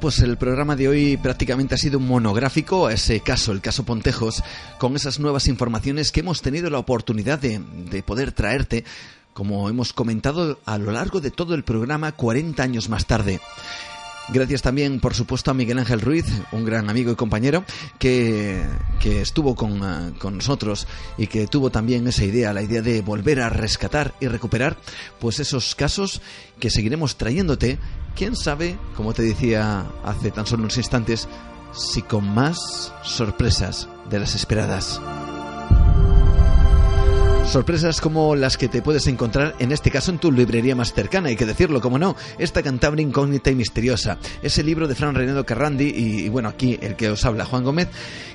Pues 0.02 0.19
el 0.19 0.38
programa 0.38 0.76
de 0.76 0.88
hoy 0.88 1.15
prácticamente 1.15 1.76
ha 1.76 1.78
sido 1.78 1.99
un 1.99 2.07
monográfico 2.07 2.88
a 2.88 2.94
ese 2.94 3.19
caso, 3.19 3.52
el 3.52 3.61
caso 3.61 3.86
Pontejos, 3.86 4.44
con 4.80 4.95
esas 4.95 5.19
nuevas 5.19 5.48
informaciones 5.48 6.11
que 6.11 6.22
hemos 6.22 6.41
tenido 6.41 6.72
la 6.72 6.80
oportunidad 6.80 7.38
de, 7.38 7.61
de 7.90 8.02
poder 8.02 8.32
traerte, 8.32 8.84
como 9.34 9.69
hemos 9.69 9.94
comentado 9.94 10.60
a 10.65 10.80
lo 10.80 10.91
largo 10.91 11.22
de 11.22 11.30
todo 11.30 11.53
el 11.53 11.64
programa 11.64 12.11
40 12.14 12.64
años 12.64 12.90
más 12.90 13.06
tarde. 13.06 13.40
Gracias 14.30 14.61
también, 14.61 14.99
por 14.99 15.14
supuesto, 15.14 15.52
a 15.52 15.53
Miguel 15.53 15.80
Ángel 15.80 15.99
Ruiz, 15.99 16.26
un 16.52 16.64
gran 16.64 16.90
amigo 16.90 17.11
y 17.11 17.15
compañero, 17.15 17.65
que, 17.99 18.64
estuvo 19.03 19.56
con, 19.56 19.82
eh, 19.84 20.14
con, 20.19 20.38
nosotros 20.38 20.88
y 21.18 21.28
que 21.28 21.48
tuvo 21.48 21.69
también 21.69 22.07
esa 22.07 22.23
idea, 22.23 22.53
la 22.53 22.61
idea 22.61 22.82
de 22.82 23.02
volver 23.02 23.41
a 23.41 23.49
rescatar 23.49 24.14
y 24.22 24.28
recuperar 24.28 24.78
pues 25.19 25.40
esos 25.40 25.76
casos 25.76 26.22
que 26.60 26.69
seguiremos 26.69 27.18
trayéndote. 27.18 27.78
Quién 28.16 28.36
sabe, 28.36 28.78
como 28.96 29.14
te 29.14 29.24
decía 29.24 29.86
hace 30.04 30.32
tan 30.32 30.46
solo 30.46 30.64
unos 30.64 30.78
instantes, 30.78 31.28
si 31.74 32.02
con 32.02 32.28
más 32.34 32.94
sorpresas 33.04 33.88
de 34.10 34.20
las 34.20 34.36
esperadas. 34.36 35.02
Sorpresas 37.46 38.00
como 38.00 38.36
las 38.36 38.56
que 38.56 38.70
te 38.70 38.82
puedes 38.82 39.08
encontrar 39.08 39.56
en 39.60 39.74
este 39.74 39.92
caso 39.92 40.10
en 40.12 40.20
tu 40.20 40.32
librería 40.32 40.74
más 40.74 40.94
cercana, 40.94 41.28
hay 41.28 41.36
que 41.36 41.46
decirlo, 41.46 41.82
como 41.82 42.00
no, 42.00 42.16
esta 42.38 42.64
Cantabria 42.64 43.06
incógnita 43.06 43.52
y 43.52 43.56
misteriosa, 43.56 44.20
ese 44.42 44.64
libro 44.64 44.88
de 44.88 44.96
Fran 44.96 45.16
Renedo 45.16 45.46
Carrandi 45.46 45.90
y, 45.90 46.30
bueno, 46.30 46.48
aquí 46.48 46.80
el 46.82 46.96
que 46.96 47.10
os 47.10 47.26
habla, 47.26 47.44
Juan 47.44 47.66
Gómez, 47.66 47.90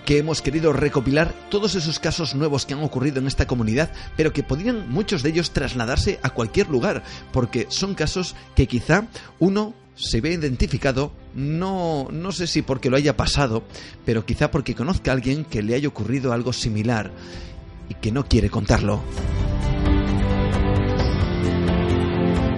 que 0.04 0.18
hemos 0.18 0.42
querido 0.42 0.74
recopilar 0.74 1.32
todos 1.48 1.76
esos 1.76 1.98
casos 1.98 2.34
nuevos 2.34 2.66
que 2.66 2.74
han 2.74 2.82
ocurrido 2.82 3.18
en 3.18 3.26
esta 3.26 3.46
comunidad, 3.46 3.90
pero 4.18 4.34
que 4.34 4.42
podrían 4.42 4.90
muchos 4.90 5.22
de 5.22 5.30
ellos 5.30 5.50
trasladarse 5.52 6.18
a 6.22 6.28
cualquier 6.30 6.68
lugar, 6.68 7.02
porque 7.32 7.66
son 7.70 7.94
casos 7.94 8.34
que 8.54 8.66
quizá 8.66 9.06
uno 9.38 9.72
se 9.94 10.20
ve 10.20 10.32
identificado, 10.32 11.10
no, 11.34 12.08
no 12.10 12.32
sé 12.32 12.46
si 12.46 12.60
porque 12.60 12.90
lo 12.90 12.98
haya 12.98 13.16
pasado, 13.16 13.62
pero 14.04 14.26
quizá 14.26 14.50
porque 14.50 14.74
conozca 14.74 15.10
a 15.10 15.14
alguien 15.14 15.46
que 15.46 15.62
le 15.62 15.74
haya 15.74 15.88
ocurrido 15.88 16.34
algo 16.34 16.52
similar 16.52 17.12
y 17.88 17.94
que 17.94 18.12
no 18.12 18.24
quiere 18.24 18.50
contarlo. 18.50 19.02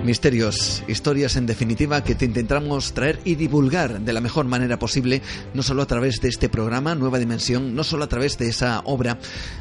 Misterios, 0.09 0.83
historias 0.89 1.37
en 1.37 1.45
definitiva 1.45 2.03
que 2.03 2.15
te 2.15 2.25
intentamos 2.25 2.95
traer 2.95 3.21
y 3.27 3.35
divulgar 3.35 4.01
de 4.01 4.15
la 4.15 4.23
mejor 4.23 4.47
manera 4.47 4.79
posible, 4.79 5.21
no 5.53 5.63
solo 5.63 5.83
a 5.83 5.87
través 5.87 6.23
de 6.23 6.29
este 6.29 6.49
programa 6.49 6.95
Nueva 6.95 7.19
Dimensión, 7.19 7.75
no 7.75 7.85
solo 7.85 8.05
a 8.05 8.09
través 8.09 8.39
de 8.39 8.49
esa 8.49 8.81
obra, 8.87 9.19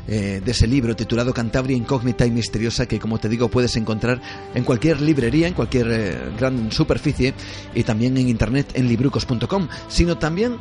eh, 0.07 0.41
de 0.41 0.51
ese 0.51 0.65
libro 0.65 0.95
titulado 0.95 1.33
Cantabria 1.33 1.75
Incógnita 1.75 2.25
y 2.25 2.31
Misteriosa, 2.31 2.85
que 2.85 2.97
como 2.97 3.17
te 3.17 3.27
digo 3.27 3.49
puedes 3.49 3.75
encontrar 3.75 4.21
en 4.55 4.63
cualquier 4.63 5.01
librería, 5.01 5.49
en 5.49 5.53
cualquier 5.53 5.87
eh, 5.91 6.17
gran 6.39 6.71
superficie 6.71 7.33
y 7.75 7.83
también 7.83 8.15
en 8.15 8.29
internet 8.29 8.71
en 8.75 8.87
librucos.com, 8.87 9.67
sino 9.89 10.17
también 10.17 10.55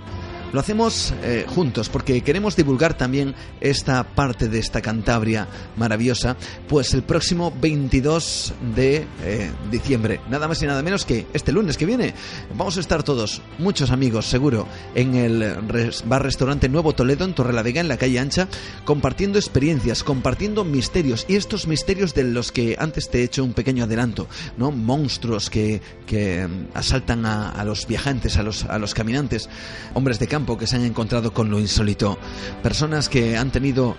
Lo 0.56 0.60
hacemos 0.60 1.12
eh, 1.22 1.44
juntos 1.46 1.90
porque 1.90 2.22
queremos 2.22 2.56
divulgar 2.56 2.96
también 2.96 3.34
esta 3.60 4.04
parte 4.04 4.48
de 4.48 4.58
esta 4.58 4.80
Cantabria 4.80 5.46
maravillosa, 5.76 6.34
pues 6.66 6.94
el 6.94 7.02
próximo 7.02 7.52
22 7.60 8.54
de 8.74 9.04
eh, 9.22 9.50
diciembre, 9.70 10.18
nada 10.30 10.48
más 10.48 10.62
y 10.62 10.66
nada 10.66 10.82
menos 10.82 11.04
que 11.04 11.26
este 11.34 11.52
lunes 11.52 11.76
que 11.76 11.84
viene, 11.84 12.14
vamos 12.56 12.78
a 12.78 12.80
estar 12.80 13.02
todos, 13.02 13.42
muchos 13.58 13.90
amigos 13.90 14.24
seguro, 14.30 14.66
en 14.94 15.14
el 15.14 15.58
bar-restaurante 16.06 16.70
Nuevo 16.70 16.94
Toledo 16.94 17.26
en 17.26 17.34
Torrelavega, 17.34 17.82
en 17.82 17.88
la 17.88 17.98
calle 17.98 18.18
Ancha, 18.18 18.48
compartiendo 18.86 19.38
experiencias, 19.38 20.02
compartiendo 20.02 20.64
misterios 20.64 21.26
y 21.28 21.36
estos 21.36 21.66
misterios 21.66 22.14
de 22.14 22.24
los 22.24 22.50
que 22.50 22.76
antes 22.78 23.10
te 23.10 23.20
he 23.20 23.24
hecho 23.24 23.44
un 23.44 23.52
pequeño 23.52 23.84
adelanto, 23.84 24.26
¿no? 24.56 24.70
Monstruos 24.70 25.50
que, 25.50 25.82
mm, 26.08 26.74
asaltan 26.74 27.26
a, 27.26 27.50
a 27.50 27.62
los 27.62 27.86
viajantes, 27.86 28.38
a 28.38 28.42
los, 28.42 28.64
a 28.64 28.78
los 28.78 28.94
caminantes, 28.94 29.50
hombres 29.92 30.18
de 30.18 30.26
campo 30.26 30.45
que 30.46 30.66
se 30.66 30.76
han 30.76 30.84
encontrado 30.84 31.32
con 31.32 31.50
lo 31.50 31.58
insólito, 31.58 32.18
personas 32.62 33.08
que 33.08 33.36
han 33.36 33.50
tenido 33.50 33.96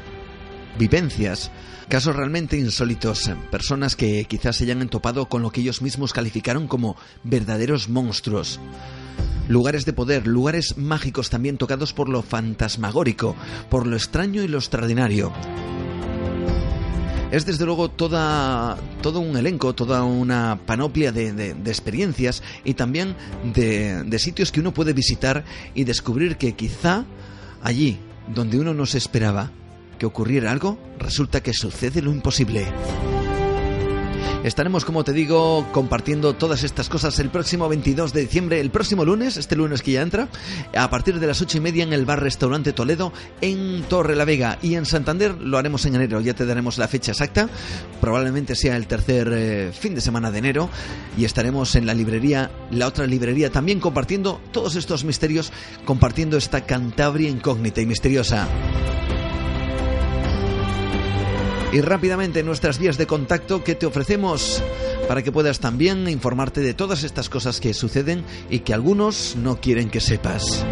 vivencias, 0.79 1.51
casos 1.89 2.15
realmente 2.15 2.57
insólitos, 2.57 3.29
personas 3.51 3.95
que 3.95 4.25
quizás 4.25 4.55
se 4.55 4.63
hayan 4.63 4.81
entopado 4.81 5.27
con 5.27 5.41
lo 5.41 5.51
que 5.51 5.61
ellos 5.61 5.81
mismos 5.81 6.13
calificaron 6.13 6.67
como 6.67 6.95
verdaderos 7.23 7.89
monstruos. 7.89 8.59
Lugares 9.47 9.85
de 9.85 9.93
poder, 9.93 10.27
lugares 10.27 10.77
mágicos 10.77 11.29
también 11.29 11.57
tocados 11.57 11.93
por 11.93 12.09
lo 12.09 12.21
fantasmagórico, 12.21 13.35
por 13.69 13.87
lo 13.87 13.95
extraño 13.95 14.43
y 14.43 14.47
lo 14.47 14.57
extraordinario. 14.57 15.31
Es 17.31 17.45
desde 17.45 17.65
luego 17.65 17.89
toda, 17.89 18.77
todo 19.01 19.19
un 19.19 19.35
elenco, 19.35 19.75
toda 19.75 20.03
una 20.03 20.59
panoplia 20.65 21.11
de, 21.11 21.33
de, 21.33 21.69
experiencias 21.69 22.41
y 22.63 22.73
también 22.73 23.15
de, 23.53 24.03
de 24.03 24.19
sitios 24.19 24.51
que 24.51 24.61
uno 24.61 24.73
puede 24.73 24.93
visitar 24.93 25.43
y 25.75 25.83
descubrir 25.83 26.37
que 26.37 26.53
quizá 26.53 27.05
allí 27.61 27.99
donde 28.33 28.59
uno 28.59 28.73
no 28.73 28.85
se 28.85 28.97
esperaba 28.97 29.51
que 29.99 30.05
ocurriera 30.05 30.51
algo, 30.51 30.77
resulta 30.99 31.41
que 31.41 31.53
sucede 31.53 32.01
lo 32.01 32.11
imposible. 32.11 32.65
Estaremos, 34.47 34.85
como 34.85 35.03
te 35.03 35.11
digo, 35.11 35.67
compartiendo 35.73 36.33
todas 36.33 36.63
estas 36.63 36.87
cosas 36.87 37.19
el 37.19 37.29
próximo 37.29 37.67
22 37.67 38.13
de 38.13 38.21
diciembre, 38.21 38.61
el 38.61 38.71
próximo 38.71 39.03
lunes, 39.03 39.35
este 39.35 39.57
lunes 39.57 39.81
que 39.81 39.91
ya 39.91 40.01
entra, 40.01 40.29
a 40.73 40.89
partir 40.89 41.19
de 41.19 41.27
las 41.27 41.41
ocho 41.41 41.57
y 41.57 41.59
media 41.59 41.83
en 41.83 41.91
el 41.91 42.05
bar 42.05 42.23
Restaurante 42.23 42.71
Toledo 42.71 43.11
en 43.41 43.83
Torre 43.89 44.15
la 44.15 44.23
Vega 44.23 44.57
y 44.61 44.75
en 44.75 44.85
Santander 44.85 45.35
lo 45.35 45.57
haremos 45.57 45.85
en 45.85 45.95
enero, 45.95 46.21
ya 46.21 46.33
te 46.33 46.45
daremos 46.45 46.77
la 46.77 46.87
fecha 46.87 47.11
exacta, 47.11 47.49
probablemente 47.99 48.55
sea 48.55 48.77
el 48.77 48.87
tercer 48.87 49.29
eh, 49.33 49.71
fin 49.77 49.95
de 49.95 49.99
semana 49.99 50.31
de 50.31 50.37
enero 50.39 50.69
y 51.17 51.25
estaremos 51.25 51.75
en 51.75 51.85
la 51.85 51.93
librería, 51.93 52.49
la 52.71 52.87
otra 52.87 53.05
librería, 53.05 53.51
también 53.51 53.81
compartiendo 53.81 54.39
todos 54.53 54.77
estos 54.77 55.03
misterios, 55.03 55.51
compartiendo 55.83 56.37
esta 56.37 56.61
Cantabria 56.61 57.29
incógnita 57.29 57.81
y 57.81 57.85
misteriosa. 57.85 58.47
Y 61.71 61.81
rápidamente 61.81 62.43
nuestras 62.43 62.79
vías 62.79 62.97
de 62.97 63.07
contacto 63.07 63.63
que 63.63 63.75
te 63.75 63.85
ofrecemos 63.85 64.63
para 65.07 65.21
que 65.21 65.31
puedas 65.31 65.59
también 65.59 66.07
informarte 66.07 66.61
de 66.61 66.73
todas 66.73 67.03
estas 67.03 67.29
cosas 67.29 67.59
que 67.59 67.73
suceden 67.73 68.23
y 68.49 68.59
que 68.59 68.73
algunos 68.73 69.35
no 69.35 69.59
quieren 69.59 69.89
que 69.89 69.99
sepas. 69.99 70.65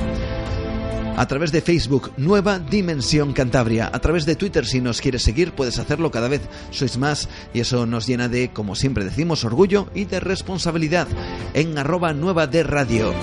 A 1.17 1.27
través 1.27 1.53
de 1.53 1.61
Facebook, 1.61 2.11
Nueva 2.17 2.59
Dimensión 2.59 3.31
Cantabria. 3.31 3.89
A 3.91 3.99
través 3.99 4.25
de 4.25 4.35
Twitter, 4.35 4.65
si 4.65 4.81
nos 4.81 4.99
quieres 4.99 5.23
seguir, 5.23 5.53
puedes 5.53 5.79
hacerlo 5.79 6.11
cada 6.11 6.27
vez. 6.27 6.41
Sois 6.71 6.97
más 6.97 7.29
y 7.53 7.61
eso 7.61 7.85
nos 7.85 8.05
llena 8.05 8.27
de, 8.27 8.51
como 8.51 8.75
siempre 8.75 9.05
decimos, 9.05 9.45
orgullo 9.45 9.87
y 9.95 10.05
de 10.05 10.19
responsabilidad. 10.19 11.07
En 11.53 11.77
arroba 11.77 12.13
nueva 12.13 12.47
de 12.47 12.63
radio. 12.63 13.13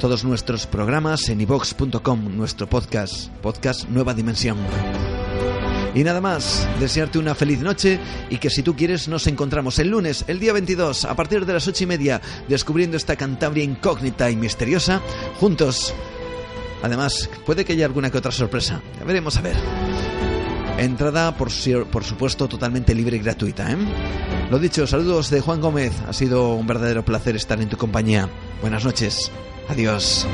Todos 0.00 0.24
nuestros 0.24 0.66
programas 0.66 1.28
en 1.30 1.40
ivox.com, 1.40 2.36
nuestro 2.36 2.68
podcast, 2.68 3.28
podcast 3.42 3.88
Nueva 3.88 4.12
Dimensión. 4.12 4.58
Y 5.94 6.04
nada 6.04 6.20
más, 6.20 6.68
desearte 6.78 7.18
una 7.18 7.34
feliz 7.34 7.60
noche 7.60 7.98
y 8.28 8.38
que 8.38 8.50
si 8.50 8.62
tú 8.62 8.76
quieres 8.76 9.08
nos 9.08 9.26
encontramos 9.26 9.78
el 9.80 9.88
lunes, 9.88 10.24
el 10.28 10.38
día 10.38 10.52
22, 10.52 11.04
a 11.04 11.16
partir 11.16 11.44
de 11.44 11.52
las 11.52 11.66
ocho 11.66 11.84
y 11.84 11.86
media, 11.86 12.20
descubriendo 12.48 12.96
esta 12.96 13.16
Cantabria 13.16 13.64
incógnita 13.64 14.30
y 14.30 14.36
misteriosa, 14.36 15.00
juntos. 15.38 15.92
Además, 16.82 17.28
puede 17.44 17.64
que 17.64 17.72
haya 17.72 17.86
alguna 17.86 18.10
que 18.10 18.18
otra 18.18 18.30
sorpresa. 18.30 18.80
Ya 18.98 19.04
veremos 19.04 19.36
a 19.36 19.42
ver. 19.42 19.56
Entrada, 20.78 21.36
por, 21.36 21.50
por 21.90 22.04
supuesto, 22.04 22.48
totalmente 22.48 22.94
libre 22.94 23.16
y 23.16 23.20
gratuita. 23.20 23.70
¿eh? 23.70 23.76
Lo 24.50 24.58
dicho, 24.58 24.86
saludos 24.86 25.28
de 25.28 25.40
Juan 25.40 25.60
Gómez. 25.60 25.92
Ha 26.08 26.12
sido 26.12 26.54
un 26.54 26.66
verdadero 26.66 27.04
placer 27.04 27.36
estar 27.36 27.60
en 27.60 27.68
tu 27.68 27.76
compañía. 27.76 28.30
Buenas 28.62 28.84
noches. 28.84 29.30
Adiós. 29.68 30.26